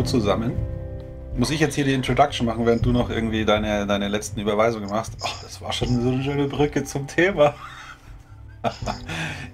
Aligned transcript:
Hallo 0.00 0.08
zusammen. 0.08 0.56
Muss 1.36 1.50
ich 1.50 1.60
jetzt 1.60 1.74
hier 1.74 1.84
die 1.84 1.92
Introduction 1.92 2.46
machen, 2.46 2.64
während 2.64 2.86
du 2.86 2.90
noch 2.90 3.10
irgendwie 3.10 3.44
deine, 3.44 3.86
deine 3.86 4.08
letzten 4.08 4.40
Überweisungen 4.40 4.88
machst? 4.88 5.12
Ach, 5.22 5.42
das 5.42 5.60
war 5.60 5.74
schon 5.74 5.88
so 6.02 6.08
eine 6.08 6.22
schöne 6.24 6.48
Brücke 6.48 6.84
zum 6.84 7.06
Thema. 7.06 7.54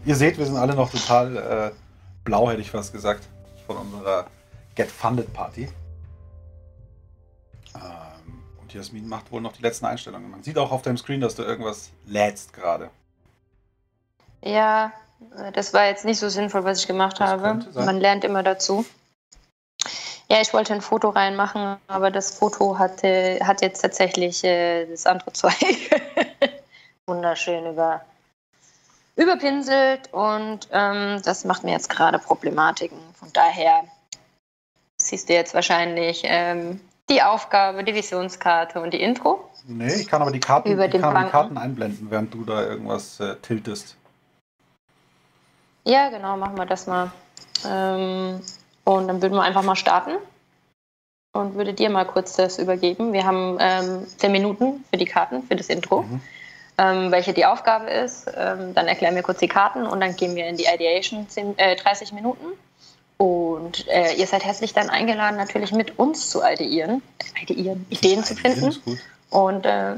Ihr 0.06 0.14
seht, 0.14 0.38
wir 0.38 0.46
sind 0.46 0.56
alle 0.56 0.76
noch 0.76 0.88
total 0.88 1.36
äh, 1.36 1.70
blau, 2.22 2.48
hätte 2.48 2.60
ich 2.60 2.70
fast 2.70 2.92
gesagt, 2.92 3.26
von 3.66 3.76
unserer 3.76 4.28
Get 4.76 4.88
Funded 4.88 5.32
Party. 5.32 5.68
Ähm, 7.74 7.80
und 8.62 8.72
Jasmin 8.72 9.08
macht 9.08 9.32
wohl 9.32 9.40
noch 9.40 9.52
die 9.52 9.62
letzten 9.62 9.86
Einstellungen. 9.86 10.30
Man 10.30 10.44
sieht 10.44 10.58
auch 10.58 10.70
auf 10.70 10.82
deinem 10.82 10.96
Screen, 10.96 11.20
dass 11.20 11.34
du 11.34 11.42
irgendwas 11.42 11.90
lädst 12.06 12.52
gerade. 12.52 12.90
Ja, 14.44 14.92
das 15.54 15.74
war 15.74 15.86
jetzt 15.86 16.04
nicht 16.04 16.20
so 16.20 16.28
sinnvoll, 16.28 16.62
was 16.62 16.78
ich 16.78 16.86
gemacht 16.86 17.18
Das 17.18 17.30
habe. 17.30 17.66
Man 17.74 17.98
lernt 17.98 18.22
immer 18.22 18.44
dazu. 18.44 18.86
Ja, 20.28 20.40
ich 20.40 20.52
wollte 20.52 20.74
ein 20.74 20.80
Foto 20.80 21.10
reinmachen, 21.10 21.76
aber 21.86 22.10
das 22.10 22.36
Foto 22.36 22.78
hatte, 22.78 23.38
hat 23.42 23.62
jetzt 23.62 23.80
tatsächlich 23.80 24.42
äh, 24.42 24.86
das 24.86 25.06
andere 25.06 25.32
Zeug 25.32 25.54
wunderschön 27.06 27.64
über, 27.66 28.00
überpinselt 29.14 30.12
und 30.12 30.68
ähm, 30.72 31.22
das 31.24 31.44
macht 31.44 31.62
mir 31.62 31.70
jetzt 31.70 31.88
gerade 31.88 32.18
Problematiken. 32.18 32.98
Von 33.14 33.32
daher 33.32 33.84
siehst 35.00 35.28
du 35.28 35.34
jetzt 35.34 35.54
wahrscheinlich 35.54 36.22
ähm, 36.24 36.80
die 37.08 37.22
Aufgabe, 37.22 37.84
die 37.84 37.94
Visionskarte 37.94 38.80
und 38.80 38.92
die 38.92 39.00
Intro. 39.00 39.48
Nee, 39.68 39.94
ich 39.94 40.08
kann 40.08 40.22
aber 40.22 40.32
die 40.32 40.40
Karten, 40.40 40.72
Über 40.72 40.88
den 40.88 41.00
kann 41.00 41.24
die. 41.24 41.30
Karten 41.30 41.56
einblenden, 41.56 42.10
während 42.10 42.34
du 42.34 42.44
da 42.44 42.62
irgendwas 42.62 43.20
äh, 43.20 43.36
tiltest. 43.36 43.96
Ja, 45.84 46.08
genau, 46.10 46.36
machen 46.36 46.58
wir 46.58 46.66
das 46.66 46.88
mal. 46.88 47.12
Ähm, 47.64 48.40
und 48.86 49.08
dann 49.08 49.20
würden 49.20 49.34
wir 49.34 49.42
einfach 49.42 49.64
mal 49.64 49.74
starten 49.74 50.12
und 51.34 51.54
würde 51.56 51.74
dir 51.74 51.90
mal 51.90 52.04
kurz 52.06 52.34
das 52.36 52.58
übergeben. 52.58 53.12
Wir 53.12 53.26
haben 53.26 53.58
ähm, 53.60 54.06
10 54.16 54.30
Minuten 54.32 54.84
für 54.90 54.96
die 54.96 55.06
Karten, 55.06 55.42
für 55.42 55.56
das 55.56 55.68
Intro, 55.68 56.02
Mhm. 56.02 56.20
ähm, 56.78 57.10
welche 57.10 57.32
die 57.32 57.44
Aufgabe 57.44 57.90
ist. 57.90 58.28
Ähm, 58.36 58.74
dann 58.74 58.86
erklären 58.86 59.16
wir 59.16 59.22
kurz 59.22 59.40
die 59.40 59.48
Karten 59.48 59.86
und 59.86 60.00
dann 60.00 60.14
gehen 60.14 60.36
wir 60.36 60.46
in 60.46 60.56
die 60.56 60.66
Ideation 60.72 61.28
10, 61.28 61.58
äh, 61.58 61.74
30 61.76 62.12
Minuten. 62.12 62.46
Und 63.18 63.88
äh, 63.88 64.12
ihr 64.14 64.26
seid 64.26 64.44
herzlich 64.44 64.72
dann 64.72 64.88
eingeladen, 64.88 65.36
natürlich 65.36 65.72
mit 65.72 65.98
uns 65.98 66.30
zu 66.30 66.42
ideieren, 66.42 67.02
ideieren 67.42 67.86
Ideen 67.90 68.22
zu 68.22 68.36
finden. 68.36 68.76
Und, 69.30 69.66
äh, 69.66 69.94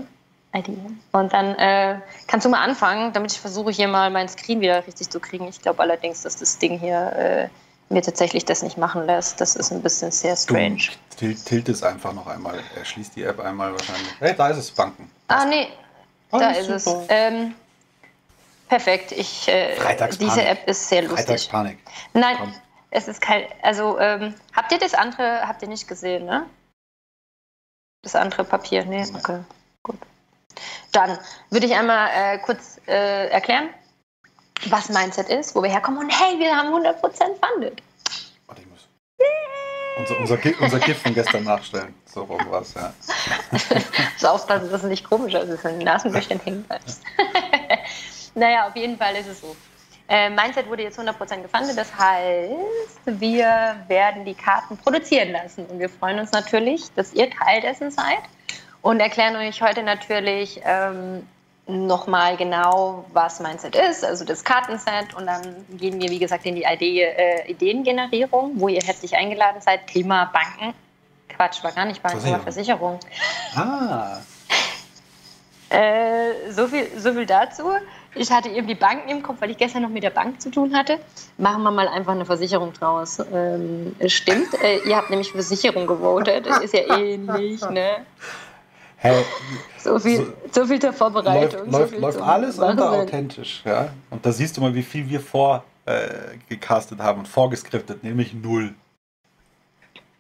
Ideen. 0.55 1.00
und 1.12 1.33
dann 1.34 1.55
äh, 1.56 1.98
kannst 2.27 2.47
du 2.47 2.50
mal 2.50 2.62
anfangen, 2.62 3.12
damit 3.12 3.33
ich 3.33 3.41
versuche, 3.41 3.70
hier 3.70 3.89
mal 3.89 4.09
meinen 4.11 4.28
Screen 4.28 4.61
wieder 4.62 4.86
richtig 4.86 5.11
zu 5.11 5.20
kriegen. 5.20 5.47
Ich 5.48 5.61
glaube 5.61 5.81
allerdings, 5.83 6.22
dass 6.22 6.36
das 6.36 6.59
Ding 6.59 6.78
hier 6.78 7.12
äh, 7.16 7.48
mir 7.91 8.03
tatsächlich 8.03 8.44
das 8.44 8.62
nicht 8.62 8.77
machen 8.77 9.06
lässt. 9.06 9.41
Das 9.41 9.56
ist 9.56 9.72
ein 9.72 9.83
bisschen 9.83 10.11
sehr 10.11 10.36
strange. 10.36 10.78
Du 11.19 11.34
tilt, 11.34 11.69
es 11.69 11.83
einfach 11.83 12.12
noch 12.12 12.27
einmal. 12.27 12.61
Er 12.77 12.84
schließt 12.84 13.17
die 13.17 13.25
App 13.25 13.41
einmal 13.41 13.72
wahrscheinlich. 13.72 14.08
Hey, 14.20 14.34
da 14.36 14.48
ist 14.48 14.58
es, 14.58 14.70
Banken. 14.70 15.11
Ah, 15.28 15.44
nee, 15.44 15.69
da 16.31 16.39
Alles 16.39 16.59
ist 16.61 16.69
es. 16.69 16.84
super. 16.84 17.05
Ähm, 17.09 17.55
perfekt. 18.69 19.12
Ich, 19.12 19.48
äh, 19.48 19.75
diese 20.20 20.44
App 20.44 20.66
ist 20.69 20.89
sehr 20.89 21.03
lustig. 21.03 21.27
Freitagspanik. 21.27 21.78
Nein, 22.12 22.36
Komm. 22.39 22.55
es 22.91 23.09
ist 23.09 23.20
kein. 23.20 23.44
Also, 23.62 23.98
ähm, 23.98 24.34
habt 24.55 24.70
ihr 24.72 24.78
das 24.78 24.94
andere, 24.94 25.47
habt 25.48 25.62
ihr 25.62 25.69
nicht 25.69 25.89
gesehen, 25.89 26.27
ne? 26.27 26.47
Das 28.03 28.14
andere 28.14 28.44
Papier? 28.44 28.84
Nee, 28.84 29.03
Nee. 29.05 29.19
okay, 29.19 29.41
gut. 29.83 29.98
Dann 30.92 31.19
würde 31.50 31.66
ich 31.66 31.75
einmal 31.75 32.09
äh, 32.14 32.39
kurz 32.39 32.81
äh, 32.86 33.28
erklären, 33.28 33.69
was 34.67 34.89
Mindset 34.89 35.28
ist, 35.28 35.55
wo 35.55 35.62
wir 35.62 35.70
herkommen 35.70 36.01
und 36.01 36.11
hey, 36.11 36.39
wir 36.39 36.55
haben 36.55 36.69
100% 36.75 36.95
funded. 37.01 37.83
Warte, 38.47 38.62
ich 38.62 38.69
muss. 38.69 38.89
Unser, 39.98 40.19
unser, 40.19 40.39
unser 40.61 40.78
GIF 40.78 41.03
von 41.03 41.15
gestern 41.15 41.45
nachstellen. 41.45 41.95
So 42.05 42.23
rum 42.23 42.41
war's, 42.50 42.75
ja. 42.75 42.93
So 44.16 44.28
aufpassen, 44.28 44.71
dass 44.71 44.83
es 44.83 44.88
nicht 44.88 45.09
komisch 45.09 45.34
ist, 45.34 45.49
dass 45.49 45.62
du 45.62 45.69
den 45.69 45.78
Nasenlöchern 45.78 46.41
hängen 46.44 46.62
bleibst. 46.65 47.03
naja, 48.34 48.69
auf 48.69 48.77
jeden 48.77 48.97
Fall 48.97 49.15
ist 49.16 49.27
es 49.28 49.41
so. 49.41 49.56
Äh, 50.09 50.31
Mindset 50.31 50.69
wurde 50.69 50.84
jetzt 50.84 50.99
100% 50.99 51.43
gefundet, 51.43 51.77
das 51.77 51.94
heißt, 51.94 52.50
wir 53.04 53.77
werden 53.88 54.25
die 54.25 54.34
Karten 54.34 54.78
produzieren 54.78 55.33
lassen 55.33 55.66
und 55.66 55.78
wir 55.78 55.91
freuen 55.91 56.19
uns 56.19 56.33
natürlich, 56.33 56.91
dass 56.94 57.12
ihr 57.12 57.28
Teil 57.28 57.60
dessen 57.60 57.91
seid 57.91 58.22
und 58.81 59.00
erklären 59.00 59.37
euch 59.37 59.60
heute 59.60 59.83
natürlich 59.83 60.62
ähm, 60.65 61.27
nochmal 61.69 62.37
genau, 62.37 63.05
was 63.12 63.41
Mindset 63.41 63.77
ist, 63.77 64.05
also 64.05 64.25
das 64.25 64.43
Kartenset 64.43 65.15
und 65.15 65.27
dann 65.27 65.65
gehen 65.77 66.01
wir, 66.01 66.11
wie 66.11 66.19
gesagt, 66.19 66.47
in 66.47 66.56
die 66.56 66.65
Idee, 66.65 67.03
äh, 67.03 67.51
Ideengenerierung, 67.51 68.53
wo 68.55 68.69
ihr 68.69 68.81
herzlich 68.81 69.15
eingeladen 69.15 69.61
seid, 69.61 69.87
Thema 69.87 70.31
Banken. 70.33 70.75
Quatsch, 71.28 71.62
war 71.62 71.73
gar 71.73 71.84
nicht 71.84 72.03
Banken, 72.03 72.31
war 72.31 72.41
Versicherung. 72.41 72.99
Versicherung. 72.99 73.71
Ah, 73.71 74.19
Äh, 75.71 76.51
so, 76.51 76.67
viel, 76.67 76.89
so 76.97 77.12
viel 77.12 77.27
dazu. 77.27 77.65
Ich 78.15 78.33
hatte 78.33 78.49
irgendwie 78.49 78.75
Banken 78.75 79.11
im 79.11 79.23
Kopf, 79.23 79.37
weil 79.41 79.51
ich 79.51 79.59
gestern 79.59 79.83
noch 79.83 79.91
mit 79.91 80.03
der 80.03 80.11
Bank 80.11 80.41
zu 80.41 80.51
tun 80.51 80.75
hatte. 80.75 80.99
Machen 81.37 81.62
wir 81.62 81.71
mal 81.71 81.87
einfach 81.89 82.12
eine 82.12 82.25
Versicherung 82.25 82.73
draus. 82.73 83.19
Ähm, 83.33 83.95
stimmt, 84.07 84.55
äh, 84.62 84.78
ihr 84.89 84.97
habt 84.97 85.11
nämlich 85.11 85.31
Versicherung 85.31 85.87
gewotet. 85.87 86.47
Das 86.47 86.61
ist 86.61 86.73
ja 86.73 86.97
ähnlich, 86.97 87.61
ne? 87.69 88.07
Hey, 88.98 89.25
So 89.78 89.98
viel, 89.98 90.32
so 90.53 90.66
viel 90.66 90.78
zur 90.78 90.91
läuft, 90.91 90.98
Vorbereitung. 90.98 91.70
so 91.72 91.78
läuft, 91.78 91.91
viel 91.92 92.00
läuft 92.00 92.20
alles 92.20 92.59
unter 92.59 92.92
authentisch, 92.92 93.62
ja. 93.64 93.88
Und 94.10 94.25
da 94.25 94.32
siehst 94.32 94.56
du 94.56 94.60
mal, 94.60 94.75
wie 94.75 94.82
viel 94.82 95.09
wir 95.09 95.20
vor 95.20 95.64
äh, 95.86 96.36
haben 96.98 97.20
und 97.20 97.26
vorgeskriptet, 97.28 98.04
nämlich 98.04 98.34
null. 98.34 98.75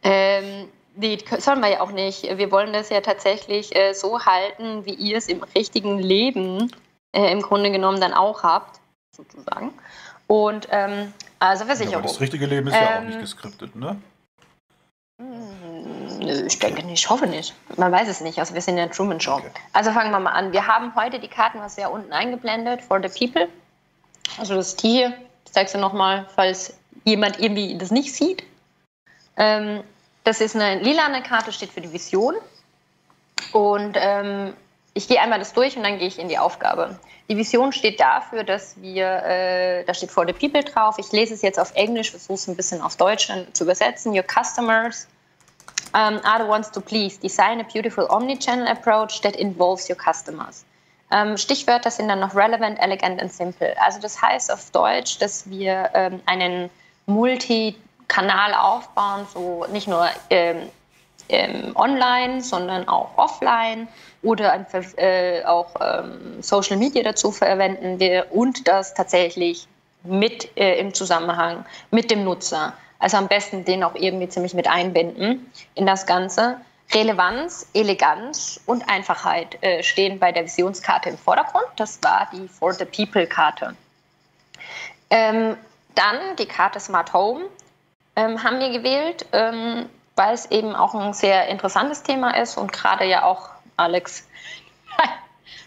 Ähm, 0.02 0.68
nee, 0.96 1.18
sollen 1.38 1.60
wir 1.60 1.68
ja 1.70 1.80
auch 1.80 1.92
nicht. 1.92 2.22
Wir 2.38 2.50
wollen 2.50 2.72
das 2.72 2.88
ja 2.88 3.00
tatsächlich 3.00 3.74
äh, 3.76 3.92
so 3.92 4.20
halten, 4.24 4.84
wie 4.86 4.94
ihr 4.94 5.18
es 5.18 5.28
im 5.28 5.42
richtigen 5.54 5.98
Leben 5.98 6.70
äh, 7.12 7.30
im 7.32 7.42
Grunde 7.42 7.70
genommen 7.70 8.00
dann 8.00 8.14
auch 8.14 8.42
habt, 8.42 8.80
sozusagen. 9.14 9.72
Und 10.26 10.68
ähm, 10.70 11.12
also 11.40 11.64
Ja, 11.64 11.70
aber 11.70 11.76
Versicherung. 11.76 12.02
das 12.02 12.20
richtige 12.20 12.46
Leben 12.46 12.68
ist 12.68 12.74
ja 12.74 12.96
auch 12.96 13.00
Ähm, 13.00 13.06
nicht 13.08 13.20
geskriptet, 13.20 13.74
ne? 13.76 13.96
Hm, 15.18 16.46
ich 16.46 16.58
denke 16.58 16.84
nicht, 16.84 17.04
ich 17.04 17.10
hoffe 17.10 17.26
nicht. 17.26 17.54
Man 17.76 17.90
weiß 17.90 18.08
es 18.08 18.20
nicht. 18.20 18.38
Also 18.38 18.54
wir 18.54 18.60
sind 18.60 18.78
ja 18.78 18.86
Truman 18.86 19.20
Show. 19.20 19.34
Okay. 19.34 19.50
Also 19.72 19.90
fangen 19.92 20.10
wir 20.10 20.20
mal 20.20 20.32
an. 20.32 20.52
Wir 20.52 20.66
haben 20.66 20.94
heute 20.94 21.18
die 21.18 21.28
Karten, 21.28 21.60
was 21.60 21.76
ja 21.76 21.88
unten 21.88 22.12
eingeblendet, 22.12 22.82
for 22.82 23.00
the 23.02 23.08
people. 23.08 23.48
Also 24.38 24.54
das 24.54 24.68
ist 24.68 24.82
die 24.82 24.90
hier. 24.90 25.14
Ich 25.44 25.52
zeige 25.52 25.68
sie 25.70 25.78
nochmal, 25.78 26.26
falls 26.34 26.74
jemand 27.04 27.40
irgendwie 27.40 27.76
das 27.76 27.90
nicht 27.90 28.14
sieht. 28.14 28.44
Ähm, 29.36 29.82
das 30.24 30.40
ist 30.40 30.54
eine 30.54 30.82
lilane 30.82 31.22
Karte, 31.22 31.52
steht 31.52 31.72
für 31.72 31.80
die 31.80 31.92
Vision. 31.92 32.34
Und 33.52 33.96
ähm, 33.96 34.52
ich 34.98 35.06
gehe 35.06 35.20
einmal 35.20 35.38
das 35.38 35.52
durch 35.52 35.76
und 35.76 35.84
dann 35.84 35.98
gehe 35.98 36.08
ich 36.08 36.18
in 36.18 36.28
die 36.28 36.38
Aufgabe. 36.38 36.98
Die 37.30 37.36
Vision 37.36 37.72
steht 37.72 38.00
dafür, 38.00 38.42
dass 38.42 38.80
wir, 38.82 39.06
äh, 39.06 39.84
da 39.84 39.94
steht 39.94 40.10
for 40.10 40.26
the 40.26 40.32
people 40.32 40.64
drauf. 40.64 40.96
Ich 40.98 41.12
lese 41.12 41.34
es 41.34 41.42
jetzt 41.42 41.60
auf 41.60 41.72
Englisch, 41.74 42.10
versuche 42.10 42.34
es 42.34 42.48
ein 42.48 42.56
bisschen 42.56 42.80
auf 42.80 42.96
Deutsch 42.96 43.30
zu 43.52 43.64
übersetzen. 43.64 44.12
Your 44.12 44.24
customers 44.24 45.06
um, 45.94 46.18
are 46.24 46.42
the 46.42 46.50
ones 46.50 46.68
to 46.72 46.80
please. 46.80 47.16
Design 47.20 47.60
a 47.60 47.62
beautiful 47.62 48.06
omnichannel 48.10 48.66
approach 48.66 49.20
that 49.20 49.36
involves 49.36 49.88
your 49.88 49.96
customers. 49.96 50.64
Ähm, 51.12 51.36
Stichwörter 51.36 51.92
sind 51.92 52.08
dann 52.08 52.18
noch 52.18 52.34
relevant, 52.34 52.80
elegant 52.80 53.22
and 53.22 53.32
simple. 53.32 53.74
Also 53.80 54.00
das 54.00 54.20
heißt 54.20 54.52
auf 54.52 54.70
Deutsch, 54.72 55.18
dass 55.18 55.48
wir 55.48 55.90
ähm, 55.94 56.20
einen 56.26 56.70
Multikanal 57.06 58.52
aufbauen, 58.54 59.28
so 59.32 59.64
nicht 59.70 59.86
nur 59.86 60.08
ähm, 60.30 60.68
ähm, 61.28 61.72
online, 61.76 62.40
sondern 62.40 62.88
auch 62.88 63.10
offline 63.16 63.88
oder 64.22 64.52
einfach, 64.52 64.82
äh, 64.96 65.44
auch 65.44 65.74
ähm, 65.80 66.42
Social 66.42 66.76
Media 66.76 67.02
dazu 67.02 67.30
verwenden 67.30 68.00
wir 68.00 68.26
und 68.30 68.66
das 68.66 68.94
tatsächlich 68.94 69.66
mit 70.02 70.56
äh, 70.56 70.78
im 70.78 70.94
Zusammenhang 70.94 71.64
mit 71.90 72.10
dem 72.10 72.24
Nutzer. 72.24 72.72
Also 72.98 73.16
am 73.16 73.28
besten 73.28 73.64
den 73.64 73.84
auch 73.84 73.94
irgendwie 73.94 74.28
ziemlich 74.28 74.54
mit 74.54 74.68
einbinden 74.68 75.50
in 75.74 75.86
das 75.86 76.06
Ganze. 76.06 76.56
Relevanz, 76.92 77.68
Eleganz 77.74 78.60
und 78.66 78.88
Einfachheit 78.88 79.62
äh, 79.62 79.82
stehen 79.82 80.18
bei 80.18 80.32
der 80.32 80.44
Visionskarte 80.44 81.10
im 81.10 81.18
Vordergrund. 81.18 81.66
Das 81.76 82.02
war 82.02 82.28
die 82.32 82.48
For 82.48 82.72
the 82.72 82.86
People-Karte. 82.86 83.74
Ähm, 85.10 85.56
dann 85.94 86.16
die 86.38 86.46
Karte 86.46 86.80
Smart 86.80 87.12
Home 87.12 87.44
ähm, 88.16 88.42
haben 88.42 88.58
wir 88.58 88.70
gewählt, 88.70 89.26
ähm, 89.32 89.86
weil 90.18 90.34
es 90.34 90.50
eben 90.50 90.74
auch 90.74 90.94
ein 90.94 91.14
sehr 91.14 91.46
interessantes 91.46 92.02
Thema 92.02 92.36
ist 92.36 92.58
und 92.58 92.72
gerade 92.72 93.04
ja 93.04 93.24
auch 93.24 93.48
Alex. 93.76 94.26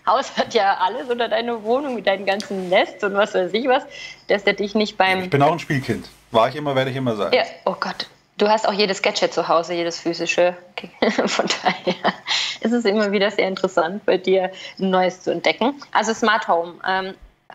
Haus 0.06 0.36
hat 0.36 0.53
ja 0.53 0.77
alles 0.77 1.09
oder 1.09 1.30
deine 1.30 1.63
Wohnung 1.63 1.95
mit 1.95 2.07
deinem 2.07 2.25
ganzen 2.25 2.69
Nest 2.69 3.03
und 3.03 3.13
was 3.13 3.33
weiß 3.33 3.53
ich 3.53 3.68
was, 3.68 3.83
dass 4.27 4.44
der 4.44 4.53
dich 4.53 4.75
nicht 4.75 4.98
beim 4.98 5.24
Ich 5.24 5.30
bin 5.30 5.42
auch 5.42 5.51
ein 5.51 5.59
Spielkind. 5.59 6.09
War 6.31 6.50
ich 6.50 6.56
immer, 6.56 6.75
werde 6.75 6.92
ich 6.92 6.98
immer 6.98 7.15
sein. 7.15 7.31
ja, 7.33 7.44
oh 7.65 7.75
Gott. 7.80 8.07
Du 8.38 8.50
hast 8.50 8.68
auch 8.68 8.74
jedes 8.74 9.01
Gadget 9.01 9.33
zu 9.33 9.48
Hause, 9.48 9.74
jedes 9.74 10.00
physische. 10.00 10.57
Okay. 10.71 10.89
Von 11.27 11.45
daher 11.62 12.13
ist 12.59 12.71
es 12.71 12.86
immer 12.86 13.12
wieder 13.12 13.30
sehr 13.30 13.48
interessant, 13.48 14.03
bei 14.06 14.18
dir 14.18 14.51
ein 14.80 14.89
neues 14.89 15.21
zu 15.21 15.31
entdecken. 15.31 15.80
Also 15.92 16.13
Smart 16.13 16.48
Home. 16.48 16.74
Um, 16.83 17.13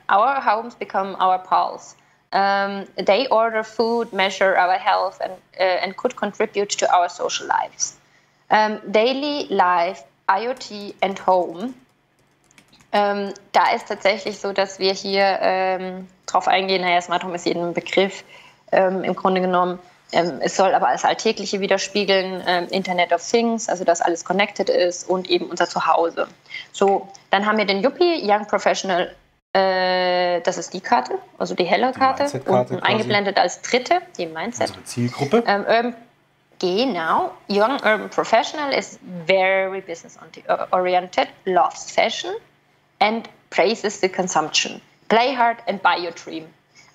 our 0.08 0.44
homes 0.44 0.76
become 0.76 1.16
our 1.20 1.38
pals. 1.38 1.96
Um, 2.32 2.86
they 2.96 3.28
order 3.28 3.62
food, 3.62 4.12
measure 4.12 4.56
our 4.58 4.78
health, 4.78 5.20
and, 5.20 5.32
uh, 5.58 5.62
and 5.62 5.96
could 5.96 6.16
contribute 6.16 6.70
to 6.70 6.92
our 6.92 7.08
social 7.08 7.46
lives. 7.46 7.96
Um, 8.50 8.80
daily 8.90 9.46
life, 9.48 10.02
IoT 10.28 10.94
and 11.02 11.18
Home. 11.26 11.74
Ähm, 12.92 13.32
da 13.52 13.70
ist 13.74 13.88
tatsächlich 13.88 14.38
so, 14.38 14.52
dass 14.52 14.78
wir 14.78 14.92
hier 14.92 15.38
ähm, 15.40 16.08
drauf 16.26 16.48
eingehen, 16.48 16.82
naja, 16.82 17.00
Smart 17.00 17.24
Home 17.24 17.34
ist 17.34 17.46
jedem 17.46 17.72
Begriff 17.74 18.24
ähm, 18.72 19.04
im 19.04 19.14
Grunde 19.14 19.40
genommen. 19.40 19.78
Ähm, 20.12 20.40
es 20.40 20.56
soll 20.56 20.74
aber 20.74 20.88
als 20.88 21.04
Alltägliche 21.04 21.60
widerspiegeln, 21.60 22.42
ähm, 22.46 22.68
Internet 22.70 23.12
of 23.12 23.28
Things, 23.28 23.68
also 23.68 23.84
dass 23.84 24.00
alles 24.00 24.24
connected 24.24 24.68
ist 24.68 25.08
und 25.08 25.28
eben 25.28 25.46
unser 25.46 25.68
Zuhause. 25.68 26.28
So, 26.72 27.08
dann 27.30 27.44
haben 27.44 27.58
wir 27.58 27.64
den 27.64 27.82
Yuppie, 27.82 28.22
Young 28.22 28.46
Professional, 28.46 29.14
äh, 29.56 30.40
das 30.42 30.58
ist 30.58 30.74
die 30.74 30.80
Karte, 30.80 31.18
also 31.38 31.54
die 31.54 31.64
helle 31.64 31.92
Karte, 31.92 32.26
die 32.30 32.48
unten 32.48 32.80
eingeblendet 32.80 33.38
als 33.38 33.62
dritte, 33.62 34.02
die 34.18 34.26
Mindset. 34.26 34.68
Unsere 34.68 34.84
Zielgruppe. 34.84 35.44
Ähm, 35.46 35.64
Urban, 35.66 35.94
genau, 36.58 37.30
Young 37.48 37.80
Urban 37.82 38.10
Professional 38.10 38.72
is 38.72 38.98
very 39.26 39.80
business 39.80 40.18
oriented, 40.72 41.28
loves 41.46 41.90
fashion 41.90 42.32
and 42.98 43.28
praises 43.48 44.00
the 44.00 44.08
consumption. 44.10 44.82
Play 45.08 45.34
hard 45.34 45.56
and 45.66 45.80
buy 45.80 45.96
your 45.96 46.12
dream. 46.12 46.44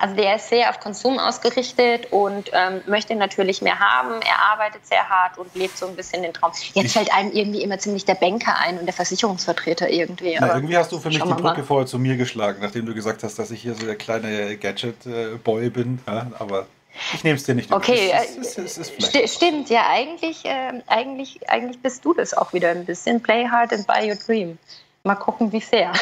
Also 0.01 0.15
der 0.15 0.37
ist 0.37 0.49
sehr 0.49 0.71
auf 0.71 0.79
Konsum 0.79 1.19
ausgerichtet 1.19 2.11
und 2.11 2.49
ähm, 2.53 2.81
möchte 2.87 3.13
natürlich 3.15 3.61
mehr 3.61 3.77
haben. 3.77 4.19
Er 4.21 4.51
arbeitet 4.51 4.83
sehr 4.87 5.07
hart 5.07 5.37
und 5.37 5.53
lebt 5.53 5.77
so 5.77 5.85
ein 5.85 5.95
bisschen 5.95 6.23
den 6.23 6.33
Traum. 6.33 6.51
Jetzt 6.73 6.85
ich 6.85 6.91
fällt 6.91 7.13
einem 7.13 7.31
irgendwie 7.31 7.61
immer 7.61 7.77
ziemlich 7.77 8.03
der 8.03 8.15
Banker 8.15 8.57
ein 8.57 8.79
und 8.79 8.87
der 8.87 8.95
Versicherungsvertreter 8.95 9.91
irgendwie. 9.91 10.37
Na, 10.39 10.55
irgendwie 10.55 10.75
hast 10.75 10.91
du 10.91 10.99
für 10.99 11.09
mich 11.09 11.21
die 11.21 11.33
Brücke 11.33 11.63
vorher 11.63 11.85
zu 11.85 11.99
mir 11.99 12.17
geschlagen, 12.17 12.57
nachdem 12.63 12.87
du 12.87 12.95
gesagt 12.95 13.21
hast, 13.21 13.37
dass 13.37 13.51
ich 13.51 13.61
hier 13.61 13.75
so 13.75 13.85
der 13.85 13.95
kleine 13.95 14.57
Gadget-Boy 14.57 15.69
bin. 15.69 15.99
Ja, 16.07 16.31
aber 16.39 16.65
ich 17.13 17.23
nehme 17.23 17.35
es 17.35 17.43
dir 17.43 17.53
nicht. 17.53 17.71
Okay, 17.71 18.11
es, 18.11 18.57
es, 18.57 18.77
es, 18.79 18.87
st 18.87 19.29
stimmt. 19.29 19.69
Ja, 19.69 19.87
eigentlich, 19.87 20.45
äh, 20.45 20.81
eigentlich, 20.87 21.47
eigentlich 21.47 21.79
bist 21.79 22.03
du 22.03 22.15
das 22.15 22.33
auch 22.33 22.53
wieder 22.53 22.71
ein 22.71 22.85
bisschen. 22.85 23.21
Play 23.21 23.47
hard 23.47 23.71
and 23.71 23.85
buy 23.85 24.09
your 24.09 24.15
dream. 24.15 24.57
Mal 25.03 25.15
gucken, 25.15 25.51
wie 25.51 25.61
fair. 25.61 25.93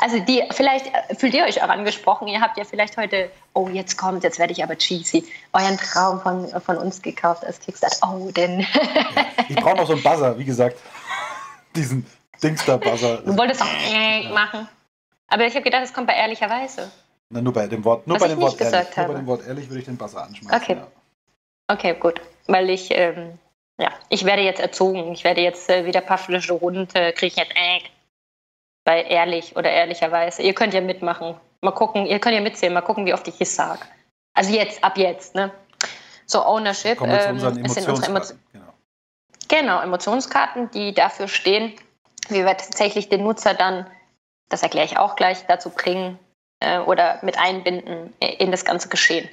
Also 0.00 0.18
die, 0.18 0.42
vielleicht 0.50 0.86
äh, 0.86 1.14
fühlt 1.14 1.34
ihr 1.34 1.44
euch 1.44 1.62
auch 1.62 1.68
angesprochen. 1.68 2.28
Ihr 2.28 2.40
habt 2.40 2.58
ja 2.58 2.64
vielleicht 2.64 2.96
heute, 2.96 3.30
oh, 3.52 3.68
jetzt 3.68 3.96
kommt, 3.96 4.24
jetzt 4.24 4.38
werde 4.38 4.52
ich 4.52 4.62
aber 4.62 4.76
cheesy, 4.76 5.24
euren 5.52 5.78
Traum 5.78 6.20
von, 6.20 6.48
von 6.60 6.76
uns 6.78 7.00
gekauft 7.00 7.44
als 7.44 7.60
Kickstarter. 7.60 7.96
Oh, 8.02 8.30
denn. 8.30 8.66
Ich 9.48 9.56
brauche 9.56 9.76
noch 9.76 9.86
so 9.86 9.92
einen 9.92 10.02
Buzzer, 10.02 10.38
wie 10.38 10.44
gesagt. 10.44 10.78
Diesen 11.76 12.06
Dingster-Buzzer. 12.42 13.18
Du 13.18 13.36
wolltest 13.36 13.62
auch 13.62 13.66
ja. 13.92 14.30
machen. 14.30 14.68
Aber 15.28 15.46
ich 15.46 15.54
habe 15.54 15.62
gedacht, 15.62 15.82
es 15.84 15.92
kommt 15.92 16.06
bei 16.06 16.14
ehrlicherweise. 16.14 16.90
Na, 17.30 17.40
nur 17.40 17.52
bei 17.52 17.66
dem 17.66 17.84
Wort, 17.84 18.06
nur 18.06 18.18
bei 18.18 18.28
dem 18.28 18.40
Wort 18.40 18.60
ehrlich. 18.60 18.96
Nur 18.96 19.06
bei 19.06 19.14
dem 19.14 19.26
Wort 19.26 19.46
ehrlich 19.46 19.68
würde 19.68 19.80
ich 19.80 19.84
den 19.86 19.96
Buzzer 19.96 20.24
anschmeißen. 20.24 20.62
Okay. 20.62 20.76
Ja. 20.76 20.86
Okay, 21.68 21.94
gut. 21.98 22.20
Weil 22.46 22.68
ich, 22.70 22.90
ähm, 22.90 23.38
ja, 23.78 23.90
ich 24.08 24.24
werde 24.24 24.42
jetzt 24.42 24.60
erzogen. 24.60 25.12
Ich 25.12 25.24
werde 25.24 25.40
jetzt 25.40 25.70
äh, 25.70 25.86
wieder 25.86 26.00
Pavlische 26.00 26.60
Hund, 26.60 26.94
äh, 26.94 27.12
kriege 27.12 27.28
ich 27.28 27.36
jetzt, 27.36 27.52
äh, 27.56 27.80
bei 28.84 29.02
ehrlich 29.02 29.56
oder 29.56 29.70
ehrlicherweise. 29.70 30.42
Ihr 30.42 30.54
könnt 30.54 30.74
ja 30.74 30.80
mitmachen. 30.80 31.36
Mal 31.60 31.72
gucken, 31.72 32.06
ihr 32.06 32.18
könnt 32.18 32.34
ja 32.34 32.40
mitzählen, 32.40 32.74
mal 32.74 32.82
gucken, 32.82 33.06
wie 33.06 33.14
oft 33.14 33.26
ich 33.26 33.40
es 33.40 33.56
sage. 33.56 33.80
Also 34.34 34.52
jetzt, 34.52 34.84
ab 34.84 34.98
jetzt, 34.98 35.34
ne? 35.34 35.50
So, 36.26 36.44
Ownership 36.44 37.00
ähm, 37.00 37.38
sind 37.38 37.88
unsere 37.88 38.06
Emotionen. 38.06 38.42
Genau. 38.52 38.72
genau, 39.48 39.80
Emotionskarten, 39.80 40.70
die 40.70 40.92
dafür 40.94 41.28
stehen, 41.28 41.74
wie 42.28 42.44
wir 42.44 42.56
tatsächlich 42.56 43.08
den 43.08 43.22
Nutzer 43.22 43.54
dann, 43.54 43.86
das 44.48 44.62
erkläre 44.62 44.86
ich 44.86 44.98
auch 44.98 45.16
gleich, 45.16 45.46
dazu 45.46 45.70
bringen 45.70 46.18
äh, 46.60 46.78
oder 46.78 47.18
mit 47.22 47.38
einbinden 47.38 48.14
in 48.20 48.50
das 48.50 48.64
ganze 48.64 48.88
Geschehen. 48.88 49.28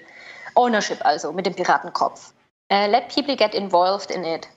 Ownership 0.55 1.05
also, 1.05 1.31
mit 1.31 1.45
dem 1.45 1.55
Piratenkopf. 1.55 2.33
Uh, 2.71 2.87
let 2.87 3.13
people 3.13 3.35
get 3.35 3.53
involved 3.53 4.11
in 4.11 4.23
it. 4.23 4.47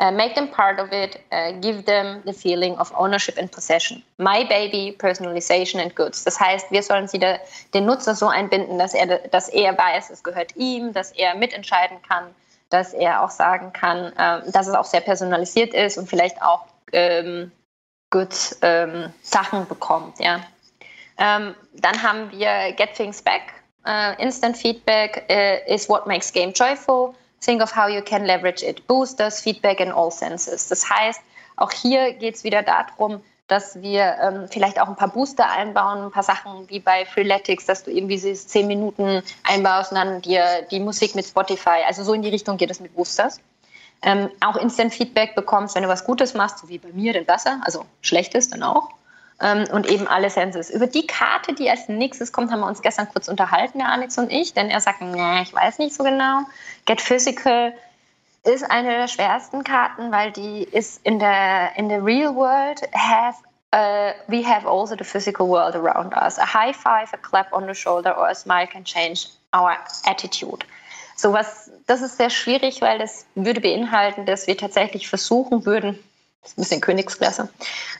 Uh, 0.00 0.10
make 0.10 0.34
them 0.34 0.48
part 0.48 0.80
of 0.80 0.92
it, 0.92 1.20
uh, 1.30 1.52
give 1.60 1.84
them 1.84 2.20
the 2.24 2.32
feeling 2.32 2.76
of 2.78 2.92
ownership 2.96 3.38
and 3.38 3.52
possession. 3.52 4.02
My 4.18 4.42
baby, 4.42 4.96
personalization 4.98 5.80
and 5.80 5.94
goods. 5.94 6.24
Das 6.24 6.40
heißt, 6.40 6.72
wir 6.72 6.82
sollen 6.82 7.06
sie 7.06 7.20
da, 7.20 7.38
den 7.74 7.86
Nutzer 7.86 8.16
so 8.16 8.26
einbinden, 8.26 8.76
dass 8.76 8.92
er, 8.92 9.06
dass 9.28 9.48
er 9.50 9.78
weiß, 9.78 10.10
es 10.10 10.24
gehört 10.24 10.56
ihm, 10.56 10.92
dass 10.92 11.12
er 11.12 11.36
mitentscheiden 11.36 12.02
kann, 12.02 12.34
dass 12.70 12.92
er 12.92 13.22
auch 13.22 13.30
sagen 13.30 13.72
kann, 13.72 14.12
ähm, 14.18 14.50
dass 14.50 14.66
es 14.66 14.74
auch 14.74 14.84
sehr 14.84 15.00
personalisiert 15.00 15.72
ist 15.74 15.96
und 15.96 16.08
vielleicht 16.08 16.42
auch 16.42 16.66
ähm, 16.92 17.52
Goods 18.10 18.58
ähm, 18.62 19.12
Sachen 19.22 19.68
bekommt. 19.68 20.18
Ja. 20.18 20.40
Ähm, 21.18 21.54
dann 21.74 22.02
haben 22.02 22.32
wir 22.32 22.72
Get 22.72 22.94
Things 22.94 23.22
Back. 23.22 23.42
Uh, 23.86 24.14
instant 24.18 24.56
Feedback 24.56 25.26
uh, 25.28 25.72
is 25.72 25.88
what 25.88 26.06
makes 26.06 26.32
game 26.32 26.52
joyful. 26.52 27.14
Think 27.44 27.62
of 27.62 27.74
how 27.74 27.88
you 27.88 28.02
can 28.02 28.24
leverage 28.24 28.62
it. 28.62 28.86
Boosters, 28.86 29.40
Feedback 29.40 29.80
in 29.80 29.92
all 29.92 30.10
senses. 30.10 30.68
Das 30.68 30.88
heißt, 30.88 31.20
auch 31.56 31.70
hier 31.70 32.12
geht 32.14 32.36
es 32.36 32.44
wieder 32.44 32.62
darum, 32.62 33.20
dass 33.46 33.80
wir 33.82 34.16
ähm, 34.22 34.48
vielleicht 34.50 34.80
auch 34.80 34.88
ein 34.88 34.96
paar 34.96 35.08
Booster 35.08 35.48
einbauen, 35.50 36.04
ein 36.04 36.10
paar 36.10 36.22
Sachen 36.22 36.68
wie 36.70 36.80
bei 36.80 37.04
Freeletics, 37.04 37.66
dass 37.66 37.84
du 37.84 37.90
irgendwie 37.90 38.14
diese 38.14 38.34
zehn 38.34 38.66
Minuten 38.66 39.22
einbaust 39.42 39.92
und 39.92 39.98
dann 39.98 40.22
dir 40.22 40.62
die 40.70 40.80
Musik 40.80 41.14
mit 41.14 41.26
Spotify. 41.26 41.84
Also 41.86 42.02
so 42.02 42.14
in 42.14 42.22
die 42.22 42.30
Richtung 42.30 42.56
geht 42.56 42.70
es 42.70 42.80
mit 42.80 42.94
Boosters. 42.94 43.40
Ähm, 44.02 44.30
auch 44.40 44.56
Instant 44.56 44.92
Feedback 44.92 45.34
bekommst, 45.34 45.74
wenn 45.74 45.82
du 45.82 45.88
was 45.88 46.04
Gutes 46.04 46.34
machst, 46.34 46.58
so 46.58 46.68
wie 46.68 46.78
bei 46.78 46.88
mir, 46.92 47.12
dann 47.12 47.24
besser, 47.24 47.60
also 47.64 47.84
Schlechtes 48.00 48.50
dann 48.50 48.62
auch 48.62 48.88
ähm, 49.44 49.66
und 49.70 49.86
eben 49.86 50.08
alle 50.08 50.30
Senses. 50.30 50.70
Über 50.70 50.86
die 50.86 51.06
Karte, 51.06 51.52
die 51.52 51.68
als 51.70 51.88
nächstes 51.88 52.32
kommt, 52.32 52.50
haben 52.50 52.60
wir 52.60 52.66
uns 52.66 52.82
gestern 52.82 53.08
kurz 53.08 53.28
unterhalten, 53.28 53.78
der 53.78 53.92
Alex 53.92 54.16
und 54.16 54.32
ich, 54.32 54.54
denn 54.54 54.70
er 54.70 54.80
sagt, 54.80 55.02
nee, 55.02 55.42
ich 55.42 55.54
weiß 55.54 55.78
nicht 55.78 55.94
so 55.94 56.02
genau. 56.02 56.40
Get 56.86 57.00
Physical 57.00 57.74
ist 58.44 58.68
eine 58.70 58.88
der 58.88 59.08
schwersten 59.08 59.62
Karten, 59.62 60.10
weil 60.10 60.32
die 60.32 60.64
ist 60.64 61.00
in 61.04 61.18
der 61.18 61.76
in 61.76 61.88
the 61.88 61.96
real 61.96 62.34
world 62.34 62.80
have 62.94 63.36
uh, 63.74 64.12
we 64.28 64.42
have 64.42 64.66
also 64.66 64.96
the 64.96 65.04
physical 65.04 65.46
world 65.46 65.74
around 65.74 66.14
us. 66.14 66.38
A 66.38 66.46
high 66.46 66.74
five, 66.74 67.12
a 67.12 67.18
clap 67.18 67.52
on 67.52 67.66
the 67.66 67.74
shoulder 67.74 68.16
or 68.16 68.28
a 68.28 68.34
smile 68.34 68.66
can 68.66 68.84
change 68.84 69.28
our 69.52 69.76
attitude. 70.06 70.64
So 71.16 71.32
was, 71.32 71.70
das 71.86 72.02
ist 72.02 72.16
sehr 72.16 72.30
schwierig, 72.30 72.80
weil 72.80 72.98
das 72.98 73.24
würde 73.34 73.60
beinhalten, 73.60 74.26
dass 74.26 74.46
wir 74.46 74.56
tatsächlich 74.56 75.08
versuchen 75.08 75.64
würden, 75.64 75.98
das 76.42 76.52
ist 76.52 76.58
ein 76.58 76.62
bisschen 76.62 76.80
Königsklasse, 76.80 77.48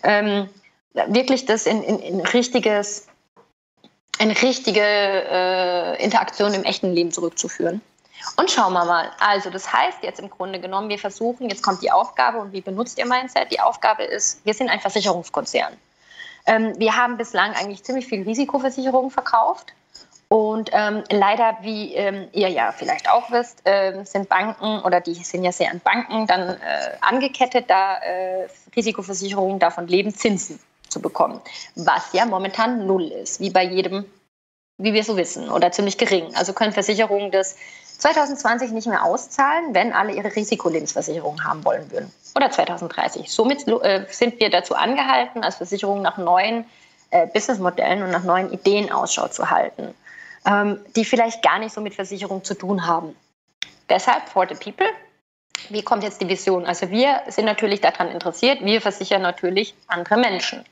ähm, 0.03 0.49
wirklich 0.95 1.45
das 1.45 1.67
in, 1.67 1.83
in, 1.83 1.99
in 1.99 2.21
richtiges, 2.21 3.07
eine 4.19 4.41
richtige 4.41 4.81
äh, 4.81 6.03
Interaktion 6.03 6.55
im 6.55 6.65
echten 6.65 6.93
Leben 6.93 7.11
zurückzuführen. 7.11 7.81
Und 8.37 8.51
schauen 8.51 8.73
wir 8.73 8.85
mal. 8.85 9.11
Also, 9.19 9.51
das 9.51 9.71
heißt 9.71 9.99
jetzt 10.03 10.21
im 10.21 10.31
Grunde 10.31 10.59
genommen, 10.59 10.89
wir 10.89 10.99
versuchen, 10.99 11.51
jetzt 11.51 11.63
kommt 11.63 11.83
die 11.83 11.91
Aufgabe 11.91 12.39
und 12.39 12.53
wie 12.53 12.61
benutzt 12.61 12.99
ihr 12.99 13.07
Mindset? 13.07 13.51
Die 13.51 13.61
Aufgabe 13.61 14.05
ist, 14.05 14.45
wir 14.47 14.55
sind 14.55 14.71
ein 14.71 14.81
Versicherungskonzern. 14.81 15.75
Ähm, 16.47 16.73
wir 16.79 16.97
haben 16.97 17.17
bislang 17.17 17.53
eigentlich 17.53 17.83
ziemlich 17.83 18.07
viel 18.07 18.23
Risikoversicherung 18.23 19.11
verkauft. 19.11 19.73
Und 20.29 20.71
ähm, 20.73 21.05
leider, 21.11 21.59
wie 21.61 21.95
ähm, 21.95 22.29
ihr 22.33 22.49
ja 22.49 22.73
vielleicht 22.73 23.11
auch 23.11 23.31
wisst, 23.31 23.61
äh, 23.67 24.05
sind 24.05 24.29
Banken 24.29 24.81
oder 24.81 25.01
die 25.01 25.15
sind 25.15 25.45
ja 25.45 25.53
sehr 25.53 25.71
an 25.71 25.81
Banken 25.81 26.27
dann 26.27 26.49
äh, 26.49 26.57
angekettet, 27.03 27.69
da 27.69 27.99
äh, 27.99 28.49
Risikoversicherungen 28.75 29.59
davon 29.59 29.87
leben 29.87 30.15
Zinsen 30.15 30.59
zu 30.95 31.01
bekommen, 31.01 31.41
was 31.75 32.13
ja 32.13 32.25
momentan 32.25 32.87
null 32.87 33.09
ist, 33.09 33.41
wie 33.41 33.51
bei 33.51 33.65
jedem, 33.65 34.05
wie 34.79 34.95
wir 34.95 35.03
so 35.03 35.17
wissen, 35.17 35.51
oder 35.51 35.73
ziemlich 35.73 35.99
gering. 35.99 36.35
Also 36.37 36.53
können 36.53 36.73
Versicherungen 36.73 37.33
das 37.33 37.57
2020 37.99 38.71
nicht 38.71 38.87
mehr 38.87 39.05
auszahlen, 39.05 39.75
wenn 39.75 39.93
alle 39.93 40.13
ihre 40.13 40.35
Risikolebensversicherungen 40.35 41.45
haben 41.45 41.65
wollen 41.65 41.91
würden. 41.91 42.13
Oder 42.37 42.51
2030. 42.51 43.31
Somit 43.31 43.67
äh, 43.69 44.07
sind 44.09 44.39
wir 44.41 44.51
dazu 44.51 44.75
angehalten, 44.75 45.43
als 45.43 45.57
Versicherung 45.57 46.01
nach 46.01 46.17
neuen 46.17 46.65
äh, 47.11 47.27
Businessmodellen 47.27 48.03
und 48.05 48.11
nach 48.11 48.25
neuen 48.25 48.53
Ideen 48.53 48.93
Ausschau 48.93 49.29
zu 49.29 49.51
halten, 49.51 49.95
ähm, 50.47 50.79
die 50.95 51.05
vielleicht 51.05 51.43
gar 51.43 51.59
nicht 51.59 51.75
so 51.75 51.81
mit 51.81 51.95
Versicherung 51.95 52.45
zu 52.45 52.55
tun 52.55 52.87
haben. 52.87 53.17
Deshalb 53.89 54.29
for 54.29 54.47
the 54.49 54.55
people 54.55 54.89
wie 55.71 55.83
kommt 55.83 56.03
jetzt 56.03 56.21
die 56.21 56.29
Vision? 56.29 56.67
Also 56.67 56.91
wir 56.91 57.23
sind 57.29 57.47
natürlich 57.47 57.81
daran 57.81 58.11
interessiert, 58.11 58.65
wir 58.65 58.81
versichern 58.81 59.23
natürlich 59.23 59.75
andere 59.87 60.17
Menschen. 60.17 60.65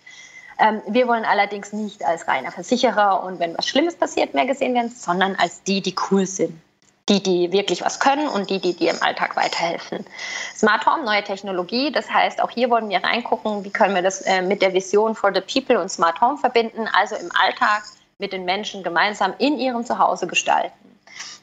Ähm, 0.59 0.83
wir 0.87 1.09
wollen 1.09 1.25
allerdings 1.25 1.73
nicht 1.73 2.05
als 2.05 2.29
reiner 2.29 2.53
Versicherer 2.53 3.23
und 3.25 3.39
wenn 3.39 3.57
was 3.57 3.67
Schlimmes 3.67 3.97
passiert, 3.97 4.35
mehr 4.35 4.47
gesehen 4.47 4.75
werden, 4.75 4.91
sondern 4.91 5.37
als 5.37 5.63
die, 5.63 5.81
die 5.81 5.95
cool 6.11 6.27
sind. 6.27 6.61
Die, 7.09 7.21
die 7.21 7.51
wirklich 7.51 7.83
was 7.83 7.99
können 7.99 8.29
und 8.29 8.49
die, 8.49 8.61
die 8.61 8.75
dir 8.75 8.93
im 8.93 9.03
Alltag 9.03 9.35
weiterhelfen. 9.35 10.07
Smart 10.55 10.87
Home, 10.87 11.05
neue 11.05 11.25
Technologie, 11.25 11.91
das 11.91 12.09
heißt, 12.09 12.41
auch 12.41 12.51
hier 12.51 12.71
wollen 12.71 12.89
wir 12.89 13.03
reingucken, 13.03 13.65
wie 13.65 13.71
können 13.71 13.97
wir 13.97 14.03
das 14.03 14.21
äh, 14.23 14.41
mit 14.41 14.63
der 14.63 14.73
Vision 14.73 15.17
for 15.17 15.33
the 15.35 15.41
People 15.41 15.81
und 15.81 15.91
Smart 15.91 16.21
Home 16.21 16.39
verbinden, 16.39 16.89
also 16.93 17.17
im 17.17 17.29
Alltag 17.45 17.83
mit 18.19 18.33
den 18.33 18.45
Menschen 18.45 18.85
gemeinsam 18.85 19.35
in 19.39 19.59
ihrem 19.59 19.85
Zuhause 19.85 20.29
gestalten. 20.29 20.79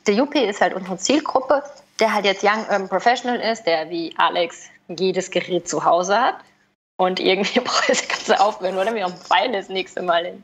Der 0.08 0.24
UP 0.24 0.34
ist 0.34 0.62
halt 0.62 0.74
unsere 0.74 0.98
Zielgruppe, 0.98 1.62
der 2.00 2.14
halt 2.14 2.24
jetzt 2.24 2.42
Young 2.42 2.64
Urban 2.70 2.88
Professional 2.88 3.38
ist, 3.40 3.64
der 3.64 3.90
wie 3.90 4.16
Alex 4.18 4.70
jedes 4.88 5.30
Gerät 5.30 5.68
zu 5.68 5.84
Hause 5.84 6.20
hat 6.20 6.36
und 7.00 7.22
irgendwie 7.22 7.60
braucht 7.62 7.90
das 7.90 8.08
Ganze 8.08 8.40
aufhören, 8.42 8.78
oder? 8.78 8.94
Wir 8.94 9.06
haben 9.06 9.16
beide 9.30 9.54
das 9.54 9.70
nächste 9.70 10.02
Mal 10.02 10.26
hin. 10.26 10.44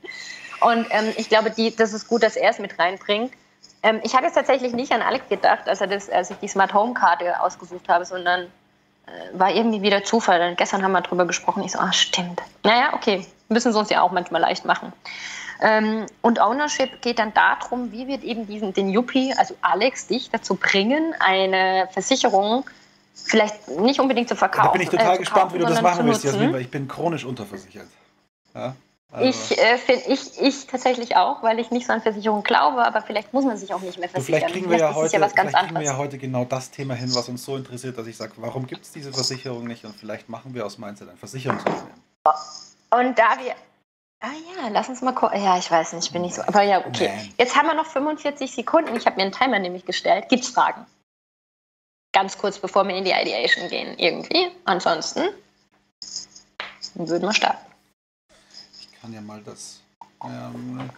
Und 0.62 0.88
ähm, 0.90 1.14
ich 1.18 1.28
glaube, 1.28 1.52
die, 1.52 1.76
das 1.76 1.92
ist 1.92 2.08
gut, 2.08 2.24
dass 2.24 2.38
er 2.38 2.50
es 2.50 2.60
mit 2.60 2.80
reinbringt. 2.80 3.34
Ähm, 3.84 4.00
ich 4.04 4.16
habe 4.16 4.26
jetzt 4.26 4.36
tatsächlich 4.36 4.72
nicht 4.72 4.94
an 4.94 5.02
Alex 5.02 5.28
gedacht, 5.28 5.68
als, 5.68 5.82
er 5.82 5.88
das, 5.88 6.10
als 6.10 6.32
ich 6.32 6.38
die 6.38 6.48
Smart 6.48 6.74
Home 6.74 6.94
Karte 6.94 7.42
ausgesucht 7.42 7.90
habe, 7.90 8.06
sondern 8.06 8.44
äh, 8.44 9.38
war 9.38 9.52
irgendwie 9.52 9.82
wieder 9.82 10.06
Zufall. 10.06 10.40
Denn 10.40 10.56
gestern 10.56 10.82
haben 10.82 10.94
wir 10.94 11.02
darüber 11.02 11.26
gesprochen. 11.26 11.62
Ich 11.64 11.74
so, 11.74 11.80
ah, 11.80 11.92
stimmt. 11.92 12.42
Naja, 12.64 12.94
okay. 12.94 13.28
Müssen 13.50 13.74
sie 13.74 13.78
uns 13.78 13.90
ja 13.90 14.02
auch 14.02 14.14
manchmal 14.14 14.40
leicht 14.40 14.64
machen. 14.64 14.94
Ähm, 15.62 16.06
und 16.22 16.40
Ownership 16.40 17.02
geht 17.02 17.20
dann 17.20 17.34
darum, 17.34 17.92
wie 17.92 18.08
wir 18.08 18.24
eben 18.24 18.48
diesen, 18.48 18.74
den 18.74 18.90
Yuppie, 18.90 19.34
also 19.38 19.56
Alex, 19.62 20.08
dich 20.08 20.30
dazu 20.30 20.56
bringen, 20.56 21.14
eine 21.20 21.90
Versicherung 21.92 22.64
vielleicht 23.16 23.68
nicht 23.68 24.00
unbedingt 24.00 24.30
zu 24.30 24.36
verkaufen. 24.36 24.68
Da 24.68 24.72
bin 24.72 24.82
ich 24.82 24.90
total 24.90 25.16
äh, 25.16 25.20
gespannt, 25.20 25.54
wie 25.54 25.60
du 25.60 25.66
das 25.66 25.82
machen 25.82 26.06
willst, 26.06 26.24
Jasmin, 26.24 26.54
weil 26.54 26.62
ich 26.62 26.70
bin 26.70 26.88
chronisch 26.88 27.26
unterversichert. 27.26 27.88
Ja? 28.54 28.76
Also. 29.12 29.30
Ich, 29.30 29.58
äh, 29.58 29.78
find, 29.78 30.08
ich, 30.08 30.42
ich 30.42 30.68
tatsächlich 30.68 31.16
auch, 31.16 31.42
weil 31.42 31.60
ich 31.60 31.72
nicht 31.72 31.88
so 31.88 31.94
an 31.94 32.02
Versicherungen 32.02 32.44
glaube, 32.44 32.84
aber 32.84 33.02
vielleicht 33.02 33.34
muss 33.34 33.46
man 33.46 33.56
sich 33.56 33.74
auch 33.74 33.80
nicht 33.80 33.98
mehr 33.98 34.10
versichern. 34.10 34.42
vielleicht 34.42 34.54
kriegen 34.54 34.70
wir, 34.70 34.78
ja 34.78 34.94
heute, 34.94 35.14
ja 35.14 35.28
vielleicht 35.30 35.56
kriegen 35.56 35.76
wir 35.76 35.86
ja 35.86 35.98
heute 35.98 36.18
genau 36.18 36.44
das 36.44 36.72
Thema 36.72 36.96
hin, 36.96 37.14
was 37.16 37.30
uns 37.30 37.46
so 37.46 37.56
interessiert, 37.56 37.98
dass 37.98 38.08
ich 38.08 38.18
sage, 38.18 38.34
warum 38.38 38.68
gibt 38.68 38.84
es 38.84 38.92
diese 38.92 39.14
Versicherung 39.14 39.68
nicht 39.68 39.86
und 39.86 39.96
vielleicht 39.96 40.28
machen 40.28 40.54
wir 40.54 40.66
aus 40.66 40.78
Mindset 40.78 41.10
ein 41.10 41.18
Versicherungsunternehmen. 41.18 42.02
Und 42.92 43.18
da 43.18 43.38
wir 43.40 43.56
Ah 44.22 44.30
ja, 44.58 44.70
lass 44.70 44.90
uns 44.90 45.02
mal 45.02 45.12
gucken. 45.12 45.44
Ja, 45.44 45.58
ich 45.58 45.70
weiß 45.70 45.94
nicht, 45.94 46.12
bin 46.12 46.24
nicht 46.24 46.34
so. 46.34 46.42
Aber 46.42 46.64
ja, 46.64 46.84
okay. 46.84 47.12
Jetzt 47.38 47.56
haben 47.56 47.68
wir 47.68 47.76
noch 47.76 47.86
45 47.86 48.52
Sekunden. 48.52 48.96
Ich 48.96 49.06
habe 49.06 49.18
mir 49.18 49.24
einen 49.24 49.32
Timer 49.32 49.60
nämlich 49.60 49.86
gestellt. 49.86 50.30
Gibt 50.30 50.44
es 50.44 50.50
Fragen? 50.50 50.86
Ganz 52.16 52.38
kurz, 52.38 52.58
bevor 52.58 52.88
wir 52.88 52.96
in 52.96 53.04
die 53.04 53.12
Ideation 53.12 53.68
gehen, 53.68 54.00
irgendwie. 54.00 54.50
Ansonsten 54.64 55.28
würden 56.94 57.24
wir 57.28 57.34
starten. 57.34 57.70
Ich 58.80 59.02
kann 59.02 59.12
ja 59.12 59.20
mal 59.20 59.42
das. 59.44 59.82
Ähm, 60.24 60.90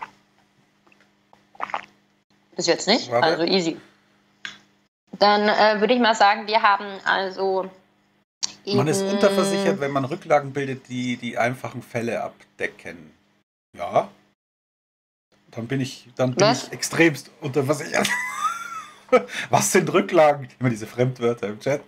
Bis 2.56 2.68
jetzt 2.68 2.88
nicht? 2.88 3.10
Warte. 3.10 3.26
Also 3.26 3.44
easy. 3.46 3.82
Dann 5.14 5.50
äh, 5.50 5.80
würde 5.80 5.96
ich 5.96 6.00
mal 6.00 6.14
sagen, 6.14 6.46
wir 6.46 6.62
haben 6.62 6.86
also 7.04 7.68
man 8.68 8.88
ist 8.88 9.02
unterversichert, 9.02 9.80
wenn 9.80 9.90
man 9.90 10.06
Rücklagen 10.06 10.54
bildet, 10.54 10.88
die 10.88 11.18
die 11.18 11.40
einfachen 11.40 11.82
Fälle 11.82 12.22
abdecken. 12.22 13.12
Ja. 13.76 14.10
Dann 15.50 15.68
bin 15.68 15.82
ich, 15.82 16.10
dann 16.16 16.36
bin 16.36 16.52
ich 16.52 16.72
extremst 16.72 17.32
unterversichert. 17.42 18.08
Was 19.50 19.72
sind 19.72 19.92
Rücklagen? 19.92 20.48
Immer 20.60 20.70
diese 20.70 20.88
Fremdwörter 20.88 21.48
im 21.48 21.60
Chat. 21.60 21.82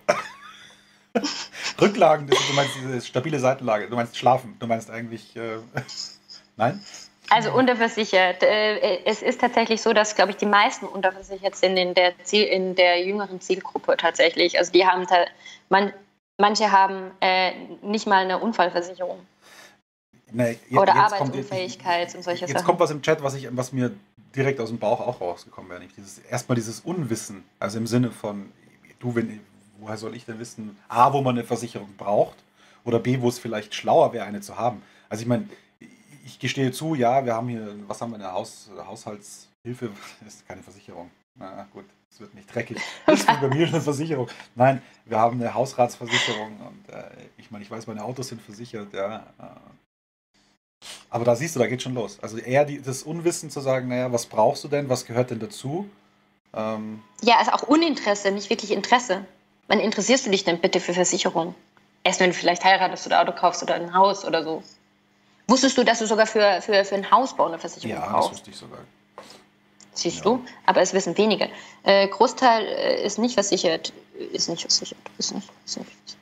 Rücklagen, 1.80 2.26
das, 2.26 2.38
du 2.46 2.52
meinst 2.54 2.74
diese 2.76 3.00
stabile 3.00 3.38
Seitenlage, 3.38 3.88
du 3.88 3.96
meinst 3.96 4.16
schlafen, 4.16 4.56
du 4.58 4.66
meinst 4.66 4.90
eigentlich. 4.90 5.36
Äh, 5.36 5.58
nein? 6.56 6.84
Also 7.30 7.52
unterversichert. 7.52 8.42
Äh, 8.42 9.04
es 9.04 9.22
ist 9.22 9.40
tatsächlich 9.40 9.80
so, 9.80 9.92
dass, 9.92 10.16
glaube 10.16 10.32
ich, 10.32 10.36
die 10.36 10.46
meisten 10.46 10.86
unterversichert 10.86 11.54
sind 11.54 11.76
in 11.76 11.94
der, 11.94 12.12
Ziel, 12.24 12.44
in 12.44 12.74
der 12.74 13.04
jüngeren 13.04 13.40
Zielgruppe 13.40 13.96
tatsächlich. 13.96 14.58
Also 14.58 14.72
die 14.72 14.84
haben, 14.86 15.06
man, 15.68 15.92
manche 16.38 16.72
haben 16.72 17.12
äh, 17.20 17.52
nicht 17.82 18.06
mal 18.06 18.24
eine 18.24 18.38
Unfallversicherung. 18.38 19.20
Nee, 20.32 20.58
jetzt, 20.68 20.78
Oder 20.78 20.94
Arbeitsunfähigkeit 20.94 22.08
kommt, 22.08 22.16
und 22.16 22.22
solche 22.22 22.40
jetzt 22.40 22.50
Sachen. 22.50 22.58
Jetzt 22.58 22.66
kommt 22.66 22.80
was 22.80 22.90
im 22.90 23.02
Chat, 23.02 23.22
was, 23.22 23.34
ich, 23.34 23.48
was 23.50 23.72
mir 23.72 23.92
direkt 24.34 24.60
aus 24.60 24.68
dem 24.68 24.78
Bauch 24.78 25.00
auch 25.00 25.20
rausgekommen 25.20 25.70
wäre. 25.70 25.82
Dieses, 25.96 26.18
erstmal 26.18 26.56
dieses 26.56 26.80
Unwissen, 26.80 27.44
also 27.58 27.78
im 27.78 27.86
Sinne 27.86 28.10
von, 28.10 28.52
du, 28.98 29.14
wenn, 29.14 29.40
woher 29.78 29.96
soll 29.96 30.14
ich 30.14 30.24
denn 30.24 30.38
wissen, 30.38 30.76
A, 30.88 31.12
wo 31.12 31.20
man 31.20 31.36
eine 31.36 31.44
Versicherung 31.44 31.94
braucht 31.96 32.36
oder 32.84 32.98
B, 32.98 33.20
wo 33.20 33.28
es 33.28 33.38
vielleicht 33.38 33.74
schlauer 33.74 34.12
wäre, 34.12 34.24
eine 34.24 34.40
zu 34.40 34.56
haben. 34.56 34.82
Also 35.08 35.22
ich 35.22 35.28
meine, 35.28 35.48
ich 36.24 36.38
gestehe 36.38 36.70
zu, 36.70 36.94
ja, 36.94 37.24
wir 37.24 37.34
haben 37.34 37.48
hier, 37.48 37.74
was 37.86 38.00
haben 38.00 38.10
wir, 38.10 38.16
eine 38.16 38.32
Haus, 38.32 38.70
Haushaltshilfe, 38.86 39.90
das 40.24 40.34
ist 40.34 40.48
keine 40.48 40.62
Versicherung. 40.62 41.10
Na 41.34 41.66
gut, 41.72 41.86
es 42.10 42.20
wird 42.20 42.34
nicht 42.34 42.54
dreckig. 42.54 42.78
Das 43.06 43.20
ist 43.20 43.26
bei 43.26 43.48
mir 43.48 43.66
eine 43.66 43.80
Versicherung. 43.80 44.28
Nein, 44.54 44.82
wir 45.06 45.18
haben 45.18 45.40
eine 45.40 45.54
Hausratsversicherung 45.54 46.58
und 46.60 46.94
äh, 46.94 47.04
ich 47.38 47.50
meine, 47.50 47.64
ich 47.64 47.70
weiß, 47.70 47.86
meine 47.86 48.04
Autos 48.04 48.28
sind 48.28 48.42
versichert, 48.42 48.92
ja. 48.92 49.26
Aber 51.10 51.24
da 51.24 51.34
siehst 51.34 51.56
du, 51.56 51.60
da 51.60 51.66
geht 51.66 51.82
schon 51.82 51.94
los. 51.94 52.18
Also 52.22 52.38
eher 52.38 52.64
die, 52.64 52.80
das 52.80 53.02
Unwissen 53.02 53.50
zu 53.50 53.60
sagen, 53.60 53.88
naja, 53.88 54.12
was 54.12 54.26
brauchst 54.26 54.62
du 54.62 54.68
denn, 54.68 54.88
was 54.88 55.06
gehört 55.06 55.30
denn 55.30 55.40
dazu? 55.40 55.88
Ähm, 56.54 57.02
ja, 57.22 57.36
also 57.38 57.50
auch 57.52 57.62
Uninteresse, 57.64 58.30
nicht 58.30 58.48
wirklich 58.48 58.70
Interesse. 58.70 59.24
Wann 59.66 59.80
interessierst 59.80 60.26
du 60.26 60.30
dich 60.30 60.44
denn 60.44 60.60
bitte 60.60 60.80
für 60.80 60.94
Versicherung? 60.94 61.54
Erst 62.04 62.20
wenn 62.20 62.30
du 62.30 62.34
vielleicht 62.34 62.64
heiratest 62.64 63.06
oder 63.06 63.20
Auto 63.20 63.32
kaufst 63.32 63.62
oder 63.62 63.74
ein 63.74 63.92
Haus 63.92 64.24
oder 64.24 64.42
so. 64.44 64.62
Wusstest 65.48 65.76
du, 65.76 65.84
dass 65.84 65.98
du 65.98 66.06
sogar 66.06 66.26
für, 66.26 66.62
für, 66.62 66.84
für 66.84 66.94
ein 66.94 67.10
Hausbau 67.10 67.46
eine 67.46 67.58
Versicherung 67.58 67.96
ja, 67.96 68.00
brauchst? 68.00 68.12
Ja, 68.12 68.20
das 68.20 68.30
wusste 68.30 68.50
ich 68.50 68.56
sogar. 68.56 68.78
Siehst 69.92 70.18
ja. 70.18 70.22
du? 70.22 70.44
Aber 70.66 70.80
es 70.80 70.92
wissen 70.92 71.18
wenige. 71.18 71.48
Äh, 71.82 72.06
Großteil 72.08 72.64
äh, 72.64 73.04
ist 73.04 73.18
nicht 73.18 73.34
versichert. 73.34 73.92
Ist 74.32 74.48
nicht 74.48 74.62
versichert. 74.62 74.98
Ist 75.18 75.34
nicht, 75.34 75.48
ist 75.66 75.78
nicht 75.78 75.88
versichert. 75.88 76.16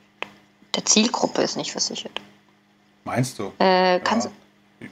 Der 0.75 0.85
Zielgruppe 0.85 1.43
ist 1.43 1.57
nicht 1.57 1.71
versichert. 1.71 2.19
Meinst 3.03 3.39
du? 3.39 3.51
Äh, 3.59 3.99
kannst 3.99 4.27
ja, 4.27 4.31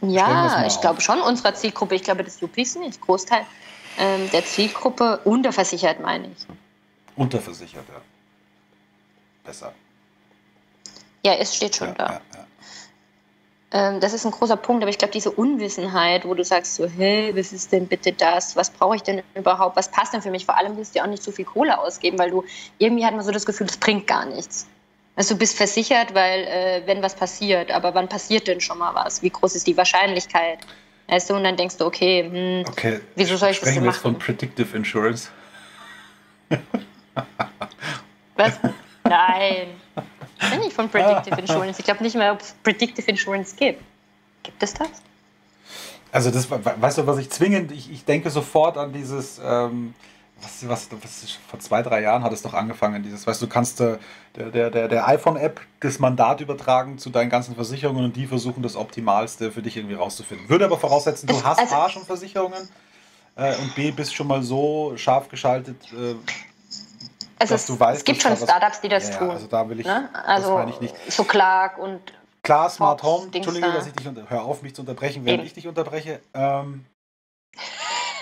ja 0.02 0.66
ich 0.66 0.80
glaube 0.82 1.02
schon, 1.02 1.22
unserer 1.22 1.54
Zielgruppe. 1.56 1.96
Ich 1.96 2.04
glaube, 2.04 2.24
das 2.24 2.42
UPs 2.42 2.76
nicht. 2.76 3.02
Großteil 3.02 3.46
ähm, 3.98 4.30
der 4.32 4.46
Zielgruppe 4.46 5.20
unterversichert, 5.24 6.00
meine 6.00 6.28
ich. 6.28 6.46
Unterversichert, 7.16 7.86
ja 7.90 8.02
besser. 9.48 9.74
Ja, 11.26 11.34
es 11.34 11.56
steht 11.56 11.76
schon 11.76 11.90
ja, 11.90 11.94
da. 11.96 12.06
Ja, 12.06 12.22
ja. 12.36 12.48
Ähm, 13.72 14.00
das 14.00 14.14
ist 14.14 14.26
ein 14.26 14.32
großer 14.32 14.56
Punkt, 14.56 14.84
aber 14.84 14.90
ich 14.90 14.98
glaube, 14.98 15.12
diese 15.12 15.32
Unwissenheit, 15.32 16.26
wo 16.26 16.34
du 16.34 16.44
sagst 16.44 16.76
so, 16.76 16.88
hey, 16.88 17.36
was 17.36 17.52
ist 17.52 17.72
denn 17.72 17.88
bitte 17.88 18.14
das? 18.14 18.56
Was 18.56 18.70
brauche 18.70 18.96
ich 18.96 19.04
denn 19.04 19.24
überhaupt? 19.34 19.76
Was 19.76 19.90
passt 19.90 20.14
denn 20.14 20.22
für 20.22 20.32
mich? 20.32 20.46
Vor 20.46 20.58
allem 20.58 20.78
willst 20.78 20.94
du 20.94 21.00
ja 21.00 21.06
auch 21.06 21.10
nicht 21.10 21.24
so 21.24 21.32
viel 21.32 21.46
Kohle 21.46 21.78
ausgeben, 21.80 22.20
weil 22.20 22.30
du 22.30 22.46
irgendwie 22.78 23.06
hat 23.06 23.14
man 23.14 23.26
so 23.26 23.32
das 23.32 23.46
Gefühl, 23.46 23.68
das 23.68 23.78
bringt 23.78 24.08
gar 24.08 24.26
nichts. 24.26 24.68
Also 25.18 25.34
du 25.34 25.40
bist 25.40 25.58
versichert, 25.58 26.14
weil 26.14 26.44
äh, 26.44 26.84
wenn 26.86 27.02
was 27.02 27.16
passiert, 27.16 27.72
aber 27.72 27.96
wann 27.96 28.08
passiert 28.08 28.48
denn 28.48 28.62
schon 28.62 28.78
mal 28.78 28.94
was? 28.94 29.24
Wie 29.24 29.32
groß 29.32 29.56
ist 29.56 29.66
die 29.66 29.76
Wahrscheinlichkeit? 29.76 30.60
Weißt 31.08 31.32
du, 31.32 31.36
und 31.36 31.44
dann 31.44 31.58
denkst 31.58 31.78
du, 31.78 31.86
okay, 31.86 32.24
hm, 32.24 32.66
okay. 32.70 33.00
wieso 33.16 33.36
soll 33.36 33.50
ich 33.50 33.58
Sprechen 33.58 33.84
das 33.84 34.02
denn 34.02 34.04
machen? 34.04 34.04
wir 34.04 34.12
jetzt 34.12 34.26
von 34.26 34.36
Predictive 34.38 34.78
Insurance? 34.78 35.30
was? 38.36 38.60
Nein. 39.04 39.68
Ich 40.40 40.50
bin 40.52 40.60
nicht 40.60 40.74
von 40.74 40.88
Predictive 40.88 41.42
Insurance. 41.42 41.80
Ich 41.80 41.86
glaube 41.86 42.04
nicht 42.04 42.16
mehr, 42.16 42.34
ob 42.34 42.42
es 42.42 42.54
Predictive 42.62 43.10
Insurance 43.10 43.56
gibt. 43.56 43.82
Gibt 44.44 44.62
es 44.62 44.76
das? 44.76 44.90
Also 46.12 46.30
das, 46.30 46.48
weißt 46.52 47.00
du, 47.00 47.08
was 47.08 47.18
ich 47.18 47.32
zwingend, 47.32 47.72
ich, 47.72 47.92
ich 47.92 48.06
denke 48.06 48.30
sofort 48.30 48.78
an 48.78 48.94
dieses, 48.94 49.42
ähm, 49.44 49.96
was, 50.42 50.68
was, 50.68 50.90
was 50.92 51.38
vor 51.48 51.60
zwei, 51.60 51.82
drei 51.82 52.02
Jahren 52.02 52.24
hat 52.24 52.32
es 52.32 52.42
doch 52.42 52.54
angefangen, 52.54 53.04
dieses, 53.04 53.26
weißt 53.26 53.42
du, 53.42 53.48
du 53.48 53.52
kannst 53.52 53.82
äh, 53.82 53.98
der, 54.36 54.70
der, 54.70 54.88
der, 54.88 55.08
iPhone-App 55.08 55.60
das 55.80 56.00
Mandat 56.00 56.42
übertragen 56.42 56.98
zu 56.98 57.10
deinen 57.10 57.30
ganzen 57.30 57.56
Versicherungen 57.56 58.06
und 58.06 58.16
die 58.16 58.28
versuchen 58.28 58.62
das 58.62 58.76
Optimalste 58.76 59.52
für 59.52 59.62
dich 59.62 59.78
irgendwie 59.78 59.96
rauszufinden. 59.96 60.50
Würde 60.50 60.66
aber 60.66 60.78
voraussetzen, 60.78 61.28
du 61.28 61.44
hast 61.44 61.60
also, 61.60 61.76
A 61.76 61.90
schon 61.90 62.04
Versicherungen 62.04 62.70
äh, 63.36 63.56
und 63.58 63.74
B 63.76 63.92
bist 63.92 64.14
schon 64.14 64.28
mal 64.28 64.44
so 64.44 64.94
scharf 64.96 65.30
geschaltet, 65.30 65.78
äh, 65.94 66.16
es, 67.40 67.52
ist, 67.52 67.70
du 67.70 67.80
weißt, 67.80 68.00
es 68.00 68.04
gibt 68.04 68.22
schon 68.22 68.36
Startups, 68.36 68.82
die 68.82 68.90
das 68.90 69.10
ja, 69.10 69.18
tun. 69.18 69.30
Also 69.30 69.48
da 69.48 69.70
will 69.70 69.80
ich, 69.80 69.86
ne? 69.86 70.10
also 70.26 70.60
ich 70.70 70.82
nicht. 70.82 70.96
So 71.12 71.24
Clark 71.24 71.78
und 71.78 72.02
Klar, 72.42 72.70
Smart 72.70 73.04
Home. 73.04 73.28
Entschuldige, 73.34 73.68
dass 73.68 73.88
ich 73.88 73.94
dich 73.94 74.08
unter 74.08 74.30
hör 74.30 74.44
auf, 74.44 74.62
mich 74.62 74.74
zu 74.74 74.82
unterbrechen, 74.82 75.26
während 75.26 75.40
Eben. 75.40 75.48
ich 75.48 75.54
dich 75.54 75.68
unterbreche. 75.68 76.22
Ähm, 76.34 76.86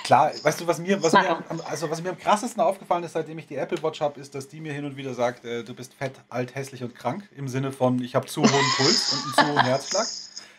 klar, 0.06 0.32
weißt 0.44 0.62
du, 0.62 0.68
was 0.68 0.80
mir, 0.80 1.02
was 1.04 1.14
mir, 1.14 1.30
am, 1.50 1.62
also 1.66 1.90
was 1.90 2.02
mir 2.02 2.10
am 2.10 2.18
krassesten 2.18 2.62
aufgefallen 2.62 3.04
ist, 3.04 3.14
seitdem 3.14 3.38
ich 3.38 3.48
die 3.48 3.56
Apple 3.56 3.82
Watch 3.84 4.02
habe, 4.02 4.20
ist, 4.20 4.36
dass 4.36 4.48
die 4.48 4.62
mir 4.62 4.72
hin 4.72 4.86
und 4.86 4.96
wieder 4.96 5.14
sagt, 5.14 5.44
äh, 5.44 5.64
du 5.64 5.74
bist 5.74 5.94
fett, 5.94 6.14
alt, 6.30 6.56
hässlich 6.56 6.84
und 6.84 6.96
krank. 6.96 7.28
Im 7.36 7.48
Sinne 7.48 7.72
von, 7.72 8.02
ich 8.02 8.16
habe 8.16 8.28
zu 8.28 8.42
hohen 8.42 8.74
Puls 8.78 9.14
und 9.14 9.24
einen 9.24 9.34
zu 9.34 9.54
hohen 9.54 9.66
Herzschlag. 9.66 10.08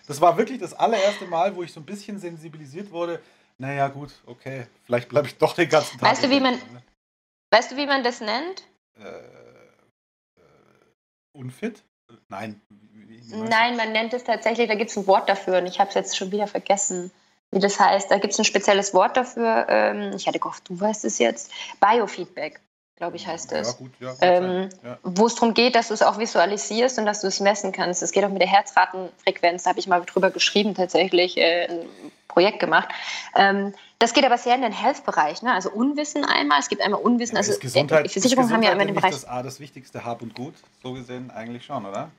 Das 0.06 0.20
war 0.20 0.36
wirklich 0.36 0.58
das 0.58 0.74
allererste 0.74 1.26
Mal, 1.26 1.56
wo 1.56 1.62
ich 1.62 1.72
so 1.72 1.80
ein 1.80 1.86
bisschen 1.86 2.18
sensibilisiert 2.18 2.90
wurde. 2.90 3.20
Naja, 3.58 3.88
gut, 3.88 4.12
okay, 4.26 4.66
vielleicht 4.84 5.08
bleibe 5.08 5.28
ich 5.28 5.38
doch 5.38 5.54
den 5.54 5.68
ganzen 5.68 5.98
Tag. 5.98 6.10
Weißt 6.10 6.24
du, 6.24 6.30
wie 6.30 6.40
man, 6.40 6.58
Weißt 7.50 7.72
du, 7.72 7.76
wie 7.76 7.86
man 7.86 8.02
das 8.02 8.20
nennt? 8.20 8.64
Äh, 8.98 9.04
äh, 9.04 10.42
unfit? 11.32 11.82
Nein. 12.28 12.60
Nein, 13.28 13.76
man 13.76 13.92
nennt 13.92 14.12
es 14.12 14.24
tatsächlich, 14.24 14.68
da 14.68 14.74
gibt 14.74 14.90
es 14.90 14.96
ein 14.96 15.06
Wort 15.06 15.28
dafür 15.28 15.58
und 15.58 15.66
ich 15.66 15.80
habe 15.80 15.88
es 15.88 15.94
jetzt 15.94 16.16
schon 16.16 16.32
wieder 16.32 16.46
vergessen, 16.46 17.10
wie 17.50 17.60
das 17.60 17.78
heißt. 17.78 18.10
Da 18.10 18.18
gibt 18.18 18.32
es 18.32 18.38
ein 18.38 18.44
spezielles 18.44 18.92
Wort 18.94 19.16
dafür. 19.16 19.66
Ähm, 19.68 20.12
ich 20.16 20.26
hatte 20.26 20.38
gehofft, 20.38 20.68
du 20.68 20.78
weißt 20.78 21.04
es 21.04 21.18
jetzt. 21.18 21.50
Biofeedback 21.80 22.60
glaube 22.96 23.16
ich, 23.16 23.26
heißt 23.26 23.52
es. 23.52 23.68
Ja, 23.68 23.74
gut, 23.74 23.90
ja, 24.00 24.14
ähm, 24.22 24.68
ja. 24.82 24.98
Wo 25.02 25.26
es 25.26 25.34
darum 25.34 25.54
geht, 25.54 25.74
dass 25.74 25.88
du 25.88 25.94
es 25.94 26.02
auch 26.02 26.18
visualisierst 26.18 26.98
und 26.98 27.06
dass 27.06 27.20
du 27.20 27.26
es 27.26 27.40
messen 27.40 27.72
kannst. 27.72 28.02
Es 28.02 28.10
geht 28.10 28.24
auch 28.24 28.30
mit 28.30 28.40
der 28.40 28.48
Herzratenfrequenz, 28.48 29.64
da 29.64 29.70
habe 29.70 29.78
ich 29.78 29.86
mal 29.86 30.00
drüber 30.00 30.30
geschrieben, 30.30 30.74
tatsächlich 30.74 31.36
äh, 31.36 31.66
ein 31.68 31.88
Projekt 32.26 32.58
gemacht. 32.58 32.88
Ähm, 33.36 33.74
das 33.98 34.14
geht 34.14 34.24
aber 34.24 34.38
sehr 34.38 34.54
in 34.54 34.62
den 34.62 34.72
Health-Bereich, 34.72 35.42
ne? 35.42 35.52
also 35.52 35.70
Unwissen 35.70 36.24
einmal. 36.24 36.58
Es 36.58 36.68
gibt 36.68 36.82
einmal 36.82 37.00
Unwissen, 37.00 37.36
also 37.36 37.58
Gesundheit, 37.58 38.10
Versicherungen 38.10 38.52
haben 38.52 38.62
ja 38.62 38.72
immer 38.72 38.84
den 38.84 38.94
Bereich. 38.94 39.12
Das 39.12 39.26
A 39.26 39.42
das 39.42 39.60
wichtigste 39.60 40.04
Hab 40.04 40.22
und 40.22 40.34
Gut, 40.34 40.54
so 40.82 40.92
gesehen 40.94 41.30
eigentlich 41.30 41.64
schon, 41.64 41.84
oder? 41.84 42.10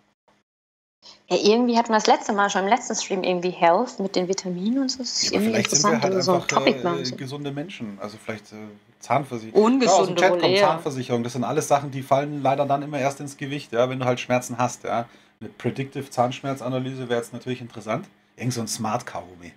Ja, 1.30 1.38
irgendwie 1.38 1.78
hatten 1.78 1.90
wir 1.90 1.96
das 1.96 2.08
letzte 2.08 2.32
Mal 2.34 2.50
schon 2.50 2.64
im 2.64 2.70
letzten 2.70 2.96
Stream 2.96 3.24
irgendwie 3.24 3.50
Health 3.50 4.00
mit 4.00 4.16
den 4.16 4.28
Vitaminen 4.30 4.80
und 4.84 4.90
so. 4.90 5.00
Das 5.00 5.10
ist 5.10 5.24
Ja, 5.26 5.32
irgendwie 5.34 5.52
vielleicht 5.52 5.72
sind 5.72 5.84
wir 5.84 5.94
interessant, 5.96 6.14
halt 6.14 6.24
so 6.24 6.32
ein 6.32 6.42
einfach 6.42 6.48
Topic 6.48 7.02
äh, 7.02 7.06
so. 7.06 7.16
gesunde 7.18 7.52
Menschen. 7.52 7.98
Also 8.02 8.18
vielleicht 8.24 8.54
äh, 8.54 8.56
Zahnversicherung. 9.00 9.62
Ungesunde 9.62 10.02
aus 10.02 10.08
dem 10.08 10.16
Chat 10.16 10.32
wohl 10.32 10.40
kommt. 10.40 10.58
Zahnversicherung. 10.58 11.24
Das 11.24 11.34
sind 11.34 11.44
alles 11.44 11.68
Sachen, 11.68 11.92
die 11.92 12.02
fallen 12.02 12.42
leider 12.42 12.66
dann 12.66 12.82
immer 12.82 13.00
erst 13.00 13.20
ins 13.20 13.36
Gewicht, 13.36 13.74
ja, 13.74 13.90
wenn 13.90 14.00
du 14.00 14.06
halt 14.06 14.20
Schmerzen 14.20 14.58
hast. 14.58 14.84
Ja. 14.86 15.10
Eine 15.40 15.50
Predictive 15.50 16.10
Zahnschmerzanalyse 16.10 17.10
wäre 17.10 17.20
jetzt 17.20 17.34
natürlich 17.34 17.62
interessant. 17.62 18.08
Irgend 18.38 18.54
so 18.54 18.62
ein 18.62 18.68
Smart 18.68 19.06
Kaugummi. 19.06 19.52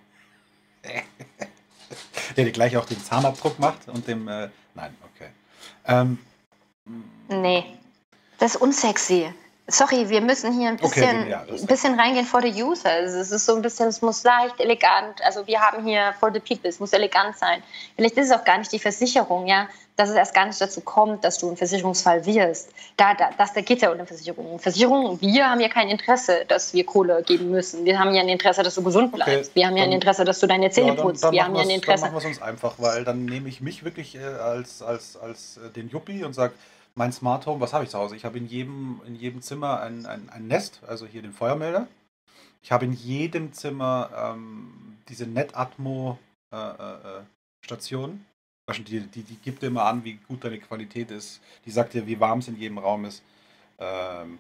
Der 2.37 2.45
dir 2.45 2.52
gleich 2.52 2.76
auch 2.76 2.85
den 2.85 3.02
Zahnabdruck 3.02 3.59
macht 3.59 3.88
und 3.88 4.07
dem. 4.07 4.26
Äh, 4.28 4.49
nein, 4.75 4.95
okay. 5.14 5.28
Ähm, 5.87 6.19
Nee, 7.28 7.64
das 8.38 8.54
ist 8.57 8.61
unsexy. 8.61 9.33
Sorry, 9.71 10.09
wir 10.09 10.21
müssen 10.21 10.53
hier 10.53 10.69
ein 10.71 10.75
Okay, 10.81 11.00
bisschen, 11.00 11.29
ja, 11.29 11.45
das- 11.49 11.61
ein 11.62 11.67
bisschen 11.67 11.99
reingehen 11.99 12.27
for 12.27 12.43
the 12.43 12.62
user. 12.62 12.91
Also 12.91 13.19
es 13.19 13.31
ist 13.31 13.47
so 13.47 13.55
ein 13.57 13.62
bisschen, 13.62 13.89
es 13.89 14.03
muss 14.03 14.23
leicht, 14.25 14.59
elegant. 14.61 15.23
Also 15.25 15.47
wir 15.47 15.61
haben 15.61 15.85
hier 15.85 16.15
for 16.19 16.33
the 16.33 16.41
people, 16.41 16.69
es 16.69 16.81
muss 16.81 16.93
elegant 16.93 17.37
sein. 17.39 17.62
Vielleicht 17.97 18.17
ist 18.17 18.27
es 18.27 18.33
auch 18.33 18.45
gar 18.45 18.59
nicht 18.59 18.73
die 18.73 18.79
Versicherung, 18.79 19.47
ja, 19.47 19.69
dass 19.97 20.09
es 20.09 20.15
erst 20.17 20.33
gar 20.35 20.47
nicht 20.47 20.59
dazu 20.61 20.81
kommt, 20.81 21.25
dass 21.25 21.37
du 21.39 21.50
ein 21.50 21.57
Versicherungsfall 21.57 22.25
wirst. 22.25 22.71
Da, 22.97 23.12
da, 23.15 23.31
das, 23.37 23.53
da 23.53 23.61
geht 23.61 23.83
ja 23.83 23.91
eine 23.93 24.07
Versicherung. 24.07 24.59
Versicherung, 24.59 25.21
wir 25.21 25.50
haben 25.50 25.61
ja 25.61 25.69
kein 25.69 25.89
Interesse, 25.89 26.45
dass 26.49 26.73
wir 26.73 26.85
Kohle 26.87 27.23
geben 27.23 27.50
müssen. 27.50 27.85
Wir 27.85 27.99
haben 27.99 28.15
ja 28.15 28.23
ein 28.23 28.29
Interesse, 28.31 28.62
dass 28.62 28.75
du 28.75 28.83
gesund 28.83 29.12
Okay, 29.12 29.25
bleibst. 29.25 29.55
wir 29.55 29.67
haben 29.67 29.77
ja 29.77 29.85
ein 29.85 29.93
Interesse, 29.93 30.25
dass 30.25 30.41
du 30.41 30.47
deine 30.47 30.71
Zähne 30.71 30.89
Ja, 30.89 30.95
dann, 30.95 31.05
putzt. 31.05 31.23
dann 31.23 31.33
wir 31.33 31.43
machen 31.43 31.49
haben 31.53 31.57
ja 31.57 31.62
ein 31.62 31.71
Interesse. 31.71 32.03
Dann 32.05 32.12
machen 32.15 32.23
wir 32.25 32.31
es 32.31 32.37
uns 32.39 32.43
einfach, 32.43 32.75
weil 32.79 33.05
dann 33.05 33.27
nehme 33.27 33.49
ich 33.49 33.61
mich 33.61 33.85
wirklich 33.85 34.15
äh, 34.17 34.21
als, 34.25 34.81
als, 34.83 35.19
als 35.19 35.61
den 35.77 35.91
Yuppie 35.91 36.25
und 36.25 36.33
sage, 36.33 36.55
mein 37.00 37.12
Smart 37.12 37.47
Home, 37.47 37.62
was 37.62 37.73
habe 37.73 37.85
ich 37.85 37.88
zu 37.88 37.99
Hause? 37.99 38.14
Ich 38.14 38.26
habe 38.26 38.37
in 38.37 38.47
jedem, 38.47 39.00
in 39.07 39.16
jedem 39.16 39.40
Zimmer 39.40 39.80
ein, 39.80 40.04
ein, 40.04 40.28
ein 40.28 40.47
Nest, 40.47 40.83
also 40.87 41.07
hier 41.07 41.23
den 41.23 41.33
Feuermelder. 41.33 41.88
Ich 42.62 42.73
habe 42.73 42.85
in 42.85 42.92
jedem 42.92 43.54
Zimmer 43.54 44.11
ähm, 44.14 44.99
diese 45.09 45.26
NetAtmo 45.26 46.19
äh, 46.52 46.59
äh, 46.59 47.21
äh, 47.21 47.23
Die, 48.85 49.00
die, 49.00 49.23
die 49.23 49.37
gibt 49.37 49.62
dir 49.62 49.69
immer 49.69 49.85
an, 49.85 50.04
wie 50.04 50.19
gut 50.28 50.45
deine 50.45 50.59
Qualität 50.59 51.11
ist. 51.11 51.40
Die 51.64 51.71
sagt 51.71 51.95
dir, 51.95 52.07
wie 52.07 52.21
warm 52.21 52.40
es 52.40 52.49
in 52.49 52.59
jedem 52.59 52.76
Raum 52.76 53.07
ist. 53.07 53.23
Ähm, 53.78 54.38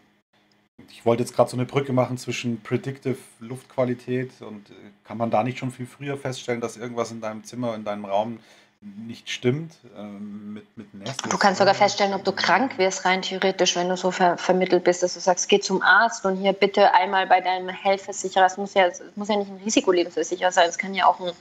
ich 0.90 1.06
wollte 1.06 1.22
jetzt 1.22 1.34
gerade 1.34 1.48
so 1.48 1.56
eine 1.56 1.64
Brücke 1.64 1.94
machen 1.94 2.18
zwischen 2.18 2.60
Predictive 2.60 3.16
Luftqualität 3.38 4.32
und 4.42 4.68
äh, 4.68 4.74
kann 5.04 5.16
man 5.16 5.30
da 5.30 5.42
nicht 5.42 5.58
schon 5.58 5.70
viel 5.70 5.86
früher 5.86 6.18
feststellen, 6.18 6.60
dass 6.60 6.76
irgendwas 6.76 7.10
in 7.10 7.22
deinem 7.22 7.42
Zimmer, 7.42 7.74
in 7.74 7.84
deinem 7.84 8.04
Raum 8.04 8.38
nicht 8.82 9.28
stimmt 9.28 9.74
ähm, 9.96 10.54
mit, 10.54 10.76
mit 10.78 10.94
Nest? 10.94 11.20
Du 11.30 11.36
kannst 11.36 11.58
sogar 11.58 11.74
feststellen, 11.74 12.14
ob 12.14 12.24
du 12.24 12.32
krank 12.32 12.78
wirst, 12.78 13.04
rein 13.04 13.20
theoretisch, 13.20 13.76
wenn 13.76 13.88
du 13.90 13.96
so 13.96 14.10
ver 14.10 14.38
vermittelt 14.38 14.84
bist, 14.84 15.02
dass 15.02 15.14
du 15.14 15.20
sagst, 15.20 15.48
geh 15.50 15.60
zum 15.60 15.82
Arzt 15.82 16.24
und 16.24 16.36
hier 16.36 16.54
bitte 16.54 16.94
einmal 16.94 17.26
bei 17.26 17.40
deinem 17.42 17.68
Health-Versicherer. 17.68 18.46
Es 18.46 18.56
muss 18.56 18.72
ja, 18.72 18.86
es 18.86 19.02
muss 19.16 19.28
ja 19.28 19.36
nicht 19.36 19.50
ein 19.50 19.60
Risikolebensversicherer 19.62 20.50
sein, 20.50 20.68
es 20.68 20.78
kann 20.78 20.94
ja 20.94 21.04
auch, 21.06 21.20
ein, 21.20 21.32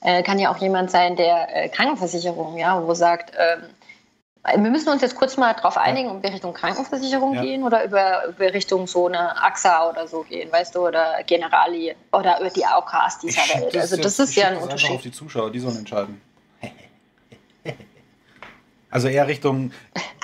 äh, 0.00 0.22
kann 0.24 0.40
ja 0.40 0.50
auch 0.50 0.56
jemand 0.58 0.90
sein, 0.90 1.14
der 1.14 1.54
äh, 1.64 1.68
Krankenversicherung, 1.68 2.56
ja, 2.56 2.84
wo 2.84 2.92
sagt, 2.94 3.32
ähm, 3.38 3.62
wir 4.62 4.70
müssen 4.70 4.88
uns 4.88 5.02
jetzt 5.02 5.14
kurz 5.14 5.36
mal 5.36 5.52
darauf 5.52 5.76
einigen, 5.76 6.08
ob 6.10 6.22
wir 6.22 6.32
Richtung 6.32 6.54
Krankenversicherung 6.54 7.34
Ja. 7.34 7.42
gehen 7.42 7.62
oder 7.64 7.84
über, 7.84 8.26
über 8.26 8.52
Richtung 8.54 8.86
so 8.88 9.06
eine 9.06 9.40
AXA 9.40 9.90
oder 9.90 10.08
so 10.08 10.22
gehen, 10.22 10.50
weißt 10.50 10.74
du, 10.74 10.86
oder 10.86 11.22
Generali 11.26 11.94
oder 12.12 12.40
über 12.40 12.48
die 12.50 12.64
AOKs 12.64 13.18
dieser 13.18 13.42
Welt. 13.42 13.76
Also 13.76 13.96
das 13.96 14.16
jetzt- 14.16 14.30
ist 14.30 14.36
ja 14.36 14.48
ein 14.48 14.54
das 14.54 14.62
einfach 14.64 14.74
auf 14.74 14.80
Unterschied. 14.84 15.04
die 15.04 15.12
Zuschauer, 15.12 15.52
die 15.52 15.60
sollen 15.60 15.76
entscheiden. 15.78 16.20
Also 18.90 19.08
eher 19.08 19.28
Richtung 19.28 19.72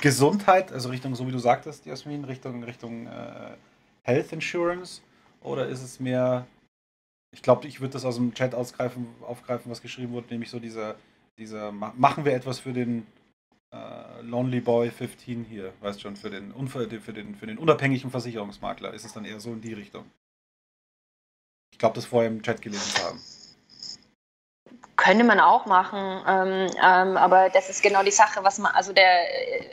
Gesundheit, 0.01 0.71
also 0.71 0.89
Richtung, 0.89 1.15
so 1.15 1.27
wie 1.27 1.31
du 1.31 1.39
sagtest, 1.39 1.85
Jasmin, 1.85 2.23
Richtung, 2.25 2.63
Richtung 2.63 3.07
äh, 3.07 3.55
Health 4.03 4.31
Insurance 4.33 5.01
oder 5.41 5.67
ist 5.67 5.81
es 5.83 5.99
mehr, 5.99 6.47
ich 7.31 7.41
glaube, 7.41 7.67
ich 7.67 7.79
würde 7.79 7.93
das 7.93 8.05
aus 8.05 8.15
dem 8.15 8.33
Chat 8.33 8.55
ausgreifen, 8.55 9.07
aufgreifen, 9.21 9.71
was 9.71 9.81
geschrieben 9.81 10.13
wurde, 10.13 10.27
nämlich 10.29 10.49
so 10.49 10.59
dieser, 10.59 10.95
dieser 11.37 11.71
ma- 11.71 11.93
machen 11.95 12.25
wir 12.25 12.33
etwas 12.33 12.59
für 12.59 12.73
den 12.73 13.05
äh, 13.71 14.21
Lonely 14.21 14.61
Boy 14.61 14.89
15 14.89 15.45
hier, 15.45 15.73
weißt 15.81 16.01
schon, 16.01 16.15
für 16.15 16.29
den, 16.29 16.51
unver, 16.51 16.87
für, 16.89 17.13
den, 17.13 17.35
für 17.35 17.47
den 17.47 17.57
unabhängigen 17.57 18.09
Versicherungsmakler, 18.09 18.93
ist 18.93 19.05
es 19.05 19.13
dann 19.13 19.25
eher 19.25 19.39
so 19.39 19.53
in 19.53 19.61
die 19.61 19.73
Richtung. 19.73 20.05
Ich 21.71 21.77
glaube, 21.77 21.95
das 21.95 22.05
vorher 22.05 22.31
im 22.31 22.41
Chat 22.41 22.61
gelesen 22.61 22.95
zu 22.95 23.03
haben. 23.03 23.19
Könnte 25.05 25.23
man 25.23 25.39
auch 25.39 25.67
machen, 25.67 25.99
ähm, 26.27 26.67
ähm, 26.83 27.17
aber 27.17 27.49
das 27.51 27.69
ist 27.69 27.83
genau 27.83 28.01
die 28.01 28.09
Sache, 28.09 28.43
was 28.43 28.57
man, 28.57 28.73
also 28.73 28.91
der 28.91 29.05
äh, 29.05 29.65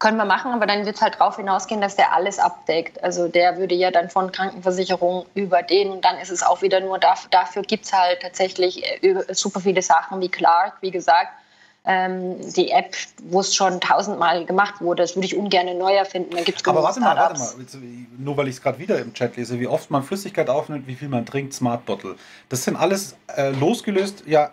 können 0.00 0.16
wir 0.16 0.24
machen, 0.24 0.50
aber 0.50 0.66
dann 0.66 0.84
wird 0.84 0.96
es 0.96 1.02
halt 1.02 1.14
darauf 1.14 1.36
hinausgehen, 1.36 1.80
dass 1.80 1.94
der 1.94 2.12
alles 2.12 2.40
abdeckt. 2.40 3.02
Also 3.04 3.28
der 3.28 3.58
würde 3.58 3.76
ja 3.76 3.92
dann 3.92 4.10
von 4.10 4.32
Krankenversicherung 4.32 5.26
über 5.36 5.62
den 5.62 5.92
und 5.92 6.04
dann 6.04 6.18
ist 6.18 6.30
es 6.30 6.42
auch 6.42 6.62
wieder 6.62 6.80
nur 6.80 6.98
dafür, 6.98 7.30
dafür 7.30 7.62
gibt 7.62 7.84
es 7.84 7.92
halt 7.92 8.22
tatsächlich 8.22 8.82
äh, 9.04 9.14
super 9.30 9.60
viele 9.60 9.82
Sachen 9.82 10.20
wie 10.20 10.28
Clark, 10.28 10.78
wie 10.80 10.90
gesagt. 10.90 11.30
Ähm, 11.84 12.36
die 12.52 12.72
App, 12.72 12.96
wo 13.22 13.38
es 13.40 13.54
schon 13.54 13.80
tausendmal 13.80 14.44
gemacht 14.44 14.80
wurde, 14.80 15.04
das 15.04 15.14
würde 15.14 15.26
ich 15.26 15.36
ungern 15.36 15.78
neu 15.78 15.94
erfinden. 15.94 16.30
Da 16.34 16.42
gibt 16.42 16.60
es 16.60 16.66
Aber 16.66 16.82
warte 16.82 16.98
mal, 16.98 17.16
warte 17.16 17.38
mal. 17.38 17.54
Jetzt, 17.60 17.76
Nur 18.18 18.36
weil 18.36 18.48
ich 18.48 18.56
es 18.56 18.62
gerade 18.62 18.80
wieder 18.80 18.98
im 18.98 19.14
Chat 19.14 19.36
lese, 19.36 19.60
wie 19.60 19.68
oft 19.68 19.92
man 19.92 20.02
Flüssigkeit 20.02 20.50
aufnimmt, 20.50 20.88
wie 20.88 20.96
viel 20.96 21.08
man 21.08 21.24
trinkt, 21.24 21.54
Smart 21.54 21.86
Bottle. 21.86 22.16
Das 22.48 22.64
sind 22.64 22.74
alles 22.74 23.16
äh, 23.36 23.50
losgelöst, 23.50 24.24
ja, 24.26 24.50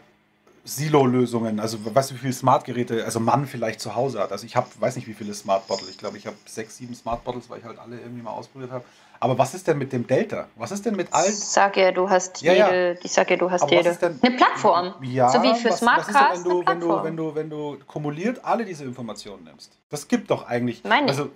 Silo-Lösungen. 0.69 1.59
Also, 1.59 1.77
weißt 1.83 2.11
du, 2.11 2.15
wie 2.15 2.19
viele 2.19 2.33
Smart-Geräte, 2.33 3.03
also 3.05 3.19
Mann 3.19 3.45
vielleicht 3.47 3.81
zu 3.81 3.95
Hause 3.95 4.19
hat. 4.19 4.31
Also, 4.31 4.45
ich 4.45 4.55
habe, 4.55 4.67
weiß 4.79 4.95
nicht, 4.95 5.07
wie 5.07 5.13
viele 5.13 5.33
Smart 5.33 5.67
Bottle. 5.67 5.87
Ich 5.89 5.97
glaube, 5.97 6.17
ich 6.17 6.25
habe 6.27 6.37
sechs, 6.45 6.77
sieben 6.77 6.95
Smart 6.95 7.23
Bottles, 7.23 7.49
weil 7.49 7.59
ich 7.59 7.65
halt 7.65 7.79
alle 7.79 7.99
irgendwie 7.99 8.21
mal 8.21 8.31
ausprobiert 8.31 8.71
habe. 8.71 8.83
Aber 9.21 9.37
was 9.37 9.53
ist 9.53 9.67
denn 9.67 9.77
mit 9.77 9.91
dem 9.91 10.07
Delta? 10.07 10.47
Was 10.55 10.71
ist 10.71 10.85
denn 10.85 10.95
mit 10.95 11.09
all. 11.11 11.27
Ich 11.27 11.35
sag 11.35 11.75
ja, 11.75 11.91
du 11.91 12.09
hast 12.09 12.41
Ja, 12.41 12.53
ja. 12.53 12.67
jede, 12.71 12.99
ich 13.03 13.11
sag 13.11 13.29
ja, 13.29 13.35
du 13.35 13.51
hast 13.51 13.63
Aber 13.63 13.73
jede. 13.73 13.93
denn- 13.95 14.17
eine 14.21 14.35
Plattform. 14.37 14.93
Ja, 15.01 15.29
so 15.29 15.43
wie 15.43 15.53
für 15.55 15.71
was, 15.71 15.79
Smartcast 15.79 16.15
was 16.15 16.37
ist 16.37 16.45
denn, 16.47 16.65
wenn 16.65 16.79
du, 16.79 16.79
wenn, 16.79 16.79
du, 16.79 17.03
wenn, 17.03 17.17
du, 17.17 17.35
wenn 17.35 17.49
du 17.49 17.77
kumuliert 17.85 18.45
alle 18.45 18.63
diese 18.63 18.85
Informationen 18.85 19.43
nimmst? 19.43 19.73
Das 19.89 20.07
gibt 20.07 20.31
doch 20.31 20.47
eigentlich. 20.47 20.83
Meine 20.85 21.07
also, 21.09 21.29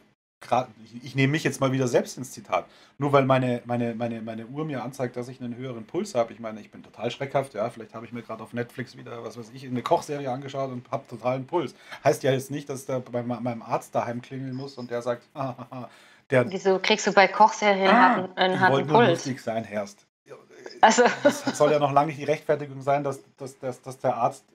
ich, 1.04 1.16
nehme 1.16 1.32
mich 1.32 1.44
jetzt 1.44 1.60
mal 1.62 1.72
wieder 1.72 1.88
selbst 1.88 2.18
ins 2.18 2.32
Zitat. 2.32 2.66
Nur 2.98 3.12
weil 3.14 3.26
meine, 3.26 3.62
meine, 3.66 3.96
meine, 3.96 4.22
meine 4.22 4.46
Uhr 4.48 4.66
mir 4.66 4.84
anzeigt, 4.84 5.16
dass 5.16 5.28
ich 5.28 5.40
einen 5.42 5.56
höheren 5.56 5.86
Puls 5.86 6.16
habe. 6.16 6.34
Ich 6.34 6.40
meine, 6.40 6.60
ich 6.62 6.72
bin 6.72 6.84
total 6.84 7.12
schreckhaft. 7.12 7.54
Ja, 7.54 7.70
vielleicht 7.70 7.94
habe 7.94 8.06
ich 8.06 8.12
mir 8.12 8.22
gerade 8.22 8.44
auf 8.44 8.54
Netflix 8.54 8.98
wieder, 8.98 9.24
was 9.24 9.38
weiß 9.38 9.52
ich, 9.54 9.66
eine 9.66 9.82
Kochserie 9.82 10.30
angeschaut 10.32 10.72
und 10.72 10.90
habe 10.92 11.08
totalen 11.08 11.46
Puls. 11.48 11.76
Heißt 12.04 12.24
ja 12.24 12.32
jetzt 12.32 12.52
nicht, 12.52 12.70
dass 12.70 12.86
da 12.86 13.00
bei 13.00 13.24
me- 13.24 13.40
meinem 13.42 13.62
Arzt 13.62 13.96
daheim 13.96 14.22
klingeln 14.22 14.54
muss 14.56 14.78
und 14.78 14.92
der 14.92 15.02
sagt, 15.02 15.24
hahaha, 15.36 15.90
der 16.30 16.50
Wieso 16.52 16.80
kriegst 16.80 17.06
du 17.08 17.14
bei 17.14 17.28
Kochserien 17.28 17.90
einen 17.90 18.00
harten, 18.00 18.38
einen 18.38 18.60
harten 18.60 18.74
wollte 18.74 18.88
nur 18.90 18.98
Puls? 19.00 19.10
lustig 19.12 19.42
sein, 19.42 19.64
Herrst. 19.64 20.06
Also, 20.82 21.04
Das 21.24 21.44
soll 21.58 21.72
ja 21.72 21.80
noch 21.80 21.92
lange 21.92 22.08
nicht 22.08 22.20
die 22.20 22.24
Rechtfertigung 22.26 22.82
sein, 22.82 23.04
dass, 23.04 23.20
dass, 23.38 23.58
dass, 23.60 23.82
dass 23.82 24.00
der 24.00 24.16
Arzt 24.16 24.46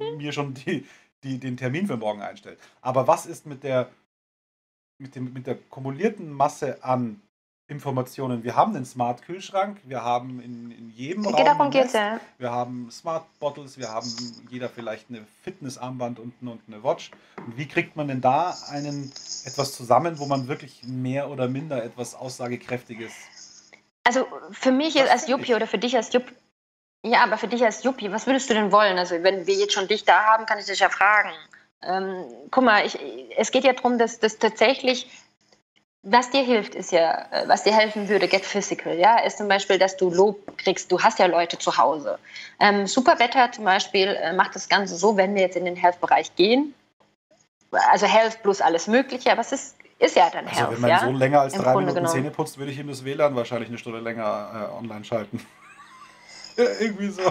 äh, 0.00 0.16
mir 0.16 0.32
schon 0.32 0.54
die, 0.54 0.86
die, 1.22 1.38
den 1.38 1.56
Termin 1.56 1.86
für 1.86 1.96
morgen 1.96 2.20
einstellt. 2.22 2.58
Aber 2.80 3.06
was 3.06 3.26
ist 3.26 3.46
mit 3.46 3.62
der, 3.62 3.88
mit, 5.02 5.14
dem, 5.14 5.32
mit 5.32 5.46
der 5.46 5.56
kumulierten 5.56 6.32
Masse 6.32 6.82
an 6.82 7.20
Informationen? 7.66 8.44
Wir 8.44 8.56
haben 8.56 8.74
einen 8.74 8.84
Smart-Kühlschrank, 8.84 9.80
wir 9.84 10.02
haben 10.02 10.40
in, 10.40 10.70
in 10.70 10.90
jedem 10.90 11.26
Raum 11.26 11.44
darum 11.44 11.70
geht's 11.70 11.92
ja. 11.92 12.20
wir 12.38 12.50
haben 12.50 12.90
Smart 12.90 13.24
Bottles, 13.38 13.78
wir 13.78 13.88
haben 13.88 14.08
jeder 14.50 14.68
vielleicht 14.68 15.10
eine 15.10 15.26
Fitnessarmband 15.42 16.18
unten 16.18 16.48
und 16.48 16.60
eine 16.66 16.82
Watch. 16.82 17.10
Und 17.44 17.56
wie 17.56 17.66
kriegt 17.66 17.96
man 17.96 18.08
denn 18.08 18.20
da 18.20 18.56
einen 18.70 19.12
etwas 19.44 19.74
zusammen, 19.74 20.18
wo 20.18 20.26
man 20.26 20.48
wirklich 20.48 20.82
mehr 20.84 21.28
oder 21.28 21.48
minder 21.48 21.82
etwas 21.82 22.14
Aussagekräftiges 22.14 23.12
Also 24.04 24.26
für 24.50 24.72
mich 24.72 24.94
Das 24.94 25.02
jetzt 25.02 25.12
als 25.12 25.28
Juppie 25.28 25.54
oder 25.54 25.66
für 25.66 25.78
dich 25.78 25.96
als 25.96 26.12
Juppie, 26.12 26.34
ja, 27.04 27.24
aber 27.24 27.36
für 27.36 27.48
dich 27.48 27.64
als 27.64 27.82
Juppie, 27.82 28.12
was 28.12 28.26
würdest 28.26 28.48
du 28.48 28.54
denn 28.54 28.70
wollen? 28.70 28.96
Also 28.96 29.22
wenn 29.22 29.46
wir 29.46 29.54
jetzt 29.54 29.72
schon 29.72 29.88
dich 29.88 30.04
da 30.04 30.22
haben, 30.24 30.46
kann 30.46 30.58
ich 30.58 30.66
dich 30.66 30.78
ja 30.78 30.88
fragen. 30.88 31.32
Ähm, 31.84 32.24
guck 32.50 32.64
mal, 32.64 32.86
ich, 32.86 32.98
es 33.36 33.50
geht 33.50 33.64
ja 33.64 33.72
darum, 33.72 33.98
dass 33.98 34.20
das 34.20 34.38
tatsächlich, 34.38 35.08
was 36.02 36.30
dir 36.30 36.42
hilft, 36.42 36.74
ist 36.74 36.92
ja, 36.92 37.26
äh, 37.30 37.48
was 37.48 37.64
dir 37.64 37.74
helfen 37.74 38.08
würde, 38.08 38.28
get 38.28 38.44
physical, 38.44 38.96
ja, 38.96 39.18
ist 39.18 39.38
zum 39.38 39.48
Beispiel, 39.48 39.78
dass 39.78 39.96
du 39.96 40.10
Lob 40.10 40.56
kriegst. 40.58 40.90
Du 40.92 41.00
hast 41.00 41.18
ja 41.18 41.26
Leute 41.26 41.58
zu 41.58 41.76
Hause. 41.76 42.18
Ähm, 42.60 42.86
Superwetter 42.86 43.50
zum 43.52 43.64
Beispiel 43.64 44.08
äh, 44.08 44.32
macht 44.32 44.54
das 44.54 44.68
Ganze 44.68 44.96
so, 44.96 45.16
wenn 45.16 45.34
wir 45.34 45.42
jetzt 45.42 45.56
in 45.56 45.64
den 45.64 45.76
Health-Bereich 45.76 46.34
gehen, 46.36 46.74
also 47.90 48.06
Health 48.06 48.42
plus 48.42 48.60
alles 48.60 48.86
Mögliche, 48.86 49.32
aber 49.32 49.40
es 49.40 49.52
ist, 49.52 49.76
ist 49.98 50.14
ja 50.16 50.28
dann 50.30 50.46
Also 50.46 50.60
Health, 50.60 50.72
wenn 50.72 50.80
mein 50.80 50.90
ja. 50.90 51.00
Sohn 51.00 51.16
länger 51.16 51.40
als 51.40 51.54
Im 51.54 51.62
drei 51.62 51.72
Grunde 51.72 51.86
Minuten 51.86 52.04
genommen. 52.04 52.22
Zähne 52.22 52.30
putzt, 52.30 52.58
würde 52.58 52.70
ich 52.70 52.78
ihm 52.78 52.88
das 52.88 53.04
WLAN 53.04 53.34
wahrscheinlich 53.34 53.68
eine 53.68 53.78
Stunde 53.78 54.00
länger 54.00 54.70
äh, 54.70 54.78
online 54.78 55.04
schalten. 55.04 55.44
Ja, 56.56 56.64
Irgendwie 56.80 57.08
so. 57.08 57.22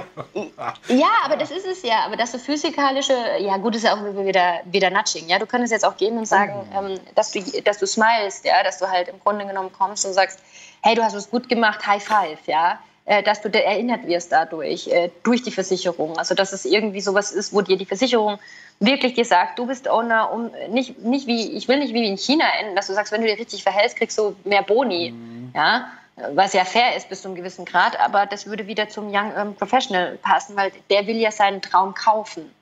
Ja, 0.87 1.09
aber 1.23 1.37
das 1.37 1.51
ist 1.51 1.65
es 1.65 1.83
ja. 1.83 2.05
Aber 2.05 2.15
dass 2.15 2.31
du 2.31 2.39
physikalische, 2.39 3.15
ja 3.39 3.57
gut, 3.57 3.75
ist 3.75 3.83
ja 3.83 3.93
auch 3.93 4.25
wieder, 4.25 4.61
wieder 4.65 4.89
Nudging. 4.89 5.27
Ja, 5.27 5.39
du 5.39 5.45
könntest 5.45 5.71
jetzt 5.71 5.85
auch 5.85 5.97
gehen 5.97 6.17
und 6.17 6.27
sagen, 6.27 6.53
ähm, 6.75 6.99
dass 7.15 7.31
du, 7.31 7.41
dass 7.63 7.77
du 7.77 7.85
smilest, 7.85 8.45
ja, 8.45 8.63
dass 8.63 8.79
du 8.79 8.89
halt 8.89 9.09
im 9.09 9.19
Grunde 9.19 9.45
genommen 9.45 9.71
kommst 9.77 10.05
und 10.05 10.13
sagst, 10.13 10.39
hey, 10.81 10.95
du 10.95 11.03
hast 11.03 11.13
es 11.13 11.29
gut 11.29 11.49
gemacht, 11.49 11.85
High 11.85 12.03
Five, 12.03 12.39
ja, 12.47 12.79
äh, 13.05 13.23
dass 13.23 13.41
du 13.41 13.49
erinnert 13.49 14.05
wirst 14.07 14.31
dadurch, 14.31 14.87
äh, 14.87 15.09
durch 15.23 15.43
die 15.43 15.51
Versicherung. 15.51 16.17
Also 16.17 16.35
dass 16.35 16.53
es 16.53 16.65
irgendwie 16.65 17.01
sowas 17.01 17.31
ist, 17.31 17.53
wo 17.53 17.61
dir 17.61 17.77
die 17.77 17.85
Versicherung 17.85 18.39
wirklich 18.79 19.13
dir 19.13 19.25
sagt, 19.25 19.59
du 19.59 19.67
bist 19.67 19.87
Owner, 19.87 20.31
um 20.31 20.51
nicht, 20.69 20.99
nicht 20.99 21.27
wie, 21.27 21.51
ich 21.51 21.67
will 21.67 21.79
nicht 21.79 21.93
wie 21.93 22.07
in 22.07 22.17
China 22.17 22.45
enden, 22.59 22.75
dass 22.75 22.87
du 22.87 22.93
sagst, 22.93 23.11
wenn 23.11 23.21
du 23.21 23.27
dich 23.27 23.39
richtig 23.39 23.63
verhältst, 23.63 23.97
kriegst 23.97 24.17
du 24.17 24.35
mehr 24.43 24.63
Boni. 24.63 25.11
Mhm. 25.11 25.51
Ja, 25.53 25.91
was 26.15 26.53
ja 26.53 26.65
fair 26.65 26.95
ist 26.95 27.09
bis 27.09 27.21
zu 27.21 27.27
einem 27.27 27.35
gewissen 27.35 27.65
Grad, 27.65 27.99
aber 27.99 28.25
das 28.25 28.45
würde 28.45 28.67
wieder 28.67 28.89
zum 28.89 29.07
Young 29.07 29.29
Urban 29.29 29.55
Professional 29.55 30.17
passen, 30.17 30.55
weil 30.55 30.71
der 30.89 31.07
will 31.07 31.17
ja 31.17 31.31
seinen 31.31 31.61
Traum 31.61 31.93
kaufen. 31.93 32.53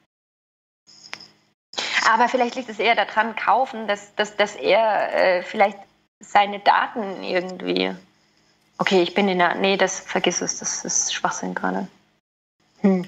Aber 2.12 2.28
vielleicht 2.28 2.56
liegt 2.56 2.70
es 2.70 2.80
eher 2.80 2.96
daran, 2.96 3.36
kaufen, 3.36 3.88
dass, 3.88 4.16
dass, 4.16 4.36
dass 4.36 4.56
er 4.56 5.14
äh, 5.14 5.44
vielleicht 5.44 5.78
seine 6.20 6.60
Daten 6.60 7.24
irgendwie. 7.24 7.96
Okay, 8.78 9.02
ich 9.02 9.14
bin 9.14 9.28
in 9.28 9.40
der. 9.40 9.56
Nee, 9.56 9.78
das 9.78 10.00
vergiss 10.00 10.42
es, 10.42 10.60
das 10.60 10.86
ist 10.86 11.14
Schwachsinn 11.14 11.54
gerade. 11.54 11.88
Hm. 12.82 13.06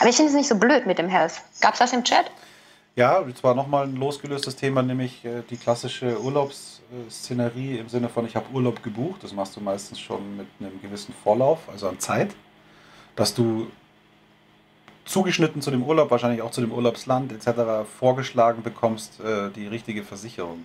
Aber 0.00 0.08
ich 0.08 0.16
finde 0.16 0.30
es 0.30 0.36
nicht 0.36 0.48
so 0.48 0.56
blöd 0.56 0.86
mit 0.86 0.98
dem 0.98 1.08
Health. 1.08 1.42
Gab 1.60 1.74
es 1.74 1.80
das 1.80 1.92
im 1.92 2.04
Chat? 2.04 2.30
Ja, 2.96 3.24
zwar 3.34 3.56
nochmal 3.56 3.88
ein 3.88 3.96
losgelöstes 3.96 4.54
Thema, 4.54 4.80
nämlich 4.82 5.24
äh, 5.24 5.42
die 5.50 5.56
klassische 5.56 6.20
Urlaubsszenerie 6.22 7.78
im 7.78 7.88
Sinne 7.88 8.08
von, 8.08 8.24
ich 8.24 8.36
habe 8.36 8.46
Urlaub 8.54 8.84
gebucht. 8.84 9.24
Das 9.24 9.32
machst 9.32 9.56
du 9.56 9.60
meistens 9.60 9.98
schon 9.98 10.36
mit 10.36 10.46
einem 10.60 10.80
gewissen 10.80 11.12
Vorlauf, 11.24 11.68
also 11.68 11.88
an 11.88 11.98
Zeit, 11.98 12.36
dass 13.16 13.34
du 13.34 13.66
zugeschnitten 15.06 15.60
zu 15.60 15.72
dem 15.72 15.82
Urlaub, 15.82 16.12
wahrscheinlich 16.12 16.40
auch 16.40 16.52
zu 16.52 16.60
dem 16.60 16.70
Urlaubsland 16.70 17.32
etc. 17.32 17.84
vorgeschlagen 17.98 18.62
bekommst, 18.62 19.18
äh, 19.18 19.50
die 19.50 19.66
richtige 19.66 20.04
Versicherung. 20.04 20.64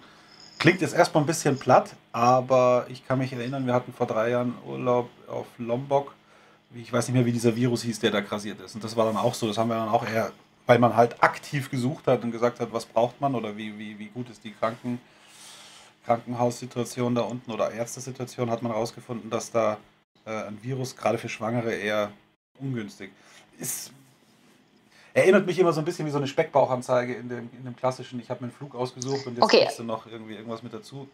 Klingt 0.60 0.82
jetzt 0.82 0.94
erstmal 0.94 1.24
ein 1.24 1.28
bisschen 1.28 1.58
platt, 1.58 1.96
aber 2.12 2.86
ich 2.90 3.08
kann 3.08 3.18
mich 3.18 3.34
erinnern, 3.34 3.66
wir 3.66 3.74
hatten 3.74 3.92
vor 3.92 4.06
drei 4.06 4.30
Jahren 4.30 4.54
Urlaub 4.68 5.10
auf 5.28 5.48
Lombok. 5.58 6.14
Ich 6.76 6.94
weiß 6.94 7.08
nicht 7.08 7.16
mehr, 7.16 7.26
wie 7.26 7.32
dieser 7.32 7.56
Virus 7.56 7.82
hieß, 7.82 8.00
der 8.02 8.12
da 8.12 8.22
grassiert 8.22 8.62
ist. 8.62 8.76
Und 8.76 8.84
das 8.84 8.96
war 8.96 9.06
dann 9.06 9.18
auch 9.18 9.34
so. 9.34 9.48
Das 9.48 9.58
haben 9.58 9.70
wir 9.70 9.76
dann 9.76 9.90
auch 9.90 10.06
eher 10.08 10.32
weil 10.70 10.78
man 10.78 10.96
halt 10.96 11.24
aktiv 11.24 11.72
gesucht 11.72 12.06
hat 12.06 12.24
und 12.24 12.32
gesagt 12.32 12.60
hat, 12.60 12.72
was 12.72 12.86
braucht 12.86 13.20
man 13.20 13.34
oder 13.34 13.58
wie, 13.58 13.80
wie, 13.80 13.98
wie 13.98 14.06
gut 14.06 14.30
ist 14.30 14.44
die 14.44 14.52
Kranken, 14.52 15.02
Krankenhaussituation 16.06 17.16
da 17.16 17.22
unten 17.22 17.52
oder 17.52 17.72
Ärztesituation, 17.72 18.52
hat 18.52 18.62
man 18.62 18.74
herausgefunden, 18.74 19.32
dass 19.32 19.50
da 19.50 19.78
äh, 20.28 20.44
ein 20.44 20.60
Virus 20.62 20.96
gerade 20.96 21.18
für 21.18 21.28
Schwangere 21.28 21.74
eher 21.74 22.12
ungünstig 22.60 23.10
ist. 23.58 23.92
Erinnert 25.16 25.48
mich 25.48 25.58
immer 25.58 25.74
so 25.74 25.82
ein 25.82 25.86
bisschen 25.86 26.06
wie 26.06 26.12
so 26.12 26.20
eine 26.20 26.28
Speckbauchanzeige 26.28 27.16
in 27.16 27.30
dem, 27.30 27.50
in 27.58 27.64
dem 27.66 27.76
klassischen, 27.76 28.20
ich 28.20 28.30
habe 28.30 28.42
mir 28.42 28.50
einen 28.50 28.56
Flug 28.56 28.76
ausgesucht 28.76 29.26
und 29.26 29.38
jetzt 29.38 29.44
okay. 29.44 29.62
kriegst 29.62 29.80
du 29.80 29.84
noch 29.84 30.06
irgendwie 30.06 30.36
irgendwas 30.36 30.62
mit 30.62 30.72
dazu. 30.72 31.08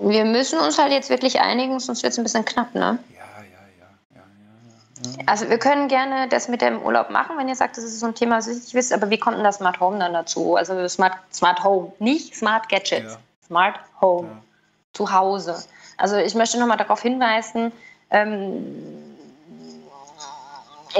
Wir 0.00 0.24
müssen 0.24 0.60
uns 0.60 0.78
halt 0.78 0.92
jetzt 0.92 1.10
wirklich 1.10 1.40
einigen, 1.40 1.80
sonst 1.80 2.04
wird 2.04 2.12
es 2.12 2.20
ein 2.20 2.22
bisschen 2.22 2.44
knapp, 2.44 2.72
ne? 2.72 3.00
Ja, 3.16 3.21
also 5.26 5.48
wir 5.48 5.58
können 5.58 5.88
gerne 5.88 6.28
das 6.28 6.48
mit 6.48 6.60
dem 6.62 6.80
Urlaub 6.82 7.10
machen, 7.10 7.36
wenn 7.38 7.48
ihr 7.48 7.56
sagt, 7.56 7.76
das 7.76 7.84
ist 7.84 8.00
so 8.00 8.06
ein 8.06 8.14
Thema, 8.14 8.38
was 8.38 8.46
ich 8.46 8.74
wisst, 8.74 8.92
aber 8.92 9.10
wie 9.10 9.18
kommt 9.18 9.36
denn 9.36 9.44
das 9.44 9.56
Smart 9.56 9.80
Home 9.80 9.98
dann 9.98 10.12
dazu? 10.12 10.56
Also 10.56 10.86
Smart, 10.88 11.14
Smart 11.32 11.62
Home, 11.64 11.92
nicht 11.98 12.34
Smart 12.36 12.68
Gadgets, 12.68 13.12
ja. 13.12 13.18
Smart 13.46 13.76
Home, 14.00 14.28
ja. 14.28 14.42
zu 14.92 15.12
Hause. 15.12 15.62
Also 15.96 16.16
ich 16.16 16.34
möchte 16.34 16.58
nochmal 16.58 16.76
darauf 16.76 17.02
hinweisen, 17.02 17.72
ähm, 18.10 18.76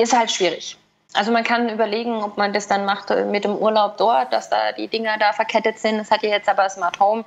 ist 0.01 0.17
halt 0.17 0.31
schwierig. 0.31 0.77
Also 1.15 1.31
man 1.31 1.45
kann 1.45 1.69
überlegen, 1.69 2.23
ob 2.23 2.39
man 2.39 2.53
das 2.53 2.69
dann 2.69 2.87
macht 2.87 3.11
mit 3.11 3.45
dem 3.45 3.57
Urlaub 3.57 3.99
dort, 3.99 4.33
dass 4.33 4.49
da 4.49 4.73
die 4.73 4.89
Dinger 4.89 5.19
da 5.19 5.33
verkettet 5.33 5.79
sind. 5.79 5.99
Das 5.99 6.11
hat 6.11 6.23
ja 6.23 6.31
jetzt 6.31 6.49
aber 6.49 6.69
Smart 6.71 6.99
Home 7.01 7.25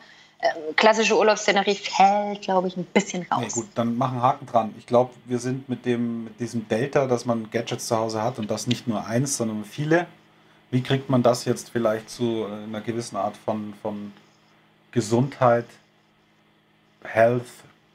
klassische 0.76 1.18
Urlaubsszenerie 1.18 1.76
fällt, 1.76 2.42
glaube 2.42 2.68
ich, 2.68 2.78
ein 2.78 2.86
bisschen 2.86 3.26
raus. 3.32 3.42
Nee, 3.42 3.62
gut, 3.62 3.68
dann 3.76 3.98
machen 3.98 4.22
Haken 4.22 4.46
dran. 4.46 4.76
Ich 4.78 4.86
glaube, 4.86 5.14
wir 5.26 5.40
sind 5.40 5.70
mit, 5.70 5.86
dem, 5.86 6.26
mit 6.26 6.40
diesem 6.40 6.68
Delta, 6.68 7.08
dass 7.08 7.26
man 7.26 7.50
Gadgets 7.52 7.88
zu 7.88 7.98
Hause 7.98 8.22
hat 8.22 8.40
und 8.40 8.52
das 8.52 8.68
nicht 8.68 8.88
nur 8.88 9.06
eins, 9.06 9.38
sondern 9.38 9.66
viele. 9.66 10.08
Wie 10.72 10.82
kriegt 10.82 11.10
man 11.10 11.24
das 11.24 11.46
jetzt 11.46 11.70
vielleicht 11.70 12.10
zu 12.10 12.46
äh, 12.46 12.64
einer 12.64 12.82
gewissen 12.82 13.16
Art 13.16 13.38
von, 13.38 13.74
von 13.82 14.14
Gesundheit, 14.92 15.66
Health, 17.04 17.46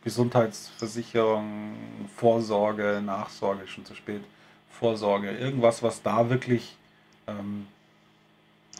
Gesundheitsversicherung, 0.04 1.74
Vorsorge, 2.16 3.02
Nachsorge, 3.04 3.66
schon 3.66 3.84
zu 3.84 3.94
spät, 3.94 4.22
Vorsorge, 4.70 5.30
irgendwas, 5.30 5.82
was 5.82 6.02
da 6.02 6.30
wirklich 6.30 6.76
ähm, 7.26 7.66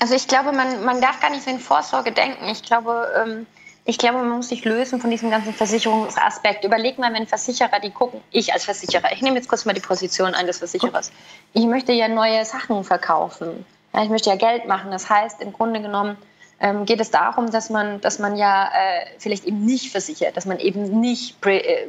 also 0.01 0.15
ich 0.15 0.27
glaube, 0.27 0.53
man, 0.53 0.85
man 0.85 1.01
darf 1.01 1.21
gar 1.21 1.31
nicht 1.31 1.45
so 1.45 1.51
in 1.51 1.61
Vorsorge 1.61 2.11
denken. 2.11 2.49
Ich 2.49 2.63
glaube, 2.63 3.07
ähm, 3.17 3.47
ich 3.85 3.99
glaube, 3.99 4.19
man 4.19 4.31
muss 4.31 4.49
sich 4.49 4.65
lösen 4.65 5.01
von 5.01 5.11
diesem 5.11 5.31
ganzen 5.31 5.53
Versicherungsaspekt. 5.53 6.65
Überleg 6.65 6.99
mal, 6.99 7.13
wenn 7.13 7.27
Versicherer, 7.27 7.81
die 7.81 7.91
gucken, 7.91 8.21
ich 8.31 8.53
als 8.53 8.65
Versicherer, 8.65 9.13
ich 9.13 9.23
nehme 9.23 9.37
jetzt 9.37 9.49
kurz 9.49 9.65
mal 9.65 9.75
die 9.75 9.81
Position 9.81 10.35
eines 10.35 10.59
Versicherers. 10.59 11.13
Ich 11.53 11.67
möchte 11.67 11.93
ja 11.93 12.09
neue 12.09 12.45
Sachen 12.45 12.83
verkaufen. 12.83 13.65
Ja, 13.93 14.03
ich 14.03 14.09
möchte 14.09 14.31
ja 14.31 14.37
Geld 14.37 14.67
machen. 14.67 14.91
Das 14.91 15.09
heißt, 15.09 15.41
im 15.43 15.53
Grunde 15.53 15.83
genommen 15.83 16.17
ähm, 16.61 16.87
geht 16.87 17.01
es 17.01 17.11
darum, 17.11 17.51
dass 17.51 17.69
man, 17.69 18.01
dass 18.01 18.19
man 18.19 18.37
ja 18.37 18.67
äh, 18.69 19.07
vielleicht 19.19 19.45
eben 19.45 19.65
nicht 19.65 19.91
versichert, 19.91 20.37
dass 20.37 20.47
man 20.47 20.59
eben 20.61 21.01
nicht, 21.01 21.45
äh, 21.47 21.89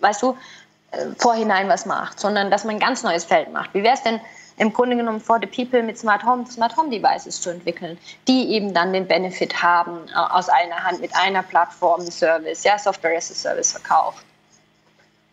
weißt 0.00 0.22
du, 0.22 0.36
äh, 0.92 1.06
vorhinein 1.18 1.68
was 1.68 1.84
macht, 1.84 2.20
sondern 2.20 2.50
dass 2.50 2.64
man 2.64 2.76
ein 2.76 2.80
ganz 2.80 3.02
neues 3.02 3.24
Feld 3.24 3.52
macht. 3.52 3.74
Wie 3.74 3.82
wäre 3.82 3.94
es 3.94 4.02
denn, 4.02 4.20
im 4.60 4.74
Grunde 4.74 4.94
genommen 4.94 5.20
for 5.20 5.38
the 5.40 5.46
people 5.46 5.82
mit 5.82 5.98
Smart 5.98 6.22
Home, 6.22 6.44
Smart 6.46 6.76
Home 6.76 6.90
Devices 6.90 7.40
zu 7.40 7.48
entwickeln, 7.48 7.96
die 8.28 8.52
eben 8.52 8.74
dann 8.74 8.92
den 8.92 9.08
Benefit 9.08 9.62
haben, 9.62 10.06
äh, 10.08 10.18
aus 10.18 10.50
einer 10.50 10.84
Hand 10.84 11.00
mit 11.00 11.14
einer 11.16 11.42
Plattform 11.42 12.02
Service, 12.02 12.62
ja, 12.62 12.78
Software 12.78 13.16
as 13.16 13.30
a 13.30 13.34
Service 13.34 13.72
verkauft. 13.72 14.22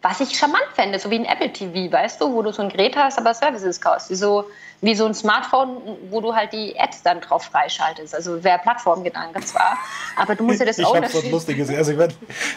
Was 0.02 0.22
ich 0.22 0.38
charmant 0.38 0.68
fände, 0.76 0.98
so 0.98 1.12
wie 1.12 1.20
ein 1.20 1.26
Apple 1.26 1.52
TV, 1.52 1.92
weißt 1.92 2.22
du, 2.22 2.32
wo 2.32 2.42
du 2.42 2.54
so 2.54 2.62
ein 2.62 2.70
Gerät 2.70 2.96
hast, 2.96 3.18
aber 3.18 3.34
Services 3.34 3.82
kaufst, 3.82 4.10
wie 4.10 4.16
so, 4.16 4.46
wie 4.82 4.96
so 4.96 5.06
ein 5.06 5.14
Smartphone, 5.14 5.78
wo 6.10 6.22
du 6.22 6.36
halt 6.36 6.54
die 6.54 6.76
Apps 6.76 7.02
dann 7.02 7.20
drauf 7.20 7.46
freischaltest. 7.46 8.14
Also 8.14 8.44
wäre 8.44 8.60
Plattformgedanke 8.60 9.42
zwar, 9.42 9.78
aber 10.16 10.36
du 10.36 10.44
musst 10.44 10.60
ja 10.60 10.66
das 10.66 10.78
ich 10.78 10.86
auch 10.86 10.96
Ich 10.96 11.02
habe 11.02 11.12
so 11.12 11.20
ein 11.20 11.32
lustiges, 11.32 11.70
also 11.70 11.92
ich, 11.92 12.16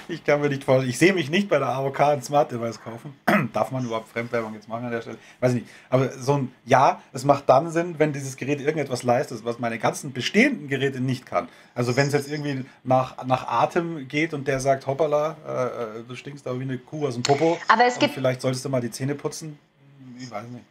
ich 0.08 0.24
kann 0.24 0.40
mir 0.40 0.48
nicht 0.48 0.64
vorstellen, 0.64 0.90
ich 0.90 0.98
sehe 0.98 1.14
mich 1.14 1.30
nicht 1.30 1.48
bei 1.48 1.58
der 1.58 1.68
AOK 1.68 2.00
ein 2.00 2.22
Smart 2.22 2.52
Device 2.52 2.80
kaufen. 2.82 3.18
Darf 3.52 3.70
man 3.70 3.84
überhaupt 3.84 4.08
Fremdwerbung 4.08 4.54
jetzt 4.54 4.68
machen 4.68 4.84
an 4.84 4.90
der 4.90 5.00
Stelle? 5.00 5.18
Weiß 5.40 5.52
ich 5.52 5.62
nicht. 5.62 5.72
Aber 5.88 6.10
so 6.12 6.34
ein 6.34 6.54
Ja, 6.66 7.00
es 7.12 7.24
macht 7.24 7.48
dann 7.48 7.70
Sinn, 7.70 7.94
wenn 7.98 8.12
dieses 8.12 8.36
Gerät 8.36 8.60
irgendetwas 8.60 9.02
leistet, 9.02 9.44
was 9.44 9.58
meine 9.58 9.78
ganzen 9.78 10.12
bestehenden 10.12 10.68
Geräte 10.68 11.00
nicht 11.00 11.24
kann. 11.24 11.48
Also 11.74 11.96
wenn 11.96 12.08
es 12.08 12.12
jetzt 12.12 12.30
irgendwie 12.30 12.64
nach, 12.84 13.24
nach 13.24 13.48
Atem 13.48 14.08
geht 14.08 14.34
und 14.34 14.46
der 14.46 14.60
sagt, 14.60 14.86
hoppala, 14.86 15.36
äh, 15.46 16.00
äh 16.00 16.02
du 16.06 16.14
stinkst 16.14 16.46
aber 16.46 16.58
wie 16.58 16.64
eine 16.64 16.78
Kuh 16.78 17.06
aus 17.06 17.14
dem 17.14 17.22
Popo. 17.22 17.56
Aber 17.68 17.84
es 17.84 17.98
gibt 17.98 18.12
vielleicht 18.12 18.42
solltest 18.42 18.64
du 18.64 18.68
mal 18.68 18.80
die 18.80 18.90
Zähne 18.90 19.14
putzen. 19.14 19.58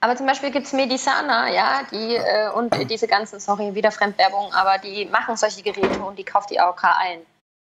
Aber 0.01 0.15
zum 0.15 0.25
Beispiel 0.25 0.51
gibt 0.51 0.65
es 0.67 0.73
Medisana, 0.73 1.51
ja, 1.51 1.81
die 1.91 2.15
äh, 2.15 2.49
und 2.51 2.73
diese 2.89 3.07
ganzen, 3.07 3.39
sorry, 3.39 3.73
wieder 3.75 3.91
Fremdwerbung, 3.91 4.53
aber 4.53 4.77
die 4.77 5.05
machen 5.05 5.37
solche 5.37 5.61
Geräte 5.61 5.99
und 6.01 6.17
die 6.17 6.23
kauft 6.23 6.49
die 6.49 6.59
AOK 6.59 6.83
ein. 6.83 7.19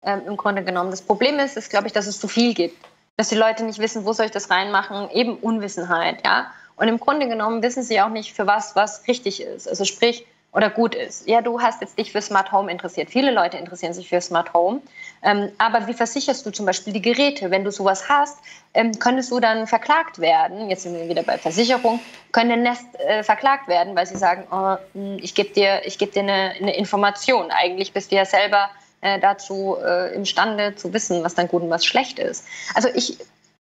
Ähm, 0.04 0.22
Im 0.26 0.36
Grunde 0.36 0.64
genommen. 0.64 0.90
Das 0.90 1.02
Problem 1.02 1.38
ist, 1.38 1.56
ist, 1.56 1.70
glaube 1.70 1.86
ich, 1.86 1.92
dass 1.92 2.06
es 2.06 2.18
zu 2.18 2.28
viel 2.28 2.54
gibt. 2.54 2.76
Dass 3.16 3.28
die 3.28 3.36
Leute 3.36 3.64
nicht 3.64 3.78
wissen, 3.78 4.04
wo 4.04 4.12
soll 4.12 4.26
ich 4.26 4.32
das 4.32 4.50
reinmachen, 4.50 5.10
eben 5.10 5.36
Unwissenheit, 5.36 6.24
ja. 6.24 6.50
Und 6.76 6.88
im 6.88 6.98
Grunde 6.98 7.28
genommen 7.28 7.62
wissen 7.62 7.82
sie 7.82 8.00
auch 8.00 8.08
nicht, 8.08 8.32
für 8.32 8.46
was 8.46 8.74
was 8.74 9.06
richtig 9.06 9.42
ist. 9.42 9.68
Also 9.68 9.84
sprich, 9.84 10.26
oder 10.52 10.68
gut 10.68 10.94
ist. 10.94 11.26
Ja, 11.26 11.40
du 11.40 11.60
hast 11.60 11.80
jetzt 11.80 11.98
dich 11.98 12.12
für 12.12 12.20
Smart 12.20 12.52
Home 12.52 12.70
interessiert. 12.70 13.08
Viele 13.08 13.30
Leute 13.30 13.56
interessieren 13.56 13.94
sich 13.94 14.08
für 14.08 14.20
Smart 14.20 14.52
Home. 14.52 14.82
Ähm, 15.22 15.50
aber 15.56 15.86
wie 15.86 15.94
versicherst 15.94 16.44
du 16.44 16.50
zum 16.50 16.66
Beispiel 16.66 16.92
die 16.92 17.00
Geräte? 17.00 17.50
Wenn 17.50 17.64
du 17.64 17.70
sowas 17.70 18.08
hast, 18.08 18.38
ähm, 18.74 18.98
könntest 18.98 19.30
du 19.30 19.40
dann 19.40 19.66
verklagt 19.66 20.18
werden. 20.18 20.68
Jetzt 20.68 20.82
sind 20.82 20.94
wir 20.94 21.08
wieder 21.08 21.22
bei 21.22 21.38
Versicherung. 21.38 22.00
Könnte 22.32 22.58
Nest 22.58 22.84
äh, 22.98 23.22
verklagt 23.22 23.66
werden, 23.66 23.96
weil 23.96 24.06
sie 24.06 24.18
sagen, 24.18 24.46
oh, 24.50 24.76
hm, 24.92 25.18
ich 25.22 25.34
gebe 25.34 25.54
dir, 25.54 25.86
ich 25.86 25.96
geb 25.98 26.12
dir 26.12 26.20
eine, 26.20 26.52
eine, 26.60 26.76
Information. 26.76 27.50
Eigentlich 27.50 27.94
bist 27.94 28.12
du 28.12 28.16
ja 28.16 28.26
selber 28.26 28.70
äh, 29.00 29.18
dazu 29.18 29.78
äh, 29.82 30.14
imstande 30.14 30.74
zu 30.74 30.92
wissen, 30.92 31.24
was 31.24 31.34
dann 31.34 31.48
gut 31.48 31.62
und 31.62 31.70
was 31.70 31.86
schlecht 31.86 32.18
ist. 32.18 32.44
Also 32.74 32.88
ich, 32.94 33.16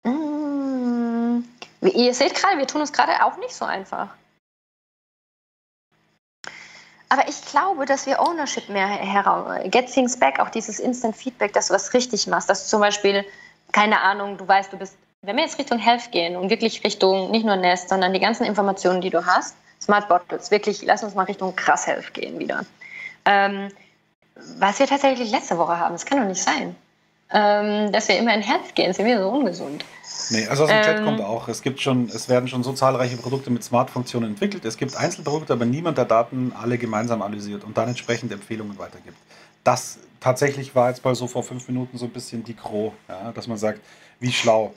mh, 0.03 0.11
hm, 0.11 1.45
ihr 1.81 2.13
seht 2.15 2.33
gerade, 2.33 2.57
wir 2.57 2.65
tun 2.65 2.81
es 2.81 2.91
gerade 2.91 3.23
auch 3.23 3.37
nicht 3.37 3.53
so 3.53 3.65
einfach. 3.65 4.09
Aber 7.11 7.27
ich 7.27 7.43
glaube, 7.43 7.85
dass 7.85 8.05
wir 8.05 8.21
Ownership 8.21 8.69
mehr 8.69 8.87
heraus, 8.87 9.59
get 9.65 9.91
things 9.91 10.17
back, 10.17 10.39
auch 10.39 10.47
dieses 10.47 10.79
Instant 10.79 11.13
Feedback, 11.13 11.51
dass 11.51 11.67
du 11.67 11.73
was 11.73 11.93
richtig 11.93 12.25
machst, 12.27 12.49
dass 12.49 12.63
du 12.63 12.69
zum 12.69 12.79
Beispiel, 12.79 13.25
keine 13.73 13.99
Ahnung, 13.99 14.37
du 14.37 14.47
weißt, 14.47 14.71
du 14.71 14.77
bist, 14.77 14.95
wenn 15.21 15.35
wir 15.35 15.43
jetzt 15.43 15.59
Richtung 15.59 15.77
Health 15.77 16.13
gehen 16.13 16.37
und 16.37 16.49
wirklich 16.49 16.85
Richtung 16.85 17.29
nicht 17.29 17.45
nur 17.45 17.57
Nest, 17.57 17.89
sondern 17.89 18.13
die 18.13 18.21
ganzen 18.21 18.45
Informationen, 18.45 19.01
die 19.01 19.09
du 19.09 19.25
hast, 19.25 19.57
Smart 19.81 20.07
Bottles, 20.07 20.51
wirklich, 20.51 20.83
lass 20.83 21.03
uns 21.03 21.13
mal 21.13 21.23
Richtung 21.23 21.53
krass 21.53 21.85
Health 21.85 22.13
gehen 22.13 22.39
wieder. 22.39 22.65
Ähm, 23.25 23.67
was 24.57 24.79
wir 24.79 24.87
tatsächlich 24.87 25.31
letzte 25.31 25.57
Woche 25.57 25.77
haben, 25.77 25.93
das 25.93 26.05
kann 26.05 26.17
doch 26.17 26.25
nicht 26.25 26.41
sein. 26.41 26.77
Ähm, 27.33 27.91
dass 27.91 28.09
wir 28.09 28.17
immer 28.17 28.33
in 28.33 28.41
Health 28.41 28.75
gehen, 28.75 28.93
sind 28.93 29.05
wir 29.05 29.21
so 29.21 29.29
ungesund. 29.29 29.85
Nee, 30.31 30.47
also 30.47 30.63
aus 30.63 30.69
dem 30.69 30.77
ähm, 30.77 30.83
Chat 30.83 31.03
kommt 31.03 31.21
auch, 31.21 31.47
es 31.47 31.61
gibt 31.61 31.79
schon, 31.79 32.09
es 32.09 32.27
werden 32.27 32.49
schon 32.49 32.63
so 32.63 32.73
zahlreiche 32.73 33.15
Produkte 33.17 33.49
mit 33.49 33.63
Smart-Funktionen 33.63 34.31
entwickelt. 34.31 34.65
Es 34.65 34.77
gibt 34.77 34.95
Einzelprodukte, 34.95 35.53
aber 35.53 35.65
niemand 35.65 35.97
der 35.97 36.05
Daten 36.05 36.53
alle 36.61 36.77
gemeinsam 36.77 37.21
analysiert 37.21 37.63
und 37.63 37.77
dann 37.77 37.87
entsprechend 37.87 38.33
Empfehlungen 38.33 38.77
weitergibt. 38.77 39.17
Das 39.63 39.99
tatsächlich 40.19 40.75
war 40.75 40.89
jetzt 40.89 41.05
mal 41.05 41.15
so 41.15 41.27
vor 41.27 41.43
fünf 41.43 41.67
Minuten 41.67 41.97
so 41.97 42.05
ein 42.05 42.11
bisschen 42.11 42.43
die 42.43 42.55
Gros, 42.55 42.93
ja, 43.07 43.31
dass 43.31 43.47
man 43.47 43.57
sagt, 43.57 43.79
wie 44.19 44.31
schlau. 44.31 44.73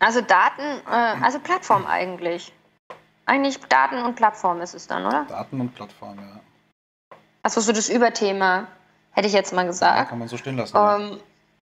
Also 0.00 0.20
Daten, 0.22 0.62
äh, 0.88 1.22
also 1.22 1.38
Plattform 1.38 1.86
eigentlich. 1.86 2.52
Eigentlich 3.26 3.58
Daten 3.68 4.02
und 4.02 4.16
Plattform 4.16 4.60
ist 4.60 4.74
es 4.74 4.86
dann, 4.86 5.06
oder? 5.06 5.24
Daten 5.28 5.60
und 5.60 5.74
Plattform, 5.74 6.16
ja. 6.16 6.40
Also 7.42 7.60
so 7.60 7.72
das 7.72 7.88
Überthema, 7.88 8.66
hätte 9.12 9.26
ich 9.26 9.34
jetzt 9.34 9.52
mal 9.52 9.66
gesagt. 9.66 9.98
Ja, 9.98 10.04
kann 10.04 10.18
man 10.18 10.28
so 10.28 10.36
stehen 10.36 10.56
lassen. 10.56 10.76
Ähm, 10.76 11.20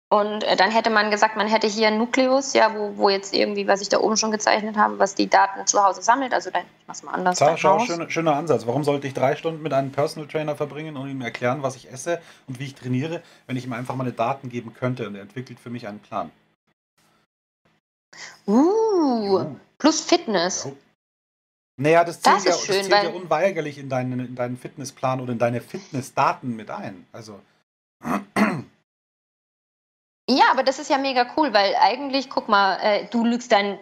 Und 0.10 0.44
äh, 0.44 0.58
dann 0.58 0.72
hätte 0.72 0.90
man 0.90 1.10
gesagt, 1.10 1.38
man 1.38 1.48
hätte 1.48 1.68
hier 1.68 1.88
einen 1.88 1.98
Nukleus, 1.98 2.54
ja, 2.54 2.76
wo, 2.76 2.98
wo 2.98 3.10
jetzt 3.10 3.34
irgendwie, 3.34 3.66
was 3.66 3.82
ich 3.82 3.88
da 3.88 4.00
oben 4.00 4.18
schon 4.18 4.32
gezeichnet 4.32 4.76
habe, 4.76 5.00
was 5.00 5.16
die 5.16 5.30
Daten 5.30 5.66
zu 5.66 5.82
Hause 5.82 6.02
sammelt. 6.02 6.34
Also 6.34 6.52
dann, 6.52 6.64
ich 6.64 6.88
mach's 6.88 7.02
mal 7.02 7.14
anders. 7.14 7.40
Schau, 7.40 7.56
schau 7.56 7.80
schöner, 7.80 8.10
schöner 8.10 8.36
Ansatz. 8.36 8.68
Warum 8.68 8.84
sollte 8.84 9.08
ich 9.08 9.14
drei 9.14 9.38
Stunden 9.38 9.62
mit 9.62 9.72
einem 9.72 9.94
Personal 9.94 10.28
Trainer 10.28 10.58
verbringen 10.58 10.98
und 10.98 11.10
ihm 11.10 11.22
erklären, 11.22 11.64
was 11.64 11.78
ich 11.78 11.90
esse 11.90 12.22
und 12.48 12.60
wie 12.60 12.66
ich 12.66 12.76
trainiere, 12.76 13.22
wenn 13.48 13.56
ich 13.56 13.66
ihm 13.66 13.72
einfach 13.72 13.96
meine 13.96 14.12
Daten 14.12 14.50
geben 14.50 14.74
könnte 14.74 15.08
und 15.08 15.16
er 15.16 15.22
entwickelt 15.22 15.62
für 15.62 15.70
mich 15.70 15.88
einen 15.88 16.00
Plan? 16.00 16.30
Uh, 18.46 19.40
ja. 19.40 19.56
plus 19.78 20.02
Fitness. 20.02 20.66
Ja. 20.66 20.72
Naja, 21.82 22.04
das 22.04 22.22
zählt, 22.22 22.38
das 22.38 22.46
ja, 22.46 22.54
schön, 22.54 22.78
das 22.78 22.90
zählt 22.90 23.04
ja 23.04 23.10
unweigerlich 23.10 23.80
in 23.80 23.90
deinen, 23.90 24.20
in 24.20 24.36
deinen 24.36 24.56
Fitnessplan 24.56 25.20
oder 25.20 25.32
in 25.32 25.40
deine 25.40 25.62
Fitnessdaten 25.62 26.56
mit 26.56 26.70
ein. 26.70 27.08
Also. 27.12 27.40
Ja, 30.30 30.46
aber 30.52 30.64
das 30.64 30.78
ist 30.78 30.90
ja 30.90 31.00
mega 31.00 31.34
cool, 31.36 31.54
weil 31.54 31.76
eigentlich, 31.76 32.30
guck 32.30 32.48
mal, 32.48 32.78
äh, 32.82 33.08
du 33.08 33.26
lügst 33.26 33.52
dann. 33.52 33.80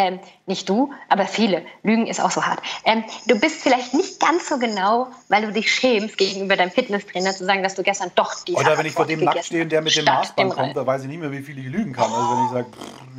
Ähm, 0.00 0.18
nicht 0.46 0.66
du, 0.66 0.94
aber 1.10 1.26
viele. 1.26 1.62
Lügen 1.82 2.06
ist 2.06 2.20
auch 2.20 2.30
so 2.30 2.42
hart. 2.42 2.60
Ähm, 2.84 3.04
du 3.26 3.38
bist 3.38 3.60
vielleicht 3.60 3.92
nicht 3.92 4.18
ganz 4.18 4.48
so 4.48 4.58
genau, 4.58 5.08
weil 5.28 5.42
du 5.42 5.52
dich 5.52 5.70
schämst, 5.70 6.16
gegenüber 6.16 6.56
deinem 6.56 6.70
Fitnesstrainer 6.70 7.32
zu 7.32 7.44
sagen, 7.44 7.62
dass 7.62 7.74
du 7.74 7.82
gestern 7.82 8.10
doch 8.14 8.42
die. 8.44 8.54
Oder 8.54 8.78
wenn 8.78 8.86
ich 8.86 8.94
vor 8.94 9.04
dem 9.04 9.22
nackt 9.22 9.44
stehe, 9.44 9.66
der 9.66 9.82
mit 9.82 9.94
dem 9.94 10.06
Maßband 10.06 10.54
kommt, 10.54 10.74
da 10.74 10.86
weiß 10.86 11.02
ich 11.02 11.08
nicht 11.08 11.20
mehr, 11.20 11.30
wie 11.30 11.42
viel 11.42 11.58
ich 11.58 11.66
lügen 11.66 11.92
kann. 11.92 12.10
Also 12.10 12.30
wenn 12.30 12.44
ich 12.46 12.50
sage, 12.50 12.66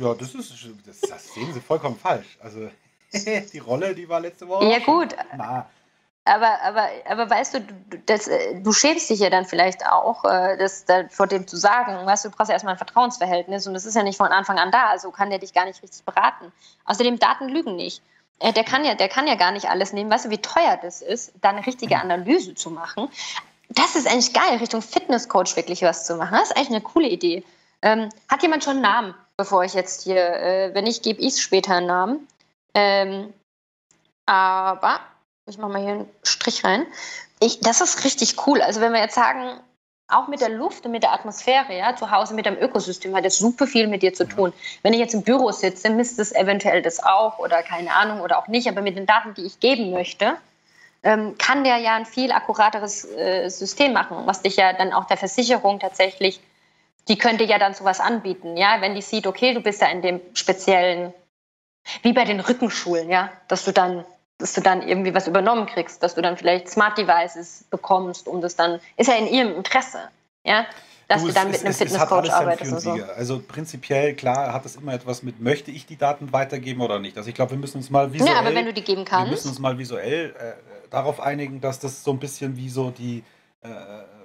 ja, 0.00 0.14
das 0.14 0.34
ist, 0.34 0.52
das, 0.84 1.00
das 1.08 1.34
sehen 1.34 1.54
sie 1.54 1.60
vollkommen 1.60 1.96
falsch. 1.96 2.36
Also 2.42 2.68
die 3.52 3.58
Rolle, 3.58 3.94
die 3.94 4.08
war 4.08 4.18
letzte 4.18 4.48
Woche. 4.48 4.66
Ja, 4.66 4.80
gut. 4.80 5.14
Na, 5.36 5.70
aber, 6.24 6.62
aber, 6.62 6.88
aber 7.08 7.28
weißt 7.30 7.54
du, 7.54 7.66
das, 8.06 8.28
äh, 8.28 8.60
du 8.60 8.72
schämst 8.72 9.10
dich 9.10 9.18
ja 9.18 9.28
dann 9.28 9.44
vielleicht 9.44 9.84
auch, 9.84 10.24
äh, 10.24 10.56
das, 10.56 10.84
das 10.84 11.12
vor 11.12 11.26
dem 11.26 11.48
zu 11.48 11.56
sagen. 11.56 12.06
Weißt 12.06 12.24
du, 12.24 12.28
du 12.28 12.36
brauchst 12.36 12.48
ja 12.48 12.54
erstmal 12.54 12.74
ein 12.74 12.78
Vertrauensverhältnis 12.78 13.66
und 13.66 13.74
das 13.74 13.86
ist 13.86 13.96
ja 13.96 14.04
nicht 14.04 14.18
von 14.18 14.28
Anfang 14.28 14.58
an 14.58 14.70
da, 14.70 14.86
also 14.86 15.10
kann 15.10 15.30
der 15.30 15.40
dich 15.40 15.52
gar 15.52 15.64
nicht 15.64 15.82
richtig 15.82 16.04
beraten. 16.04 16.52
Außerdem, 16.84 17.18
Daten 17.18 17.48
lügen 17.48 17.74
nicht. 17.74 18.02
Äh, 18.38 18.52
der 18.52 18.62
kann, 18.62 18.84
ja, 18.84 18.94
der 18.94 19.08
kann 19.08 19.26
ja 19.26 19.34
gar 19.34 19.50
nicht 19.50 19.68
alles 19.68 19.92
nehmen. 19.92 20.10
Weißt 20.10 20.26
du, 20.26 20.30
wie 20.30 20.38
teuer 20.38 20.78
das 20.80 21.02
ist, 21.02 21.32
da 21.40 21.50
eine 21.50 21.66
richtige 21.66 21.98
Analyse 21.98 22.54
zu 22.54 22.70
machen? 22.70 23.08
Das 23.68 23.96
ist 23.96 24.06
eigentlich 24.06 24.32
geil, 24.32 24.58
Richtung 24.58 24.82
Fitnesscoach 24.82 25.56
wirklich 25.56 25.82
was 25.82 26.06
zu 26.06 26.16
machen. 26.16 26.34
Das 26.34 26.50
ist 26.50 26.56
eigentlich 26.56 26.68
eine 26.68 26.82
coole 26.82 27.08
Idee. 27.08 27.42
Ähm, 27.80 28.10
hat 28.28 28.42
jemand 28.42 28.62
schon 28.62 28.74
einen 28.74 28.82
Namen, 28.82 29.14
bevor 29.36 29.64
ich 29.64 29.74
jetzt 29.74 30.04
hier, 30.04 30.18
äh, 30.18 30.70
wenn 30.72 30.84
nicht, 30.84 31.02
gebe 31.02 31.20
ich 31.20 31.42
später 31.42 31.74
einen 31.76 31.86
Namen. 31.86 32.28
Ähm, 32.74 33.34
aber 34.26 35.00
ich 35.46 35.58
mache 35.58 35.72
mal 35.72 35.82
hier 35.82 35.92
einen 35.92 36.10
Strich 36.22 36.64
rein. 36.64 36.86
Ich, 37.40 37.60
das 37.60 37.80
ist 37.80 38.04
richtig 38.04 38.46
cool. 38.46 38.62
Also 38.62 38.80
wenn 38.80 38.92
wir 38.92 39.00
jetzt 39.00 39.14
sagen, 39.14 39.60
auch 40.08 40.28
mit 40.28 40.40
der 40.40 40.50
Luft 40.50 40.84
und 40.84 40.92
mit 40.92 41.02
der 41.02 41.12
Atmosphäre, 41.12 41.76
ja, 41.76 41.96
zu 41.96 42.10
Hause 42.10 42.34
mit 42.34 42.46
dem 42.46 42.56
Ökosystem 42.56 43.14
hat 43.16 43.24
das 43.24 43.38
super 43.38 43.66
viel 43.66 43.88
mit 43.88 44.02
dir 44.02 44.12
zu 44.12 44.26
tun. 44.26 44.52
Wenn 44.82 44.92
ich 44.92 45.00
jetzt 45.00 45.14
im 45.14 45.22
Büro 45.22 45.50
sitze, 45.52 45.90
misst 45.90 46.18
es 46.18 46.32
eventuell 46.32 46.82
das 46.82 47.02
auch 47.02 47.38
oder 47.38 47.62
keine 47.62 47.92
Ahnung 47.92 48.20
oder 48.20 48.38
auch 48.38 48.48
nicht, 48.48 48.68
aber 48.68 48.82
mit 48.82 48.96
den 48.96 49.06
Daten, 49.06 49.34
die 49.34 49.46
ich 49.46 49.58
geben 49.58 49.90
möchte, 49.90 50.36
ähm, 51.02 51.36
kann 51.38 51.64
der 51.64 51.78
ja 51.78 51.96
ein 51.96 52.06
viel 52.06 52.30
akkurateres 52.30 53.04
äh, 53.04 53.48
System 53.48 53.92
machen, 53.92 54.18
was 54.26 54.42
dich 54.42 54.56
ja 54.56 54.72
dann 54.72 54.92
auch 54.92 55.06
der 55.06 55.16
Versicherung 55.16 55.80
tatsächlich, 55.80 56.40
die 57.08 57.18
könnte 57.18 57.44
ja 57.44 57.58
dann 57.58 57.74
sowas 57.74 57.98
anbieten, 57.98 58.56
ja, 58.56 58.80
wenn 58.80 58.94
die 58.94 59.02
sieht, 59.02 59.26
okay, 59.26 59.54
du 59.54 59.60
bist 59.60 59.82
da 59.82 59.86
in 59.86 60.02
dem 60.02 60.20
speziellen, 60.34 61.12
wie 62.02 62.12
bei 62.12 62.24
den 62.24 62.38
Rückenschulen, 62.38 63.10
ja, 63.10 63.32
dass 63.48 63.64
du 63.64 63.72
dann 63.72 64.04
dass 64.42 64.54
du 64.54 64.60
dann 64.60 64.82
irgendwie 64.86 65.14
was 65.14 65.28
übernommen 65.28 65.66
kriegst, 65.66 66.02
dass 66.02 66.16
du 66.16 66.20
dann 66.20 66.36
vielleicht 66.36 66.68
Smart 66.68 66.98
Devices 66.98 67.64
bekommst, 67.70 68.26
um 68.26 68.40
das 68.40 68.56
dann, 68.56 68.80
ist 68.96 69.06
ja 69.06 69.14
in 69.14 69.28
ihrem 69.28 69.54
Interesse, 69.54 70.00
ja, 70.44 70.66
dass 71.06 71.22
du, 71.22 71.28
du 71.28 71.34
dann 71.34 71.50
mit 71.50 71.64
einem 71.64 71.72
Fitnesscoach 71.72 72.32
arbeitest. 72.32 72.80
So. 72.80 72.90
Also 73.16 73.40
prinzipiell, 73.40 74.14
klar, 74.14 74.52
hat 74.52 74.64
das 74.64 74.76
immer 74.76 74.94
etwas 74.94 75.22
mit, 75.22 75.40
möchte 75.40 75.70
ich 75.70 75.86
die 75.86 75.96
Daten 75.96 76.32
weitergeben 76.32 76.80
oder 76.80 76.98
nicht. 76.98 77.16
Also 77.16 77.28
ich 77.28 77.34
glaube, 77.34 77.52
wir 77.52 77.58
müssen 77.58 77.76
uns 77.76 77.90
mal 77.90 78.12
visuell, 78.12 78.32
ja, 78.32 78.38
aber 78.38 78.54
wenn 78.54 78.66
du 78.66 78.72
die 78.72 78.82
geben 78.82 79.04
kannst, 79.04 79.26
wir 79.26 79.32
müssen 79.32 79.48
uns 79.48 79.58
mal 79.60 79.78
visuell 79.78 80.34
äh, 80.38 80.52
darauf 80.90 81.20
einigen, 81.20 81.60
dass 81.60 81.78
das 81.78 82.02
so 82.02 82.10
ein 82.10 82.18
bisschen 82.18 82.56
wie 82.56 82.68
so 82.68 82.90
die, 82.90 83.22
äh, 83.62 83.68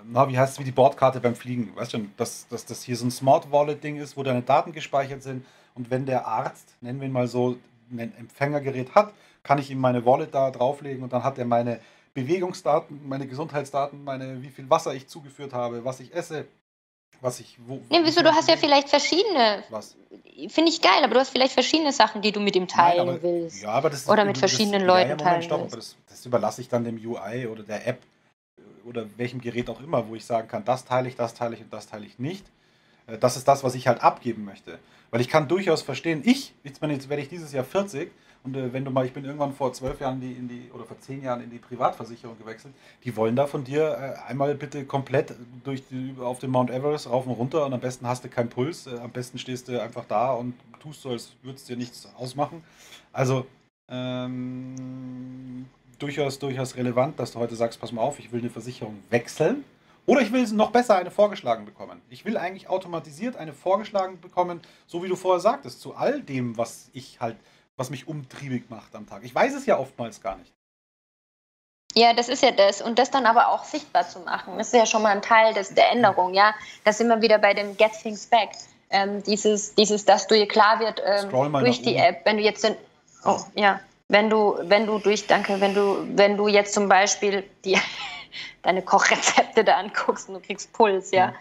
na, 0.04 0.28
wie 0.30 0.38
heißt 0.38 0.54
es, 0.54 0.60
wie 0.60 0.64
die 0.64 0.72
Bordkarte 0.72 1.20
beim 1.20 1.36
Fliegen, 1.36 1.76
weißt 1.76 1.94
du, 1.94 2.08
dass, 2.18 2.48
dass 2.48 2.66
das 2.66 2.82
hier 2.82 2.96
so 2.96 3.06
ein 3.06 3.12
Smart 3.12 3.52
Wallet 3.52 3.84
Ding 3.84 3.98
ist, 3.98 4.18
wo 4.18 4.24
deine 4.24 4.42
Daten 4.42 4.72
gespeichert 4.72 5.22
sind 5.22 5.46
und 5.76 5.92
wenn 5.92 6.08
der 6.08 6.26
Arzt, 6.26 6.70
nennen 6.82 7.00
wir 7.02 7.08
ihn 7.08 7.14
mal 7.14 7.28
so, 7.28 7.58
ein 7.92 8.14
Empfängergerät 8.18 8.96
hat, 8.96 9.14
kann 9.48 9.60
ich 9.60 9.72
ihm 9.72 9.80
meine 9.80 10.06
Wallet 10.06 10.36
da 10.36 10.52
drauflegen 10.52 11.02
und 11.04 11.14
dann 11.14 11.24
hat 11.24 11.38
er 11.38 11.46
meine 11.46 11.80
Bewegungsdaten, 12.14 13.08
meine 13.08 13.28
Gesundheitsdaten, 13.28 14.04
meine, 14.04 14.42
wie 14.42 14.50
viel 14.50 14.70
Wasser 14.70 14.94
ich 14.94 15.08
zugeführt 15.08 15.54
habe, 15.54 15.86
was 15.86 16.02
ich 16.02 16.14
esse, 16.14 16.46
was 17.22 17.40
ich 17.40 17.58
wo. 17.66 17.80
Nee, 17.90 18.02
wieso? 18.04 18.22
Du 18.22 18.34
hast 18.34 18.50
ja 18.50 18.58
vielleicht 18.58 18.90
verschiedene. 18.90 19.64
Was? 19.70 19.96
Finde 20.50 20.70
ich 20.70 20.82
geil, 20.82 21.04
aber 21.04 21.14
du 21.14 21.20
hast 21.22 21.30
vielleicht 21.30 21.54
verschiedene 21.54 21.94
Sachen, 21.94 22.22
die 22.22 22.32
du 22.32 22.40
mit 22.40 22.56
ihm 22.56 22.68
teilen 22.68 23.06
Nein, 23.08 23.16
aber, 23.16 23.24
willst. 23.24 23.62
Ja, 23.62 23.70
aber 23.70 23.90
das 23.90 24.08
Oder 24.10 24.26
mit 24.26 24.38
verschiedenen 24.38 24.82
das, 24.82 24.88
Leuten 24.88 25.10
ja, 25.12 25.16
ja, 25.16 25.16
Moment, 25.16 25.22
teilen 25.22 25.42
stopp, 25.44 25.70
das, 25.70 25.96
das, 26.10 26.26
überlasse 26.26 26.62
ich 26.62 26.68
dann 26.68 26.84
dem 26.84 26.98
UI 26.98 27.48
oder 27.48 27.64
der 27.64 27.88
App 27.88 28.02
oder 28.86 29.06
welchem 29.16 29.40
Gerät 29.40 29.70
auch 29.70 29.80
immer, 29.82 30.08
wo 30.08 30.16
ich 30.16 30.26
sagen 30.26 30.48
kann, 30.48 30.66
das 30.66 30.86
teile 30.86 31.08
ich, 31.08 31.16
das 31.16 31.34
teile 31.34 31.56
ich 31.56 31.62
und 31.62 31.72
das 31.72 31.88
teile 31.88 32.06
ich 32.06 32.20
nicht. 32.20 32.46
Äh, 33.08 33.18
das 33.18 33.38
ist 33.38 33.48
das, 33.48 33.64
was 33.64 33.76
ich 33.76 33.88
halt 33.88 34.04
abgeben 34.04 34.44
möchte. 34.44 34.80
Weil 35.10 35.22
ich 35.22 35.30
kann 35.30 35.48
durchaus 35.48 35.82
verstehen, 35.82 36.22
ich, 36.26 36.54
jetzt, 36.64 36.82
jetzt 36.82 37.10
werde 37.10 37.24
ich 37.24 37.30
dieses 37.30 37.54
Jahr 37.54 37.64
40 37.64 38.12
und 38.48 38.56
äh, 38.56 38.72
wenn 38.72 38.86
du 38.86 38.92
mal, 38.92 39.06
ich 39.06 39.12
bin 39.12 39.26
irgendwann 39.26 39.54
vor 39.54 39.74
zwölf 39.74 40.00
Jahren 40.00 40.22
die, 40.22 40.32
in 40.32 40.48
die, 40.48 40.72
oder 40.74 40.86
vor 40.86 40.98
zehn 41.00 41.22
Jahren 41.22 41.44
in 41.44 41.50
die 41.50 41.58
Privatversicherung 41.58 42.38
gewechselt, 42.38 42.74
die 43.04 43.14
wollen 43.18 43.36
da 43.36 43.46
von 43.46 43.66
dir 43.66 43.92
äh, 43.92 44.30
einmal 44.30 44.56
bitte 44.56 44.86
komplett 44.86 45.34
durch 45.66 45.86
die, 45.90 46.16
auf 46.18 46.40
den 46.40 46.52
Mount 46.52 46.72
Everest 46.72 47.10
rauf 47.10 47.28
und 47.28 47.34
runter 47.34 47.66
und 47.66 47.74
am 47.74 47.82
besten 47.82 48.08
hast 48.08 48.24
du 48.24 48.30
keinen 48.30 48.50
Puls, 48.50 48.88
äh, 48.88 48.98
am 49.00 49.12
besten 49.12 49.38
stehst 49.38 49.68
du 49.68 49.82
einfach 49.82 50.06
da 50.06 50.32
und 50.32 50.54
tust 50.80 51.02
so, 51.02 51.10
als 51.10 51.34
würde 51.44 51.58
es 51.58 51.66
dir 51.66 51.76
nichts 51.76 52.08
ausmachen. 52.18 52.64
Also 53.12 53.46
ähm, 53.90 55.66
durchaus, 56.00 56.40
durchaus 56.40 56.78
relevant, 56.78 57.20
dass 57.20 57.34
du 57.34 57.40
heute 57.40 57.58
sagst, 57.58 57.82
pass 57.82 57.92
mal 57.92 58.02
auf, 58.02 58.18
ich 58.18 58.32
will 58.32 58.40
eine 58.40 58.50
Versicherung 58.50 58.98
wechseln. 59.10 59.66
Oder 60.06 60.22
ich 60.22 60.32
will 60.32 60.48
noch 60.54 60.72
besser 60.72 60.96
eine 60.96 61.12
vorgeschlagen 61.12 61.66
bekommen. 61.66 62.02
Ich 62.10 62.24
will 62.24 62.38
eigentlich 62.38 62.70
automatisiert 62.70 63.36
eine 63.36 63.52
vorgeschlagen 63.52 64.22
bekommen, 64.22 64.62
so 64.86 65.04
wie 65.04 65.10
du 65.10 65.18
vorher 65.18 65.42
sagtest, 65.42 65.82
zu 65.82 65.96
all 65.96 66.22
dem, 66.22 66.58
was 66.58 66.90
ich 66.94 67.20
halt 67.20 67.36
was 67.78 67.90
mich 67.90 68.08
umtriebig 68.08 68.70
macht 68.70 68.96
am 68.96 69.08
Tag. 69.08 69.24
Ich 69.24 69.34
weiß 69.34 69.54
es 69.54 69.66
ja 69.66 69.78
oftmals 69.78 70.22
gar 70.22 70.36
nicht. 70.36 70.52
Ja, 71.94 72.14
das 72.14 72.28
ist 72.28 72.44
ja 72.44 72.52
das. 72.52 72.82
Und 72.82 73.00
das 73.00 73.12
dann 73.12 73.26
aber 73.26 73.50
auch 73.50 73.64
sichtbar 73.64 74.08
zu 74.08 74.20
machen, 74.20 74.58
das 74.58 74.68
ist 74.68 74.74
ja 74.74 74.86
schon 74.86 75.04
mal 75.04 75.16
ein 75.16 75.22
Teil 75.22 75.54
des, 75.54 75.74
der 75.74 75.92
Änderung. 75.92 76.34
Ja, 76.34 76.54
das 76.84 76.98
sind 76.98 77.08
wir 77.08 77.22
wieder 77.22 77.38
bei 77.38 77.54
dem 77.54 77.78
Get 77.78 77.94
Things 78.02 78.26
Back. 78.26 78.50
Ähm, 78.90 79.24
dieses, 79.24 79.74
dieses, 79.76 80.06
dass 80.06 80.28
du 80.28 80.36
dir 80.36 80.48
klar 80.48 80.80
wird 80.80 81.02
ähm, 81.06 81.30
durch 81.30 81.82
die 81.82 81.96
App, 81.96 82.22
wenn 82.26 82.38
du 82.38 82.44
jetzt 82.44 82.64
den, 82.64 82.76
oh 83.26 83.40
ja, 83.56 83.82
wenn 84.08 84.30
du, 84.30 84.58
wenn 84.62 84.86
du 84.86 85.00
durch, 85.00 85.28
danke, 85.28 85.60
wenn 85.60 85.74
du, 85.74 86.08
wenn 86.16 86.38
du 86.38 86.48
jetzt 86.48 86.74
zum 86.74 86.88
Beispiel 86.88 87.44
die, 87.66 87.78
deine 88.62 88.82
Kochrezepte 88.82 89.64
da 89.64 89.76
anguckst 89.76 90.30
und 90.30 90.36
du 90.36 90.40
kriegst 90.42 90.72
Puls, 90.74 91.12
ja. 91.12 91.28
Mhm 91.28 91.36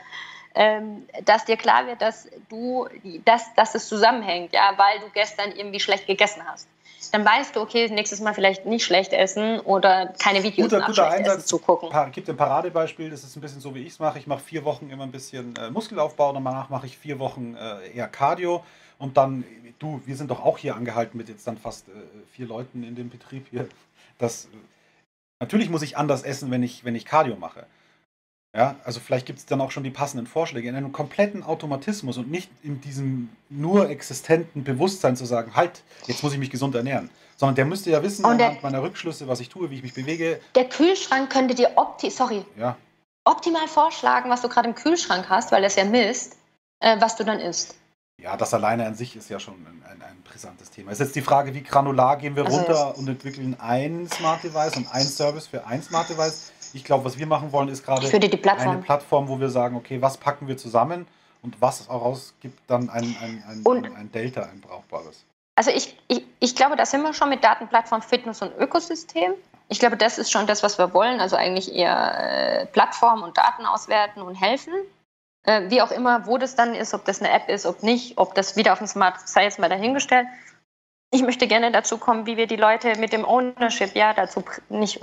dass 1.24 1.44
dir 1.44 1.56
klar 1.56 1.86
wird, 1.86 2.00
dass 2.00 2.28
du, 2.48 2.88
dass, 3.24 3.54
dass 3.54 3.74
es 3.74 3.88
zusammenhängt, 3.88 4.54
ja, 4.54 4.72
weil 4.76 5.00
du 5.00 5.10
gestern 5.12 5.52
irgendwie 5.52 5.80
schlecht 5.80 6.06
gegessen 6.06 6.42
hast. 6.46 6.68
Dann 7.12 7.24
weißt 7.24 7.54
du, 7.54 7.60
okay, 7.60 7.88
nächstes 7.90 8.20
Mal 8.20 8.34
vielleicht 8.34 8.66
nicht 8.66 8.84
schlecht 8.84 9.12
essen 9.12 9.60
oder 9.60 10.14
keine 10.18 10.42
Videos 10.42 10.70
guter, 10.70 10.78
nach 10.80 10.86
guter 10.86 11.10
Einsatz, 11.10 11.46
zugucken. 11.46 11.90
Es 11.92 12.12
gibt 12.12 12.28
ein 12.28 12.36
Paradebeispiel, 12.36 13.10
das 13.10 13.22
ist 13.22 13.36
ein 13.36 13.40
bisschen 13.40 13.60
so, 13.60 13.74
wie 13.74 13.82
ich 13.82 13.92
es 13.92 13.98
mache. 13.98 14.18
Ich 14.18 14.26
mache 14.26 14.40
vier 14.40 14.64
Wochen 14.64 14.90
immer 14.90 15.04
ein 15.04 15.12
bisschen 15.12 15.54
äh, 15.56 15.70
Muskelaufbau, 15.70 16.32
danach 16.32 16.70
mache 16.70 16.86
ich 16.86 16.98
vier 16.98 17.18
Wochen 17.18 17.54
äh, 17.54 17.90
eher 17.94 18.08
Cardio 18.08 18.64
und 18.98 19.16
dann, 19.16 19.44
du, 19.78 20.00
wir 20.06 20.16
sind 20.16 20.30
doch 20.30 20.44
auch 20.44 20.58
hier 20.58 20.74
angehalten 20.74 21.18
mit 21.18 21.28
jetzt 21.28 21.46
dann 21.46 21.58
fast 21.58 21.88
äh, 21.88 21.92
vier 22.32 22.46
Leuten 22.46 22.82
in 22.82 22.96
dem 22.96 23.10
Betrieb 23.10 23.46
hier. 23.50 23.68
Das, 24.18 24.48
natürlich 25.38 25.68
muss 25.68 25.82
ich 25.82 25.96
anders 25.96 26.22
essen, 26.22 26.50
wenn 26.50 26.62
ich, 26.62 26.84
wenn 26.84 26.94
ich 26.94 27.04
Cardio 27.04 27.36
mache. 27.36 27.66
Ja, 28.56 28.76
also 28.84 29.00
vielleicht 29.00 29.26
gibt 29.26 29.38
es 29.38 29.44
dann 29.44 29.60
auch 29.60 29.70
schon 29.70 29.84
die 29.84 29.90
passenden 29.90 30.26
Vorschläge 30.26 30.66
in 30.66 30.74
einem 30.74 30.90
kompletten 30.90 31.42
Automatismus 31.42 32.16
und 32.16 32.30
nicht 32.30 32.50
in 32.62 32.80
diesem 32.80 33.28
nur 33.50 33.90
existenten 33.90 34.64
Bewusstsein 34.64 35.14
zu 35.14 35.26
sagen, 35.26 35.54
halt, 35.54 35.82
jetzt 36.06 36.22
muss 36.22 36.32
ich 36.32 36.38
mich 36.38 36.48
gesund 36.48 36.74
ernähren. 36.74 37.10
Sondern 37.36 37.54
der 37.54 37.66
müsste 37.66 37.90
ja 37.90 38.02
wissen, 38.02 38.24
und 38.24 38.40
anhand 38.40 38.62
meiner 38.62 38.82
Rückschlüsse, 38.82 39.28
was 39.28 39.40
ich 39.40 39.50
tue, 39.50 39.70
wie 39.70 39.74
ich 39.74 39.82
mich 39.82 39.92
bewege. 39.92 40.40
Der 40.54 40.66
Kühlschrank 40.70 41.30
könnte 41.30 41.54
dir 41.54 41.72
opti 41.76 42.10
sorry, 42.10 42.46
ja. 42.56 42.78
optimal 43.24 43.68
vorschlagen, 43.68 44.30
was 44.30 44.40
du 44.40 44.48
gerade 44.48 44.70
im 44.70 44.74
Kühlschrank 44.74 45.28
hast, 45.28 45.52
weil 45.52 45.60
das 45.60 45.76
ja 45.76 45.84
misst, 45.84 46.38
äh, 46.80 46.98
was 46.98 47.14
du 47.16 47.24
dann 47.24 47.40
isst. 47.40 47.74
Ja, 48.18 48.38
das 48.38 48.54
alleine 48.54 48.86
an 48.86 48.94
sich 48.94 49.14
ist 49.14 49.28
ja 49.28 49.38
schon 49.38 49.54
ein, 49.54 49.82
ein, 49.90 50.00
ein 50.00 50.22
brisantes 50.22 50.70
Thema. 50.70 50.90
Ist 50.90 51.00
jetzt 51.00 51.14
die 51.14 51.20
Frage, 51.20 51.52
wie 51.52 51.62
granular 51.62 52.16
gehen 52.16 52.34
wir 52.34 52.46
also 52.46 52.56
runter 52.56 52.96
und 52.96 53.06
entwickeln 53.06 53.54
ein 53.60 54.08
Smart 54.08 54.42
Device 54.42 54.78
und 54.78 54.90
ein 54.90 55.04
Service 55.04 55.46
für 55.46 55.66
ein 55.66 55.82
Smart 55.82 56.08
Device 56.08 56.52
ich 56.76 56.84
glaube, 56.84 57.04
was 57.04 57.18
wir 57.18 57.26
machen 57.26 57.52
wollen, 57.52 57.68
ist 57.68 57.84
gerade 57.84 58.06
Plattform. 58.36 58.68
eine 58.68 58.82
Plattform, 58.82 59.28
wo 59.28 59.40
wir 59.40 59.48
sagen, 59.48 59.76
okay, 59.76 60.00
was 60.02 60.18
packen 60.18 60.46
wir 60.46 60.56
zusammen 60.56 61.06
und 61.42 61.60
was 61.60 61.86
daraus 61.86 62.34
gibt 62.40 62.58
dann 62.68 62.90
ein, 62.90 63.16
ein, 63.22 63.42
ein, 63.48 63.96
ein, 63.96 64.12
Delta, 64.12 64.42
ein 64.42 64.60
brauchbares. 64.60 65.24
Also 65.56 65.70
ich, 65.70 65.98
ich, 66.08 66.22
ich 66.38 66.54
glaube, 66.54 66.76
da 66.76 66.84
sind 66.84 67.02
wir 67.02 67.14
schon 67.14 67.30
mit 67.30 67.42
Datenplattform, 67.42 68.02
Fitness 68.02 68.42
und 68.42 68.54
Ökosystem. 68.58 69.32
Ich 69.68 69.78
glaube, 69.78 69.96
das 69.96 70.18
ist 70.18 70.30
schon 70.30 70.46
das, 70.46 70.62
was 70.62 70.76
wir 70.76 70.92
wollen. 70.92 71.18
Also 71.18 71.36
eigentlich 71.36 71.74
eher 71.74 72.60
äh, 72.60 72.66
Plattform 72.66 73.22
und 73.22 73.38
Daten 73.38 73.64
auswerten 73.64 74.20
und 74.20 74.34
helfen. 74.34 74.74
äh, 75.44 75.70
wie 75.70 75.80
auch 75.80 75.90
immer, 75.90 76.26
wo 76.26 76.36
das 76.36 76.56
dann 76.56 76.74
ist, 76.74 76.92
ob 76.92 77.04
das 77.06 77.20
eine 77.20 77.32
App 77.32 77.48
ist, 77.48 77.64
ob 77.64 77.82
nicht, 77.82 78.18
ob 78.18 78.34
das 78.34 78.56
wieder 78.56 78.72
auf 78.72 78.78
dem 78.78 78.86
Smart, 78.86 79.26
sei 79.26 79.44
jetzt 79.44 79.58
mal 79.58 79.70
dahingestellt. 79.70 80.26
Ich 81.10 81.22
möchte 81.22 81.46
gerne 81.46 81.72
dazu 81.72 81.96
kommen, 81.96 82.26
wie 82.26 82.36
wir 82.36 82.46
die 82.46 82.56
Leute 82.56 82.98
mit 82.98 83.12
dem 83.12 83.24
Ownership 83.24 83.94
ja 83.94 84.12
dazu 84.12 84.44
nicht 84.68 85.00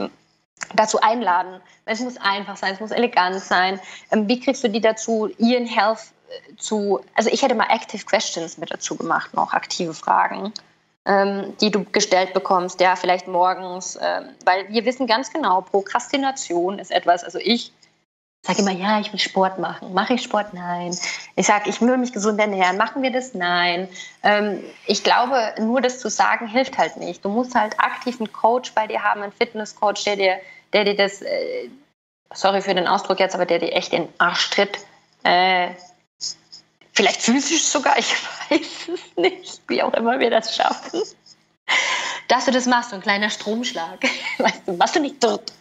dazu 0.76 1.00
einladen. 1.02 1.62
Es 1.86 2.00
muss 2.00 2.18
einfach 2.18 2.58
sein, 2.58 2.74
es 2.74 2.80
muss 2.80 2.92
elegant 2.92 3.40
sein. 3.40 3.80
Ähm, 4.12 4.28
wie 4.28 4.40
kriegst 4.40 4.64
du 4.64 4.70
die 4.70 4.82
dazu, 4.82 5.30
ihren 5.38 5.66
Health 5.66 6.14
äh, 6.30 6.56
zu, 6.58 7.02
also 7.16 7.30
ich 7.30 7.42
hätte 7.42 7.56
mal 7.56 7.68
Active 7.70 8.06
Questions 8.06 8.58
mit 8.58 8.72
dazu 8.72 8.96
gemacht, 8.96 9.34
noch 9.34 9.54
aktive 9.54 9.94
Fragen, 9.94 10.54
ähm, 11.06 11.54
die 11.60 11.72
du 11.72 11.84
gestellt 11.84 12.34
bekommst, 12.34 12.80
ja, 12.80 12.96
vielleicht 12.96 13.28
morgens, 13.28 13.98
ähm, 14.02 14.30
weil 14.46 14.70
wir 14.70 14.86
wissen 14.86 15.08
ganz 15.08 15.32
genau, 15.32 15.62
Prokrastination 15.62 16.80
ist 16.80 16.92
etwas, 16.92 17.24
also 17.24 17.40
ich 17.40 17.74
sage 18.46 18.60
immer, 18.60 18.72
ja, 18.72 19.00
ich 19.00 19.12
will 19.12 19.20
Sport 19.20 19.58
machen. 19.58 19.94
Mache 19.94 20.16
ich 20.16 20.24
Sport? 20.24 20.54
Nein. 20.54 20.96
Ich 21.36 21.48
sage, 21.48 21.70
ich 21.70 21.80
will 21.82 21.98
mich 21.98 22.12
gesund 22.12 22.40
ernähren. 22.40 22.76
Machen 22.76 23.02
wir 23.02 23.12
das? 23.12 23.34
Nein. 23.34 23.88
Ähm, 24.22 24.62
ich 24.86 25.04
glaube, 25.04 25.56
nur 25.60 25.80
das 25.80 26.00
zu 26.00 26.10
sagen 26.10 26.48
hilft 26.48 26.78
halt 26.78 26.98
nicht. 26.98 27.24
Du 27.24 27.30
musst 27.30 27.56
halt 27.56 27.80
aktiv 27.80 28.20
einen 28.20 28.32
Coach 28.34 28.74
bei 28.74 28.86
dir 28.86 29.02
haben, 29.02 29.22
einen 29.22 29.32
Fitnesscoach, 29.32 30.04
der 30.04 30.18
dir, 30.18 30.40
der 30.74 30.84
dir 30.84 30.96
das, 30.96 31.22
äh, 31.22 31.70
sorry 32.34 32.62
für 32.62 32.76
den 32.76 32.88
Ausdruck 32.88 33.22
jetzt, 33.22 33.34
aber 33.34 33.46
der 33.46 33.60
dir 33.60 33.72
echt 33.72 33.94
den 33.94 34.10
Arsch 34.18 34.50
tritt. 34.50 34.78
Äh, 35.24 35.70
vielleicht 36.92 37.22
physisch 37.22 37.64
sogar, 37.64 37.98
ich 37.98 38.14
weiß 38.50 38.90
es 38.94 39.18
nicht, 39.18 39.62
wie 39.70 39.82
auch 39.82 39.94
immer 39.94 40.20
wir 40.20 40.30
das 40.30 40.54
schaffen. 40.54 41.02
Dass 42.28 42.44
du 42.44 42.52
das 42.52 42.66
machst, 42.66 42.90
so 42.90 42.98
ein 42.98 43.02
kleiner 43.02 43.30
Stromschlag. 43.30 44.04
Weißt 44.38 44.64
du, 44.66 44.74
machst 44.74 44.98
du 44.98 45.00
nicht 45.00 45.24
dort. 45.24 45.54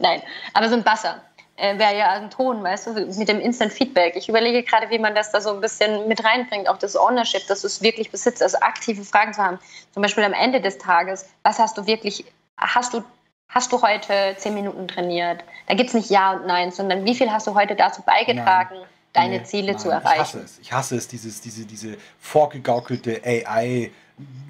Nein, 0.00 0.20
aber 0.54 0.68
so 0.68 0.74
ein 0.74 0.82
Basser 0.82 1.22
äh, 1.60 1.78
wäre 1.78 1.96
ja 1.96 2.10
ein 2.10 2.30
Ton, 2.30 2.62
weißt 2.62 2.86
du, 2.86 2.92
mit 2.92 3.28
dem 3.28 3.40
Instant 3.40 3.72
Feedback. 3.72 4.16
Ich 4.16 4.28
überlege 4.28 4.62
gerade, 4.62 4.88
wie 4.90 4.98
man 4.98 5.14
das 5.14 5.30
da 5.30 5.40
so 5.40 5.50
ein 5.50 5.60
bisschen 5.60 6.08
mit 6.08 6.24
reinbringt, 6.24 6.68
auch 6.68 6.78
das 6.78 6.96
Ownership, 6.96 7.46
dass 7.48 7.60
du 7.60 7.66
es 7.66 7.82
wirklich 7.82 8.10
besitzt, 8.10 8.42
also 8.42 8.58
aktive 8.60 9.04
Fragen 9.04 9.34
zu 9.34 9.42
haben. 9.42 9.58
Zum 9.92 10.02
Beispiel 10.02 10.24
am 10.24 10.32
Ende 10.32 10.60
des 10.60 10.78
Tages, 10.78 11.28
was 11.42 11.58
hast 11.58 11.76
du 11.76 11.86
wirklich, 11.86 12.24
hast 12.56 12.94
du, 12.94 13.04
hast 13.48 13.72
du 13.72 13.82
heute 13.82 14.34
zehn 14.38 14.54
Minuten 14.54 14.88
trainiert? 14.88 15.44
Da 15.66 15.74
gibt 15.74 15.88
es 15.88 15.94
nicht 15.94 16.10
Ja 16.10 16.32
und 16.32 16.46
Nein, 16.46 16.70
sondern 16.70 17.04
wie 17.04 17.14
viel 17.14 17.30
hast 17.30 17.46
du 17.46 17.54
heute 17.54 17.76
dazu 17.76 18.02
beigetragen? 18.02 18.76
Nein 18.76 18.86
deine 19.12 19.38
nee, 19.38 19.44
Ziele 19.44 19.72
nein, 19.72 19.78
zu 19.78 19.90
erreichen. 19.90 20.12
Ich 20.12 20.18
hasse 20.20 20.38
es. 20.40 20.58
Ich 20.60 20.72
hasse 20.72 20.96
es, 20.96 21.08
dieses, 21.08 21.40
diese, 21.40 21.64
diese 21.64 21.96
vorgegaukelte 22.20 23.20
AI, 23.24 23.90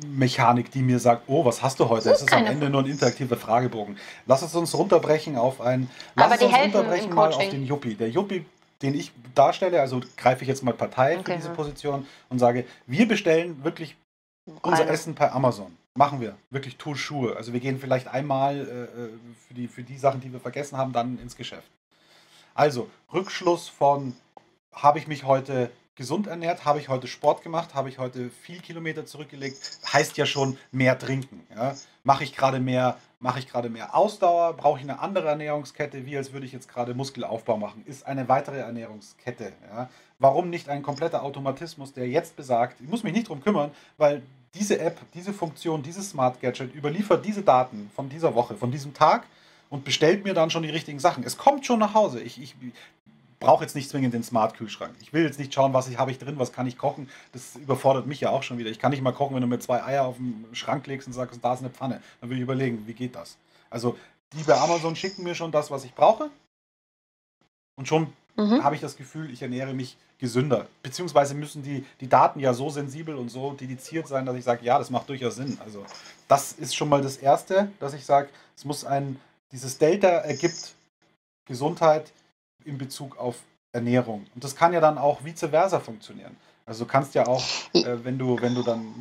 Mechanik, 0.06 0.70
die 0.70 0.82
mir 0.82 0.98
sagt, 0.98 1.24
oh, 1.26 1.44
was 1.44 1.62
hast 1.62 1.80
du 1.80 1.88
heute? 1.88 2.10
Es 2.10 2.22
ist 2.22 2.32
am 2.32 2.46
Ende 2.46 2.70
nur 2.70 2.82
ein 2.82 2.90
interaktiver 2.90 3.36
Fragebogen. 3.36 3.96
Lass 4.26 4.42
es 4.42 4.54
uns 4.54 4.76
runterbrechen 4.76 5.36
auf 5.36 5.60
ein, 5.60 5.90
lass 6.14 6.36
es 6.36 6.42
uns 6.42 6.54
runterbrechen 6.54 7.14
mal 7.14 7.32
auf 7.32 7.48
den 7.48 7.64
Yuppie. 7.64 7.94
Der 7.94 8.10
Yuppie, 8.10 8.44
den 8.82 8.94
ich 8.94 9.12
darstelle, 9.34 9.80
also 9.80 10.00
greife 10.16 10.42
ich 10.42 10.48
jetzt 10.48 10.62
mal 10.62 10.74
Partei 10.74 11.18
okay, 11.18 11.32
für 11.32 11.38
diese 11.38 11.50
Position 11.50 12.06
und 12.28 12.38
sage, 12.38 12.64
wir 12.86 13.06
bestellen 13.06 13.62
wirklich 13.64 13.96
unser 14.62 14.88
Essen 14.88 15.14
per 15.14 15.34
Amazon. 15.34 15.76
Machen 15.94 16.20
wir. 16.20 16.36
Wirklich 16.50 16.76
tu 16.76 16.94
Schuhe. 16.94 17.36
Also 17.36 17.52
wir 17.52 17.60
gehen 17.60 17.78
vielleicht 17.78 18.08
einmal 18.08 18.56
äh, 18.56 18.60
äh, 18.60 19.10
für, 19.46 19.54
die, 19.54 19.68
für 19.68 19.82
die 19.82 19.98
Sachen, 19.98 20.20
die 20.20 20.32
wir 20.32 20.40
vergessen 20.40 20.78
haben, 20.78 20.92
dann 20.92 21.18
ins 21.18 21.36
Geschäft. 21.36 21.70
Also, 22.54 22.88
Rückschluss 23.12 23.68
von, 23.68 24.14
habe 24.72 24.98
ich 24.98 25.06
mich 25.06 25.24
heute 25.24 25.70
gesund 25.96 26.26
ernährt, 26.26 26.64
habe 26.64 26.78
ich 26.78 26.88
heute 26.88 27.06
Sport 27.06 27.42
gemacht, 27.42 27.74
habe 27.74 27.88
ich 27.88 27.98
heute 27.98 28.30
viel 28.30 28.60
Kilometer 28.60 29.06
zurückgelegt, 29.06 29.58
heißt 29.92 30.16
ja 30.16 30.26
schon 30.26 30.56
mehr 30.72 30.98
trinken. 30.98 31.46
Ja? 31.54 31.74
Mache 32.04 32.24
ich 32.24 32.34
gerade 32.34 32.60
mehr, 32.60 32.96
mache 33.18 33.38
ich 33.38 33.48
gerade 33.48 33.68
mehr 33.68 33.94
Ausdauer, 33.94 34.54
brauche 34.54 34.78
ich 34.78 34.84
eine 34.84 35.00
andere 35.00 35.28
Ernährungskette, 35.28 36.06
wie 36.06 36.16
als 36.16 36.32
würde 36.32 36.46
ich 36.46 36.52
jetzt 36.52 36.68
gerade 36.68 36.94
Muskelaufbau 36.94 37.56
machen, 37.56 37.84
ist 37.86 38.06
eine 38.06 38.28
weitere 38.28 38.58
Ernährungskette. 38.58 39.52
Ja? 39.70 39.90
Warum 40.18 40.50
nicht 40.50 40.68
ein 40.68 40.82
kompletter 40.82 41.22
Automatismus, 41.22 41.92
der 41.92 42.08
jetzt 42.08 42.36
besagt, 42.36 42.80
ich 42.80 42.88
muss 42.88 43.02
mich 43.02 43.12
nicht 43.12 43.26
darum 43.26 43.42
kümmern, 43.42 43.70
weil 43.98 44.22
diese 44.54 44.80
App, 44.80 44.98
diese 45.14 45.32
Funktion, 45.32 45.82
dieses 45.82 46.10
Smart 46.10 46.40
Gadget 46.40 46.74
überliefert 46.74 47.24
diese 47.24 47.42
Daten 47.42 47.90
von 47.94 48.08
dieser 48.08 48.34
Woche, 48.34 48.56
von 48.56 48.70
diesem 48.70 48.94
Tag 48.94 49.24
und 49.68 49.84
bestellt 49.84 50.24
mir 50.24 50.34
dann 50.34 50.50
schon 50.50 50.62
die 50.62 50.70
richtigen 50.70 50.98
Sachen. 50.98 51.24
Es 51.24 51.36
kommt 51.36 51.64
schon 51.64 51.78
nach 51.78 51.94
Hause. 51.94 52.20
Ich, 52.20 52.40
ich, 52.42 52.56
brauche 53.40 53.64
jetzt 53.64 53.74
nicht 53.74 53.88
zwingend 53.88 54.14
den 54.14 54.22
Smart-Kühlschrank. 54.22 54.94
Ich 55.00 55.12
will 55.12 55.24
jetzt 55.24 55.38
nicht 55.38 55.52
schauen, 55.52 55.72
was 55.72 55.88
ich, 55.88 55.98
habe 55.98 56.10
ich 56.10 56.18
drin, 56.18 56.38
was 56.38 56.52
kann 56.52 56.66
ich 56.66 56.78
kochen. 56.78 57.08
Das 57.32 57.56
überfordert 57.56 58.06
mich 58.06 58.20
ja 58.20 58.30
auch 58.30 58.42
schon 58.42 58.58
wieder. 58.58 58.70
Ich 58.70 58.78
kann 58.78 58.90
nicht 58.90 59.02
mal 59.02 59.12
kochen, 59.12 59.34
wenn 59.34 59.40
du 59.40 59.48
mir 59.48 59.58
zwei 59.58 59.82
Eier 59.82 60.04
auf 60.04 60.16
den 60.16 60.46
Schrank 60.52 60.86
legst 60.86 61.08
und 61.08 61.14
sagst, 61.14 61.42
da 61.42 61.54
ist 61.54 61.60
eine 61.60 61.70
Pfanne. 61.70 62.02
Dann 62.20 62.30
will 62.30 62.36
ich 62.36 62.42
überlegen, 62.42 62.86
wie 62.86 62.92
geht 62.92 63.16
das? 63.16 63.38
Also 63.70 63.98
die 64.34 64.42
bei 64.44 64.58
Amazon 64.58 64.94
schicken 64.94 65.24
mir 65.24 65.34
schon 65.34 65.50
das, 65.50 65.70
was 65.70 65.84
ich 65.84 65.94
brauche. 65.94 66.30
Und 67.76 67.88
schon 67.88 68.12
mhm. 68.36 68.62
habe 68.62 68.74
ich 68.74 68.80
das 68.80 68.96
Gefühl, 68.96 69.30
ich 69.30 69.40
ernähre 69.40 69.72
mich 69.72 69.96
gesünder. 70.18 70.66
Beziehungsweise 70.82 71.34
müssen 71.34 71.62
die, 71.62 71.84
die 72.00 72.08
Daten 72.08 72.40
ja 72.40 72.52
so 72.52 72.68
sensibel 72.68 73.14
und 73.14 73.30
so 73.30 73.54
dediziert 73.54 74.06
sein, 74.06 74.26
dass 74.26 74.36
ich 74.36 74.44
sage, 74.44 74.64
ja, 74.64 74.78
das 74.78 74.90
macht 74.90 75.08
durchaus 75.08 75.36
Sinn. 75.36 75.56
Also 75.64 75.86
das 76.28 76.52
ist 76.52 76.76
schon 76.76 76.90
mal 76.90 77.00
das 77.00 77.16
Erste, 77.16 77.72
dass 77.80 77.94
ich 77.94 78.04
sage, 78.04 78.28
es 78.54 78.66
muss 78.66 78.84
ein, 78.84 79.18
dieses 79.50 79.78
Delta 79.78 80.08
ergibt 80.08 80.74
Gesundheit 81.46 82.12
in 82.64 82.78
Bezug 82.78 83.18
auf 83.18 83.36
Ernährung. 83.72 84.26
Und 84.34 84.44
das 84.44 84.56
kann 84.56 84.72
ja 84.72 84.80
dann 84.80 84.98
auch 84.98 85.24
vice 85.24 85.46
versa 85.50 85.80
funktionieren. 85.80 86.36
Also 86.66 86.84
du 86.84 86.90
kannst 86.90 87.14
ja 87.14 87.26
auch, 87.26 87.42
äh, 87.72 87.96
wenn 88.02 88.18
du, 88.18 88.40
wenn 88.40 88.54
du 88.54 88.62
dann, 88.62 88.94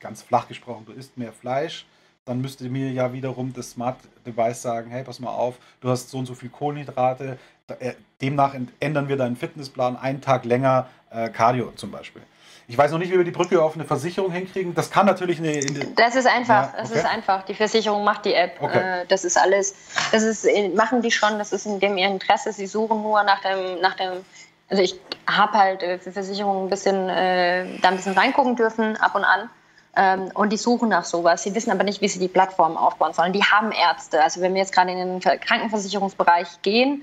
ganz 0.00 0.22
flach 0.22 0.48
gesprochen, 0.48 0.84
du 0.84 0.92
isst 0.92 1.16
mehr 1.16 1.32
Fleisch, 1.32 1.86
dann 2.26 2.40
müsste 2.40 2.68
mir 2.68 2.90
ja 2.92 3.12
wiederum 3.12 3.52
das 3.52 3.70
Smart 3.70 3.96
Device 4.26 4.60
sagen, 4.60 4.90
hey, 4.90 5.02
pass 5.02 5.18
mal 5.18 5.30
auf, 5.30 5.56
du 5.80 5.88
hast 5.88 6.10
so 6.10 6.18
und 6.18 6.26
so 6.26 6.34
viel 6.34 6.50
Kohlenhydrate, 6.50 7.38
äh, 7.78 7.94
demnach 8.20 8.54
ändern 8.80 9.08
wir 9.08 9.16
deinen 9.16 9.36
Fitnessplan 9.36 9.96
einen 9.96 10.20
Tag 10.20 10.44
länger 10.44 10.88
äh, 11.10 11.30
Cardio 11.30 11.72
zum 11.76 11.90
Beispiel. 11.90 12.22
Ich 12.66 12.78
weiß 12.78 12.92
noch 12.92 12.98
nicht, 12.98 13.12
wie 13.12 13.18
wir 13.18 13.24
die 13.24 13.30
Brücke 13.30 13.62
auf 13.62 13.74
eine 13.74 13.84
Versicherung 13.84 14.32
hinkriegen. 14.32 14.74
Das 14.74 14.90
kann 14.90 15.04
natürlich 15.04 15.38
eine. 15.38 15.60
das 15.96 16.16
ist 16.16 16.26
einfach. 16.26 16.62
Ja, 16.62 16.68
okay. 16.68 16.78
Das 16.80 16.90
ist 16.90 17.04
einfach. 17.04 17.42
Die 17.44 17.54
Versicherung 17.54 18.04
macht 18.04 18.24
die 18.24 18.34
App. 18.34 18.56
Okay. 18.60 19.02
Äh, 19.02 19.06
das 19.06 19.24
ist 19.24 19.36
alles. 19.36 19.74
Das 20.12 20.22
ist, 20.22 20.46
machen 20.74 21.02
die 21.02 21.10
schon. 21.10 21.38
Das 21.38 21.52
ist 21.52 21.66
in 21.66 21.78
dem 21.80 21.98
ihr 21.98 22.08
Interesse. 22.08 22.52
Sie 22.52 22.66
suchen 22.66 23.02
nur 23.02 23.22
nach 23.22 23.40
dem, 23.40 23.80
nach 23.80 23.94
dem. 23.94 24.24
Also 24.70 24.82
ich 24.82 24.98
habe 25.26 25.52
halt 25.52 25.82
äh, 25.82 25.98
für 25.98 26.12
Versicherungen 26.12 26.66
ein 26.66 26.70
bisschen 26.70 27.08
äh, 27.10 27.66
da 27.82 27.88
ein 27.88 27.96
bisschen 27.96 28.16
reingucken 28.16 28.56
dürfen 28.56 28.96
ab 28.96 29.14
und 29.14 29.24
an. 29.24 29.50
Ähm, 29.96 30.30
und 30.34 30.50
die 30.50 30.56
suchen 30.56 30.88
nach 30.88 31.04
sowas. 31.04 31.42
Sie 31.42 31.54
wissen 31.54 31.70
aber 31.70 31.84
nicht, 31.84 32.00
wie 32.00 32.08
sie 32.08 32.18
die 32.18 32.28
Plattform 32.28 32.76
aufbauen 32.78 33.12
sollen. 33.12 33.32
Die 33.34 33.44
haben 33.44 33.72
Ärzte. 33.72 34.22
Also 34.22 34.40
wenn 34.40 34.54
wir 34.54 34.62
jetzt 34.62 34.72
gerade 34.72 34.90
in 34.90 34.98
den 34.98 35.20
Krankenversicherungsbereich 35.20 36.62
gehen, 36.62 37.02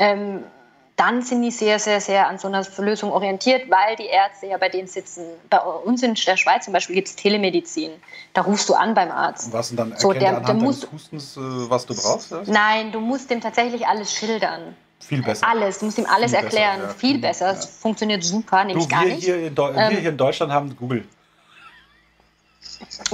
ähm, 0.00 0.42
dann 1.00 1.22
sind 1.22 1.40
die 1.40 1.50
sehr, 1.50 1.78
sehr, 1.78 1.98
sehr 1.98 2.28
an 2.28 2.38
so 2.38 2.46
einer 2.46 2.62
Lösung 2.76 3.10
orientiert, 3.10 3.70
weil 3.70 3.96
die 3.96 4.04
Ärzte 4.04 4.48
ja 4.48 4.58
bei 4.58 4.68
denen 4.68 4.86
sitzen. 4.86 5.24
Bei 5.48 5.58
uns 5.58 6.02
in 6.02 6.14
der 6.14 6.36
Schweiz 6.36 6.66
zum 6.66 6.74
Beispiel 6.74 6.94
gibt 6.94 7.08
es 7.08 7.16
Telemedizin. 7.16 7.92
Da 8.34 8.42
rufst 8.42 8.68
du 8.68 8.74
an 8.74 8.92
beim 8.92 9.10
Arzt. 9.10 9.46
Und 9.46 9.52
was 9.54 9.70
und 9.70 9.78
dann 9.78 9.94
so, 9.96 10.12
der, 10.12 10.40
der 10.40 10.54
muss, 10.54 10.86
Hustens, 10.92 11.38
äh, 11.38 11.40
was 11.40 11.86
du 11.86 11.94
brauchst? 11.94 12.32
Erst? 12.32 12.50
Nein, 12.50 12.92
du 12.92 13.00
musst 13.00 13.30
dem 13.30 13.40
tatsächlich 13.40 13.86
alles 13.86 14.12
schildern. 14.12 14.76
Viel 14.98 15.22
besser. 15.22 15.48
Alles, 15.48 15.78
du 15.78 15.86
musst 15.86 15.96
ihm 15.96 16.04
alles 16.04 16.32
Viel 16.32 16.40
erklären. 16.40 16.80
Besser, 16.80 16.92
ja. 16.92 16.98
Viel 16.98 17.18
besser. 17.18 17.46
Ja. 17.46 17.52
Es 17.52 17.64
funktioniert 17.64 18.22
super, 18.22 18.62
nämlich 18.62 18.86
du, 18.86 18.94
gar 18.94 19.04
nicht. 19.06 19.24
Hier 19.24 19.46
in, 19.46 19.56
wir 19.56 19.74
ähm, 19.74 19.96
hier 19.96 20.10
in 20.10 20.18
Deutschland 20.18 20.52
haben 20.52 20.76
Google. 20.76 21.08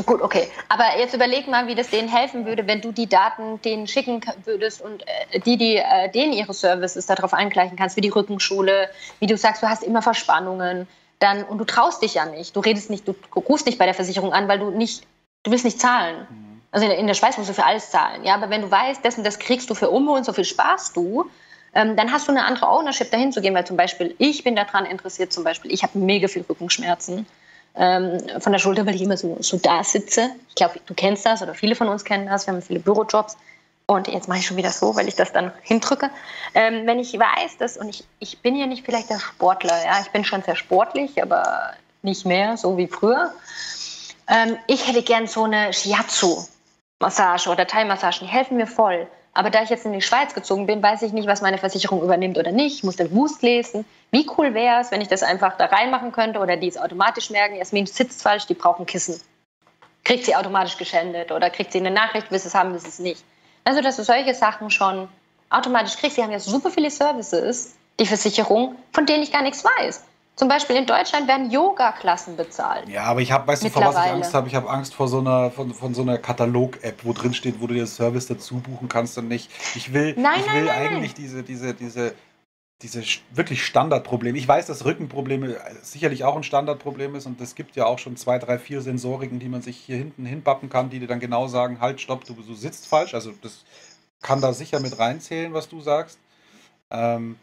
Gut, 0.04 0.22
okay. 0.22 0.48
Aber 0.68 0.98
jetzt 0.98 1.14
überleg 1.14 1.48
mal, 1.48 1.66
wie 1.66 1.74
das 1.74 1.90
denen 1.90 2.08
helfen 2.08 2.46
würde, 2.46 2.66
wenn 2.66 2.80
du 2.80 2.92
die 2.92 3.08
Daten 3.08 3.60
denen 3.62 3.86
schicken 3.86 4.20
würdest 4.44 4.80
und 4.80 5.02
äh, 5.06 5.40
die, 5.40 5.56
die 5.56 5.76
äh, 5.76 6.10
denen 6.10 6.32
ihre 6.32 6.54
Services 6.54 7.06
darauf 7.06 7.32
angleichen 7.32 7.76
kannst, 7.76 7.96
wie 7.96 8.00
die 8.00 8.08
Rückenschule, 8.08 8.88
wie 9.18 9.26
du 9.26 9.36
sagst, 9.36 9.62
du 9.62 9.68
hast 9.68 9.82
immer 9.82 10.02
Verspannungen, 10.02 10.86
dann 11.18 11.44
und 11.44 11.58
du 11.58 11.64
traust 11.64 12.02
dich 12.02 12.14
ja 12.14 12.26
nicht. 12.26 12.54
Du 12.54 12.60
redest 12.60 12.90
nicht, 12.90 13.08
du 13.08 13.14
rufst 13.34 13.66
nicht 13.66 13.78
bei 13.78 13.86
der 13.86 13.94
Versicherung 13.94 14.32
an, 14.32 14.48
weil 14.48 14.58
du 14.58 14.70
nicht, 14.70 15.04
du 15.42 15.50
willst 15.50 15.64
nicht 15.64 15.80
zahlen. 15.80 16.26
Mhm. 16.28 16.62
Also 16.70 16.84
in 16.84 16.90
der, 16.90 16.98
in 16.98 17.06
der 17.06 17.14
Schweiz 17.14 17.36
musst 17.38 17.48
du 17.48 17.54
für 17.54 17.64
alles 17.64 17.90
zahlen. 17.90 18.24
Ja, 18.24 18.34
aber 18.34 18.50
wenn 18.50 18.62
du 18.62 18.70
weißt, 18.70 19.04
das 19.04 19.16
und 19.16 19.24
das 19.24 19.38
kriegst 19.38 19.70
du 19.70 19.74
für 19.74 19.90
Umme 19.90 20.12
und 20.12 20.24
so 20.24 20.32
viel 20.32 20.44
Spaß 20.44 20.92
du, 20.92 21.30
ähm, 21.74 21.96
dann 21.96 22.12
hast 22.12 22.28
du 22.28 22.32
eine 22.32 22.44
andere 22.44 22.68
Ownership 22.68 23.10
dahin 23.10 23.32
zu 23.32 23.40
gehen, 23.40 23.54
weil 23.54 23.66
zum 23.66 23.76
Beispiel 23.76 24.14
ich 24.18 24.44
bin 24.44 24.56
daran 24.56 24.84
interessiert, 24.86 25.32
zum 25.32 25.44
Beispiel 25.44 25.72
ich 25.72 25.82
habe 25.82 25.98
mega 25.98 26.28
viel 26.28 26.44
Rückenschmerzen 26.48 27.26
ähm, 27.76 28.18
von 28.40 28.52
der 28.52 28.58
Schulter, 28.58 28.86
weil 28.86 28.94
ich 28.94 29.02
immer 29.02 29.16
so, 29.16 29.36
so 29.40 29.58
da 29.58 29.84
sitze. 29.84 30.30
Ich 30.48 30.54
glaube, 30.54 30.80
du 30.86 30.94
kennst 30.94 31.26
das 31.26 31.42
oder 31.42 31.54
viele 31.54 31.74
von 31.74 31.88
uns 31.88 32.04
kennen 32.04 32.26
das. 32.26 32.46
Wir 32.46 32.54
haben 32.54 32.62
viele 32.62 32.80
Bürojobs. 32.80 33.36
Und 33.86 34.08
jetzt 34.08 34.28
mache 34.28 34.38
ich 34.40 34.46
schon 34.46 34.56
wieder 34.56 34.72
so, 34.72 34.96
weil 34.96 35.06
ich 35.06 35.14
das 35.14 35.32
dann 35.32 35.52
hindrücke. 35.62 36.10
Ähm, 36.54 36.86
wenn 36.86 36.98
ich 36.98 37.12
weiß, 37.12 37.58
dass, 37.58 37.76
und 37.76 37.88
ich, 37.88 38.04
ich 38.18 38.40
bin 38.40 38.56
ja 38.56 38.66
nicht 38.66 38.84
vielleicht 38.84 39.10
der 39.10 39.20
Sportler, 39.20 39.84
ja, 39.84 40.00
ich 40.00 40.10
bin 40.10 40.24
schon 40.24 40.42
sehr 40.42 40.56
sportlich, 40.56 41.22
aber 41.22 41.74
nicht 42.02 42.26
mehr, 42.26 42.56
so 42.56 42.76
wie 42.76 42.88
früher. 42.88 43.32
Ähm, 44.28 44.56
ich 44.66 44.88
hätte 44.88 45.02
gern 45.02 45.28
so 45.28 45.44
eine 45.44 45.72
Shiatsu-Massage 45.72 47.48
oder 47.48 47.66
Thai-Massagen, 47.66 48.26
die 48.26 48.32
helfen 48.32 48.56
mir 48.56 48.66
voll. 48.66 49.06
Aber 49.36 49.50
da 49.50 49.62
ich 49.62 49.68
jetzt 49.68 49.84
in 49.84 49.92
die 49.92 50.00
Schweiz 50.00 50.32
gezogen 50.32 50.66
bin, 50.66 50.82
weiß 50.82 51.02
ich 51.02 51.12
nicht, 51.12 51.28
was 51.28 51.42
meine 51.42 51.58
Versicherung 51.58 52.02
übernimmt 52.02 52.38
oder 52.38 52.52
nicht. 52.52 52.76
Ich 52.76 52.84
muss 52.84 52.96
den 52.96 53.14
Wust 53.14 53.42
lesen. 53.42 53.84
Wie 54.10 54.26
cool 54.36 54.54
wäre 54.54 54.80
es, 54.80 54.90
wenn 54.90 55.02
ich 55.02 55.08
das 55.08 55.22
einfach 55.22 55.58
da 55.58 55.66
reinmachen 55.66 56.10
könnte 56.10 56.38
oder 56.38 56.56
die 56.56 56.68
es 56.68 56.78
automatisch 56.78 57.28
merken, 57.28 57.56
Jasmin 57.56 57.86
sitzt 57.86 58.22
falsch, 58.22 58.46
die 58.46 58.54
brauchen 58.54 58.86
Kissen. 58.86 59.20
Kriegt 60.04 60.24
sie 60.24 60.34
automatisch 60.34 60.78
geschändet 60.78 61.32
oder 61.32 61.50
kriegt 61.50 61.72
sie 61.72 61.80
eine 61.80 61.90
Nachricht, 61.90 62.28
willst 62.30 62.46
es 62.46 62.54
haben, 62.54 62.72
willst 62.72 62.86
es 62.86 62.98
nicht. 62.98 63.22
Also, 63.64 63.82
dass 63.82 63.96
du 63.96 64.04
solche 64.04 64.32
Sachen 64.32 64.70
schon 64.70 65.08
automatisch 65.50 65.96
kriegst. 65.96 66.16
Sie 66.16 66.22
haben 66.22 66.32
ja 66.32 66.40
super 66.40 66.70
viele 66.70 66.90
Services, 66.90 67.74
die 68.00 68.06
Versicherung, 68.06 68.76
von 68.92 69.04
denen 69.04 69.22
ich 69.22 69.32
gar 69.32 69.42
nichts 69.42 69.62
weiß. 69.62 70.02
Zum 70.36 70.48
Beispiel 70.48 70.76
in 70.76 70.84
Deutschland 70.84 71.28
werden 71.28 71.50
Yoga-Klassen 71.50 72.36
bezahlt. 72.36 72.88
Ja, 72.90 73.04
aber 73.04 73.22
ich 73.22 73.32
habe, 73.32 73.48
weißt 73.48 73.64
du, 73.64 73.70
vor 73.70 73.86
was 73.86 73.94
ich 73.94 74.12
Angst 74.12 74.34
habe? 74.34 74.48
Ich 74.48 74.54
habe 74.54 74.68
Angst 74.68 74.94
vor 74.94 75.08
so 75.08 75.20
einer, 75.20 75.50
von, 75.50 75.72
von 75.72 75.94
so 75.94 76.02
einer 76.02 76.18
Katalog-App, 76.18 77.04
wo 77.04 77.14
drin 77.14 77.32
steht, 77.32 77.58
wo 77.60 77.66
du 77.66 77.72
dir 77.72 77.86
Service 77.86 78.26
dazu 78.26 78.56
buchen 78.56 78.88
kannst 78.88 79.16
und 79.16 79.28
nicht. 79.28 79.50
Ich 79.74 79.94
will, 79.94 80.14
nein, 80.18 80.40
ich 80.40 80.46
nein, 80.46 80.56
will 80.56 80.64
nein, 80.66 80.88
eigentlich 80.88 81.14
diese, 81.14 81.42
diese, 81.42 81.72
diese, 81.72 82.14
diese 82.82 83.02
wirklich 83.30 83.64
Standardprobleme. 83.64 84.36
Ich 84.36 84.46
weiß, 84.46 84.66
dass 84.66 84.84
Rückenprobleme 84.84 85.56
sicherlich 85.82 86.24
auch 86.24 86.36
ein 86.36 86.42
Standardproblem 86.42 87.14
ist 87.14 87.24
und 87.24 87.40
es 87.40 87.54
gibt 87.54 87.74
ja 87.74 87.86
auch 87.86 87.98
schon 87.98 88.18
zwei, 88.18 88.38
drei, 88.38 88.58
vier 88.58 88.82
Sensoriken, 88.82 89.38
die 89.38 89.48
man 89.48 89.62
sich 89.62 89.78
hier 89.78 89.96
hinten 89.96 90.26
hinpappen 90.26 90.68
kann, 90.68 90.90
die 90.90 91.00
dir 91.00 91.08
dann 91.08 91.20
genau 91.20 91.48
sagen, 91.48 91.80
halt, 91.80 92.02
stopp, 92.02 92.26
du, 92.26 92.34
du 92.34 92.54
sitzt 92.54 92.86
falsch. 92.88 93.14
Also 93.14 93.32
das 93.40 93.64
kann 94.20 94.42
da 94.42 94.52
sicher 94.52 94.80
mit 94.80 94.98
reinzählen, 94.98 95.54
was 95.54 95.70
du 95.70 95.80
sagst. 95.80 96.18
Ähm, 96.90 97.36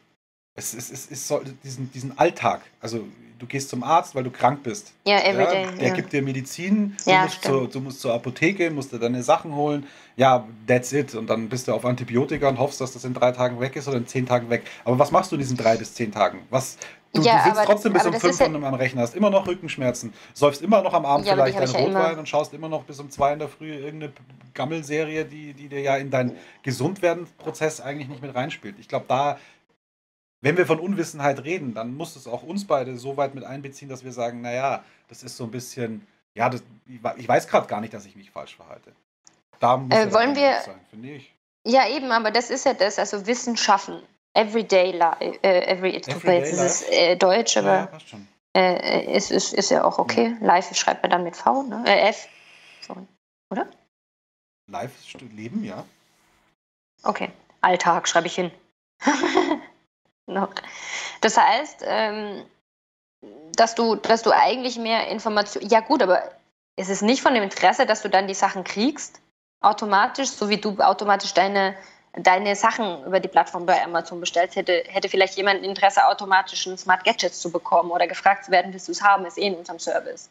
es, 0.55 0.73
es, 0.73 0.91
es, 0.91 1.09
es 1.11 1.27
soll 1.27 1.43
diesen, 1.63 1.91
diesen 1.91 2.17
Alltag, 2.17 2.61
also 2.79 3.05
du 3.39 3.47
gehst 3.47 3.69
zum 3.69 3.83
Arzt, 3.83 4.15
weil 4.15 4.23
du 4.23 4.29
krank 4.31 4.63
bist. 4.63 4.93
Ja, 5.05 5.19
everyday. 5.19 5.63
Ja, 5.63 5.71
der 5.71 5.87
ja. 5.89 5.93
gibt 5.95 6.13
dir 6.13 6.21
Medizin, 6.21 6.95
du, 7.03 7.11
Ja, 7.11 7.23
musst 7.23 7.43
zur, 7.43 7.67
du 7.67 7.79
musst 7.81 7.99
zur 7.99 8.13
Apotheke, 8.13 8.71
musst 8.71 8.93
dir 8.93 8.99
deine 8.99 9.21
Sachen 9.21 9.53
holen. 9.53 9.85
Ja, 10.15 10.47
that's 10.65 10.93
it. 10.93 11.13
Und 11.15 11.27
dann 11.29 11.49
bist 11.49 11.67
du 11.67 11.73
auf 11.73 11.83
Antibiotika 11.83 12.47
und 12.47 12.57
hoffst, 12.59 12.79
dass 12.79 12.93
das 12.93 13.03
in 13.03 13.13
drei 13.13 13.31
Tagen 13.33 13.59
weg 13.59 13.75
ist 13.75 13.87
oder 13.89 13.97
in 13.97 14.07
zehn 14.07 14.25
Tagen 14.25 14.49
weg. 14.49 14.63
Aber 14.85 14.97
was 14.97 15.11
machst 15.11 15.31
du 15.31 15.35
in 15.35 15.41
diesen 15.41 15.57
drei 15.57 15.75
bis 15.75 15.93
zehn 15.93 16.09
Tagen? 16.11 16.39
Was, 16.51 16.77
du, 17.11 17.21
Ja, 17.21 17.39
du 17.39 17.43
sitzt 17.43 17.57
aber- 17.57 17.65
trotzdem 17.65 17.91
bis 17.91 18.05
um 18.05 18.13
fünf 18.13 18.39
ja- 18.39 18.45
am 18.45 18.73
Rechner, 18.75 19.01
hast 19.01 19.15
immer 19.15 19.29
noch 19.29 19.45
Rückenschmerzen, 19.45 20.13
säufst 20.33 20.61
immer 20.61 20.81
noch 20.81 20.93
am 20.93 21.05
Abend 21.05 21.27
vielleicht 21.27 21.57
deinen 21.59 21.75
Rotwein 21.75 22.19
und 22.19 22.29
schaust 22.29 22.53
immer 22.53 22.69
noch 22.69 22.83
bis 22.85 22.97
um 23.01 23.09
zwei 23.09 23.33
in 23.33 23.39
der 23.39 23.49
Früh 23.49 23.73
irgendeine 23.73 24.13
Gammelserie, 24.53 25.25
die, 25.25 25.53
die 25.53 25.67
dir 25.67 25.81
ja 25.81 25.97
in 25.97 26.11
deinen 26.11 26.37
Gesundwerden-Prozess 26.61 27.81
eigentlich 27.81 28.07
nicht 28.07 28.21
mit 28.21 28.33
reinspielt. 28.33 28.75
Ich 28.79 28.87
glaube, 28.87 29.05
da 29.09 29.37
wenn 30.43 30.57
wir 30.57 30.65
von 30.65 30.79
Unwissenheit 30.79 31.43
reden, 31.43 31.73
dann 31.73 31.95
muss 31.95 32.15
es 32.15 32.27
auch 32.27 32.43
uns 32.43 32.67
beide 32.67 32.97
so 32.97 33.15
weit 33.17 33.33
mit 33.33 33.43
einbeziehen, 33.43 33.89
dass 33.89 34.03
wir 34.03 34.11
sagen, 34.11 34.41
naja, 34.41 34.83
das 35.07 35.23
ist 35.23 35.37
so 35.37 35.45
ein 35.45 35.51
bisschen, 35.51 36.05
ja, 36.35 36.49
das, 36.49 36.61
ich 36.87 37.01
we- 37.03 37.15
ich 37.17 37.27
weiß 37.27 37.47
gerade 37.47 37.67
gar 37.67 37.79
nicht, 37.81 37.93
dass 37.93 38.05
ich 38.05 38.15
mich 38.15 38.29
falsch 38.29 38.55
verhalte. 38.55 38.91
Da 39.59 39.77
muss 39.77 39.95
Äh, 39.97 40.05
ja 40.05 40.13
wollen 40.13 40.35
wir- 40.35 40.59
sein, 40.61 40.79
finde 40.89 41.11
ich. 41.13 41.33
Ja, 41.65 41.87
eben, 41.87 42.11
aber 42.11 42.29
das 42.31 42.49
ist 42.49 42.65
ja 42.65 42.73
das, 42.73 42.99
also 42.99 43.25
Wissen 43.25 43.55
schaffen. 43.55 44.01
Everyday 44.35 44.91
life, 44.91 45.39
äh, 45.43 45.61
every, 45.67 45.91
mir 45.93 46.07
Everyday 46.07 46.39
jetzt 46.39 46.51
dieses 46.51 46.81
äh, 46.89 47.15
Deutsch, 47.15 47.55
Ja, 47.55 47.61
aber 47.61 47.87
passt 47.87 48.09
schon. 48.09 48.27
äh, 48.57 49.15
ist, 49.15 49.31
ist, 49.31 49.53
ist 49.53 49.69
ja 49.71 49.83
auch 49.85 49.97
okay. 49.99 50.35
Live 50.41 50.75
schreibt 50.75 51.03
man 51.03 51.11
dann 51.11 51.23
mit 51.23 51.37
V, 51.37 51.63
ne? 51.63 51.83
Äh, 51.87 52.09
F. 52.09 52.27
Sorry. 52.81 53.05
Live-Leben, 54.69 55.63
ja. 55.63 55.85
Okay. 57.03 57.29
Alltag 57.61 58.07
schreibe 58.07 58.27
ich 58.27 58.35
hin. 58.35 58.51
Noch. 60.25 60.53
Das 61.21 61.37
heißt, 61.37 61.83
ähm, 61.85 62.45
dass 63.55 63.75
du, 63.75 63.95
dass 63.95 64.23
du 64.23 64.31
eigentlich 64.31 64.77
mehr 64.77 65.07
Informationen. 65.07 65.69
Ja, 65.69 65.81
gut, 65.81 66.01
aber 66.01 66.31
es 66.75 66.89
ist 66.89 67.01
nicht 67.01 67.21
von 67.21 67.33
dem 67.33 67.43
Interesse, 67.43 67.85
dass 67.85 68.01
du 68.01 68.09
dann 68.09 68.27
die 68.27 68.33
Sachen 68.33 68.63
kriegst, 68.63 69.21
automatisch, 69.61 70.29
so 70.29 70.49
wie 70.49 70.57
du 70.57 70.77
automatisch 70.79 71.33
deine, 71.33 71.75
deine 72.13 72.55
Sachen 72.55 73.05
über 73.05 73.19
die 73.19 73.27
Plattform 73.27 73.65
bei 73.65 73.83
Amazon 73.83 74.19
bestellst, 74.19 74.55
hätte, 74.55 74.83
hätte 74.87 75.09
vielleicht 75.09 75.37
jemand 75.37 75.63
Interesse, 75.63 76.05
automatisch 76.07 76.65
ein 76.65 76.77
Smart 76.77 77.03
Gadgets 77.03 77.39
zu 77.39 77.51
bekommen 77.51 77.91
oder 77.91 78.07
gefragt 78.07 78.45
zu 78.45 78.51
werden, 78.51 78.73
willst 78.73 78.87
du 78.87 78.91
es 78.91 79.01
haben, 79.01 79.25
ist 79.25 79.37
eh 79.37 79.47
in 79.47 79.55
unserem 79.55 79.79
Service. 79.79 80.29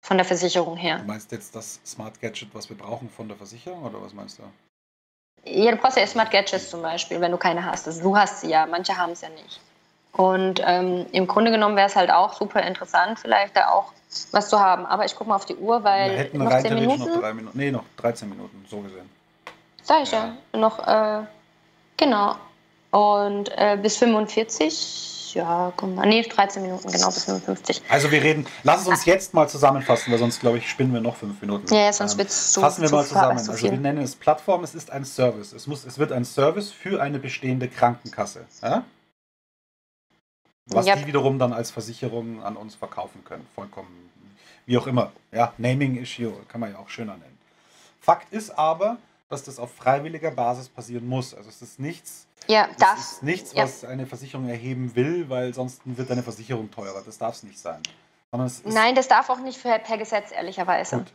Von 0.00 0.16
der 0.16 0.26
Versicherung 0.26 0.76
her. 0.76 0.98
Du 0.98 1.04
meinst 1.04 1.32
jetzt 1.32 1.54
das 1.54 1.80
Smart 1.84 2.20
Gadget, 2.20 2.54
was 2.54 2.68
wir 2.68 2.78
brauchen 2.78 3.10
von 3.10 3.28
der 3.28 3.36
Versicherung, 3.36 3.82
oder 3.84 4.00
was 4.00 4.14
meinst 4.14 4.38
du? 4.38 4.42
Ja, 5.44 5.70
du 5.70 5.76
brauchst 5.78 5.96
ja 5.96 6.06
Smart 6.06 6.30
Gadgets 6.30 6.70
zum 6.70 6.82
Beispiel, 6.82 7.20
wenn 7.20 7.32
du 7.32 7.38
keine 7.38 7.64
hast. 7.64 7.86
Also 7.86 8.02
du 8.02 8.16
hast 8.16 8.40
sie 8.40 8.48
ja, 8.50 8.66
manche 8.66 8.96
haben 8.96 9.12
es 9.12 9.22
ja 9.22 9.28
nicht. 9.30 9.60
Und 10.12 10.60
ähm, 10.64 11.06
im 11.12 11.26
Grunde 11.26 11.50
genommen 11.50 11.76
wäre 11.76 11.86
es 11.86 11.96
halt 11.96 12.10
auch 12.10 12.32
super 12.34 12.62
interessant, 12.62 13.18
vielleicht 13.18 13.56
da 13.56 13.70
auch 13.70 13.92
was 14.32 14.48
zu 14.48 14.58
haben. 14.58 14.84
Aber 14.86 15.04
ich 15.04 15.14
gucke 15.14 15.30
mal 15.30 15.36
auf 15.36 15.44
die 15.44 15.54
Uhr, 15.56 15.84
weil 15.84 16.10
wir 16.10 16.18
hätten 16.18 16.38
noch 16.38 16.50
rein 16.50 16.62
10 16.62 16.70
theoretisch 16.70 16.92
Minuten. 16.98 17.14
noch 17.14 17.20
drei 17.20 17.34
Minuten. 17.34 17.58
Nee, 17.58 17.70
noch 17.70 17.84
13 17.98 18.28
Minuten, 18.28 18.66
so 18.68 18.80
gesehen. 18.80 19.08
Sag 19.82 20.02
ich 20.02 20.10
ja. 20.10 20.34
Noch, 20.52 20.86
äh, 20.86 21.24
genau. 21.96 22.34
Und 22.90 23.50
äh, 23.56 23.78
bis 23.80 23.98
45, 23.98 25.17
ja, 25.34 25.72
guck 25.76 25.94
mal. 25.94 26.06
Nee, 26.06 26.22
13 26.22 26.62
Minuten, 26.62 26.90
genau, 26.90 27.06
bis 27.08 27.24
55. 27.24 27.82
Also 27.88 28.10
wir 28.10 28.22
reden, 28.22 28.46
lass 28.62 28.82
es 28.82 28.88
uns 28.88 29.04
jetzt 29.04 29.34
mal 29.34 29.48
zusammenfassen, 29.48 30.10
weil 30.12 30.18
sonst, 30.18 30.40
glaube 30.40 30.58
ich, 30.58 30.68
spinnen 30.68 30.92
wir 30.92 31.00
noch 31.00 31.16
fünf 31.16 31.40
Minuten. 31.40 31.72
Ja, 31.74 31.92
sonst 31.92 32.12
Ähm, 32.12 32.18
wird 32.18 32.28
es 32.28 32.52
zu 32.52 32.60
Fassen 32.60 32.82
wir 32.82 32.90
mal 32.90 33.04
zusammen. 33.04 33.38
zu 33.38 33.50
Also 33.52 33.70
wir 33.70 33.78
nennen 33.78 34.02
es 34.02 34.16
Plattform, 34.16 34.64
es 34.64 34.74
ist 34.74 34.90
ein 34.90 35.04
Service. 35.04 35.52
Es, 35.52 35.66
muss, 35.66 35.84
es 35.84 35.98
wird 35.98 36.12
ein 36.12 36.24
Service 36.24 36.70
für 36.70 37.00
eine 37.02 37.18
bestehende 37.18 37.68
Krankenkasse. 37.68 38.46
Ja? 38.62 38.84
Was 40.66 40.86
Yep. 40.86 40.98
die 41.00 41.06
wiederum 41.06 41.38
dann 41.38 41.52
als 41.52 41.70
Versicherung 41.70 42.42
an 42.42 42.56
uns 42.56 42.74
verkaufen 42.74 43.24
können. 43.24 43.46
Vollkommen, 43.54 44.10
wie 44.66 44.76
auch 44.76 44.86
immer. 44.86 45.12
Ja, 45.32 45.52
Naming 45.58 45.96
Issue 45.96 46.32
kann 46.48 46.60
man 46.60 46.72
ja 46.72 46.78
auch 46.78 46.88
schöner 46.90 47.14
nennen. 47.16 47.38
Fakt 48.00 48.32
ist 48.32 48.50
aber, 48.50 48.98
dass 49.30 49.42
das 49.44 49.58
auf 49.58 49.72
freiwilliger 49.74 50.30
Basis 50.30 50.68
passieren 50.68 51.06
muss. 51.06 51.34
Also 51.34 51.48
es 51.48 51.60
ist 51.62 51.80
nichts, 51.80 52.26
ja, 52.48 52.68
es 52.70 52.76
darf. 52.76 52.98
ist 52.98 53.22
nichts, 53.22 53.52
ja. 53.52 53.64
was 53.64 53.84
eine 53.84 54.06
Versicherung 54.06 54.48
erheben 54.48 54.94
will, 54.94 55.28
weil 55.28 55.52
sonst 55.54 55.80
wird 55.84 56.10
eine 56.10 56.22
Versicherung 56.22 56.70
teurer. 56.70 57.02
Das 57.04 57.18
darf 57.18 57.34
es 57.34 57.42
nicht 57.42 57.58
sein. 57.58 57.82
Es 58.30 58.62
Nein, 58.64 58.94
das 58.94 59.08
darf 59.08 59.30
auch 59.30 59.38
nicht 59.38 59.58
für, 59.58 59.78
per 59.78 59.96
Gesetz, 59.96 60.32
ehrlicherweise. 60.32 60.98
Gut. 60.98 61.12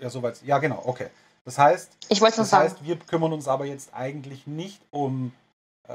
Ja, 0.00 0.10
soweit. 0.10 0.42
Ja, 0.42 0.58
genau, 0.58 0.82
okay. 0.84 1.08
Das 1.44 1.58
heißt, 1.58 1.96
Ich 2.08 2.20
das 2.20 2.36
sagen. 2.36 2.64
heißt, 2.64 2.84
wir 2.84 2.96
kümmern 2.98 3.32
uns 3.32 3.48
aber 3.48 3.64
jetzt 3.66 3.94
eigentlich 3.94 4.46
nicht 4.46 4.80
um. 4.90 5.32
Äh, 5.88 5.92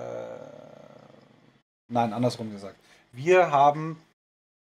nein, 1.88 2.14
andersrum 2.14 2.52
gesagt. 2.52 2.76
Wir 3.12 3.52
haben. 3.52 4.02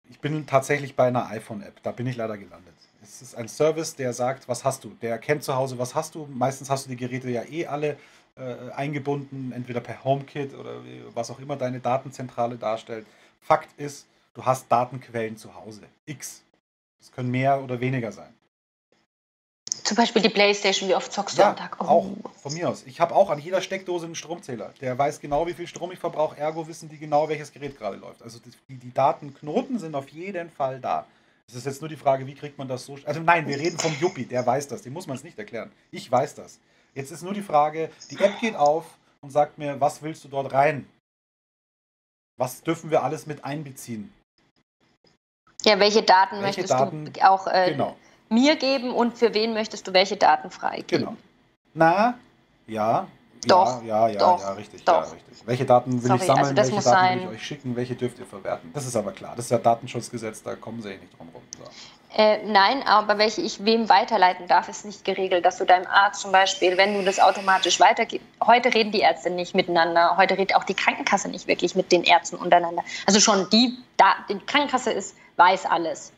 Ich 0.09 0.21
bin 0.21 0.47
tatsächlich 0.47 0.97
bei 0.97 1.09
einer 1.09 1.29
iPhone-App. 1.29 1.83
Da 1.83 1.93
bin 1.93 2.07
ich 2.07 2.17
leider 2.17 2.37
gelandet. 2.37 2.75
Es 3.03 3.23
ist 3.23 3.35
ein 3.35 3.49
Service, 3.49 3.97
der 3.97 4.13
sagt, 4.13 4.49
was 4.49 4.65
hast 4.65 4.85
du? 4.85 4.91
Der 5.01 5.11
erkennt 5.11 5.43
zu 5.43 5.57
Hause, 5.57 5.79
was 5.79 5.95
hast 5.95 6.15
du. 6.15 6.27
Meistens 6.31 6.69
hast 6.69 6.85
du 6.87 6.91
die 6.91 6.97
Geräte 6.97 7.31
ja 7.31 7.43
eh 7.45 7.67
alle 7.67 7.97
äh, 8.37 8.71
eingebunden, 8.73 9.53
entweder 9.53 9.81
per 9.81 10.05
HomeKit 10.05 10.55
oder 10.55 10.83
was 11.15 11.31
auch 11.31 11.39
immer 11.39 11.57
deine 11.57 11.81
Datenzentrale 11.81 12.57
darstellt. 12.57 13.07
Fakt 13.41 13.79
ist, 13.79 14.07
du 14.35 14.45
hast 14.45 14.71
Datenquellen 14.71 15.37
zu 15.37 15.55
Hause. 15.55 15.83
X. 16.07 16.43
Das 16.99 17.13
können 17.13 17.31
mehr 17.31 17.63
oder 17.63 17.81
weniger 17.81 18.13
sein. 18.13 18.33
Zum 19.85 19.97
Beispiel 19.97 20.23
die 20.23 20.31
Playstation, 20.31 20.89
wie 20.89 20.95
oft 20.95 21.13
zockst 21.13 21.37
du 21.37 21.43
Ja, 21.43 21.51
am 21.51 21.57
Tag? 21.57 21.77
Oh. 21.81 21.85
auch 21.85 22.07
von 22.41 22.55
mir 22.55 22.71
aus. 22.71 22.85
Ich 22.87 23.01
habe 23.01 23.15
auch 23.15 23.29
an 23.29 23.39
jeder 23.39 23.61
Steckdose 23.61 24.07
einen 24.07 24.15
Stromzähler. 24.15 24.73
Der 24.81 24.97
weiß 24.97 25.21
genau, 25.21 25.47
wie 25.47 25.53
viel 25.53 25.67
Strom 25.67 25.93
ich 25.93 25.99
verbrauche. 25.99 26.39
Ergo 26.39 26.67
wissen 26.67 26.89
die 26.89 26.97
genau, 26.97 27.29
welches 27.29 27.53
Gerät 27.53 27.77
gerade 27.77 27.99
läuft. 27.99 28.23
Also 28.23 28.39
die, 28.39 28.77
die 28.77 28.95
Datenknoten 28.95 29.79
sind 29.79 29.95
auf 29.95 30.09
jeden 30.09 30.51
Fall 30.51 30.81
da. 30.81 31.07
Es 31.47 31.55
ist 31.55 31.67
jetzt 31.67 31.83
nur 31.83 31.91
die 31.91 31.97
Frage, 31.97 32.27
wie 32.27 32.35
kriegt 32.35 32.57
man 32.57 32.67
das 32.67 32.87
so. 32.87 32.97
Also 33.05 33.21
nein, 33.21 33.47
wir 33.47 33.59
reden 33.59 33.79
vom 33.79 33.95
Yuppie, 34.01 34.25
der 34.25 34.47
weiß 34.47 34.69
das. 34.69 34.81
Dem 34.81 34.95
muss 34.95 35.07
man 35.07 35.17
es 35.19 35.25
nicht 35.25 35.39
erklären. 35.39 35.71
Ich 35.91 36.11
weiß 36.11 36.35
das. 36.35 36.59
Jetzt 36.95 37.11
ist 37.11 37.23
nur 37.23 37.35
die 37.35 37.43
Frage, 37.43 37.91
die 38.11 38.19
App 38.19 38.39
geht 38.41 38.57
auf 38.57 38.85
und 39.21 39.31
sagt 39.31 39.59
mir, 39.59 39.81
was 39.81 40.03
willst 40.03 40.25
du 40.25 40.29
dort 40.29 40.53
rein? 40.53 40.89
Was 42.39 42.63
dürfen 42.63 42.91
wir 42.91 43.03
alles 43.03 43.27
mit 43.27 43.45
einbeziehen? 43.45 44.13
Ja, 45.65 45.79
welche 45.79 46.03
Daten 46.03 46.37
Welche 46.37 46.47
möchtest 46.61 46.71
Daten- 46.71 47.13
du 47.13 47.29
auch 47.29 47.47
äh, 47.47 47.73
Genau. 47.73 47.97
mir 48.29 48.57
geben 48.57 48.93
und 48.93 49.17
für 49.17 49.33
wen 49.35 49.55
möchtest 49.55 49.87
du 49.87 49.93
welche 49.93 50.17
Daten 50.17 50.51
freigeben? 50.51 51.07
Genau. 51.07 51.17
Na, 51.75 52.19
ja. 52.67 53.09
Doch, 53.47 53.83
ja, 53.83 54.09
ja, 54.09 54.15
ja, 54.15 54.19
doch, 54.19 54.41
ja, 54.41 54.53
richtig, 54.53 54.85
doch. 54.85 55.05
ja, 55.07 55.13
richtig. 55.13 55.47
Welche 55.47 55.67
Daten 55.67 55.93
will 55.93 56.01
Sorry, 56.09 56.21
ich 56.21 56.27
sammeln, 56.27 56.45
also 56.47 56.57
welche 56.57 56.71
Daten 56.77 56.83
sein. 56.83 57.19
will 57.19 57.25
ich 57.27 57.35
euch 57.35 57.47
schicken, 57.47 57.77
welche 57.77 57.95
dürft 57.95 58.19
ihr 58.19 58.25
verwerten? 58.27 58.71
Das 58.73 58.87
ist 58.87 58.97
aber 58.97 59.13
klar. 59.13 59.35
Das 59.37 59.45
ist 59.47 59.51
ja 59.51 59.59
Datenschutzgesetz, 59.59 60.43
da 60.43 60.55
kommen 60.57 60.81
sie 60.81 60.93
eh 60.93 60.97
nicht 60.97 61.19
drum 61.19 61.29
rum. 61.29 61.43
So. 61.59 61.65
Äh, 62.17 62.39
nein, 62.45 62.83
aber 62.87 63.19
welche 63.19 63.41
ich 63.41 63.65
wem 63.65 63.89
weiterleiten 63.89 64.47
darf, 64.47 64.69
ist 64.69 64.85
nicht 64.85 65.05
geregelt. 65.05 65.45
Dass 65.45 65.59
du 65.59 65.65
deinem 65.65 65.87
Arzt 65.87 66.21
zum 66.21 66.31
Beispiel, 66.31 66.77
wenn 66.77 66.95
du 66.95 67.05
das 67.05 67.19
automatisch 67.19 67.81
weitergibst, 67.81 68.27
heute 68.45 68.73
reden 68.73 68.93
die 68.93 69.01
Ärzte 69.01 69.31
nicht 69.31 69.55
miteinander, 69.55 70.17
heute 70.17 70.39
redet 70.39 70.55
auch 70.55 70.65
die 70.65 70.75
Krankenkasse 70.75 71.29
nicht 71.29 71.49
wirklich 71.49 71.75
mit 71.75 71.91
den 71.91 72.05
Ärzten 72.05 72.37
untereinander. 72.37 72.85
Also 73.07 73.19
schon 73.19 73.51
die, 73.51 73.77
da, 73.97 74.15
die 74.29 74.39
Krankenkasse 74.39 74.93
ist, 74.93 75.17
weiß 75.37 75.67
alles 75.67 76.13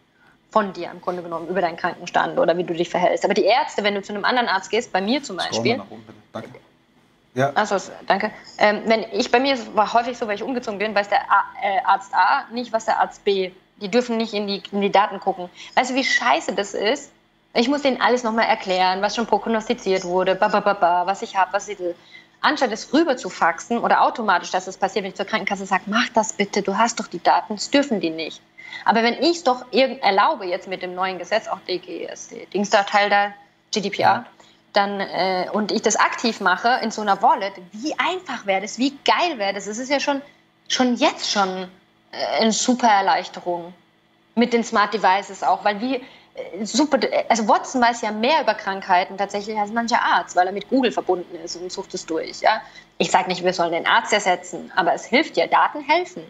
von 0.50 0.72
dir 0.74 0.90
im 0.90 1.00
Grunde 1.00 1.22
genommen 1.22 1.48
über 1.48 1.62
deinen 1.62 1.76
Krankenstand 1.76 2.38
oder 2.38 2.56
wie 2.58 2.64
du 2.64 2.74
dich 2.74 2.90
verhältst. 2.90 3.24
Aber 3.24 3.34
die 3.34 3.44
Ärzte, 3.44 3.82
wenn 3.82 3.94
du 3.94 4.02
zu 4.02 4.12
einem 4.12 4.24
anderen 4.24 4.48
Arzt 4.48 4.70
gehst, 4.70 4.92
bei 4.92 5.00
mir 5.00 5.22
zum 5.22 5.36
Beispiel, 5.36 5.78
nach 5.78 5.90
oben, 5.90 6.02
bitte. 6.02 6.18
Danke. 6.32 6.50
Ja, 7.34 7.52
Achso, 7.54 7.76
danke. 8.06 8.30
Ähm, 8.58 8.82
wenn 8.86 9.04
ich 9.12 9.30
bei 9.30 9.38
mir 9.38 9.58
war 9.74 9.92
häufig 9.92 10.16
so, 10.16 10.26
weil 10.26 10.36
ich 10.36 10.42
umgezogen 10.42 10.78
bin, 10.78 10.94
weiß 10.94 11.08
der 11.10 11.20
äh, 11.62 11.80
Arzt 11.84 12.14
A 12.14 12.44
nicht, 12.50 12.72
was 12.72 12.86
der 12.86 12.98
Arzt 12.98 13.24
B. 13.24 13.50
Die 13.80 13.88
dürfen 13.88 14.16
nicht 14.16 14.32
in 14.32 14.46
die, 14.46 14.62
in 14.72 14.80
die 14.80 14.90
Daten 14.90 15.20
gucken. 15.20 15.50
Weißt 15.74 15.90
du, 15.90 15.94
wie 15.94 16.04
scheiße 16.04 16.54
das 16.54 16.74
ist? 16.74 17.12
Ich 17.54 17.68
muss 17.68 17.82
denen 17.82 18.00
alles 18.00 18.22
nochmal 18.22 18.46
erklären, 18.46 19.02
was 19.02 19.16
schon 19.16 19.26
prognostiziert 19.26 20.04
wurde, 20.04 20.34
ba, 20.34 20.48
ba, 20.48 20.60
ba, 20.60 20.74
ba, 20.74 21.06
was 21.06 21.22
ich 21.22 21.36
habe, 21.36 21.52
was 21.52 21.68
ich 21.68 21.78
will. 21.78 21.94
Anstatt 22.42 22.70
es 22.72 22.92
rüber 22.92 23.16
zu 23.16 23.30
faxen 23.30 23.78
oder 23.78 24.02
automatisch, 24.02 24.50
dass 24.50 24.66
es 24.66 24.76
passiert, 24.76 25.04
wenn 25.04 25.10
ich 25.10 25.16
zur 25.16 25.24
Krankenkasse 25.24 25.64
sage, 25.66 25.84
mach 25.86 26.08
das 26.10 26.34
bitte, 26.34 26.62
du 26.62 26.76
hast 26.76 27.00
doch 27.00 27.06
die 27.06 27.22
Daten, 27.22 27.54
das 27.54 27.70
dürfen 27.70 28.00
die 28.00 28.10
nicht. 28.10 28.40
Aber 28.84 29.02
wenn 29.02 29.14
ich 29.14 29.38
es 29.38 29.44
doch 29.44 29.64
erlaube, 29.72 30.46
jetzt 30.46 30.68
mit 30.68 30.82
dem 30.82 30.94
neuen 30.94 31.18
Gesetz, 31.18 31.48
auch 31.48 31.58
DGSD, 31.66 32.46
Dings 32.52 32.70
da, 32.70 32.82
Teil 32.82 33.08
da, 33.08 33.32
GDPR, 33.72 34.00
Ja. 34.00 34.26
dann, 34.74 35.00
äh, 35.00 35.48
und 35.52 35.72
ich 35.72 35.80
das 35.80 35.96
aktiv 35.96 36.40
mache 36.40 36.80
in 36.82 36.90
so 36.90 37.00
einer 37.00 37.22
Wallet, 37.22 37.54
wie 37.72 37.94
einfach 37.98 38.44
wäre 38.44 38.60
das, 38.60 38.78
wie 38.78 38.90
geil 39.04 39.38
wäre 39.38 39.54
das. 39.54 39.66
Es 39.66 39.78
ist 39.78 39.90
ja 39.90 39.98
schon, 39.98 40.20
schon 40.68 40.96
jetzt 40.96 41.30
schon 41.30 41.68
eine 42.38 42.52
super 42.52 42.88
Erleichterung 42.88 43.72
mit 44.34 44.52
den 44.52 44.64
Smart 44.64 44.92
Devices 44.94 45.42
auch, 45.42 45.64
weil 45.64 45.80
wie 45.80 45.96
äh, 45.96 46.64
super, 46.64 46.98
also 47.28 47.48
Watson 47.48 47.80
weiß 47.80 48.02
ja 48.02 48.10
mehr 48.10 48.42
über 48.42 48.54
Krankheiten 48.54 49.16
tatsächlich 49.16 49.58
als 49.58 49.70
mancher 49.70 50.02
Arzt, 50.02 50.36
weil 50.36 50.46
er 50.46 50.52
mit 50.52 50.68
Google 50.68 50.92
verbunden 50.92 51.36
ist 51.44 51.56
und 51.56 51.72
sucht 51.72 51.94
es 51.94 52.06
durch. 52.06 52.40
Ja? 52.40 52.60
Ich 52.98 53.10
sage 53.10 53.28
nicht, 53.28 53.42
wir 53.44 53.52
sollen 53.52 53.72
den 53.72 53.86
Arzt 53.86 54.12
ersetzen, 54.12 54.70
aber 54.76 54.94
es 54.94 55.04
hilft 55.04 55.36
ja, 55.36 55.46
Daten 55.46 55.80
helfen. 55.80 56.22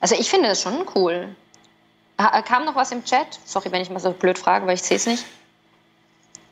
Also 0.00 0.14
ich 0.14 0.30
finde 0.30 0.48
das 0.48 0.62
schon 0.62 0.86
cool. 0.94 1.34
Kam 2.44 2.64
noch 2.64 2.74
was 2.74 2.92
im 2.92 3.04
Chat? 3.04 3.38
Sorry, 3.44 3.72
wenn 3.72 3.82
ich 3.82 3.90
mal 3.90 3.98
so 3.98 4.12
blöd 4.12 4.38
frage, 4.38 4.66
weil 4.66 4.74
ich 4.74 4.82
sehe 4.82 4.96
es 4.96 5.06
nicht. 5.06 5.24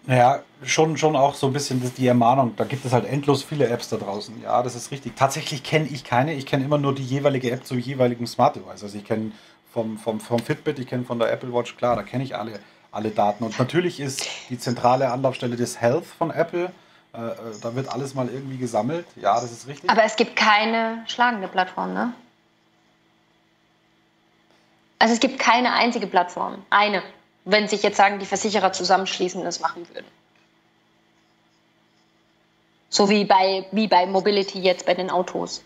Naja, 0.09 0.43
schon, 0.63 0.97
schon 0.97 1.17
auch 1.17 1.35
so 1.35 1.49
ein 1.49 1.53
bisschen 1.53 1.83
die 1.99 2.07
Ermahnung. 2.07 2.57
Da 2.57 2.65
gibt 2.65 2.83
es 2.87 2.95
halt 2.95 3.05
endlos 3.05 3.45
viele 3.45 3.69
Apps 3.69 3.91
da 3.91 3.99
draußen. 3.99 4.43
Ja, 4.43 4.63
das 4.63 4.75
ist 4.75 4.91
richtig. 4.91 5.15
Tatsächlich 5.17 5.63
kenne 5.63 5.87
ich 5.87 6.03
keine. 6.03 6.33
Ich 6.33 6.47
kenne 6.47 6.65
immer 6.65 6.79
nur 6.79 6.95
die 6.95 7.05
jeweilige 7.05 7.51
App 7.51 7.67
zum 7.67 7.79
jeweiligen 7.79 8.27
Smart 8.27 8.57
Device. 8.57 8.83
Also 8.83 8.97
ich 8.97 9.05
kenne 9.05 9.33
vom, 9.71 9.99
vom, 9.99 10.19
vom 10.19 10.39
Fitbit, 10.39 10.79
ich 10.79 10.87
kenne 10.87 11.05
von 11.05 11.19
der 11.19 11.31
Apple 11.31 11.53
Watch, 11.53 11.77
klar, 11.77 11.95
da 11.95 12.03
kenne 12.03 12.25
ich 12.25 12.35
alle, 12.35 12.59
alle 12.91 13.11
Daten. 13.11 13.45
Und 13.45 13.59
natürlich 13.59 14.01
ist 14.01 14.27
die 14.49 14.59
zentrale 14.59 15.11
Anlaufstelle 15.11 15.57
des 15.57 15.79
Health 15.79 16.07
von 16.07 16.31
Apple. 16.31 16.73
Äh, 17.13 17.19
äh 17.19 17.35
da 17.61 17.75
wird 17.75 17.93
alles 17.93 18.15
mal 18.15 18.31
irgendwie 18.31 18.57
gesammelt. 18.57 19.05
Ja, 19.17 19.35
das 19.35 19.53
ist 19.53 19.67
richtig. 19.69 19.91
Aber 19.91 20.05
es 20.05 20.17
gibt 20.17 20.37
keine 20.37 21.05
schlagende 21.07 21.49
Plattform, 21.49 21.93
ne? 21.93 22.15
Also 25.01 25.13
es 25.13 25.21
gibt 25.21 25.39
keine 25.39 25.75
einzige 25.75 26.07
Plattform. 26.07 26.63
Eine. 26.71 27.03
Wenn 27.51 27.67
sich 27.67 27.83
jetzt 27.83 27.97
sagen, 27.97 28.19
die 28.19 28.27
Versicherer 28.27 28.73
zusammenschließen 28.73 29.41
und 29.41 29.47
das 29.47 29.61
machen 29.61 29.89
würden. 29.95 30.07
So 32.91 33.09
wie 33.09 33.25
bei, 33.25 33.65
wie 33.73 33.89
bei 33.89 34.05
Mobility 34.05 34.61
jetzt 34.61 34.85
bei 34.85 34.93
den 34.93 35.09
Autos. 35.09 35.63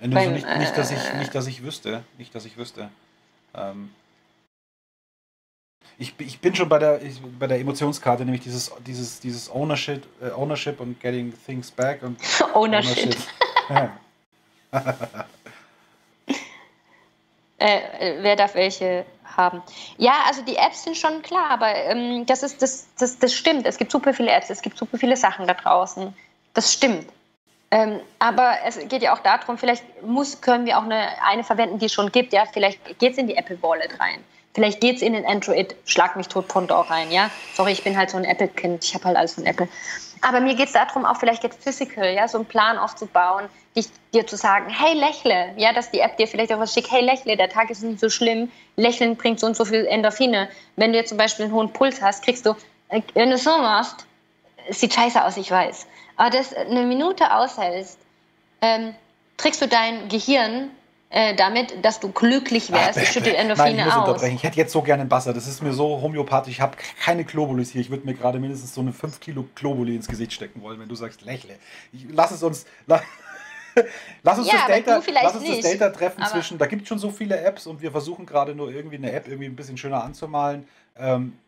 Beim, 0.00 0.16
also 0.16 0.30
nicht, 0.30 0.58
nicht, 0.58 0.76
dass 0.76 0.90
ich, 0.90 1.14
nicht, 1.18 1.34
dass 1.34 1.46
ich 1.46 1.62
wüsste. 1.62 2.02
Nicht, 2.16 2.34
dass 2.34 2.46
ich 2.46 2.56
wüsste. 2.56 2.88
Ähm 3.54 3.90
ich, 5.98 6.14
ich 6.18 6.40
bin 6.40 6.54
schon 6.54 6.70
bei 6.70 6.78
der, 6.78 7.02
ich, 7.02 7.20
bei 7.38 7.46
der 7.46 7.60
Emotionskarte, 7.60 8.24
nämlich 8.24 8.42
dieses, 8.42 8.72
dieses, 8.86 9.20
dieses 9.20 9.50
Ownership, 9.50 10.06
äh, 10.22 10.30
Ownership 10.30 10.80
und 10.80 10.98
Getting 10.98 11.34
Things 11.44 11.70
Back 11.70 12.02
und 12.02 12.18
Ownership. 12.54 13.16
Ownership. 13.68 13.90
Äh, 17.62 17.76
äh, 18.00 18.22
wer 18.22 18.34
darf 18.34 18.56
welche 18.56 19.04
haben. 19.36 19.62
Ja, 19.98 20.12
also 20.26 20.42
die 20.42 20.56
Apps 20.56 20.84
sind 20.84 20.96
schon 20.96 21.22
klar, 21.22 21.50
aber 21.50 21.74
ähm, 21.74 22.26
das, 22.26 22.42
ist, 22.42 22.62
das, 22.62 22.86
das, 22.98 23.18
das 23.18 23.34
stimmt. 23.34 23.66
Es 23.66 23.78
gibt 23.78 23.90
super 23.90 24.12
viele 24.14 24.30
Apps, 24.30 24.50
es 24.50 24.62
gibt 24.62 24.76
super 24.76 24.98
viele 24.98 25.16
Sachen 25.16 25.46
da 25.46 25.54
draußen. 25.54 26.14
Das 26.54 26.72
stimmt. 26.72 27.06
Ähm, 27.70 28.00
aber 28.18 28.56
es 28.66 28.78
geht 28.88 29.02
ja 29.02 29.14
auch 29.14 29.20
darum, 29.20 29.56
vielleicht 29.56 30.02
muss, 30.02 30.40
können 30.42 30.66
wir 30.66 30.78
auch 30.78 30.84
eine, 30.84 31.08
eine 31.24 31.42
verwenden, 31.42 31.78
die 31.78 31.86
es 31.86 31.92
schon 31.92 32.12
gibt. 32.12 32.32
Ja? 32.32 32.44
Vielleicht 32.52 32.98
geht 32.98 33.12
es 33.12 33.18
in 33.18 33.26
die 33.26 33.36
Apple 33.36 33.62
Wallet 33.62 33.98
rein. 33.98 34.22
Vielleicht 34.54 34.80
geht 34.80 34.96
es 34.96 35.02
in 35.02 35.14
den 35.14 35.24
Android 35.24 35.74
Schlag 35.86 36.16
mich 36.16 36.28
tot 36.28 36.48
Pendant 36.48 36.90
rein. 36.90 37.10
Ja? 37.10 37.30
Sorry, 37.54 37.72
ich 37.72 37.84
bin 37.84 37.96
halt 37.96 38.10
so 38.10 38.18
ein 38.18 38.24
Apple-Kind. 38.24 38.84
Ich 38.84 38.94
habe 38.94 39.04
halt 39.04 39.16
alles 39.16 39.34
von 39.34 39.46
Apple. 39.46 39.68
Aber 40.22 40.40
mir 40.40 40.54
geht 40.54 40.66
es 40.66 40.72
darum, 40.72 41.04
auch 41.04 41.16
vielleicht 41.16 41.42
jetzt 41.42 41.62
physical, 41.62 42.14
ja, 42.14 42.28
so 42.28 42.38
einen 42.38 42.46
Plan 42.46 42.78
aufzubauen, 42.78 43.48
dich, 43.74 43.86
dir 44.14 44.24
zu 44.24 44.36
sagen, 44.36 44.68
hey, 44.68 44.94
lächle, 44.94 45.52
ja, 45.56 45.72
dass 45.72 45.90
die 45.90 45.98
App 45.98 46.16
dir 46.16 46.28
vielleicht 46.28 46.52
auch 46.52 46.60
was 46.60 46.72
schickt, 46.72 46.92
hey, 46.92 47.02
lächle, 47.02 47.36
der 47.36 47.48
Tag 47.48 47.70
ist 47.70 47.82
nicht 47.82 47.98
so 47.98 48.08
schlimm, 48.08 48.50
Lächeln 48.76 49.16
bringt 49.16 49.40
so 49.40 49.46
und 49.48 49.56
so 49.56 49.64
viel 49.64 49.84
Endorphine. 49.84 50.48
Wenn 50.76 50.92
du 50.92 50.98
jetzt 50.98 51.08
zum 51.08 51.18
Beispiel 51.18 51.46
einen 51.46 51.54
hohen 51.54 51.72
Puls 51.72 52.00
hast, 52.00 52.24
kriegst 52.24 52.46
du, 52.46 52.54
äh, 52.90 53.02
wenn 53.14 53.30
du 53.30 53.36
so 53.38 53.50
machst, 53.58 54.06
sieht 54.70 54.94
scheiße 54.94 55.24
aus, 55.24 55.36
ich 55.36 55.50
weiß, 55.50 55.88
aber 56.16 56.30
das 56.30 56.54
eine 56.54 56.82
Minute 56.82 57.34
aushältst, 57.34 57.98
ähm, 58.60 58.94
trickst 59.38 59.60
du 59.60 59.66
dein 59.66 60.08
Gehirn 60.08 60.70
äh, 61.12 61.36
damit, 61.36 61.84
dass 61.84 62.00
du 62.00 62.10
glücklich 62.10 62.72
wärst. 62.72 62.98
Ach, 62.98 63.02
ich 63.02 63.08
schütte 63.12 63.36
Endorphine 63.36 63.76
Nein, 63.76 63.88
ich 63.88 63.94
muss 63.94 64.08
aus. 64.08 64.22
Ich 64.22 64.42
hätte 64.42 64.56
jetzt 64.56 64.72
so 64.72 64.80
gerne 64.80 65.02
einen 65.02 65.10
Basser. 65.10 65.34
Das 65.34 65.46
ist 65.46 65.62
mir 65.62 65.74
so 65.74 66.00
homöopathisch. 66.00 66.54
Ich 66.54 66.60
habe 66.62 66.76
keine 67.04 67.24
Globulis 67.24 67.70
hier. 67.70 67.82
Ich 67.82 67.90
würde 67.90 68.06
mir 68.06 68.14
gerade 68.14 68.38
mindestens 68.38 68.74
so 68.74 68.80
eine 68.80 68.94
5 68.94 69.20
Kilo 69.20 69.44
Globuli 69.54 69.94
ins 69.94 70.08
Gesicht 70.08 70.32
stecken 70.32 70.62
wollen, 70.62 70.80
wenn 70.80 70.88
du 70.88 70.94
sagst, 70.94 71.20
lächle. 71.22 71.56
Ich, 71.92 72.06
lass 72.10 72.30
es 72.30 72.42
uns. 72.42 72.64
Lass, 74.22 74.38
uns, 74.38 74.48
ja, 74.48 74.68
das, 74.68 74.84
Data, 74.84 75.02
lass 75.22 75.34
uns 75.34 75.48
das 75.48 75.60
Data 75.62 75.88
treffen 75.88 76.22
zwischen, 76.26 76.58
da 76.58 76.66
gibt 76.66 76.82
es 76.82 76.88
schon 76.88 76.98
so 76.98 77.08
viele 77.08 77.40
Apps 77.40 77.66
und 77.66 77.80
wir 77.80 77.90
versuchen 77.90 78.26
gerade 78.26 78.54
nur 78.54 78.70
irgendwie 78.70 78.96
eine 78.96 79.10
App 79.12 79.26
irgendwie 79.26 79.46
ein 79.46 79.56
bisschen 79.56 79.78
schöner 79.78 80.04
anzumalen. 80.04 80.68
Ähm, 80.94 81.38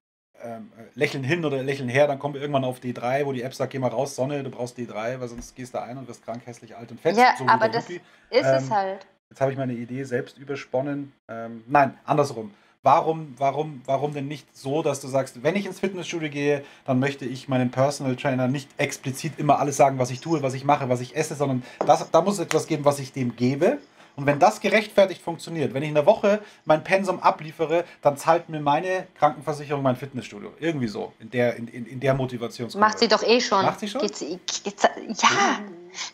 ähm, 0.42 0.72
lächeln 0.94 1.22
hin 1.22 1.44
oder 1.44 1.62
lächeln 1.62 1.90
her, 1.90 2.06
dann 2.06 2.18
kommen 2.18 2.32
wir 2.32 2.40
irgendwann 2.40 2.64
auf 2.64 2.80
D3, 2.80 3.26
wo 3.26 3.32
die 3.32 3.42
App 3.42 3.54
sagt, 3.54 3.72
geh 3.72 3.78
mal 3.78 3.88
raus, 3.88 4.16
Sonne, 4.16 4.42
du 4.42 4.48
brauchst 4.48 4.78
D3, 4.78 5.20
weil 5.20 5.28
sonst 5.28 5.54
gehst 5.54 5.74
du 5.74 5.82
ein 5.82 5.98
und 5.98 6.08
wirst 6.08 6.24
krank, 6.24 6.40
hässlich, 6.46 6.74
alt 6.74 6.90
und 6.90 6.98
fett. 6.98 7.14
Ja, 7.14 7.34
so 7.38 7.46
aber 7.46 7.68
das 7.68 7.84
Rupi. 7.84 8.00
ist 8.30 8.46
ähm, 8.46 8.54
es 8.54 8.70
halt. 8.70 9.06
Jetzt 9.34 9.40
habe 9.40 9.50
ich 9.50 9.58
meine 9.58 9.72
Idee 9.72 10.04
selbst 10.04 10.38
übersponnen. 10.38 11.12
Ähm, 11.28 11.64
nein, 11.66 11.98
andersrum. 12.04 12.52
Warum, 12.84 13.34
warum, 13.36 13.82
warum 13.84 14.14
denn 14.14 14.28
nicht 14.28 14.46
so, 14.56 14.80
dass 14.80 15.00
du 15.00 15.08
sagst, 15.08 15.42
wenn 15.42 15.56
ich 15.56 15.66
ins 15.66 15.80
Fitnessstudio 15.80 16.30
gehe, 16.30 16.62
dann 16.84 17.00
möchte 17.00 17.24
ich 17.24 17.48
meinem 17.48 17.72
Personal 17.72 18.14
Trainer 18.14 18.46
nicht 18.46 18.70
explizit 18.76 19.32
immer 19.38 19.58
alles 19.58 19.76
sagen, 19.76 19.98
was 19.98 20.12
ich 20.12 20.20
tue, 20.20 20.44
was 20.44 20.54
ich 20.54 20.64
mache, 20.64 20.88
was 20.88 21.00
ich 21.00 21.16
esse, 21.16 21.34
sondern 21.34 21.64
das, 21.84 22.08
da 22.12 22.20
muss 22.20 22.34
es 22.34 22.44
etwas 22.44 22.68
geben, 22.68 22.84
was 22.84 23.00
ich 23.00 23.12
dem 23.12 23.34
gebe. 23.34 23.78
Und 24.16 24.26
wenn 24.26 24.38
das 24.38 24.60
gerechtfertigt 24.60 25.20
funktioniert, 25.20 25.74
wenn 25.74 25.82
ich 25.82 25.88
in 25.88 25.94
der 25.94 26.06
Woche 26.06 26.40
mein 26.64 26.84
Pensum 26.84 27.20
abliefere, 27.20 27.84
dann 28.00 28.16
zahlt 28.16 28.48
mir 28.48 28.60
meine 28.60 29.06
Krankenversicherung 29.18 29.82
mein 29.82 29.96
Fitnessstudio. 29.96 30.52
Irgendwie 30.60 30.86
so, 30.86 31.12
in 31.18 31.30
der, 31.30 31.56
in, 31.56 31.66
in, 31.68 31.86
in 31.86 32.00
der 32.00 32.14
Motivationsgruppe. 32.14 32.84
Macht 32.84 32.98
sie 33.00 33.08
doch 33.08 33.22
eh 33.22 33.40
schon. 33.40 33.64
Macht 33.64 33.80
sie 33.80 33.88
schon? 33.88 34.02
Geht's, 34.02 34.20
geht's, 34.20 34.82
ja, 34.84 35.58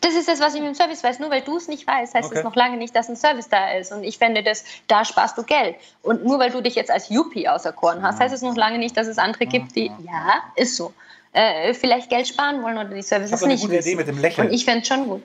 das 0.01 0.15
ist 0.15 0.27
das, 0.27 0.39
was 0.39 0.55
ich 0.55 0.61
mit 0.61 0.69
dem 0.69 0.75
Service 0.75 1.03
weiß. 1.03 1.19
Nur 1.19 1.29
weil 1.29 1.41
du 1.41 1.57
es 1.57 1.67
nicht 1.67 1.85
weißt, 1.85 2.15
heißt 2.15 2.31
es 2.31 2.37
okay. 2.37 2.43
noch 2.43 2.55
lange 2.55 2.77
nicht, 2.77 2.95
dass 2.95 3.09
ein 3.09 3.15
Service 3.15 3.49
da 3.49 3.71
ist. 3.73 3.91
Und 3.91 4.03
ich 4.03 4.17
fände 4.17 4.41
das, 4.43 4.63
da 4.87 5.05
sparst 5.05 5.37
du 5.37 5.43
Geld. 5.43 5.75
Und 6.01 6.25
nur 6.25 6.39
weil 6.39 6.51
du 6.51 6.61
dich 6.61 6.75
jetzt 6.75 6.89
als 6.89 7.09
Yuppie 7.09 7.47
auserkoren 7.47 8.01
hast, 8.01 8.19
heißt 8.19 8.33
es 8.33 8.41
noch 8.41 8.55
lange 8.55 8.79
nicht, 8.79 8.97
dass 8.97 9.07
es 9.07 9.17
andere 9.17 9.45
gibt, 9.45 9.75
die, 9.75 9.91
ja, 10.05 10.43
ist 10.55 10.75
so, 10.75 10.93
äh, 11.33 11.73
vielleicht 11.73 12.09
Geld 12.09 12.27
sparen 12.27 12.61
wollen 12.63 12.77
oder 12.77 12.89
die 12.89 13.01
Services 13.01 13.41
nicht. 13.41 13.55
Ich 13.55 13.63
habe 13.63 13.73
eine 13.73 13.79
gute 13.79 13.89
Idee 13.89 13.95
mit 13.95 14.07
dem 14.07 14.19
Lächeln. 14.19 14.47
Und 14.47 14.53
ich 14.53 14.65
fände 14.65 14.81
es 14.81 14.87
schon 14.87 15.07
gut. 15.07 15.23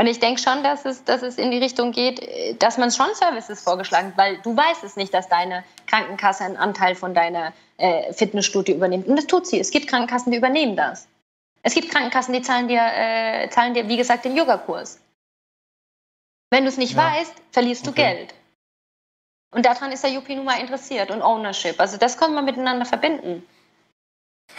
Und 0.00 0.06
ich 0.06 0.18
denke 0.18 0.40
schon, 0.40 0.62
dass 0.62 0.86
es, 0.86 1.04
dass 1.04 1.20
es 1.20 1.36
in 1.36 1.50
die 1.50 1.58
Richtung 1.58 1.92
geht, 1.92 2.62
dass 2.62 2.78
man 2.78 2.90
schon 2.90 3.14
Services 3.14 3.60
vorgeschlagen 3.60 4.08
hat, 4.08 4.16
weil 4.16 4.38
du 4.38 4.56
weißt 4.56 4.82
es 4.82 4.96
nicht, 4.96 5.12
dass 5.12 5.28
deine 5.28 5.62
Krankenkasse 5.88 6.42
einen 6.44 6.56
Anteil 6.56 6.94
von 6.94 7.12
deiner 7.12 7.52
äh, 7.76 8.10
Fitnessstudie 8.14 8.72
übernimmt. 8.72 9.06
Und 9.08 9.16
das 9.16 9.26
tut 9.26 9.46
sie. 9.46 9.60
Es 9.60 9.70
gibt 9.70 9.88
Krankenkassen, 9.88 10.32
die 10.32 10.38
übernehmen 10.38 10.74
das. 10.74 11.06
Es 11.62 11.74
gibt 11.74 11.90
Krankenkassen, 11.90 12.32
die 12.32 12.40
zahlen 12.40 12.66
dir, 12.66 12.80
äh, 12.80 13.50
zahlen 13.50 13.74
dir 13.74 13.88
wie 13.88 13.98
gesagt, 13.98 14.24
den 14.24 14.34
Yogakurs. 14.38 15.02
Wenn 16.48 16.64
du 16.64 16.70
es 16.70 16.78
nicht 16.78 16.94
ja. 16.96 17.12
weißt, 17.12 17.34
verlierst 17.52 17.84
du 17.84 17.90
okay. 17.90 18.14
Geld. 18.14 18.34
Und 19.50 19.66
daran 19.66 19.92
ist 19.92 20.02
der 20.02 20.16
UP 20.16 20.26
nun 20.30 20.46
mal 20.46 20.60
interessiert 20.60 21.10
und 21.10 21.20
Ownership. 21.20 21.78
Also 21.78 21.98
das 21.98 22.16
kann 22.16 22.32
man 22.32 22.46
miteinander 22.46 22.86
verbinden. 22.86 23.46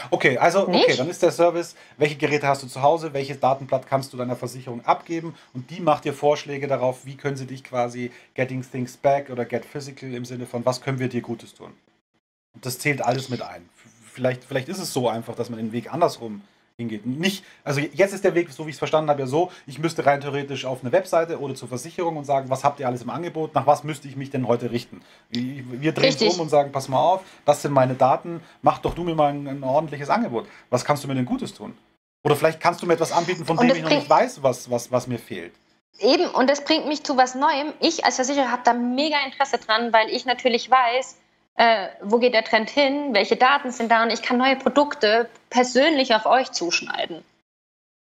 Okay, 0.10 0.38
also 0.38 0.68
okay, 0.68 0.96
dann 0.96 1.10
ist 1.10 1.22
der 1.22 1.32
Service, 1.32 1.76
welche 1.98 2.16
Geräte 2.16 2.48
hast 2.48 2.64
du 2.64 2.68
zu 2.68 2.82
Hause, 2.82 3.14
welches 3.14 3.40
Datenblatt 3.40 3.88
kannst 3.88 4.12
du 4.14 4.18
deiner 4.18 4.36
Versicherung 4.36 4.84
abgeben 4.86 5.36
und 5.54 5.70
die 5.70 5.80
macht 5.80 6.06
dir 6.06 6.14
Vorschläge 6.14 6.68
darauf, 6.68 7.06
wie 7.06 7.16
können 7.16 7.38
sie 7.38 7.46
dich 7.46 7.64
quasi 7.64 8.12
Getting 8.34 8.64
Things 8.70 8.98
Back 8.98 9.30
oder 9.30 9.46
Get 9.46 9.66
Physical 9.66 10.14
im 10.14 10.26
Sinne 10.26 10.46
von, 10.46 10.66
was 10.66 10.82
können 10.82 11.00
wir 11.00 11.10
dir 11.10 11.22
Gutes 11.22 11.54
tun. 11.54 11.72
Und 12.54 12.66
das 12.66 12.80
zählt 12.80 13.02
alles 13.02 13.30
mit 13.30 13.42
ein. 13.42 13.70
Vielleicht, 14.12 14.44
vielleicht 14.44 14.70
ist 14.70 14.80
es 14.80 14.92
so 14.92 15.08
einfach, 15.08 15.36
dass 15.36 15.50
man 15.50 15.58
den 15.58 15.72
Weg 15.72 15.94
andersrum 15.94 16.42
hingeht. 16.82 17.06
Nicht, 17.06 17.44
also 17.64 17.80
jetzt 17.80 18.14
ist 18.14 18.24
der 18.24 18.36
Weg, 18.36 18.52
so 18.52 18.66
wie 18.66 18.70
ich 18.70 18.76
es 18.76 18.80
verstanden 18.80 19.10
habe, 19.10 19.22
ja 19.22 19.28
so, 19.28 19.52
ich 19.66 19.80
müsste 19.80 20.06
rein 20.06 20.22
theoretisch 20.22 20.66
auf 20.66 20.82
eine 20.82 20.92
Webseite 20.92 21.40
oder 21.40 21.56
zur 21.56 21.68
Versicherung 21.68 22.18
und 22.18 22.26
sagen, 22.26 22.50
was 22.50 22.64
habt 22.64 22.80
ihr 22.80 22.88
alles 22.88 23.02
im 23.02 23.10
Angebot, 23.10 23.56
nach 23.56 23.68
was 23.68 23.84
müsste 23.84 24.08
ich 24.08 24.16
mich 24.16 24.30
denn 24.30 24.48
heute 24.48 24.72
richten? 24.72 25.02
Wir 25.30 25.92
drehen 25.92 26.14
es 26.14 26.22
um 26.22 26.40
und 26.42 26.50
sagen, 26.50 26.72
pass 26.72 26.90
mal 26.90 27.00
auf, 27.00 27.22
das 27.46 27.62
sind 27.62 27.74
meine 27.74 27.94
Daten, 27.94 28.42
mach 28.62 28.80
doch 28.80 28.94
du 28.94 29.04
mir 29.04 29.16
mal 29.16 29.32
ein, 29.32 29.48
ein, 29.48 29.64
ordentliches 29.64 30.10
Angebot. 30.10 30.48
Was 30.70 30.86
kannst 30.86 31.04
du 31.04 31.08
mir 31.08 31.16
denn 31.16 31.26
Gutes 31.26 31.54
tun? 31.54 31.78
Oder 32.24 32.36
vielleicht 32.36 32.60
kannst 32.60 32.82
du 32.82 32.86
mir 32.86 32.94
etwas 32.94 33.12
anbieten, 33.12 33.46
von 33.46 33.58
dem 33.58 33.76
ich 33.76 33.82
noch 33.82 33.90
nicht 33.90 34.10
weiß, 34.10 34.44
was, 34.44 34.70
was, 34.70 34.92
was 34.92 35.08
mir 35.08 35.18
fehlt. 35.18 35.54
Eben, 36.00 36.28
und 36.28 36.50
das 36.50 36.64
bringt 36.64 36.88
mich 36.88 37.04
zu 37.04 37.18
was 37.18 37.36
Neuem. 37.36 37.74
Ich 37.80 38.06
als 38.06 38.16
Versicherer 38.16 38.52
habe 38.52 38.62
da 38.64 38.74
mega 38.74 39.18
Interesse 39.26 39.58
dran, 39.58 39.92
weil 39.94 40.10
ich 40.10 40.26
natürlich 40.26 40.70
weiß, 40.70 41.18
äh, 41.56 41.88
wo 42.02 42.18
geht 42.18 42.34
der 42.34 42.44
Trend 42.44 42.70
hin, 42.70 43.14
welche 43.14 43.36
Daten 43.36 43.72
sind 43.72 43.92
da 43.92 44.04
und 44.04 44.12
ich 44.12 44.22
kann 44.22 44.38
neue 44.38 44.56
Produkte 44.56 45.30
persönlich 45.50 46.16
auf 46.16 46.26
euch 46.26 46.52
zuschneiden. 46.52 47.24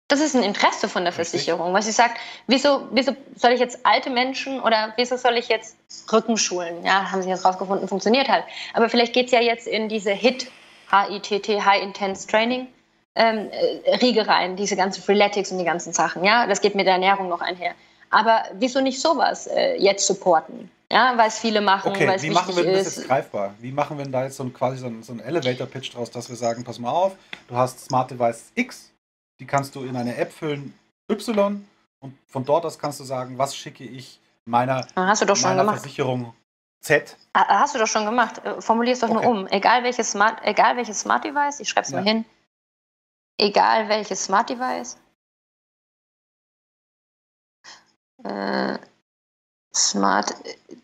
Das 0.08 0.20
ist 0.20 0.36
ein 0.36 0.44
Interesse 0.44 0.88
von 0.88 1.02
der 1.02 1.12
Versicherung, 1.12 1.72
weil 1.72 1.82
sie 1.82 1.90
sagt, 1.90 2.18
wieso, 2.46 2.86
wieso 2.92 3.16
soll 3.34 3.52
ich 3.52 3.60
jetzt 3.60 3.84
alte 3.84 4.08
Menschen 4.08 4.60
oder 4.60 4.92
wieso 4.96 5.16
soll 5.16 5.36
ich 5.36 5.48
jetzt 5.48 5.76
Rückenschulen? 6.12 6.84
Ja, 6.84 7.10
haben 7.10 7.22
sie 7.22 7.28
jetzt 7.28 7.44
rausgefunden, 7.44 7.88
funktioniert 7.88 8.28
halt. 8.28 8.44
Aber 8.72 8.88
vielleicht 8.88 9.12
geht 9.12 9.26
es 9.26 9.32
ja 9.32 9.40
jetzt 9.40 9.66
in 9.66 9.88
diese 9.88 10.12
HIT, 10.12 10.48
H-I-T-T, 10.92 11.60
High 11.60 11.82
Intense 11.82 12.28
Training, 12.28 12.68
ähm, 13.16 13.50
äh, 13.50 13.96
Riege 13.96 14.28
rein, 14.28 14.54
diese 14.54 14.76
ganzen 14.76 15.02
Freeletics 15.02 15.50
und 15.50 15.58
die 15.58 15.64
ganzen 15.64 15.92
Sachen. 15.92 16.22
Ja, 16.22 16.46
das 16.46 16.60
geht 16.60 16.76
mit 16.76 16.86
der 16.86 16.94
Ernährung 16.94 17.28
noch 17.28 17.40
einher. 17.40 17.74
Aber 18.10 18.44
wieso 18.52 18.80
nicht 18.80 19.00
sowas 19.00 19.48
äh, 19.48 19.74
jetzt 19.76 20.06
supporten? 20.06 20.70
Ja, 20.90 21.16
weil 21.18 21.28
es 21.28 21.38
viele 21.38 21.60
machen, 21.60 21.90
Okay, 21.90 22.06
weil 22.06 22.16
es 22.16 22.22
wie 22.22 22.30
machen 22.30 22.54
wir 22.56 22.62
denn 22.62 22.72
das 22.74 22.84
jetzt 22.96 23.06
greifbar? 23.06 23.54
Wie 23.58 23.72
machen 23.72 23.98
wir 23.98 24.04
denn 24.04 24.12
da 24.12 24.24
jetzt 24.24 24.36
so 24.36 24.44
ein, 24.44 24.52
quasi 24.52 24.78
so 24.78 24.86
ein, 24.86 25.02
so 25.02 25.12
ein 25.12 25.20
Elevator-Pitch 25.20 25.94
draus, 25.94 26.10
dass 26.10 26.28
wir 26.28 26.36
sagen, 26.36 26.62
pass 26.62 26.78
mal 26.78 26.90
auf, 26.90 27.16
du 27.48 27.56
hast 27.56 27.80
Smart 27.84 28.10
Device 28.10 28.52
X, 28.54 28.92
die 29.40 29.46
kannst 29.46 29.74
du 29.74 29.82
in 29.84 29.96
eine 29.96 30.16
App 30.16 30.32
füllen, 30.32 30.78
Y, 31.10 31.66
und 32.00 32.16
von 32.28 32.44
dort 32.44 32.64
aus 32.64 32.78
kannst 32.78 33.00
du 33.00 33.04
sagen, 33.04 33.36
was 33.36 33.56
schicke 33.56 33.84
ich 33.84 34.20
meiner, 34.44 34.86
schon 35.34 35.56
meiner. 35.56 35.68
Versicherung 35.70 36.34
Z. 36.80 37.16
Ah, 37.32 37.60
Hast 37.60 37.74
du 37.74 37.78
doch 37.80 37.86
schon 37.88 38.04
gemacht. 38.04 38.38
Äh, 38.44 38.60
Formulier 38.60 38.92
es 38.92 39.00
doch 39.00 39.08
Okay. 39.08 39.26
nur 39.26 39.26
um. 39.40 39.46
Egal 39.48 39.82
welches 39.82 40.12
Smart, 40.12 40.38
egal 40.44 40.76
welches 40.76 41.00
Smart 41.00 41.24
Device, 41.24 41.58
ich 41.60 41.68
schreibe 41.68 41.86
es 41.86 41.92
Ja. 41.92 41.98
mal 42.00 42.04
hin. 42.06 42.24
Egal 43.38 43.88
welches 43.88 44.24
Smart 44.24 44.48
Device. 44.48 44.96
Äh, 48.24 48.78
Smart 49.76 50.34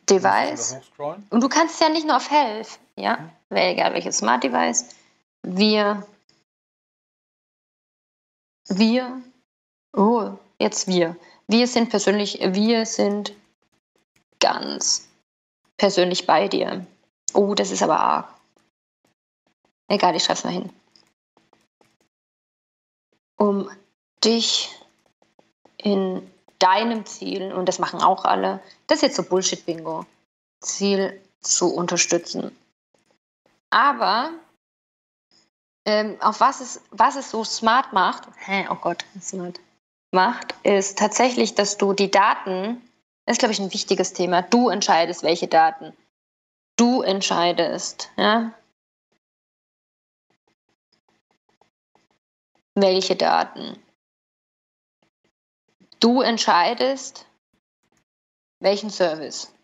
Device. 0.09 0.73
Wieder 0.73 0.81
hochscrollen. 0.81 1.27
Und 1.31 1.41
du 1.41 1.49
kannst 1.49 1.81
ja 1.81 1.89
nicht 1.89 2.07
nur 2.07 2.17
auf 2.17 2.31
Health, 2.31 2.79
ja? 2.97 3.17
Mhm. 3.17 3.31
Weil 3.49 3.73
Egal 3.73 3.93
welches 3.95 4.19
Smart 4.19 4.45
Device. 4.45 4.95
Wir. 5.43 6.07
Wir. 8.69 9.23
Oh, 9.95 10.33
jetzt 10.59 10.87
wir. 10.87 11.17
Wir 11.49 11.67
sind 11.67 11.91
persönlich, 11.91 12.39
wir 12.41 12.87
sind 12.87 13.35
ganz 14.41 15.09
persönlich 15.77 16.27
bei 16.27 16.49
dir. 16.49 16.87
Oh, 17.35 17.55
das 17.55 17.71
ist 17.71 17.83
aber 17.83 17.99
arg. 17.99 18.29
Egal, 19.89 20.17
ich 20.17 20.25
schreib's 20.25 20.45
mal 20.45 20.53
hin. 20.53 20.71
Um 23.37 23.69
dich 24.25 24.71
in 25.79 26.32
deinem 26.63 27.05
Ziel, 27.07 27.53
und 27.53 27.67
das 27.67 27.79
machen 27.79 28.01
auch 28.01 28.25
alle, 28.25 28.61
das 28.87 28.99
ist 28.99 29.03
jetzt 29.03 29.17
so 29.17 29.23
Bullshit-Bingo, 29.23 30.07
Ziel 30.61 31.21
zu 31.41 31.75
unterstützen. 31.75 32.57
Aber 33.71 34.31
ähm, 35.85 36.17
auf 36.21 36.41
was 36.41 36.61
es, 36.61 36.83
was 36.91 37.17
es 37.17 37.31
so 37.31 37.45
smart 37.45 37.93
macht, 37.93 38.29
hä, 38.47 38.67
oh 38.71 38.77
Gott, 38.77 39.05
smart 39.21 39.59
macht, 40.13 40.55
ist 40.63 40.99
tatsächlich, 40.99 41.55
dass 41.55 41.79
du 41.79 41.93
die 41.93 42.11
Daten, 42.11 42.81
das 43.27 43.35
ist 43.35 43.39
glaube 43.39 43.53
ich 43.53 43.61
ein 43.61 43.73
wichtiges 43.73 44.13
Thema, 44.13 44.43
du 44.43 44.69
entscheidest, 44.69 45.23
welche 45.23 45.49
Daten. 45.49 45.97
Du 46.77 47.03
entscheidest, 47.03 48.11
ja, 48.17 48.53
welche 52.75 53.17
Daten. 53.17 53.83
Du 56.03 56.21
entscheidest, 56.21 57.27
welchen 58.59 58.91
Service. 58.91 59.55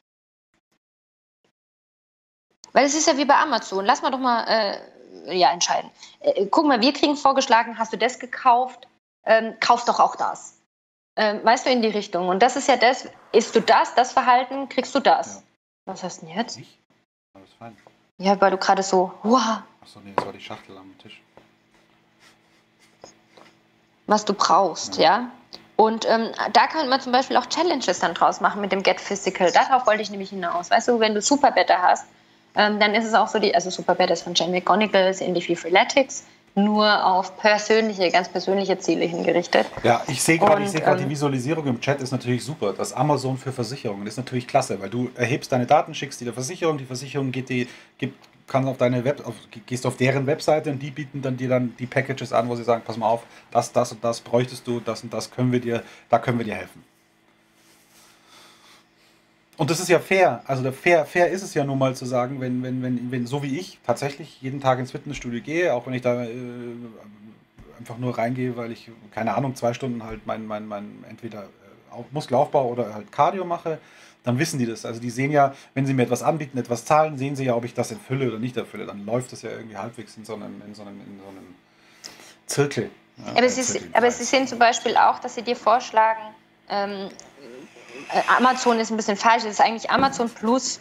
Weil 2.72 2.86
es 2.86 2.94
ist 2.94 3.08
ja 3.08 3.16
wie 3.16 3.24
bei 3.24 3.34
Amazon. 3.34 3.84
Lass 3.84 4.02
mal 4.02 4.10
doch 4.12 4.20
mal 4.20 4.44
äh, 4.44 5.34
ja, 5.36 5.50
entscheiden. 5.50 5.90
Äh, 6.20 6.46
guck 6.46 6.66
mal, 6.66 6.80
wir 6.80 6.92
kriegen 6.92 7.16
vorgeschlagen, 7.16 7.76
hast 7.76 7.92
du 7.92 7.98
das 7.98 8.20
gekauft? 8.20 8.86
Ähm, 9.24 9.56
kauf 9.58 9.84
doch 9.84 9.98
auch 9.98 10.14
das. 10.14 10.60
Ähm, 11.16 11.44
weißt 11.44 11.66
du, 11.66 11.70
in 11.70 11.82
die 11.82 11.88
Richtung. 11.88 12.28
Und 12.28 12.40
das 12.40 12.54
ist 12.54 12.68
ja 12.68 12.76
das, 12.76 13.08
ist 13.32 13.56
du 13.56 13.60
das, 13.60 13.96
das 13.96 14.12
Verhalten, 14.12 14.68
kriegst 14.68 14.94
du 14.94 15.00
das. 15.00 15.36
Ja. 15.36 15.42
Was 15.86 16.04
hast 16.04 16.22
du 16.22 16.26
denn 16.26 16.36
jetzt? 16.36 16.56
Ich? 16.56 16.78
Alles 17.34 17.52
fein. 17.58 17.76
Ja, 18.18 18.40
weil 18.40 18.52
du 18.52 18.58
gerade 18.58 18.84
so, 18.84 19.12
wow, 19.24 19.62
Achso, 19.80 19.98
nee, 20.04 20.12
das 20.14 20.24
war 20.24 20.32
die 20.32 20.40
Schachtel 20.40 20.76
am 20.76 20.96
Tisch. 20.98 21.20
was 24.06 24.24
du 24.24 24.34
brauchst, 24.34 24.98
ja. 24.98 25.32
Und 25.80 26.06
ähm, 26.10 26.30
da 26.52 26.66
kann 26.66 26.88
man 26.88 27.00
zum 27.00 27.12
Beispiel 27.12 27.36
auch 27.36 27.46
Challenges 27.46 28.00
dann 28.00 28.12
draus 28.12 28.40
machen 28.40 28.60
mit 28.60 28.72
dem 28.72 28.82
Get 28.82 29.00
Physical. 29.00 29.52
Darauf 29.52 29.86
wollte 29.86 30.02
ich 30.02 30.10
nämlich 30.10 30.30
hinaus. 30.30 30.72
Weißt 30.72 30.88
du, 30.88 30.98
wenn 30.98 31.14
du 31.14 31.22
Super 31.22 31.52
Better 31.52 31.80
hast, 31.80 32.04
ähm, 32.56 32.80
dann 32.80 32.96
ist 32.96 33.04
es 33.04 33.14
auch 33.14 33.28
so, 33.28 33.38
die, 33.38 33.54
also 33.54 33.70
Super 33.70 33.94
Better 33.94 34.12
ist 34.12 34.22
von 34.22 34.34
Jen 34.34 34.50
McGonigal, 34.50 35.08
ist 35.08 35.20
ähnlich 35.20 35.48
wie 35.48 35.54
Freeletics, 35.54 36.24
nur 36.56 37.06
auf 37.06 37.36
persönliche, 37.38 38.10
ganz 38.10 38.28
persönliche 38.28 38.76
Ziele 38.80 39.04
hingerichtet. 39.04 39.66
Ja, 39.84 40.02
ich 40.08 40.20
sehe 40.20 40.38
gerade, 40.38 40.62
ich 40.62 40.66
Und, 40.66 40.72
sehe 40.72 40.80
gerade, 40.80 41.00
ähm, 41.00 41.04
die 41.04 41.10
Visualisierung 41.10 41.64
im 41.68 41.80
Chat 41.80 42.00
ist 42.00 42.10
natürlich 42.10 42.44
super. 42.44 42.72
Das 42.72 42.92
Amazon 42.92 43.38
für 43.38 43.52
Versicherungen 43.52 44.04
ist 44.08 44.16
natürlich 44.16 44.48
klasse, 44.48 44.80
weil 44.80 44.90
du 44.90 45.10
erhebst 45.14 45.52
deine 45.52 45.66
Daten, 45.66 45.94
schickst 45.94 46.20
die 46.20 46.24
der 46.24 46.34
Versicherung, 46.34 46.76
die 46.76 46.86
Versicherung 46.86 47.30
geht 47.30 47.50
die, 47.50 47.68
gibt, 47.98 48.16
kann 48.48 48.66
auf 48.66 48.78
deine 48.78 49.04
Web, 49.04 49.26
auf, 49.26 49.34
gehst 49.66 49.86
auf 49.86 49.96
deren 49.96 50.26
Webseite 50.26 50.70
und 50.70 50.80
die 50.80 50.90
bieten 50.90 51.22
dann 51.22 51.36
dir 51.36 51.48
dann 51.48 51.74
die 51.78 51.86
Packages 51.86 52.32
an, 52.32 52.48
wo 52.48 52.56
sie 52.56 52.64
sagen, 52.64 52.82
pass 52.84 52.96
mal 52.96 53.06
auf, 53.06 53.24
das, 53.50 53.72
das 53.72 53.92
und 53.92 54.02
das 54.02 54.20
bräuchtest 54.20 54.66
du, 54.66 54.80
das 54.80 55.02
und 55.02 55.12
das 55.12 55.30
können 55.30 55.52
wir 55.52 55.60
dir, 55.60 55.82
da 56.08 56.18
können 56.18 56.38
wir 56.38 56.44
dir 56.44 56.54
helfen. 56.54 56.82
Und 59.58 59.70
das 59.70 59.80
ist 59.80 59.88
ja 59.88 59.98
fair. 59.98 60.42
Also 60.46 60.70
fair, 60.70 61.04
fair 61.04 61.28
ist 61.30 61.42
es 61.42 61.52
ja 61.52 61.64
nun 61.64 61.78
mal 61.78 61.94
zu 61.96 62.06
sagen, 62.06 62.40
wenn, 62.40 62.62
wenn, 62.62 62.80
wenn, 62.82 63.10
wenn 63.10 63.26
so 63.26 63.42
wie 63.42 63.58
ich 63.58 63.78
tatsächlich 63.84 64.40
jeden 64.40 64.60
Tag 64.60 64.78
ins 64.78 64.92
Fitnessstudio 64.92 65.40
gehe, 65.42 65.74
auch 65.74 65.86
wenn 65.86 65.94
ich 65.94 66.02
da 66.02 66.22
äh, 66.24 66.28
einfach 67.78 67.98
nur 67.98 68.16
reingehe, 68.16 68.56
weil 68.56 68.70
ich, 68.70 68.90
keine 69.10 69.34
Ahnung, 69.34 69.56
zwei 69.56 69.72
Stunden 69.74 70.04
halt 70.04 70.26
mein, 70.26 70.46
mein, 70.46 70.66
mein 70.66 71.04
entweder 71.10 71.42
äh, 71.42 71.46
Auf- 71.90 72.12
Muskelaufbau 72.12 72.68
oder 72.68 72.94
halt 72.94 73.10
Cardio 73.10 73.44
mache, 73.44 73.78
dann 74.24 74.38
wissen 74.38 74.58
die 74.58 74.66
das. 74.66 74.84
Also 74.84 75.00
die 75.00 75.10
sehen 75.10 75.30
ja, 75.30 75.54
wenn 75.74 75.86
sie 75.86 75.94
mir 75.94 76.02
etwas 76.02 76.22
anbieten, 76.22 76.58
etwas 76.58 76.84
zahlen, 76.84 77.16
sehen 77.18 77.36
sie 77.36 77.44
ja, 77.44 77.54
ob 77.54 77.64
ich 77.64 77.74
das 77.74 77.90
erfülle 77.90 78.28
oder 78.28 78.38
nicht 78.38 78.56
erfülle. 78.56 78.84
Dann 78.86 79.04
läuft 79.06 79.32
das 79.32 79.42
ja 79.42 79.50
irgendwie 79.50 79.76
halbwegs 79.76 80.16
in 80.16 80.24
so 80.24 80.34
einem, 80.34 80.62
in 80.66 80.74
so 80.74 80.82
einem, 80.82 81.00
in 81.00 81.18
so 81.22 81.28
einem 81.28 81.54
Zirkel. 82.46 82.90
Ja, 83.16 83.32
Aber, 83.36 83.48
sie, 83.48 83.62
Zirkel, 83.62 83.88
aber 83.92 84.10
sie 84.10 84.24
sehen 84.24 84.46
zum 84.46 84.58
Beispiel 84.58 84.96
auch, 84.96 85.18
dass 85.18 85.34
sie 85.34 85.42
dir 85.42 85.56
vorschlagen, 85.56 86.20
ähm, 86.68 87.08
äh, 88.12 88.20
Amazon 88.36 88.78
ist 88.78 88.90
ein 88.90 88.96
bisschen 88.96 89.16
falsch, 89.16 89.44
es 89.44 89.52
ist 89.52 89.60
eigentlich 89.60 89.90
Amazon 89.90 90.28
plus, 90.28 90.80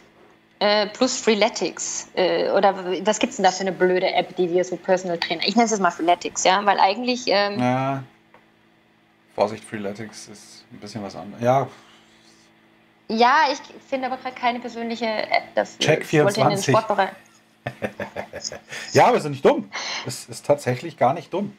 äh, 0.60 0.88
plus 0.88 1.18
Freeletics. 1.20 2.08
Äh, 2.16 2.52
oder 2.52 2.76
was 3.06 3.20
gibt 3.20 3.32
es 3.32 3.38
denn 3.38 3.44
da 3.44 3.52
für 3.52 3.62
eine 3.62 3.72
blöde 3.72 4.12
App, 4.14 4.36
die 4.36 4.50
wir 4.52 4.64
so 4.64 4.76
Personal 4.76 5.18
Trainer? 5.18 5.42
Ich 5.46 5.56
nenne 5.56 5.66
es 5.66 5.72
jetzt 5.72 5.80
mal 5.80 5.92
Freeletics, 5.92 6.44
ja, 6.44 6.64
weil 6.66 6.80
eigentlich, 6.80 7.24
ähm, 7.28 7.60
Ja. 7.60 8.04
Vorsicht, 9.36 9.64
Freeletics 9.64 10.28
ist 10.30 10.66
ein 10.72 10.80
bisschen 10.80 11.04
was 11.04 11.16
anderes. 11.16 11.44
Ja, 11.44 11.68
ja, 13.10 13.46
ich 13.52 13.60
finde 13.88 14.08
aber 14.08 14.18
gerade 14.18 14.36
keine 14.36 14.60
persönliche 14.60 15.06
App 15.06 15.56
dafür. 15.56 15.80
Check 15.80 16.02
Ich 16.02 16.14
wollte 16.24 16.42
in 16.42 16.50
den 16.50 16.58
24. 16.58 16.76
Sportbereich. 16.76 17.10
Ja, 18.94 19.08
aber 19.08 19.18
es 19.18 19.26
ist 19.26 19.32
nicht 19.32 19.44
dumm. 19.44 19.70
Es 20.06 20.30
ist 20.30 20.46
tatsächlich 20.46 20.96
gar 20.96 21.14
nicht 21.14 21.34
dumm. 21.34 21.58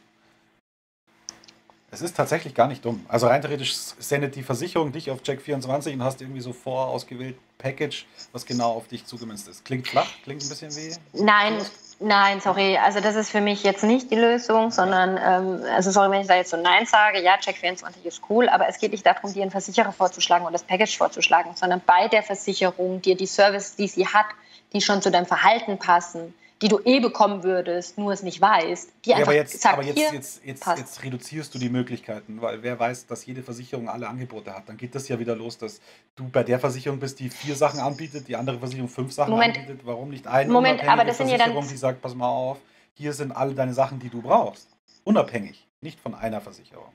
Es 1.91 2.03
ist 2.03 2.17
tatsächlich 2.17 2.55
gar 2.55 2.69
nicht 2.69 2.85
dumm. 2.85 3.05
Also 3.09 3.27
rein 3.27 3.41
theoretisch 3.41 3.75
sendet 3.75 4.37
die 4.37 4.43
Versicherung 4.43 4.93
dich 4.93 5.11
auf 5.11 5.21
Check24 5.23 5.95
und 5.95 6.03
hast 6.03 6.21
irgendwie 6.21 6.41
so 6.41 6.53
vorausgewählt 6.53 7.37
Package, 7.57 8.07
was 8.33 8.45
genau 8.45 8.73
auf 8.73 8.89
dich 8.89 9.07
zugemünzt 9.07 9.49
ist. 9.49 9.65
Klingt 9.65 9.89
flach, 9.89 10.09
klingt 10.23 10.43
ein 10.43 10.49
bisschen 10.49 10.75
wie. 10.77 10.95
Nein, 11.13 11.59
nein, 12.01 12.41
sorry. 12.41 12.77
Also 12.79 13.01
das 13.01 13.17
ist 13.17 13.31
für 13.31 13.41
mich 13.41 13.63
jetzt 13.63 13.83
nicht 13.83 14.11
die 14.11 14.17
Lösung, 14.17 14.71
sondern, 14.71 15.17
ähm, 15.17 15.65
also 15.75 15.91
sorry, 15.91 16.11
wenn 16.11 16.21
ich 16.21 16.27
da 16.27 16.37
jetzt 16.37 16.51
so 16.51 16.57
Nein 16.57 16.87
sage, 16.87 17.23
ja, 17.23 17.37
Check24 17.37 18.05
ist 18.05 18.23
cool, 18.29 18.49
aber 18.49 18.69
es 18.69 18.79
geht 18.79 18.93
nicht 18.93 19.05
darum, 19.05 19.33
dir 19.33 19.43
einen 19.43 19.51
Versicherer 19.51 19.93
vorzuschlagen 19.93 20.45
oder 20.45 20.53
das 20.53 20.63
Package 20.63 20.97
vorzuschlagen, 20.97 21.53
sondern 21.55 21.81
bei 21.85 22.09
der 22.09 22.23
Versicherung 22.23 23.03
dir 23.03 23.17
die 23.17 23.27
Service, 23.27 23.77
die 23.77 23.89
sie 23.89 24.07
hat, 24.07 24.27
die 24.73 24.81
schon 24.81 25.03
zu 25.03 25.11
deinem 25.11 25.27
Verhalten 25.27 25.79
passen, 25.79 26.35
die 26.61 26.69
du 26.69 26.81
eh 26.85 26.99
bekommen 26.99 27.45
würdest, 27.45 27.99
nur 27.99 28.13
es 28.13 28.23
nicht 28.25 28.41
weißt, 28.41 28.91
die 29.05 29.11
Ja, 29.11 29.17
einfach 29.17 29.29
aber 29.29 29.37
jetzt, 29.37 29.61
sagt, 29.61 29.75
aber 29.75 29.85
jetzt, 29.85 29.97
hier, 29.99 30.13
jetzt, 30.13 30.45
jetzt, 30.45 30.63
passt. 30.65 30.79
jetzt 30.81 31.03
reduzierst 31.05 31.55
du 31.55 31.59
die 31.59 31.69
Möglichkeiten, 31.69 32.41
weil 32.41 32.63
wer 32.65 32.79
weiß, 32.79 33.07
dass 33.07 33.25
jede 33.27 33.43
Versicherung 33.45 33.89
alle 33.89 34.09
Angebote 34.09 34.53
hat. 34.53 34.69
Dann 34.69 34.77
geht 34.77 34.95
das 34.95 35.07
ja 35.09 35.19
wieder 35.21 35.37
los, 35.37 35.57
dass 35.59 35.81
du 36.17 36.29
bei 36.29 36.43
der 36.43 36.59
Versicherung 36.59 36.99
bist, 36.99 37.21
die 37.21 37.31
vier 37.31 37.55
Sachen 37.55 37.79
anbietet, 37.79 38.27
die 38.27 38.35
andere 38.35 38.59
Versicherung 38.59 38.89
fünf 38.89 39.13
Sachen 39.13 39.31
Moment. 39.31 39.57
anbietet. 39.57 39.83
Warum 39.85 40.09
nicht 40.11 40.27
eine 40.27 40.53
Moment, 40.53 40.87
aber 40.89 41.05
das 41.05 41.19
sind 41.19 41.29
ja 41.29 41.39
dann- 41.39 41.53
Versicherung, 41.53 41.69
die 41.69 41.77
sagt, 41.77 42.03
pass 42.03 42.15
mal 42.17 42.29
auf, 42.29 42.59
hier 42.95 43.13
sind 43.13 43.31
alle 43.31 43.55
deine 43.55 43.73
Sachen, 43.73 44.01
die 44.01 44.09
du 44.09 44.21
brauchst. 44.21 44.69
Unabhängig, 45.05 45.67
nicht 45.81 46.01
von 46.01 46.15
einer 46.17 46.41
Versicherung. 46.41 46.93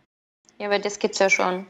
Ja, 0.60 0.68
aber 0.68 0.80
das 0.80 1.00
gibt's 1.00 1.20
ja 1.20 1.30
schon. 1.30 1.66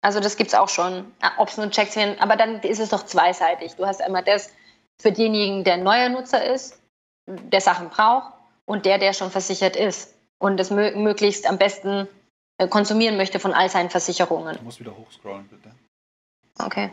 Also 0.00 0.18
das 0.18 0.36
gibt's 0.36 0.54
auch 0.54 0.68
schon. 0.68 1.12
Ob 1.36 1.48
es 1.48 1.56
nur 1.58 1.70
Checks 1.70 1.94
sind, 1.94 2.20
aber 2.20 2.36
dann 2.36 2.60
ist 2.62 2.80
es 2.80 2.88
doch 2.88 3.04
zweiseitig. 3.04 3.74
Du 3.76 3.86
hast 3.86 4.00
einmal 4.02 4.24
das 4.24 4.50
für 5.00 5.12
denjenigen, 5.12 5.64
der 5.64 5.74
ein 5.74 5.82
neuer 5.82 6.08
Nutzer 6.08 6.44
ist, 6.44 6.78
der 7.26 7.60
Sachen 7.60 7.88
braucht 7.88 8.32
und 8.64 8.86
der, 8.86 8.98
der 8.98 9.12
schon 9.12 9.30
versichert 9.30 9.76
ist 9.76 10.14
und 10.38 10.56
das 10.58 10.70
mö 10.70 10.94
möglichst 10.96 11.48
am 11.48 11.58
besten 11.58 12.08
äh, 12.58 12.68
konsumieren 12.68 13.16
möchte 13.16 13.38
von 13.38 13.52
all 13.52 13.68
seinen 13.68 13.90
Versicherungen. 13.90 14.56
Du 14.56 14.64
musst 14.64 14.80
wieder 14.80 14.96
hochscrollen, 14.96 15.48
bitte. 15.48 15.70
Okay, 16.58 16.90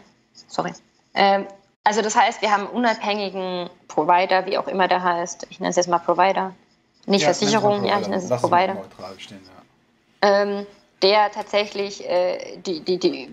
sorry. 0.48 0.74
Ähm, 1.14 1.48
also 1.84 2.02
das 2.02 2.16
heißt, 2.16 2.42
wir 2.42 2.52
haben 2.52 2.68
einen 2.68 2.76
unabhängigen 2.76 3.70
Provider, 3.88 4.46
wie 4.46 4.58
auch 4.58 4.68
immer 4.68 4.88
der 4.88 5.04
heißt. 5.04 5.48
Ich 5.50 5.60
nenne 5.60 5.72
es 5.72 5.76
jetzt 5.76 5.90
mal 5.90 6.00
Provider. 6.00 6.54
Nicht 7.06 7.22
Ja, 7.22 7.34
Versicherung, 7.34 7.86
ja, 7.86 8.00
ich 8.00 8.08
nenne 8.08 8.22
es 8.22 8.30
Lass 8.30 8.42
Provider. 8.42 8.76
neutral 8.76 9.20
stehen, 9.20 9.42
ja. 10.22 10.42
ähm, 10.42 10.68
der 11.02 11.32
tatsächlich 11.32 12.08
äh, 12.08 12.58
die, 12.58 12.82
die, 12.82 13.00
die 13.00 13.24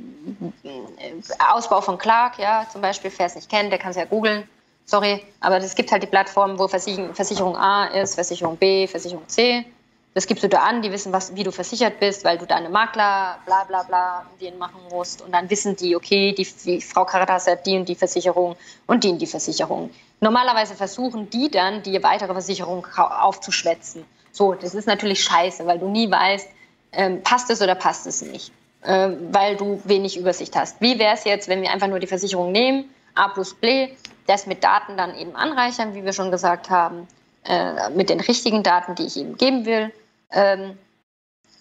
äh, 0.65 1.13
Ausbau 1.51 1.81
von 1.81 1.99
Clark, 1.99 2.39
ja, 2.39 2.67
zum 2.73 2.81
Beispiel, 2.81 3.13
wer 3.17 3.27
es 3.27 3.35
nicht 3.35 3.51
kennt, 3.51 3.73
der 3.73 3.79
kann 3.79 3.91
es 3.91 3.97
ja 3.97 4.05
googeln. 4.05 4.49
Sorry, 4.89 5.21
aber 5.41 5.57
es 5.57 5.75
gibt 5.75 5.91
halt 5.91 6.05
die 6.05 6.07
Plattformen, 6.07 6.59
wo 6.61 6.69
Versicherung, 6.69 7.57
A 7.57 7.87
ist, 7.87 8.15
Versicherung 8.15 8.57
B, 8.57 8.87
Versicherung 8.87 9.29
C. 9.29 9.67
Das 10.15 10.27
gibst 10.27 10.45
du 10.45 10.49
da 10.49 10.61
an, 10.61 10.81
die 10.81 10.93
wissen, 10.93 11.13
was, 11.13 11.35
wie 11.35 11.43
du 11.43 11.51
versichert 11.51 11.99
bist, 12.01 12.25
weil 12.25 12.39
du 12.39 12.47
deine 12.47 12.71
Makler, 12.71 13.37
bla 13.45 13.65
bla 13.65 13.83
bla, 13.83 14.25
den 14.41 14.57
machen 14.59 14.81
musst. 14.91 15.21
Und 15.21 15.33
dann 15.33 15.51
wissen 15.51 15.75
die, 15.77 15.97
okay, 15.97 16.33
die, 16.33 16.47
die 16.65 16.81
Frau 16.81 17.05
Caritas 17.05 17.49
hat 17.49 17.67
die 17.67 17.77
und 17.77 17.89
die 17.89 17.97
Versicherung 17.97 18.57
und 18.87 19.03
die 19.03 19.11
und 19.11 19.19
die 19.19 19.27
Versicherung. 19.27 19.91
Normalerweise 20.21 20.75
versuchen 20.75 21.29
die 21.29 21.51
dann, 21.51 21.83
die 21.83 22.01
weitere 22.03 22.33
Versicherung 22.33 22.87
aufzuschwätzen. 22.97 24.05
So, 24.33 24.55
das 24.55 24.75
ist 24.75 24.87
natürlich 24.87 25.23
scheiße, 25.25 25.67
weil 25.67 25.81
du 25.81 25.89
nie 25.89 26.11
weißt, 26.11 26.49
ähm, 26.93 27.23
passt 27.23 27.51
es 27.51 27.61
oder 27.61 27.75
passt 27.75 28.07
es 28.07 28.23
nicht, 28.23 28.53
ähm, 28.85 29.29
weil 29.33 29.57
du 29.57 29.83
wenig 29.85 30.17
Übersicht 30.17 30.55
hast. 30.57 30.81
Wie 30.81 30.99
wäre 30.99 31.15
es 31.15 31.25
jetzt, 31.25 31.49
wenn 31.49 31.61
wir 31.61 31.71
einfach 31.71 31.89
nur 31.89 31.99
die 31.99 32.07
Versicherung 32.07 32.53
nehmen, 32.53 32.89
A 33.17 33.29
plus 33.29 33.55
B, 33.55 33.89
das 34.27 34.47
mit 34.47 34.63
Daten 34.63 34.97
dann 34.97 35.17
eben 35.17 35.35
anreichern, 35.37 35.95
wie 35.95 36.05
wir 36.05 36.13
schon 36.13 36.31
gesagt 36.31 36.71
haben, 36.71 37.07
äh, 37.45 37.91
mit 37.91 38.11
den 38.11 38.21
richtigen 38.21 38.63
Daten, 38.63 38.95
die 38.95 39.07
ich 39.07 39.17
ihm 39.17 39.37
geben 39.37 39.67
will, 39.67 39.93
ähm, 40.33 40.79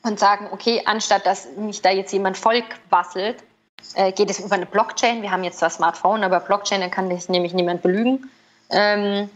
und 0.04 0.20
sagen, 0.20 0.50
okay, 0.52 0.84
anstatt 0.86 1.26
dass 1.26 1.48
mich 1.58 1.82
da 1.82 1.90
jetzt 1.90 2.12
jemand 2.14 2.38
vollquasselt, 2.38 3.44
äh, 3.96 4.12
geht 4.12 4.30
es 4.30 4.40
über 4.40 4.56
eine 4.56 4.66
Blockchain. 4.66 5.22
Wir 5.22 5.32
haben 5.32 5.44
jetzt 5.44 5.60
zwar 5.60 5.70
Smartphone, 5.70 6.24
aber 6.24 6.40
Blockchain, 6.40 6.82
da 6.82 6.90
kann 6.90 7.10
sich 7.10 7.30
nämlich 7.30 7.54
niemand 7.54 7.82
belügen. 7.82 8.30
Ähm, 8.70 9.30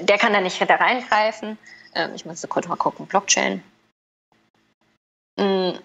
der 0.00 0.18
kann 0.18 0.32
da 0.32 0.40
nicht 0.40 0.60
da 0.60 0.74
reingreifen. 0.74 1.58
Ähm, 1.94 2.12
ich 2.14 2.24
muss 2.24 2.46
kurz 2.48 2.66
mal 2.66 2.76
gucken, 2.76 3.06
Blockchain. 3.06 3.62
Mhm. 5.36 5.78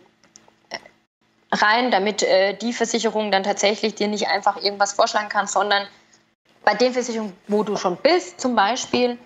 Rein, 1.52 1.92
damit 1.92 2.22
äh, 2.24 2.54
die 2.54 2.74
Versicherung 2.74 3.32
dann 3.32 3.44
tatsächlich 3.44 3.96
dir 3.96 4.08
nicht 4.08 4.28
einfach 4.28 4.62
irgendwas 4.62 4.94
vorschlagen 4.94 5.30
kann, 5.30 5.48
sondern 5.48 5.88
bei 6.64 6.76
den 6.76 6.94
Versicherungen, 6.94 7.34
wo 7.48 7.64
du 7.64 7.76
schon 7.76 7.98
bist, 7.98 8.40
zum 8.40 8.56
Beispiel, 8.56 9.18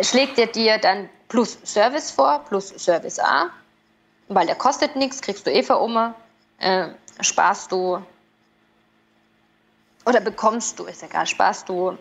schlägt 0.00 0.38
er 0.38 0.46
dir 0.46 0.78
dann 0.78 1.08
plus 1.28 1.58
Service 1.64 2.10
vor, 2.10 2.44
plus 2.48 2.68
Service 2.68 3.18
A, 3.18 3.50
weil 4.28 4.46
der 4.46 4.54
kostet 4.54 4.94
nichts, 4.96 5.20
kriegst 5.20 5.46
du 5.46 5.52
eh 5.52 5.62
für 5.62 5.78
äh, 6.58 6.88
sparst 7.20 7.72
du 7.72 8.02
oder 10.04 10.20
bekommst 10.20 10.78
du, 10.78 10.84
ist 10.84 11.02
egal, 11.02 11.26
sparst 11.26 11.68
du 11.68 11.98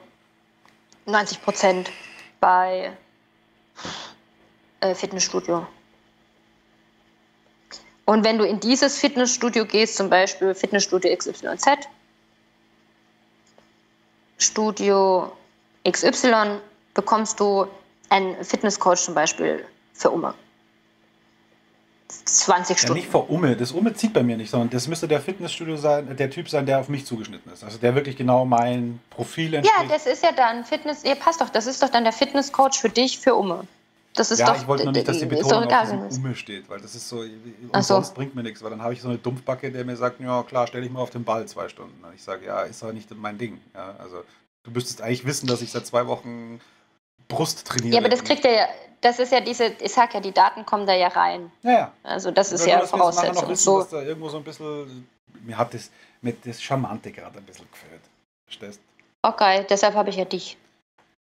90 1.05 1.41
Prozent 1.41 1.91
bei 2.39 2.91
äh, 4.80 4.93
Fitnessstudio. 4.93 5.65
Und 8.06 8.24
wenn 8.24 8.38
du 8.38 8.45
in 8.45 8.60
dieses 8.60 8.99
Fitnessstudio 8.99 9.66
gehst, 9.66 9.95
zum 9.97 10.10
Beispiel 10.10 10.53
Fitnessstudio 10.53 11.16
XYZ, 11.16 11.66
Studio 14.38 15.32
XY, 15.89 16.60
bekommst 16.93 17.39
du 17.39 17.68
einen 18.10 18.43
Fitnesscoach 18.43 18.97
zum 18.97 19.16
Beispiel 19.16 19.66
für 19.93 20.12
Umme. 20.12 20.36
20 22.08 22.78
Stunden. 22.78 22.97
Ja, 22.97 23.01
nicht 23.01 23.12
für 23.12 23.18
Umme. 23.20 23.56
Das 23.56 23.72
Umme 23.72 23.93
zieht 23.93 24.14
bei 24.14 24.22
mir 24.22 24.38
nicht, 24.38 24.51
sondern 24.51 24.70
das 24.70 24.88
müsste 24.88 25.08
der 25.08 25.22
Fitnessstudio 25.22 25.76
sein, 25.78 26.16
der 26.16 26.30
Typ 26.30 26.49
sein, 26.49 26.66
der 26.66 26.80
auf 26.80 26.89
mich 26.89 27.06
zugeschnitten 27.06 27.51
ist. 27.51 27.64
Also 27.64 27.78
der 27.80 27.95
wirklich 27.95 28.16
genau 28.16 28.45
mein 28.45 28.99
Profil 29.10 29.56
entspricht. 29.56 29.89
Ja, 29.89 29.95
das 29.95 30.06
ist 30.06 30.24
ja 30.24 30.32
dann 30.32 30.64
Fitness, 30.66 31.03
ihr 31.03 31.16
passt 31.16 31.41
doch, 31.41 31.49
das 31.49 31.66
ist 31.66 31.82
doch 31.82 31.89
dann 31.89 32.03
der 32.03 32.14
Fitnesscoach 32.14 32.76
für 32.80 32.89
dich 32.89 33.20
für 33.20 33.34
Umme. 33.36 33.66
Das 34.16 34.32
ist 34.32 34.39
ja, 34.39 34.47
doch, 34.47 34.57
ich 34.57 34.68
wollte 34.68 34.84
nur 34.86 34.93
nicht, 34.93 35.07
dass 35.07 35.20
die 35.20 35.26
Betonung 35.26 35.72
auf 35.72 35.82
diesem 35.82 36.07
Umme 36.07 36.36
steht, 36.36 36.70
weil 36.70 36.80
das 36.80 36.95
ist 36.95 37.09
so, 37.09 37.24
umsonst 37.74 38.09
so. 38.09 38.16
bringt 38.16 38.34
mir 38.34 38.43
nichts, 38.43 38.63
weil 38.63 38.70
dann 38.70 38.82
habe 38.82 38.93
ich 38.93 39.01
so 39.01 39.09
eine 39.09 39.18
Dumpfbacke, 39.18 39.72
der 39.72 39.84
mir 39.84 39.97
sagt, 39.97 40.20
ja 40.22 40.43
klar, 40.43 40.68
stell 40.68 40.82
dich 40.82 40.91
mal 40.91 41.01
auf 41.01 41.09
den 41.09 41.24
Ball 41.24 41.45
zwei 41.47 41.68
Stunden. 41.68 42.03
Und 42.03 42.16
ich 42.16 42.24
sage, 42.24 42.45
ja, 42.45 42.61
ist 42.61 42.82
aber 42.84 42.93
nicht 42.93 43.13
mein 43.16 43.38
Ding. 43.38 43.59
Ja, 43.74 43.95
also 43.99 44.24
du 44.63 44.72
müsstest 44.72 45.01
eigentlich 45.01 45.26
wissen, 45.26 45.47
dass 45.47 45.61
ich 45.61 45.72
seit 45.72 45.86
zwei 45.86 46.07
Wochen 46.07 46.61
Brust 47.28 47.68
trainiere. 47.68 47.95
Ja, 47.95 47.99
aber 47.99 48.09
das 48.09 48.24
kriegt 48.24 48.45
er 48.45 48.53
ja, 48.53 48.68
das 49.01 49.20
ist 49.20 49.32
ja 49.32 49.41
diese, 49.41 49.66
ich 49.80 49.91
sag 49.91 50.13
ja, 50.13 50.20
die 50.20 50.32
Daten 50.32 50.66
kommen 50.66 50.86
da 50.86 50.93
ja 50.93 51.09
rein. 51.09 51.51
Ja, 51.63 51.72
ja. 51.72 51.91
Also 52.03 52.32
das 52.32 52.51
ist 52.51 52.66
ja 52.66 52.86
Voraussetzung. 52.86 53.49
Wissen, 53.49 53.63
so. 53.63 53.80
dass 53.80 53.89
da 53.89 54.01
irgendwo 54.01 54.30
so 54.30 54.38
ein 54.38 54.43
bisschen, 54.43 55.07
mir 55.43 55.57
hat 55.57 55.74
das 55.74 55.91
mit 56.22 56.45
das 56.45 56.61
Charmante 56.61 57.11
gerade 57.11 57.38
ein 57.38 57.45
bisschen 57.45 57.68
gefällt. 57.72 58.01
Verstehst? 58.45 58.80
Okay, 59.22 59.66
deshalb 59.70 59.95
habe 59.95 60.09
ich 60.09 60.18
ja 60.18 60.26
dich, 60.26 60.57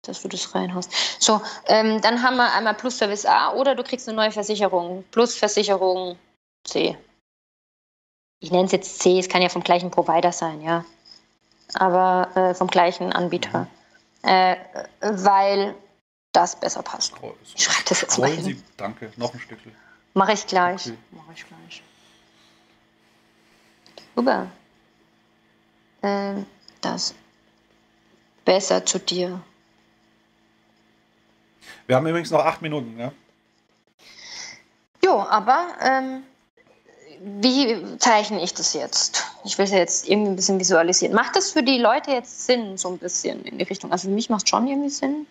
dass 0.08 0.22
du 0.22 0.28
das 0.28 0.54
reinhaust. 0.54 0.90
So, 1.18 1.40
ähm, 1.66 2.00
dann 2.00 2.22
haben 2.22 2.36
wir 2.36 2.52
einmal 2.52 2.74
Plus 2.74 2.98
Service 2.98 3.26
A 3.26 3.52
oder 3.52 3.74
du 3.74 3.82
kriegst 3.82 4.08
eine 4.08 4.16
neue 4.16 4.30
Versicherung. 4.30 5.04
Plus 5.10 5.34
Versicherung 5.34 6.18
C. 6.64 6.96
Ich 8.40 8.50
nenne 8.50 8.66
es 8.66 8.72
jetzt 8.72 9.00
C, 9.00 9.18
es 9.18 9.28
kann 9.28 9.42
ja 9.42 9.48
vom 9.48 9.62
gleichen 9.62 9.90
Provider 9.90 10.32
sein, 10.32 10.60
ja. 10.60 10.84
Aber 11.74 12.28
äh, 12.36 12.54
vom 12.54 12.68
gleichen 12.68 13.12
Anbieter. 13.12 13.60
Mhm. 14.22 14.28
Äh, 14.28 14.56
weil 15.00 15.74
das 16.32 16.58
besser 16.58 16.82
passt. 16.82 17.14
Ich 17.54 17.64
schreibe 17.64 17.88
das 17.88 18.00
jetzt 18.00 18.18
mal 18.18 18.30
hin. 18.30 18.44
Sie, 18.44 18.62
danke, 18.76 19.12
noch 19.16 19.32
ein 19.32 19.40
Stückchen. 19.40 19.74
Mache 20.14 20.32
ich 20.32 20.46
gleich. 20.46 20.86
Okay. 20.86 20.98
Mache 21.10 21.32
ich 21.34 21.46
gleich. 21.46 21.82
Super. 24.14 24.46
Ähm, 26.02 26.46
das 26.80 27.14
besser 28.44 28.84
zu 28.84 28.98
dir. 28.98 29.40
Wir 31.86 31.96
haben 31.96 32.06
übrigens 32.06 32.30
noch 32.30 32.44
acht 32.44 32.62
Minuten, 32.62 32.98
ja? 32.98 33.12
Jo, 35.04 35.20
aber 35.20 35.66
ähm, 35.82 36.22
wie 37.20 37.98
zeichne 37.98 38.42
ich 38.42 38.54
das 38.54 38.72
jetzt? 38.74 39.24
Ich 39.44 39.58
will 39.58 39.64
es 39.64 39.70
ja 39.70 39.78
jetzt 39.78 40.08
irgendwie 40.08 40.30
ein 40.30 40.36
bisschen 40.36 40.58
visualisieren. 40.58 41.14
Macht 41.14 41.36
das 41.36 41.52
für 41.52 41.62
die 41.62 41.78
Leute 41.78 42.10
jetzt 42.10 42.46
Sinn, 42.46 42.76
so 42.78 42.88
ein 42.88 42.98
bisschen 42.98 43.44
in 43.44 43.58
die 43.58 43.64
Richtung? 43.64 43.92
Also 43.92 44.08
für 44.08 44.14
mich 44.14 44.30
macht 44.30 44.44
es 44.44 44.50
schon 44.50 44.66
irgendwie 44.66 44.90
Sinn. 44.90 45.26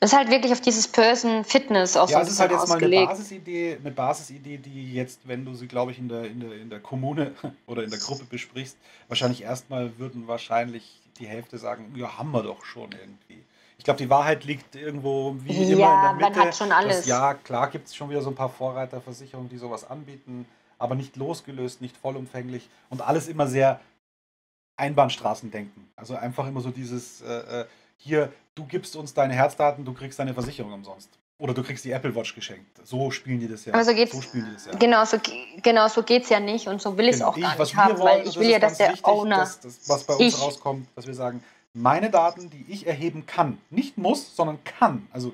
Das 0.00 0.12
ist 0.12 0.16
halt 0.16 0.30
wirklich 0.30 0.52
auf 0.52 0.60
dieses 0.60 0.86
Person 0.86 1.44
Fitness 1.44 1.96
auch 1.96 2.08
ja, 2.08 2.18
so 2.18 2.26
es 2.26 2.32
ist 2.34 2.40
halt 2.40 2.52
jetzt 2.52 2.62
ausgelegt. 2.62 3.06
mal 3.06 3.08
eine 3.08 3.18
Basisidee, 3.18 3.78
eine 3.80 3.90
Basisidee, 3.90 4.58
die 4.58 4.94
jetzt, 4.94 5.20
wenn 5.24 5.44
du 5.44 5.54
sie, 5.54 5.66
glaube 5.66 5.90
ich, 5.90 5.98
in 5.98 6.08
der, 6.08 6.24
in, 6.24 6.38
der, 6.38 6.52
in 6.52 6.70
der 6.70 6.78
Kommune 6.78 7.34
oder 7.66 7.82
in 7.82 7.90
der 7.90 7.98
Gruppe 7.98 8.24
besprichst, 8.24 8.76
wahrscheinlich 9.08 9.42
erstmal 9.42 9.98
würden 9.98 10.28
wahrscheinlich 10.28 11.00
die 11.18 11.26
Hälfte 11.26 11.58
sagen, 11.58 11.92
ja, 11.96 12.16
haben 12.16 12.30
wir 12.30 12.44
doch 12.44 12.64
schon 12.64 12.92
irgendwie. 12.92 13.42
Ich 13.78 13.84
glaube, 13.84 13.98
die 13.98 14.10
Wahrheit 14.10 14.44
liegt 14.44 14.74
irgendwo 14.74 15.36
wie 15.38 15.52
ja, 15.52 15.62
immer 15.62 16.10
in 16.10 16.18
der 16.18 16.28
Mitte. 16.28 16.38
Man 16.38 16.48
hat 16.48 16.56
schon 16.56 16.72
alles. 16.72 16.98
Das, 16.98 17.06
ja, 17.06 17.34
klar 17.34 17.70
gibt 17.70 17.86
es 17.86 17.94
schon 17.94 18.10
wieder 18.10 18.20
so 18.20 18.28
ein 18.28 18.34
paar 18.34 18.48
Vorreiterversicherungen, 18.48 19.48
die 19.48 19.56
sowas 19.56 19.88
anbieten, 19.88 20.46
aber 20.78 20.96
nicht 20.96 21.16
losgelöst, 21.16 21.80
nicht 21.80 21.96
vollumfänglich 21.96 22.68
und 22.90 23.00
alles 23.00 23.28
immer 23.28 23.46
sehr 23.46 23.80
Einbahnstraßendenken. 24.76 25.90
Also 25.96 26.16
einfach 26.16 26.46
immer 26.46 26.60
so 26.60 26.70
dieses, 26.70 27.22
äh, 27.22 27.62
äh 27.62 27.66
hier, 28.00 28.32
du 28.54 28.64
gibst 28.64 28.94
uns 28.94 29.12
deine 29.14 29.34
Herzdaten, 29.34 29.84
du 29.84 29.92
kriegst 29.92 30.18
deine 30.18 30.34
Versicherung 30.34 30.72
umsonst. 30.72 31.10
Oder 31.40 31.54
du 31.54 31.62
kriegst 31.62 31.84
die 31.84 31.92
Apple 31.92 32.14
Watch 32.16 32.34
geschenkt. 32.34 32.84
So 32.84 33.12
spielen 33.12 33.38
die 33.38 33.46
das 33.46 33.64
ja. 33.64 33.72
Aber 33.72 33.84
so 33.84 33.94
geht's, 33.94 34.12
so 34.12 34.20
spielen 34.20 34.46
die 34.46 34.54
das 34.54 34.66
ja. 34.66 34.74
Genau 34.74 35.04
so, 35.04 35.18
genau 35.62 35.86
so 35.86 36.02
geht 36.02 36.24
es 36.24 36.30
ja 36.30 36.40
nicht 36.40 36.66
und 36.66 36.82
so 36.82 36.98
will 36.98 37.06
ich 37.06 37.12
es 37.12 37.18
genau. 37.18 37.30
auch 37.30 37.38
gar 37.38 37.52
ich, 37.52 37.58
nicht 37.58 37.76
haben, 37.76 37.98
wollen, 37.98 38.20
weil 38.20 38.28
ich 38.28 38.36
will 38.38 38.50
ja, 38.50 38.58
dass 38.58 38.78
der 38.78 38.94
Owner... 39.02 39.38
Dass, 39.38 39.60
dass, 39.60 39.88
was 39.88 40.04
bei 40.04 40.14
uns 40.14 40.34
ich, 40.34 40.40
rauskommt, 40.40 40.88
dass 40.96 41.06
wir 41.06 41.14
sagen, 41.14 41.42
meine 41.74 42.10
Daten, 42.10 42.50
die 42.50 42.64
ich 42.68 42.86
erheben 42.86 43.26
kann, 43.26 43.58
nicht 43.70 43.98
muss, 43.98 44.34
sondern 44.34 44.58
kann, 44.64 45.06
also 45.12 45.32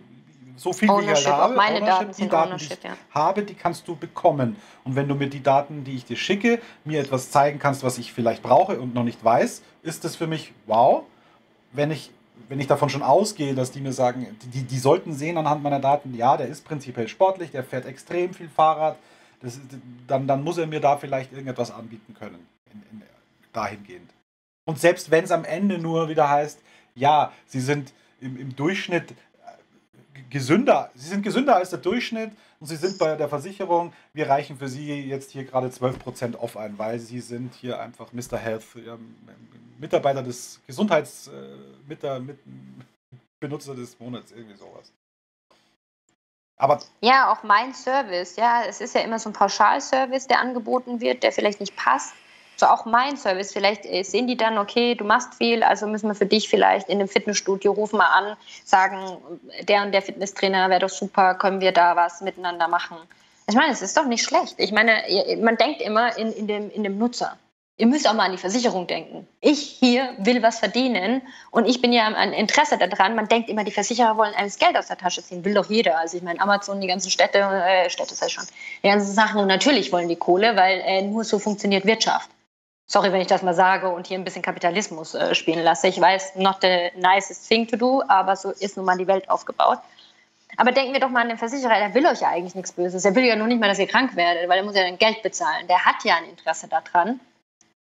so 0.56 0.72
viel 0.72 0.88
wie 0.88 1.02
ich 1.02 1.08
halt 1.08 1.26
habe, 1.26 1.54
meine 1.56 1.80
Daten 1.80 2.12
die 2.16 2.28
Daten, 2.28 2.56
die 2.58 2.64
ich 2.64 2.82
ja. 2.82 2.96
habe, 3.10 3.42
die 3.42 3.54
kannst 3.54 3.88
du 3.88 3.96
bekommen. 3.96 4.56
Und 4.84 4.94
wenn 4.94 5.08
du 5.08 5.14
mir 5.14 5.28
die 5.28 5.42
Daten, 5.42 5.82
die 5.84 5.96
ich 5.96 6.04
dir 6.04 6.16
schicke, 6.16 6.60
mir 6.84 7.00
etwas 7.00 7.30
zeigen 7.30 7.58
kannst, 7.58 7.82
was 7.82 7.98
ich 7.98 8.12
vielleicht 8.12 8.42
brauche 8.42 8.80
und 8.80 8.94
noch 8.94 9.02
nicht 9.02 9.24
weiß, 9.24 9.62
ist 9.82 10.04
das 10.04 10.14
für 10.16 10.26
mich 10.26 10.52
wow. 10.66 11.02
Wenn 11.72 11.90
ich 11.90 12.10
wenn 12.48 12.60
ich 12.60 12.66
davon 12.66 12.88
schon 12.88 13.02
ausgehe, 13.02 13.54
dass 13.54 13.70
die 13.70 13.80
mir 13.80 13.92
sagen, 13.92 14.36
die, 14.52 14.62
die 14.62 14.78
sollten 14.78 15.12
sehen 15.12 15.38
anhand 15.38 15.62
meiner 15.62 15.80
Daten, 15.80 16.14
ja, 16.14 16.36
der 16.36 16.48
ist 16.48 16.64
prinzipiell 16.64 17.08
sportlich, 17.08 17.50
der 17.52 17.64
fährt 17.64 17.86
extrem 17.86 18.34
viel 18.34 18.48
Fahrrad, 18.48 18.96
das, 19.40 19.60
dann, 20.06 20.26
dann 20.26 20.42
muss 20.42 20.58
er 20.58 20.66
mir 20.66 20.80
da 20.80 20.96
vielleicht 20.96 21.32
irgendetwas 21.32 21.70
anbieten 21.70 22.14
können, 22.18 22.46
in, 22.72 22.82
in, 22.90 23.02
dahingehend. 23.52 24.10
Und 24.64 24.78
selbst 24.78 25.10
wenn 25.10 25.24
es 25.24 25.30
am 25.30 25.44
Ende 25.44 25.78
nur 25.78 26.08
wieder 26.08 26.28
heißt, 26.28 26.60
ja, 26.94 27.32
sie 27.46 27.60
sind 27.60 27.92
im, 28.20 28.36
im 28.36 28.56
Durchschnitt 28.56 29.10
äh, 29.10 29.14
gesünder, 30.30 30.90
sie 30.94 31.08
sind 31.08 31.22
gesünder 31.22 31.56
als 31.56 31.70
der 31.70 31.80
Durchschnitt 31.80 32.32
und 32.60 32.66
sie 32.66 32.76
sind 32.76 32.98
bei 32.98 33.16
der 33.16 33.28
Versicherung, 33.28 33.92
wir 34.12 34.28
reichen 34.28 34.56
für 34.56 34.68
sie 34.68 35.02
jetzt 35.02 35.30
hier 35.32 35.44
gerade 35.44 35.68
12% 35.68 36.36
off 36.36 36.56
ein, 36.56 36.78
weil 36.78 36.98
sie 36.98 37.20
sind 37.20 37.54
hier 37.54 37.80
einfach 37.80 38.12
Mr. 38.12 38.38
Health, 38.38 38.64
Mitarbeiter 39.78 40.22
des 40.22 40.60
Gesundheitsbenutzer 40.66 42.22
äh, 43.72 43.76
des 43.76 43.98
Monats, 44.00 44.32
irgendwie 44.32 44.56
sowas. 44.56 44.92
Aber 46.56 46.80
ja, 47.00 47.32
auch 47.32 47.42
mein 47.42 47.74
Service, 47.74 48.36
ja, 48.36 48.62
es 48.66 48.80
ist 48.80 48.94
ja 48.94 49.00
immer 49.00 49.18
so 49.18 49.28
ein 49.28 49.32
Pauschalservice, 49.32 50.28
der 50.28 50.38
angeboten 50.38 51.00
wird, 51.00 51.22
der 51.22 51.32
vielleicht 51.32 51.60
nicht 51.60 51.76
passt. 51.76 52.14
So 52.56 52.66
auch 52.66 52.84
mein 52.84 53.16
Service, 53.16 53.52
vielleicht 53.52 53.84
äh, 53.84 54.02
sehen 54.02 54.26
die 54.26 54.36
dann, 54.36 54.58
okay, 54.58 54.94
du 54.94 55.04
machst 55.04 55.34
viel, 55.34 55.62
also 55.62 55.86
müssen 55.86 56.08
wir 56.08 56.14
für 56.14 56.26
dich 56.26 56.48
vielleicht 56.48 56.88
in 56.88 56.98
dem 56.98 57.08
Fitnessstudio 57.08 57.72
rufen 57.72 57.98
mal 57.98 58.06
an, 58.06 58.36
sagen, 58.64 59.18
der 59.62 59.82
und 59.82 59.92
der 59.92 60.02
Fitnesstrainer 60.02 60.70
wäre 60.70 60.80
doch 60.80 60.88
super, 60.88 61.34
können 61.34 61.60
wir 61.60 61.72
da 61.72 61.96
was 61.96 62.20
miteinander 62.20 62.68
machen. 62.68 62.96
Ich 63.46 63.54
meine, 63.54 63.72
es 63.72 63.82
ist 63.82 63.96
doch 63.96 64.06
nicht 64.06 64.24
schlecht. 64.24 64.54
Ich 64.58 64.72
meine, 64.72 65.02
man 65.42 65.56
denkt 65.56 65.82
immer 65.82 66.16
in, 66.16 66.32
in, 66.32 66.46
dem, 66.46 66.70
in 66.70 66.82
dem 66.82 66.98
Nutzer. 66.98 67.36
Ihr 67.76 67.88
müsst 67.88 68.08
auch 68.08 68.14
mal 68.14 68.26
an 68.26 68.32
die 68.32 68.38
Versicherung 68.38 68.86
denken. 68.86 69.26
Ich 69.40 69.58
hier 69.80 70.14
will 70.18 70.42
was 70.44 70.60
verdienen 70.60 71.22
und 71.50 71.66
ich 71.66 71.82
bin 71.82 71.92
ja 71.92 72.06
ein 72.06 72.32
Interesse 72.32 72.78
daran. 72.78 73.16
Man 73.16 73.26
denkt 73.26 73.50
immer, 73.50 73.64
die 73.64 73.72
Versicherer 73.72 74.16
wollen 74.16 74.32
einem 74.34 74.46
das 74.46 74.58
Geld 74.58 74.78
aus 74.78 74.86
der 74.86 74.96
Tasche 74.96 75.24
ziehen. 75.24 75.44
Will 75.44 75.54
doch 75.54 75.68
jeder. 75.68 75.98
Also 75.98 76.16
ich 76.16 76.22
meine, 76.22 76.40
Amazon, 76.40 76.80
die 76.80 76.86
ganzen 76.86 77.10
Städte, 77.10 77.40
äh, 77.40 77.90
Städte 77.90 78.14
sei 78.14 78.28
schon, 78.28 78.44
die 78.84 78.88
ganzen 78.88 79.12
Sachen. 79.12 79.40
Und 79.40 79.48
natürlich 79.48 79.90
wollen 79.90 80.08
die 80.08 80.14
Kohle, 80.14 80.54
weil 80.54 80.82
äh, 80.86 81.02
nur 81.02 81.24
so 81.24 81.40
funktioniert 81.40 81.84
Wirtschaft. 81.84 82.30
Sorry, 82.86 83.12
wenn 83.12 83.20
ich 83.20 83.26
das 83.26 83.42
mal 83.42 83.54
sage 83.54 83.88
und 83.88 84.06
hier 84.06 84.18
ein 84.18 84.24
bisschen 84.24 84.42
Kapitalismus 84.42 85.14
äh, 85.14 85.34
spielen 85.34 85.64
lasse. 85.64 85.88
Ich 85.88 86.00
weiß, 86.00 86.36
not 86.36 86.56
the 86.60 86.90
nicest 86.96 87.48
thing 87.48 87.66
to 87.66 87.76
do, 87.76 88.02
aber 88.08 88.36
so 88.36 88.50
ist 88.50 88.76
nun 88.76 88.84
mal 88.84 88.98
die 88.98 89.06
Welt 89.06 89.28
aufgebaut. 89.30 89.78
Aber 90.56 90.70
denken 90.70 90.92
wir 90.92 91.00
doch 91.00 91.08
mal 91.08 91.22
an 91.22 91.28
den 91.28 91.38
Versicherer, 91.38 91.78
der 91.78 91.94
will 91.94 92.06
euch 92.06 92.20
ja 92.20 92.28
eigentlich 92.28 92.54
nichts 92.54 92.72
Böses. 92.72 93.02
Der 93.02 93.14
will 93.14 93.24
ja 93.24 93.36
nur 93.36 93.46
nicht 93.46 93.60
mal, 93.60 93.68
dass 93.68 93.78
ihr 93.78 93.88
krank 93.88 94.14
werdet, 94.14 94.48
weil 94.48 94.58
er 94.58 94.64
muss 94.64 94.76
ja 94.76 94.84
dann 94.84 94.98
Geld 94.98 95.22
bezahlen. 95.22 95.66
Der 95.66 95.84
hat 95.84 96.04
ja 96.04 96.16
ein 96.16 96.28
Interesse 96.28 96.68
daran, 96.68 97.20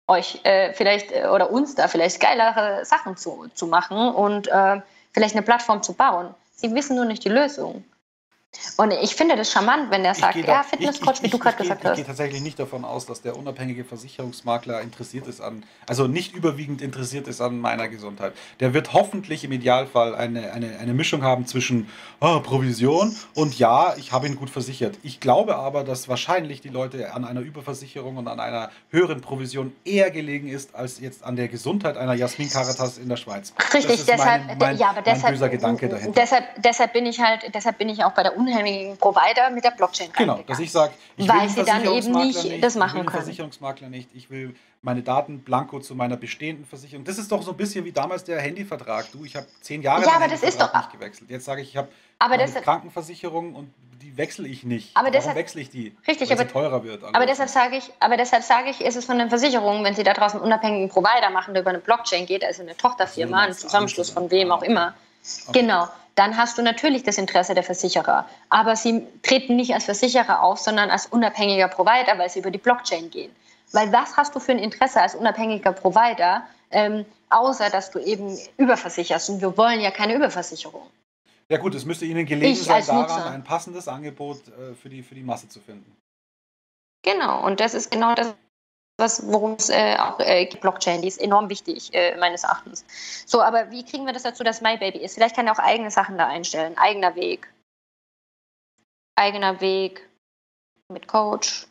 euch 0.07 0.39
äh, 0.43 0.71
vielleicht 0.73 1.11
äh, 1.11 1.27
oder 1.27 1.49
uns 1.49 1.75
da 1.75 1.87
vielleicht 1.87 2.19
geilere 2.19 2.85
Sachen 2.85 3.17
zu, 3.17 3.47
zu 3.53 3.67
machen 3.67 3.97
und 3.97 4.47
äh, 4.47 4.81
vielleicht 5.13 5.35
eine 5.35 5.43
Plattform 5.43 5.83
zu 5.83 5.93
bauen. 5.93 6.33
Sie 6.53 6.73
wissen 6.73 6.95
nur 6.95 7.05
nicht 7.05 7.25
die 7.25 7.29
Lösung. 7.29 7.83
Und 8.77 8.91
ich 8.91 9.15
finde 9.15 9.35
das 9.35 9.51
charmant, 9.51 9.91
wenn 9.91 10.03
er 10.03 10.15
sagt, 10.15 10.35
ja, 10.35 10.63
Fitnesscoach, 10.63 11.21
wie 11.21 11.29
du 11.29 11.37
gerade 11.37 11.57
gesagt 11.57 11.83
hast. 11.83 11.91
Ich 11.91 11.97
gehe 11.97 12.05
tatsächlich 12.05 12.41
nicht 12.41 12.59
davon 12.59 12.85
aus, 12.85 13.05
dass 13.05 13.21
der 13.21 13.37
unabhängige 13.37 13.83
Versicherungsmakler 13.83 14.81
interessiert 14.81 15.27
ist 15.27 15.41
an, 15.41 15.63
also 15.87 16.07
nicht 16.07 16.35
überwiegend 16.35 16.81
interessiert 16.81 17.27
ist 17.27 17.41
an 17.41 17.59
meiner 17.59 17.87
Gesundheit. 17.87 18.33
Der 18.59 18.73
wird 18.73 18.93
hoffentlich 18.93 19.43
im 19.43 19.51
Idealfall 19.51 20.15
eine, 20.15 20.51
eine, 20.51 20.77
eine 20.79 20.93
Mischung 20.93 21.23
haben 21.23 21.45
zwischen 21.47 21.87
oh, 22.19 22.39
Provision 22.39 23.15
und 23.33 23.57
ja, 23.57 23.95
ich 23.97 24.11
habe 24.11 24.27
ihn 24.27 24.35
gut 24.35 24.49
versichert. 24.49 24.97
Ich 25.03 25.19
glaube 25.19 25.55
aber, 25.55 25.83
dass 25.83 26.09
wahrscheinlich 26.09 26.61
die 26.61 26.69
Leute 26.69 27.13
an 27.13 27.25
einer 27.25 27.41
Überversicherung 27.41 28.17
und 28.17 28.27
an 28.27 28.39
einer 28.39 28.69
höheren 28.89 29.21
Provision 29.21 29.73
eher 29.85 30.11
gelegen 30.11 30.47
ist, 30.47 30.75
als 30.75 30.99
jetzt 30.99 31.23
an 31.23 31.35
der 31.35 31.47
Gesundheit 31.47 31.97
einer 31.97 32.13
Jasmin 32.13 32.49
Karatas 32.49 32.97
in 32.97 33.09
der 33.09 33.17
Schweiz. 33.17 33.53
Richtig, 33.73 34.05
deshalb, 34.05 34.47
mein, 34.47 34.57
mein, 34.57 34.77
ja, 34.77 34.89
aber 34.89 35.01
deshalb, 35.01 35.33
böser 35.33 35.49
Gedanke 35.49 35.89
dahinter. 35.89 36.19
Deshalb, 36.19 36.45
deshalb 36.57 36.93
bin 36.93 37.05
ich 37.05 37.19
halt, 37.19 37.53
deshalb 37.53 37.77
bin 37.77 37.89
ich 37.89 38.03
auch 38.03 38.13
bei 38.13 38.23
der 38.23 38.37
unheimlichen 38.47 38.97
Provider 38.97 39.49
mit 39.49 39.63
der 39.63 39.71
Blockchain 39.71 40.09
Genau, 40.15 40.39
dass 40.47 40.59
ich 40.59 40.71
sage, 40.71 40.93
ich 41.17 41.27
Weil 41.27 41.41
will 41.41 41.49
sie 41.49 41.63
dann 41.63 41.83
eben 41.83 42.11
nicht, 42.11 42.43
nicht 42.43 42.63
das 42.63 42.75
machen 42.75 42.89
ich 42.89 42.95
will 42.95 43.05
können. 43.05 43.23
Versicherungsmakler 43.23 43.89
nicht, 43.89 44.09
ich 44.13 44.29
will 44.29 44.55
meine 44.81 45.01
Daten 45.01 45.39
blanko 45.39 45.79
zu 45.79 45.95
meiner 45.95 46.15
bestehenden 46.15 46.65
Versicherung. 46.65 47.03
Das 47.05 47.17
ist 47.17 47.31
doch 47.31 47.41
so 47.41 47.51
ein 47.51 47.57
bisschen 47.57 47.83
wie 47.85 47.91
damals 47.91 48.23
der 48.23 48.39
Handyvertrag. 48.39 49.11
Du, 49.11 49.25
ich 49.25 49.35
habe 49.35 49.47
zehn 49.61 49.81
Jahre 49.81 50.03
ja, 50.03 50.13
aber 50.13 50.27
das 50.27 50.43
ist 50.43 50.61
doch, 50.61 50.73
nicht 50.73 50.91
gewechselt. 50.91 51.29
Jetzt 51.29 51.45
sage 51.45 51.61
ich, 51.61 51.69
ich 51.69 51.77
habe 51.77 51.89
eine 52.19 52.45
Krankenversicherung 52.47 53.55
und 53.55 53.73
die 54.01 54.15
wechsle 54.15 54.47
ich 54.47 54.63
nicht. 54.63 54.95
Aber 54.95 55.07
Warum 55.07 55.13
deshalb, 55.13 55.35
wechsle 55.37 55.61
ich 55.61 55.71
die? 55.71 55.95
Richtig, 56.07 56.29
weil 56.29 56.37
aber, 56.37 56.47
sie 56.47 56.53
teurer 56.53 56.83
wird. 56.83 57.03
Also. 57.03 57.15
Aber 57.15 57.25
deshalb 57.25 57.49
sage 57.49 57.77
ich, 57.77 57.91
aber 57.99 58.15
deshalb 58.15 58.43
sage 58.43 58.69
ich, 58.69 58.81
ist 58.81 58.95
es 58.95 59.05
von 59.05 59.17
den 59.17 59.29
Versicherungen, 59.29 59.83
wenn 59.83 59.95
sie 59.95 60.03
da 60.03 60.13
draußen 60.13 60.39
einen 60.39 60.45
unabhängigen 60.45 60.89
Provider 60.89 61.31
machen, 61.31 61.55
der 61.55 61.63
über 61.63 61.71
eine 61.71 61.79
Blockchain 61.79 62.27
geht, 62.27 62.45
also 62.45 62.61
eine 62.61 62.77
Tochterfirma, 62.77 63.41
ein 63.41 63.53
Zusammenschluss 63.53 64.11
von 64.11 64.29
wem 64.29 64.51
auch 64.51 64.61
immer. 64.61 64.93
Okay. 65.47 65.61
Genau 65.61 65.87
dann 66.15 66.37
hast 66.37 66.57
du 66.57 66.61
natürlich 66.61 67.03
das 67.03 67.17
Interesse 67.17 67.53
der 67.53 67.63
Versicherer. 67.63 68.27
Aber 68.49 68.75
sie 68.75 69.05
treten 69.21 69.55
nicht 69.55 69.73
als 69.73 69.85
Versicherer 69.85 70.41
auf, 70.41 70.59
sondern 70.59 70.89
als 70.89 71.07
unabhängiger 71.07 71.67
Provider, 71.67 72.17
weil 72.17 72.29
sie 72.29 72.39
über 72.39 72.51
die 72.51 72.57
Blockchain 72.57 73.09
gehen. 73.09 73.35
Weil 73.73 73.91
was 73.91 74.15
hast 74.15 74.33
du 74.33 74.39
für 74.39 74.53
ein 74.53 74.59
Interesse 74.59 75.01
als 75.01 75.15
unabhängiger 75.15 75.73
Provider, 75.73 76.43
ähm, 76.71 77.05
außer 77.29 77.69
dass 77.69 77.91
du 77.91 77.99
eben 77.99 78.37
überversicherst? 78.57 79.29
Und 79.29 79.41
wir 79.41 79.57
wollen 79.57 79.81
ja 79.81 79.91
keine 79.91 80.15
Überversicherung. 80.15 80.89
Ja 81.49 81.57
gut, 81.57 81.75
es 81.75 81.85
müsste 81.85 82.05
Ihnen 82.05 82.25
gelegen 82.25 82.53
ich 82.53 82.63
sein, 82.63 82.83
daran 82.85 83.01
Nutzer. 83.01 83.29
ein 83.29 83.43
passendes 83.43 83.87
Angebot 83.87 84.47
äh, 84.47 84.73
für, 84.73 84.89
die, 84.89 85.03
für 85.03 85.13
die 85.13 85.21
Masse 85.21 85.47
zu 85.49 85.59
finden. 85.59 85.95
Genau, 87.03 87.45
und 87.45 87.59
das 87.59 87.75
ist 87.75 87.91
genau 87.91 88.15
das, 88.15 88.33
was, 88.97 89.27
worum 89.27 89.53
es 89.53 89.69
äh, 89.69 89.97
auch 89.97 90.19
äh, 90.19 90.45
Blockchain, 90.61 91.01
die 91.01 91.07
ist 91.07 91.19
enorm 91.19 91.49
wichtig, 91.49 91.93
äh, 91.93 92.15
meines 92.17 92.43
Erachtens. 92.43 92.85
So, 93.25 93.41
aber 93.41 93.71
wie 93.71 93.83
kriegen 93.83 94.05
wir 94.05 94.13
das 94.13 94.23
dazu, 94.23 94.43
dass 94.43 94.61
MyBaby 94.61 94.99
ist? 94.99 95.15
Vielleicht 95.15 95.35
kann 95.35 95.47
er 95.47 95.53
auch 95.53 95.59
eigene 95.59 95.91
Sachen 95.91 96.17
da 96.17 96.27
einstellen, 96.27 96.77
eigener 96.77 97.15
Weg. 97.15 97.51
Eigener 99.15 99.59
Weg 99.61 100.07
mit 100.89 101.07
Coach. 101.07 101.67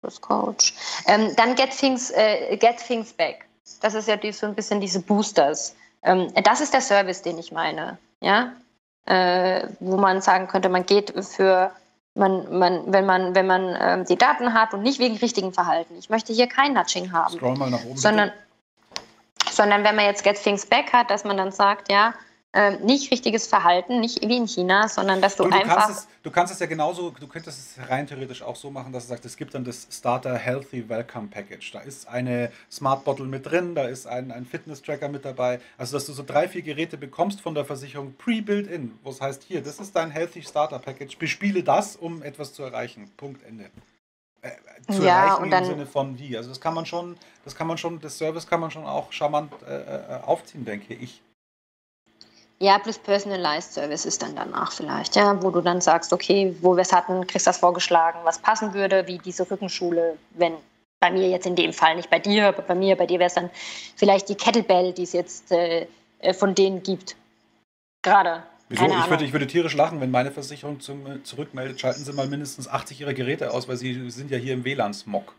Plus 0.00 0.20
Coach. 0.20 0.74
Ähm, 1.06 1.34
dann 1.36 1.54
Get 1.54 1.70
Things, 1.76 2.10
äh, 2.10 2.56
Get 2.56 2.78
Things 2.78 3.12
Back. 3.12 3.46
Das 3.80 3.94
ist 3.94 4.08
ja 4.08 4.16
die, 4.16 4.32
so 4.32 4.46
ein 4.46 4.54
bisschen 4.54 4.80
diese 4.80 5.00
Boosters. 5.00 5.76
Ähm, 6.02 6.32
das 6.44 6.60
ist 6.60 6.72
der 6.72 6.80
Service, 6.80 7.22
den 7.22 7.38
ich 7.38 7.52
meine. 7.52 7.98
Ja? 8.20 8.54
Äh, 9.06 9.68
wo 9.80 9.96
man 9.96 10.22
sagen 10.22 10.48
könnte, 10.48 10.68
man 10.68 10.86
geht 10.86 11.12
für 11.24 11.72
man, 12.18 12.58
man, 12.58 12.92
wenn 12.92 13.06
man, 13.06 13.34
wenn 13.34 13.46
man 13.46 13.76
ähm, 13.80 14.04
die 14.04 14.16
Daten 14.16 14.52
hat 14.52 14.74
und 14.74 14.82
nicht 14.82 14.98
wegen 14.98 15.16
richtigen 15.16 15.52
Verhalten. 15.52 15.96
Ich 15.98 16.10
möchte 16.10 16.32
hier 16.32 16.46
kein 16.46 16.74
Nudging 16.74 17.12
haben. 17.12 17.34
Scroll 17.34 17.56
mal 17.56 17.70
nach 17.70 17.84
oben. 17.84 17.96
Sondern, 17.96 18.32
sondern 19.50 19.84
wenn 19.84 19.96
man 19.96 20.04
jetzt 20.04 20.24
Get 20.24 20.42
Things 20.42 20.66
Back 20.66 20.92
hat, 20.92 21.10
dass 21.10 21.24
man 21.24 21.36
dann 21.36 21.52
sagt, 21.52 21.90
ja, 21.90 22.14
äh, 22.54 22.78
nicht 22.78 23.10
richtiges 23.10 23.46
Verhalten, 23.46 24.00
nicht 24.00 24.26
wie 24.26 24.36
in 24.38 24.48
China, 24.48 24.88
sondern 24.88 25.20
dass 25.20 25.36
du, 25.36 25.44
du 25.44 25.50
einfach. 25.50 25.86
Kannst 25.86 26.00
es, 26.00 26.08
du 26.22 26.30
kannst 26.30 26.52
es 26.52 26.58
ja 26.58 26.66
genauso, 26.66 27.10
du 27.10 27.26
könntest 27.26 27.78
es 27.78 27.90
rein 27.90 28.06
theoretisch 28.06 28.42
auch 28.42 28.56
so 28.56 28.70
machen, 28.70 28.90
dass 28.90 29.04
du 29.04 29.10
sagst, 29.10 29.26
es 29.26 29.36
gibt 29.36 29.52
dann 29.54 29.64
das 29.64 29.86
Starter 29.90 30.34
Healthy 30.34 30.88
Welcome 30.88 31.28
Package. 31.28 31.72
Da 31.72 31.80
ist 31.80 32.08
eine 32.08 32.50
Smart 32.70 33.04
Bottle 33.04 33.26
mit 33.26 33.44
drin, 33.44 33.74
da 33.74 33.84
ist 33.84 34.06
ein, 34.06 34.32
ein 34.32 34.46
Fitness-Tracker 34.46 35.10
mit 35.10 35.26
dabei. 35.26 35.60
Also, 35.76 35.96
dass 35.96 36.06
du 36.06 36.14
so 36.14 36.22
drei, 36.22 36.48
vier 36.48 36.62
Geräte 36.62 36.96
bekommst 36.96 37.42
von 37.42 37.54
der 37.54 37.66
Versicherung 37.66 38.14
pre-built-in, 38.14 38.98
wo 39.02 39.10
es 39.10 39.20
heißt, 39.20 39.42
hier, 39.42 39.62
das 39.62 39.78
ist 39.78 39.94
dein 39.94 40.10
Healthy 40.10 40.42
Starter 40.42 40.78
Package, 40.78 41.18
bespiele 41.18 41.62
das, 41.62 41.96
um 41.96 42.22
etwas 42.22 42.54
zu 42.54 42.62
erreichen. 42.62 43.10
Punkt, 43.18 43.44
Ende. 43.46 43.66
Äh, 44.40 44.52
zu 44.90 45.02
ja, 45.02 45.24
erreichen 45.24 45.42
und 45.42 45.50
dann, 45.50 45.64
im 45.64 45.70
Sinne 45.70 45.86
von 45.86 46.18
wie. 46.18 46.34
Also 46.34 46.48
das 46.48 46.62
kann 46.62 46.72
man 46.72 46.86
schon, 46.86 47.18
das 47.44 47.54
kann 47.54 47.66
man 47.66 47.76
schon, 47.76 48.00
das 48.00 48.16
Service 48.16 48.46
kann 48.46 48.60
man 48.60 48.70
schon 48.70 48.86
auch 48.86 49.12
charmant 49.12 49.52
äh, 49.68 49.80
äh 49.80 50.20
aufziehen, 50.22 50.64
denke 50.64 50.94
ich. 50.94 51.20
Ja, 52.60 52.78
plus 52.78 52.98
Personalized 52.98 53.72
Services 53.72 54.18
dann 54.18 54.34
danach 54.34 54.72
vielleicht, 54.72 55.14
ja, 55.14 55.40
wo 55.42 55.50
du 55.50 55.60
dann 55.60 55.80
sagst, 55.80 56.12
okay, 56.12 56.56
wo 56.60 56.74
wir 56.74 56.82
es 56.82 56.92
hatten, 56.92 57.24
kriegst 57.26 57.46
das 57.46 57.58
vorgeschlagen, 57.58 58.18
was 58.24 58.40
passen 58.40 58.74
würde, 58.74 59.06
wie 59.06 59.18
diese 59.18 59.48
Rückenschule, 59.48 60.18
wenn 60.30 60.54
bei 60.98 61.12
mir 61.12 61.28
jetzt 61.28 61.46
in 61.46 61.54
dem 61.54 61.72
Fall, 61.72 61.94
nicht 61.94 62.10
bei 62.10 62.18
dir, 62.18 62.48
aber 62.48 62.62
bei 62.62 62.74
mir, 62.74 62.96
bei 62.96 63.06
dir 63.06 63.20
wäre 63.20 63.28
es 63.28 63.34
dann 63.34 63.50
vielleicht 63.94 64.28
die 64.28 64.34
Kettlebell, 64.34 64.92
die 64.92 65.04
es 65.04 65.12
jetzt 65.12 65.52
äh, 65.52 65.86
äh 66.18 66.34
von 66.34 66.56
denen 66.56 66.82
gibt. 66.82 67.14
Gerade. 68.02 68.42
Wieso? 68.68 68.86
Ich 68.86 69.10
würde, 69.10 69.24
ich 69.24 69.32
würde 69.32 69.46
tierisch 69.46 69.74
lachen, 69.74 70.00
wenn 70.00 70.10
meine 70.10 70.32
Versicherung 70.32 70.80
zum, 70.80 71.24
zurückmeldet, 71.24 71.80
schalten 71.80 72.04
Sie 72.04 72.12
mal 72.12 72.26
mindestens 72.26 72.66
80 72.66 73.00
Ihrer 73.00 73.14
Geräte 73.14 73.52
aus, 73.52 73.68
weil 73.68 73.76
Sie 73.76 74.10
sind 74.10 74.32
ja 74.32 74.36
hier 74.36 74.54
im 74.54 74.64
WLAN-Smog. 74.64 75.32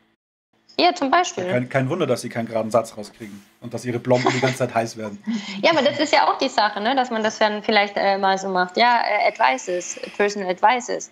Ja, 0.80 0.96
zum 0.96 1.12
Beispiel. 1.12 1.46
Kein, 1.46 1.68
kein, 1.68 1.90
Wunder, 1.90 2.08
dass 2.08 2.22
sie 2.22 2.30
keinen 2.30 2.48
geraden 2.48 2.72
Satz 2.72 2.96
rauskriegen 2.96 3.44
und 3.60 3.74
dass 3.74 3.84
ihre 3.84 4.00
Blomben 4.00 4.32
die 4.32 4.40
ganze 4.40 4.60
Zeit 4.60 4.74
heiß 4.74 4.96
werden. 4.96 5.22
Ja, 5.62 5.72
aber 5.72 5.82
das 5.82 6.00
ist 6.00 6.14
ja 6.14 6.30
auch 6.30 6.38
die 6.38 6.48
Sache, 6.48 6.80
ne? 6.80 6.96
dass 6.96 7.12
man 7.12 7.22
das 7.22 7.38
dann 7.38 7.62
vielleicht 7.64 7.98
äh, 7.98 8.18
mal 8.18 8.38
so 8.38 8.48
macht. 8.48 8.78
Ja, 8.78 9.02
äh, 9.02 9.28
Advices, 9.28 10.00
Personal 10.16 10.50
Advices. 10.50 11.12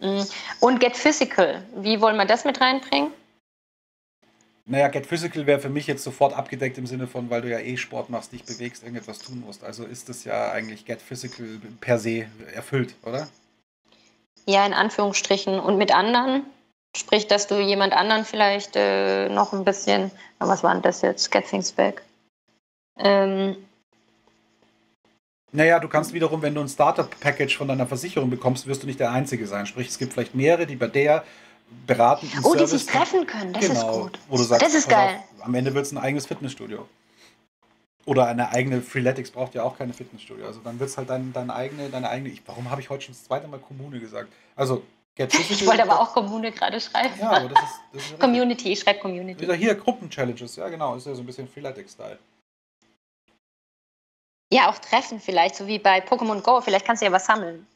Mhm. 0.00 0.26
Und 0.58 0.80
Get 0.80 0.96
Physical, 0.96 1.62
wie 1.76 2.00
wollen 2.00 2.16
wir 2.16 2.24
das 2.24 2.44
mit 2.44 2.60
reinbringen? 2.60 3.12
Naja, 4.66 4.88
Get 4.88 5.06
Physical 5.06 5.46
wäre 5.46 5.60
für 5.60 5.68
mich 5.68 5.86
jetzt 5.86 6.02
sofort 6.02 6.36
abgedeckt 6.36 6.76
im 6.76 6.86
Sinne 6.86 7.06
von, 7.06 7.30
weil 7.30 7.42
du 7.42 7.50
ja 7.50 7.60
eh 7.60 7.76
Sport 7.76 8.10
machst, 8.10 8.32
dich 8.32 8.42
bewegst, 8.42 8.82
irgendetwas 8.82 9.20
tun 9.20 9.44
musst. 9.46 9.62
Also 9.62 9.84
ist 9.84 10.08
das 10.08 10.24
ja 10.24 10.50
eigentlich 10.50 10.86
Get 10.86 11.00
Physical 11.00 11.46
per 11.80 12.00
se 12.00 12.26
erfüllt, 12.52 12.96
oder? 13.04 13.28
Ja, 14.46 14.66
in 14.66 14.72
Anführungsstrichen. 14.72 15.60
Und 15.60 15.76
mit 15.76 15.94
anderen? 15.94 16.42
Sprich, 16.96 17.28
dass 17.28 17.46
du 17.46 17.60
jemand 17.60 17.92
anderen 17.92 18.24
vielleicht 18.24 18.74
äh, 18.74 19.28
noch 19.28 19.52
ein 19.52 19.64
bisschen, 19.64 20.10
was 20.38 20.62
war 20.62 20.72
denn 20.72 20.82
das 20.82 21.02
jetzt? 21.02 21.30
Get 21.30 21.46
Things 21.46 21.72
Back. 21.72 22.02
Ähm, 22.98 23.56
naja, 25.52 25.80
du 25.80 25.88
kannst 25.88 26.12
wiederum, 26.12 26.42
wenn 26.42 26.54
du 26.54 26.60
ein 26.60 26.68
Startup-Package 26.68 27.56
von 27.56 27.68
deiner 27.68 27.86
Versicherung 27.86 28.30
bekommst, 28.30 28.66
wirst 28.66 28.82
du 28.82 28.86
nicht 28.86 29.00
der 29.00 29.10
Einzige 29.10 29.46
sein. 29.46 29.66
Sprich, 29.66 29.88
es 29.88 29.98
gibt 29.98 30.12
vielleicht 30.12 30.34
mehrere, 30.34 30.66
die 30.66 30.76
bei 30.76 30.86
der 30.86 31.24
beraten. 31.86 32.28
Oh, 32.42 32.52
Service 32.52 32.70
die 32.70 32.76
sich 32.78 32.86
treffen 32.86 33.26
können, 33.26 33.52
das 33.52 33.66
genau, 33.66 33.90
ist 33.90 34.02
gut. 34.02 34.18
Wo 34.28 34.36
du 34.36 34.42
sagst, 34.42 34.64
das 34.64 34.74
ist 34.74 34.88
geil. 34.88 35.20
Auf, 35.38 35.46
am 35.46 35.54
Ende 35.54 35.74
wird 35.74 35.86
es 35.86 35.92
ein 35.92 35.98
eigenes 35.98 36.26
Fitnessstudio. 36.26 36.86
Oder 38.06 38.26
eine 38.26 38.50
eigene 38.50 38.80
Freeletics 38.80 39.30
braucht 39.30 39.54
ja 39.54 39.62
auch 39.62 39.76
keine 39.76 39.92
Fitnessstudio. 39.92 40.46
Also 40.46 40.60
dann 40.60 40.80
wird 40.80 40.90
es 40.90 40.96
halt 40.96 41.10
dein, 41.10 41.32
deine 41.32 41.54
eigene, 41.54 41.88
deine 41.90 42.08
eigene. 42.08 42.30
Ich, 42.30 42.42
warum 42.46 42.70
habe 42.70 42.80
ich 42.80 42.90
heute 42.90 43.04
schon 43.04 43.14
das 43.14 43.24
zweite 43.24 43.46
Mal 43.46 43.60
Kommune 43.60 44.00
gesagt? 44.00 44.32
Also 44.56 44.82
ich 45.16 45.66
wollte 45.66 45.82
aber 45.82 46.00
auch 46.00 46.12
Kommune 46.14 46.50
gerade 46.52 46.80
schreiben. 46.80 47.14
Ja, 47.20 47.30
aber 47.32 47.48
das 47.48 47.62
ist. 47.62 47.80
Das 47.92 48.02
ist 48.04 48.18
Community, 48.20 48.72
ich 48.72 48.80
schreibe 48.80 49.00
Community. 49.00 49.42
Wieder 49.42 49.54
hier 49.54 49.74
Gruppen-Challenges, 49.74 50.56
ja 50.56 50.68
genau, 50.68 50.96
ist 50.96 51.06
ja 51.06 51.14
so 51.14 51.22
ein 51.22 51.26
bisschen 51.26 51.48
Freeletics-Style. 51.48 52.18
Ja, 54.52 54.70
auch 54.70 54.78
Treffen 54.78 55.20
vielleicht, 55.20 55.54
so 55.54 55.66
wie 55.66 55.78
bei 55.78 56.04
Pokémon 56.04 56.40
Go. 56.40 56.60
Vielleicht 56.60 56.84
kannst 56.84 57.02
du 57.02 57.06
ja 57.06 57.12
was 57.12 57.26
sammeln. 57.26 57.66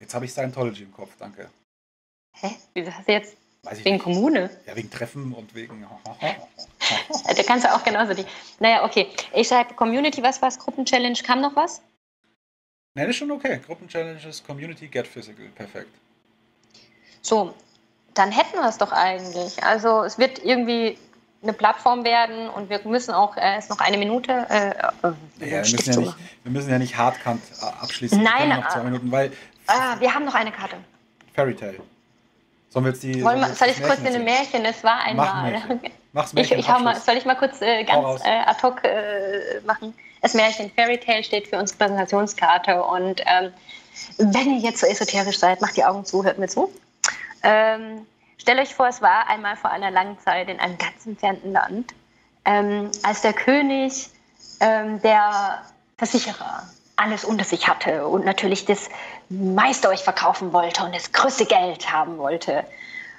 Jetzt 0.00 0.14
habe 0.14 0.24
ich 0.24 0.32
Scientology 0.32 0.82
im 0.82 0.92
Kopf, 0.92 1.10
danke. 1.18 1.50
Hä? 2.40 2.56
Wieso 2.74 2.92
hast 2.92 3.08
du 3.08 3.12
jetzt? 3.12 3.36
wegen 3.70 3.96
nicht. 3.96 4.02
Kommune? 4.02 4.50
Ja, 4.66 4.76
wegen 4.76 4.90
Treffen 4.90 5.32
und 5.32 5.54
wegen. 5.54 5.86
da 7.36 7.42
kannst 7.42 7.64
du 7.64 7.74
auch 7.74 7.82
genauso 7.82 8.14
die. 8.14 8.24
Naja, 8.60 8.84
okay. 8.84 9.08
Ich 9.34 9.48
schreibe 9.48 9.74
Community, 9.74 10.22
was 10.22 10.40
war's? 10.42 10.58
Gruppen-Challenge, 10.58 11.18
kam 11.22 11.40
noch 11.40 11.54
was? 11.56 11.82
Nein, 12.94 13.10
ist 13.10 13.16
schon 13.16 13.30
okay. 13.30 13.60
Gruppen-Challenges, 13.64 14.42
Community, 14.44 14.88
Get 14.88 15.06
Physical, 15.06 15.46
perfekt. 15.48 15.90
So, 17.26 17.52
dann 18.14 18.30
hätten 18.30 18.56
wir 18.58 18.68
es 18.68 18.78
doch 18.78 18.92
eigentlich. 18.92 19.62
Also 19.64 20.04
es 20.04 20.16
wird 20.16 20.44
irgendwie 20.44 20.96
eine 21.42 21.52
Plattform 21.52 22.04
werden 22.04 22.48
und 22.48 22.70
wir 22.70 22.80
müssen 22.84 23.12
auch 23.12 23.36
äh, 23.36 23.58
ist 23.58 23.68
noch 23.68 23.80
eine 23.80 23.98
Minute. 23.98 24.46
Äh, 24.48 24.68
äh, 24.68 24.72
ja, 24.72 25.12
wir, 25.38 25.58
müssen 25.58 25.92
ja 25.92 26.00
nicht, 26.00 26.16
wir 26.44 26.52
müssen 26.52 26.70
ja 26.70 26.78
nicht 26.78 26.96
Hardkant 26.96 27.42
äh, 27.60 27.64
abschließen. 27.82 28.22
Nein, 28.22 28.48
noch 28.50 28.68
zwei 28.68 28.84
Minuten, 28.84 29.10
weil. 29.10 29.32
Ah, 29.66 29.96
wir 29.98 30.14
haben 30.14 30.24
noch 30.24 30.34
eine 30.34 30.52
Karte. 30.52 30.76
Fairy 31.34 31.56
Tale. 31.56 31.80
Sollen 32.70 32.84
wir 32.84 32.92
jetzt 32.92 33.02
die. 33.02 33.24
Wollen 33.24 33.40
wir, 33.40 33.54
soll 33.54 33.68
ich 33.68 33.82
kurz 33.82 33.98
in 34.00 34.14
ein 34.14 34.24
Märchen? 34.24 34.64
Es 34.64 34.84
war 34.84 35.00
einmal. 35.00 35.26
Mach 35.26 35.68
Märchen. 35.68 35.80
Mach's 36.12 36.32
Märchen. 36.32 36.58
Ich, 36.60 36.68
ich 36.68 36.78
mal, 36.78 36.94
soll 36.94 37.16
ich 37.16 37.24
mal 37.24 37.34
kurz 37.34 37.60
äh, 37.60 37.82
ganz 37.82 38.22
äh, 38.24 38.28
ad 38.28 38.62
hoc 38.62 38.84
äh, 38.84 39.60
machen? 39.66 39.92
Das 40.22 40.34
Märchen 40.34 40.70
Fairy 40.70 40.98
Tale 40.98 41.24
steht 41.24 41.48
für 41.48 41.58
unsere 41.58 41.78
Präsentationskarte. 41.78 42.82
Und 42.82 43.20
ähm, 43.26 43.52
wenn 44.18 44.54
ihr 44.54 44.60
jetzt 44.60 44.80
so 44.80 44.86
esoterisch 44.86 45.38
seid, 45.38 45.60
macht 45.60 45.76
die 45.76 45.84
Augen 45.84 46.04
zu, 46.04 46.24
hört 46.24 46.38
mir 46.38 46.48
zu. 46.48 46.70
Ähm, 47.46 48.04
stellt 48.38 48.58
euch 48.58 48.74
vor, 48.74 48.88
es 48.88 49.00
war 49.00 49.28
einmal 49.28 49.56
vor 49.56 49.70
einer 49.70 49.92
langen 49.92 50.18
Zeit 50.18 50.48
in 50.48 50.58
einem 50.58 50.76
ganz 50.78 51.06
entfernten 51.06 51.52
Land, 51.52 51.94
ähm, 52.44 52.90
als 53.04 53.22
der 53.22 53.32
König 53.32 54.10
ähm, 54.58 55.00
der 55.02 55.62
Versicherer 55.96 56.64
alles 56.96 57.24
unter 57.24 57.44
sich 57.44 57.68
hatte 57.68 58.08
und 58.08 58.24
natürlich 58.24 58.64
das 58.64 58.88
meiste 59.28 59.88
euch 59.88 60.02
verkaufen 60.02 60.52
wollte 60.52 60.82
und 60.82 60.92
das 60.92 61.12
größte 61.12 61.46
Geld 61.46 61.92
haben 61.92 62.18
wollte. 62.18 62.64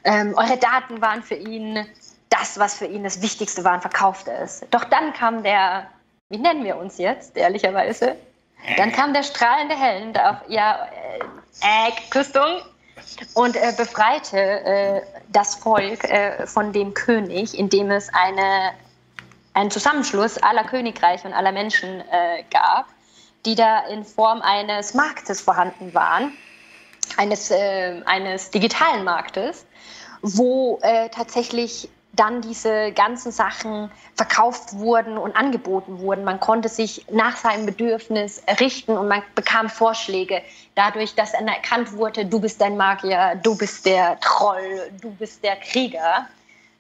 Ähm, 0.04 0.34
eure 0.36 0.58
Daten 0.58 1.00
waren 1.00 1.24
für 1.24 1.36
ihn 1.36 1.86
das, 2.30 2.60
was 2.60 2.76
für 2.76 2.86
ihn 2.86 3.06
das 3.06 3.22
Wichtigste 3.22 3.64
war 3.64 3.76
und 3.76 3.82
verkaufte 3.82 4.32
es. 4.32 4.66
Doch 4.72 4.84
dann 4.84 5.14
kam 5.14 5.42
der, 5.44 5.88
wie 6.30 6.38
nennen 6.38 6.66
wir 6.66 6.76
uns 6.76 6.98
jetzt, 6.98 7.38
ehrlicherweise? 7.38 8.18
Dann 8.76 8.92
kam 8.92 9.14
der 9.14 9.24
strahlende 9.24 9.76
Held 9.76 10.20
auf, 10.20 10.38
ja, 10.50 10.86
äh, 11.62 11.92
Küstung 12.10 12.62
und 13.34 13.56
äh, 13.56 13.74
befreite 13.76 14.38
äh, 14.38 15.02
das 15.30 15.56
Volk 15.56 16.04
äh, 16.04 16.46
von 16.48 16.72
dem 16.74 16.94
König, 16.94 17.58
indem 17.58 17.92
es 17.92 18.10
eine, 18.14 18.72
einen 19.54 19.72
Zusammenschluss 19.72 20.38
aller 20.38 20.64
Königreiche 20.64 21.28
und 21.28 21.34
aller 21.34 21.52
Menschen 21.52 22.02
äh, 22.02 22.44
gab 22.52 22.88
die 23.48 23.56
da 23.56 23.80
in 23.88 24.04
Form 24.04 24.42
eines 24.42 24.94
Marktes 24.94 25.40
vorhanden 25.40 25.94
waren, 25.94 26.34
eines, 27.16 27.50
äh, 27.50 28.02
eines 28.06 28.52
digitalen 28.52 29.06
Marktes, 29.06 29.66
wo 30.22 30.80
äh, 30.82 31.10
tatsächlich 31.10 31.90
dann 32.20 32.42
diese 32.42 32.92
ganzen 32.92 33.32
Sachen 33.32 33.90
verkauft 34.16 34.74
wurden 34.74 35.18
und 35.18 35.36
angeboten 35.36 36.00
wurden. 36.00 36.24
Man 36.24 36.40
konnte 36.40 36.70
sich 36.70 37.06
nach 37.12 37.38
seinem 37.38 37.66
Bedürfnis 37.66 38.42
richten 38.60 38.98
und 38.98 39.08
man 39.08 39.24
bekam 39.36 39.70
Vorschläge 39.70 40.42
dadurch, 40.76 41.16
dass 41.16 41.34
erkannt 41.34 41.94
wurde, 41.94 42.26
du 42.26 42.40
bist 42.40 42.62
ein 42.62 42.78
Magier, 42.78 43.40
du 43.42 43.58
bist 43.58 43.86
der 43.86 44.20
Troll, 44.20 44.92
du 45.02 45.12
bist 45.12 45.44
der 45.44 45.56
Krieger. 45.58 46.28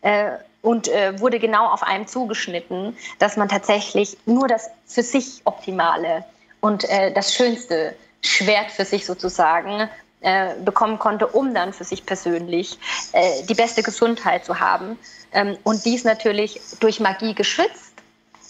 Äh, 0.01 0.31
und 0.61 0.89
äh, 0.89 1.17
wurde 1.19 1.39
genau 1.39 1.67
auf 1.67 1.83
einem 1.83 2.07
zugeschnitten, 2.07 2.97
dass 3.19 3.37
man 3.37 3.47
tatsächlich 3.47 4.17
nur 4.25 4.47
das 4.49 4.69
für 4.85 5.03
sich 5.03 5.41
Optimale 5.45 6.25
und 6.59 6.83
äh, 6.89 7.13
das 7.13 7.33
schönste 7.33 7.95
Schwert 8.21 8.71
für 8.71 8.83
sich 8.83 9.05
sozusagen 9.05 9.87
äh, 10.21 10.55
bekommen 10.65 10.99
konnte, 10.99 11.27
um 11.27 11.53
dann 11.53 11.73
für 11.73 11.83
sich 11.83 12.05
persönlich 12.05 12.77
äh, 13.13 13.43
die 13.43 13.53
beste 13.53 13.83
Gesundheit 13.83 14.43
zu 14.45 14.59
haben. 14.59 14.97
Ähm, 15.31 15.57
und 15.63 15.83
dies 15.85 16.03
natürlich 16.03 16.59
durch 16.79 16.99
Magie 16.99 17.33
geschützt, 17.33 17.93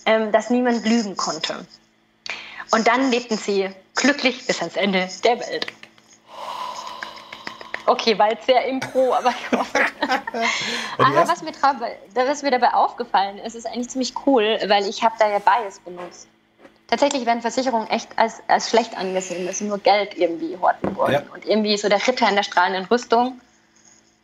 ähm, 0.05 0.31
dass 0.31 0.49
niemand 0.49 0.85
lügen 0.85 1.17
konnte. 1.17 1.65
Und 2.71 2.87
dann 2.87 3.11
lebten 3.11 3.37
sie 3.37 3.69
glücklich 3.95 4.45
bis 4.45 4.59
ans 4.59 4.75
Ende 4.75 5.09
der 5.23 5.39
Welt. 5.39 5.67
Okay, 7.85 8.19
war 8.19 8.31
jetzt 8.31 8.45
sehr 8.45 8.65
impro, 8.65 9.13
aber 9.13 9.29
ich 9.29 9.57
hoffe. 9.57 9.79
aber 10.97 11.27
was 11.27 11.41
mir, 11.41 11.53
was 12.13 12.43
mir 12.43 12.51
dabei 12.51 12.73
aufgefallen 12.73 13.37
ist, 13.39 13.55
ist 13.55 13.65
eigentlich 13.65 13.89
ziemlich 13.89 14.13
cool, 14.25 14.59
weil 14.67 14.85
ich 14.87 15.03
habe 15.03 15.15
da 15.17 15.29
ja 15.29 15.39
Bias 15.39 15.79
benutzt 15.79 16.27
tatsächlich 16.87 17.25
werden 17.25 17.41
Versicherungen 17.41 17.89
echt 17.89 18.09
als, 18.15 18.41
als 18.47 18.69
schlecht 18.69 18.97
angesehen, 18.97 19.45
dass 19.45 19.59
sie 19.59 19.65
nur 19.65 19.77
Geld 19.77 20.17
irgendwie 20.17 20.57
horten 20.57 20.95
wollen. 20.95 21.13
Ja. 21.13 21.23
Und 21.33 21.45
irgendwie 21.45 21.77
so 21.77 21.89
der 21.89 22.05
Ritter 22.05 22.27
in 22.27 22.35
der 22.35 22.43
strahlenden 22.43 22.85
Rüstung. 22.85 23.39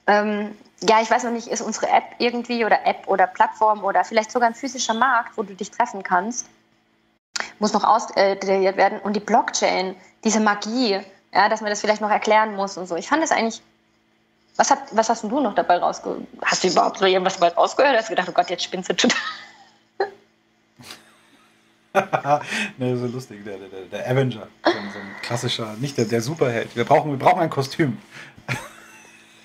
Ähm, 0.08 0.58
ja, 0.90 1.02
ich 1.02 1.10
weiß 1.10 1.24
noch 1.24 1.32
nicht, 1.32 1.48
ist 1.48 1.62
unsere 1.62 1.88
App 1.88 2.04
irgendwie 2.18 2.66
oder 2.66 2.86
App 2.86 3.08
oder 3.08 3.28
Plattform 3.28 3.84
oder 3.84 4.04
vielleicht 4.04 4.32
sogar 4.32 4.50
ein 4.50 4.56
physischer 4.56 4.94
Markt, 4.94 5.38
wo 5.38 5.44
du 5.44 5.54
dich 5.56 5.72
treffen 5.72 6.04
kannst, 6.04 6.48
muss 7.60 7.74
noch 7.74 7.84
ausdetailliert 7.84 8.78
werden. 8.78 9.00
Und 9.00 9.16
die 9.16 9.20
Blockchain, 9.20 9.96
diese 10.24 10.40
Magie, 10.40 11.00
ja, 11.34 11.50
dass 11.50 11.62
man 11.62 11.70
das 11.70 11.82
vielleicht 11.82 12.02
noch 12.02 12.10
erklären 12.10 12.56
muss 12.56 12.78
und 12.78 12.88
so. 12.88 12.96
Ich 12.96 13.08
fand 13.08 13.24
das 13.24 13.32
eigentlich. 13.32 13.62
Was, 14.56 14.70
hat, 14.70 14.80
was 14.92 15.10
hast 15.10 15.24
du 15.24 15.40
noch 15.40 15.56
dabei 15.56 15.78
rausgehört? 15.78 16.28
Hast 16.44 16.64
du 16.64 16.68
überhaupt 16.68 17.00
so 17.00 17.06
irgendwas 17.06 17.40
dabei 17.40 17.56
rausgehört? 17.56 17.98
Hast 17.98 18.10
du 18.10 18.12
gedacht, 18.12 18.30
oh 18.30 18.34
Gott, 18.34 18.52
jetzt 18.52 18.64
spinnst 18.64 18.88
du 18.90 18.96
total? 18.96 19.18
ne, 22.78 22.98
so 22.98 23.08
lustig, 23.08 23.44
der, 23.44 23.58
der, 23.58 23.86
der 23.92 24.10
Avenger. 24.10 24.48
So 24.64 24.72
ein, 24.72 24.92
so 24.94 25.00
ein, 25.00 25.16
klassischer, 25.22 25.76
nicht 25.80 25.98
der, 25.98 26.06
der 26.06 26.22
Superheld. 26.22 26.76
Wir 26.76 26.86
brauchen, 26.86 27.12
wir 27.12 27.18
brauchen 27.18 27.40
ein 27.40 27.50
Kostüm. 27.50 27.98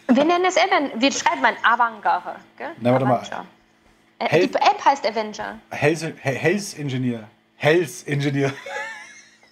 Wir 0.08 0.24
nennen 0.24 0.44
es 0.44 0.56
Avenger. 0.56 1.00
Wie 1.00 1.12
schreibt 1.12 1.42
man 1.42 1.54
Avangare? 1.62 2.36
Na, 2.80 2.92
warte 2.92 3.04
mal. 3.06 3.22
Äh, 4.18 4.46
die 4.46 4.54
App 4.54 4.84
heißt 4.84 5.06
Avenger. 5.06 5.58
Health, 5.70 6.14
Health 6.22 6.78
Engineer. 6.78 7.28
Health 7.56 8.06
Engineer. 8.06 8.52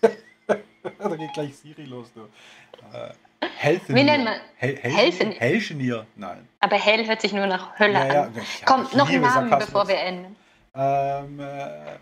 da 0.00 1.16
geht 1.16 1.32
gleich 1.34 1.56
Siri 1.56 1.84
los, 1.84 2.12
du. 2.12 2.22
Uh, 2.22 3.10
Health 3.58 3.82
Wie 3.88 4.02
nennt 4.02 4.24
man? 4.24 4.40
Hel 4.56 4.76
Health 4.76 5.20
Engineer? 5.40 6.06
Nein. 6.16 6.48
Aber 6.60 6.76
Hell 6.76 7.06
hört 7.06 7.20
sich 7.20 7.32
nur 7.32 7.46
nach 7.46 7.78
Hölle 7.78 7.94
ja, 7.94 8.06
ja, 8.06 8.22
an. 8.24 8.34
Ja, 8.34 8.42
Komm, 8.64 8.88
noch 8.94 9.08
ein 9.08 9.20
Namen, 9.20 9.50
bevor 9.50 9.86
wir 9.88 9.98
enden. 9.98 10.36
Ähm, 10.74 11.40
äh, 11.40 11.98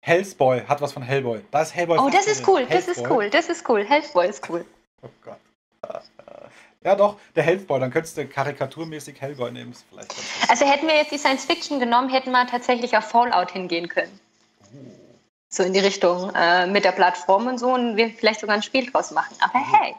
Hellboy 0.00 0.62
hat 0.66 0.80
was 0.80 0.92
von 0.92 1.02
Hellboy. 1.02 1.40
Da 1.50 1.62
ist 1.62 1.74
Hellboy. 1.74 1.98
Oh, 1.98 2.08
das 2.10 2.26
ist 2.26 2.46
cool, 2.46 2.66
das 2.66 2.88
ist 2.88 3.08
cool, 3.08 3.28
das 3.30 3.48
ist 3.48 3.68
cool. 3.68 3.84
Hellboy 3.84 4.28
ist 4.28 4.48
cool. 4.48 4.64
Oh 5.02 5.08
Gott. 5.24 5.38
Ja, 6.86 6.94
doch, 6.94 7.16
der 7.34 7.42
Hellboy. 7.42 7.80
Dann 7.80 7.90
könntest 7.90 8.16
du 8.16 8.28
karikaturmäßig 8.28 9.20
Hellboy 9.20 9.50
nehmen. 9.50 9.74
Vielleicht 9.90 10.14
also 10.48 10.64
hätten 10.64 10.86
wir 10.86 10.94
jetzt 10.94 11.10
die 11.10 11.18
Science 11.18 11.44
Fiction 11.44 11.80
genommen, 11.80 12.08
hätten 12.08 12.30
wir 12.30 12.46
tatsächlich 12.46 12.96
auf 12.96 13.10
Fallout 13.10 13.50
hingehen 13.50 13.88
können. 13.88 14.20
Oh. 14.62 14.76
So 15.48 15.64
in 15.64 15.72
die 15.72 15.80
Richtung 15.80 16.32
äh, 16.36 16.68
mit 16.68 16.84
der 16.84 16.92
Plattform 16.92 17.48
und 17.48 17.58
so 17.58 17.74
und 17.74 17.96
wir 17.96 18.10
vielleicht 18.10 18.38
sogar 18.38 18.54
ein 18.54 18.62
Spiel 18.62 18.88
draus 18.88 19.10
machen. 19.10 19.34
Aber 19.40 19.58
mhm. 19.58 19.74
hey, 19.74 19.96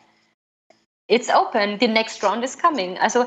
it's 1.07 1.29
open, 1.29 1.77
the 1.77 1.89
next 1.89 2.23
round 2.23 2.41
is 2.41 2.57
coming. 2.57 2.97
Also 2.99 3.25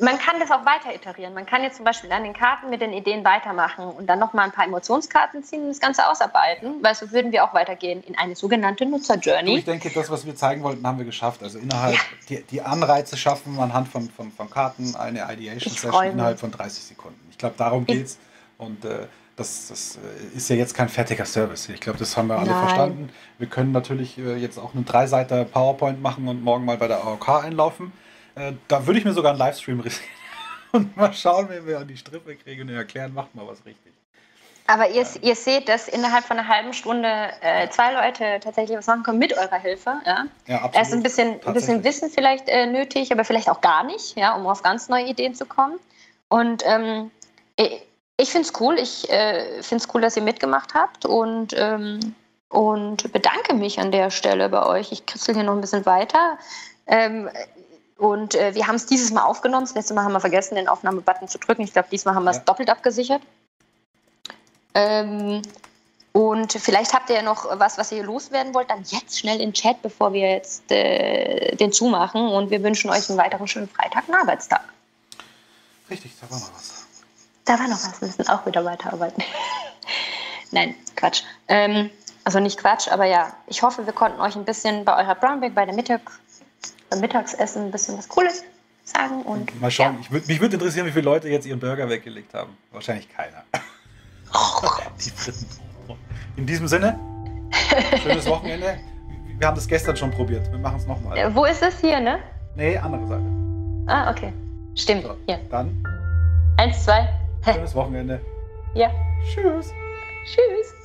man 0.00 0.18
kann 0.18 0.38
das 0.38 0.50
auch 0.50 0.66
weiter 0.66 0.94
iterieren. 0.94 1.32
Man 1.32 1.46
kann 1.46 1.62
jetzt 1.62 1.76
zum 1.76 1.86
Beispiel 1.86 2.12
an 2.12 2.24
den 2.24 2.34
Karten 2.34 2.68
mit 2.68 2.82
den 2.82 2.92
Ideen 2.92 3.24
weitermachen 3.24 3.86
und 3.86 4.06
dann 4.06 4.18
nochmal 4.18 4.44
ein 4.44 4.52
paar 4.52 4.66
Emotionskarten 4.66 5.42
ziehen 5.44 5.62
und 5.62 5.68
das 5.68 5.80
Ganze 5.80 6.06
ausarbeiten, 6.06 6.82
weil 6.82 6.94
so 6.94 7.10
würden 7.10 7.32
wir 7.32 7.42
auch 7.42 7.54
weitergehen 7.54 8.02
in 8.06 8.16
eine 8.18 8.36
sogenannte 8.36 8.84
Nutzer-Journey. 8.84 9.58
Ich 9.58 9.64
denke, 9.64 9.90
das, 9.90 10.10
was 10.10 10.26
wir 10.26 10.36
zeigen 10.36 10.62
wollten, 10.62 10.86
haben 10.86 10.98
wir 10.98 11.06
geschafft. 11.06 11.42
Also 11.42 11.58
innerhalb, 11.58 11.94
ja. 11.94 12.00
die, 12.28 12.42
die, 12.42 12.60
Anreize 12.60 13.16
schaffen 13.16 13.58
anhand 13.58 13.88
von, 13.88 14.10
von, 14.10 14.30
von 14.30 14.50
Karten, 14.50 14.94
eine 14.94 15.26
Ideation-Session 15.32 16.04
innerhalb 16.04 16.38
von 16.38 16.50
30 16.50 16.84
Sekunden. 16.84 17.18
Ich 17.30 17.38
glaube, 17.38 17.54
darum 17.56 17.86
geht 17.86 18.06
es. 18.06 18.18
Und 18.58 18.84
äh, 18.84 19.06
das, 19.36 19.68
das, 19.68 19.96
äh, 19.96 20.36
ist 20.36 20.50
ja 20.50 20.56
jetzt 20.56 20.74
kein 20.74 20.90
fertiger 20.90 21.24
Service. 21.24 21.70
Ich 21.70 21.80
glaube, 21.80 21.98
das 21.98 22.14
haben 22.18 22.28
wir 22.28 22.38
alle 22.38 22.50
Nein. 22.50 22.60
verstanden. 22.60 23.08
Wir 23.38 23.48
können 23.48 23.72
natürlich 23.72 24.18
äh, 24.18 24.36
jetzt 24.36 24.58
auch 24.58 24.74
einen 24.74 24.84
Dreiseiter 24.84 25.46
PowerPoint 25.46 26.02
machen 26.02 26.28
und 26.28 26.44
morgen 26.44 26.66
mal 26.66 26.76
bei 26.76 26.88
der 26.88 27.02
AOK 27.02 27.44
einlaufen. 27.44 27.92
Äh, 28.34 28.52
da 28.68 28.86
würde 28.86 28.98
ich 28.98 29.04
mir 29.04 29.12
sogar 29.12 29.32
einen 29.32 29.38
Livestream 29.38 29.80
riskieren 29.80 30.10
und 30.72 30.96
mal 30.96 31.12
schauen, 31.12 31.48
wenn 31.48 31.66
wir 31.66 31.78
an 31.78 31.88
die 31.88 31.96
Strippe 31.96 32.36
kriegen 32.36 32.62
und 32.62 32.74
erklären, 32.74 33.12
macht 33.14 33.34
mal 33.34 33.46
was 33.46 33.64
richtig. 33.64 33.92
Aber 34.66 34.88
ihr, 34.88 35.04
ihr 35.22 35.34
seht, 35.34 35.68
dass 35.68 35.88
innerhalb 35.88 36.24
von 36.24 36.38
einer 36.38 36.48
halben 36.48 36.72
Stunde 36.72 37.08
äh, 37.40 37.68
zwei 37.68 37.92
Leute 37.92 38.38
tatsächlich 38.40 38.78
was 38.78 38.86
machen 38.86 39.02
können 39.02 39.18
mit 39.18 39.36
eurer 39.36 39.58
Hilfe. 39.58 40.00
Ja, 40.06 40.26
ja 40.46 40.62
absolut. 40.62 40.74
Es 40.74 40.88
ist 40.88 40.94
ein 40.94 41.02
bisschen, 41.02 41.40
ein 41.44 41.52
bisschen 41.52 41.84
Wissen 41.84 42.10
vielleicht 42.10 42.48
äh, 42.48 42.66
nötig, 42.66 43.12
aber 43.12 43.24
vielleicht 43.24 43.50
auch 43.50 43.60
gar 43.60 43.84
nicht, 43.84 44.16
ja, 44.16 44.34
um 44.34 44.46
auf 44.46 44.62
ganz 44.62 44.88
neue 44.88 45.04
Ideen 45.06 45.34
zu 45.34 45.46
kommen. 45.46 45.78
Und 46.28 46.62
ähm, 46.64 47.10
ich, 47.56 47.82
ich 48.16 48.30
finde 48.30 48.48
es 48.48 48.60
cool. 48.60 48.78
Ich 48.78 49.10
äh, 49.10 49.62
finde 49.62 49.84
es 49.84 49.94
cool, 49.94 50.00
dass 50.00 50.16
ihr 50.16 50.22
mitgemacht 50.22 50.74
habt 50.74 51.04
und, 51.04 51.54
ähm, 51.56 52.14
und 52.48 53.12
bedanke 53.12 53.54
mich 53.54 53.80
an 53.80 53.90
der 53.90 54.10
Stelle 54.10 54.48
bei 54.48 54.64
euch. 54.64 54.92
Ich 54.92 55.04
kritzel 55.06 55.34
hier 55.34 55.44
noch 55.44 55.54
ein 55.54 55.60
bisschen 55.60 55.84
weiter. 55.86 56.38
Ähm, 56.86 57.28
und 58.02 58.34
äh, 58.34 58.52
wir 58.56 58.66
haben 58.66 58.74
es 58.74 58.86
dieses 58.86 59.12
Mal 59.12 59.22
aufgenommen. 59.22 59.64
Das 59.64 59.76
letzte 59.76 59.94
Mal 59.94 60.02
haben 60.02 60.12
wir 60.12 60.18
vergessen, 60.18 60.56
den 60.56 60.66
Aufnahmebutton 60.66 61.28
zu 61.28 61.38
drücken. 61.38 61.62
Ich 61.62 61.72
glaube, 61.72 61.86
diesmal 61.88 62.16
haben 62.16 62.24
wir 62.24 62.32
es 62.32 62.38
ja. 62.38 62.42
doppelt 62.42 62.68
abgesichert. 62.68 63.22
Ähm, 64.74 65.40
und 66.10 66.52
vielleicht 66.52 66.94
habt 66.94 67.10
ihr 67.10 67.16
ja 67.16 67.22
noch 67.22 67.46
was, 67.60 67.78
was 67.78 67.92
ihr 67.92 68.02
loswerden 68.02 68.54
wollt, 68.54 68.68
dann 68.70 68.82
jetzt 68.82 69.20
schnell 69.20 69.36
in 69.36 69.50
den 69.50 69.52
Chat, 69.52 69.82
bevor 69.82 70.12
wir 70.12 70.32
jetzt 70.32 70.68
äh, 70.72 71.54
den 71.54 71.72
zumachen. 71.72 72.26
Und 72.26 72.50
wir 72.50 72.60
wünschen 72.64 72.90
euch 72.90 73.08
einen 73.08 73.20
weiteren 73.20 73.46
schönen 73.46 73.68
Freitag, 73.68 74.08
einen 74.08 74.16
Arbeitstag. 74.16 74.64
Richtig, 75.88 76.10
da 76.20 76.28
war 76.28 76.40
noch 76.40 76.52
was. 76.56 76.84
Da 77.44 77.52
war 77.52 77.68
noch 77.68 77.84
was, 77.84 78.00
wir 78.00 78.08
müssen 78.08 78.28
auch 78.28 78.44
wieder 78.44 78.64
weiterarbeiten. 78.64 79.22
Nein, 80.50 80.74
Quatsch. 80.96 81.22
Ähm, 81.46 81.88
also 82.24 82.40
nicht 82.40 82.58
Quatsch, 82.58 82.88
aber 82.88 83.04
ja, 83.04 83.32
ich 83.46 83.62
hoffe, 83.62 83.86
wir 83.86 83.92
konnten 83.92 84.20
euch 84.20 84.34
ein 84.34 84.44
bisschen 84.44 84.84
bei 84.84 84.96
eurer 84.96 85.14
Brownback, 85.14 85.54
bei 85.54 85.66
der 85.66 85.74
Mittag, 85.76 86.00
beim 86.90 87.00
Mittagsessen 87.00 87.66
ein 87.66 87.70
bisschen 87.70 87.96
was 87.98 88.08
Cooles 88.08 88.44
sagen 88.84 89.22
und. 89.22 89.60
Mal 89.60 89.70
schauen. 89.70 89.98
Ich 90.00 90.10
würd, 90.10 90.26
mich 90.28 90.40
würde 90.40 90.54
interessieren, 90.54 90.86
wie 90.86 90.90
viele 90.92 91.04
Leute 91.04 91.28
jetzt 91.28 91.46
ihren 91.46 91.60
Burger 91.60 91.88
weggelegt 91.88 92.34
haben. 92.34 92.56
Wahrscheinlich 92.72 93.08
keiner. 93.08 93.44
Die. 95.04 95.10
In 96.36 96.46
diesem 96.46 96.66
Sinne, 96.66 96.98
schönes 98.02 98.26
Wochenende. 98.26 98.78
Wir 99.38 99.46
haben 99.46 99.54
das 99.54 99.66
gestern 99.66 99.96
schon 99.96 100.10
probiert. 100.10 100.50
Wir 100.50 100.58
machen 100.58 100.76
es 100.78 100.86
nochmal. 100.86 101.18
Äh, 101.18 101.34
wo 101.34 101.44
ist 101.44 101.62
es 101.62 101.78
hier, 101.80 102.00
ne? 102.00 102.18
Nee, 102.54 102.76
andere 102.78 103.06
Seite. 103.06 103.24
Ah, 103.86 104.10
okay. 104.10 104.32
Stimmt. 104.74 105.02
So, 105.02 105.16
Hier. 105.26 105.38
Dann, 105.50 105.82
Eins, 106.56 106.84
zwei. 106.84 107.08
schönes 107.44 107.74
Wochenende. 107.74 108.20
Ja. 108.74 108.90
Tschüss. 109.24 109.70
Tschüss. 110.24 110.81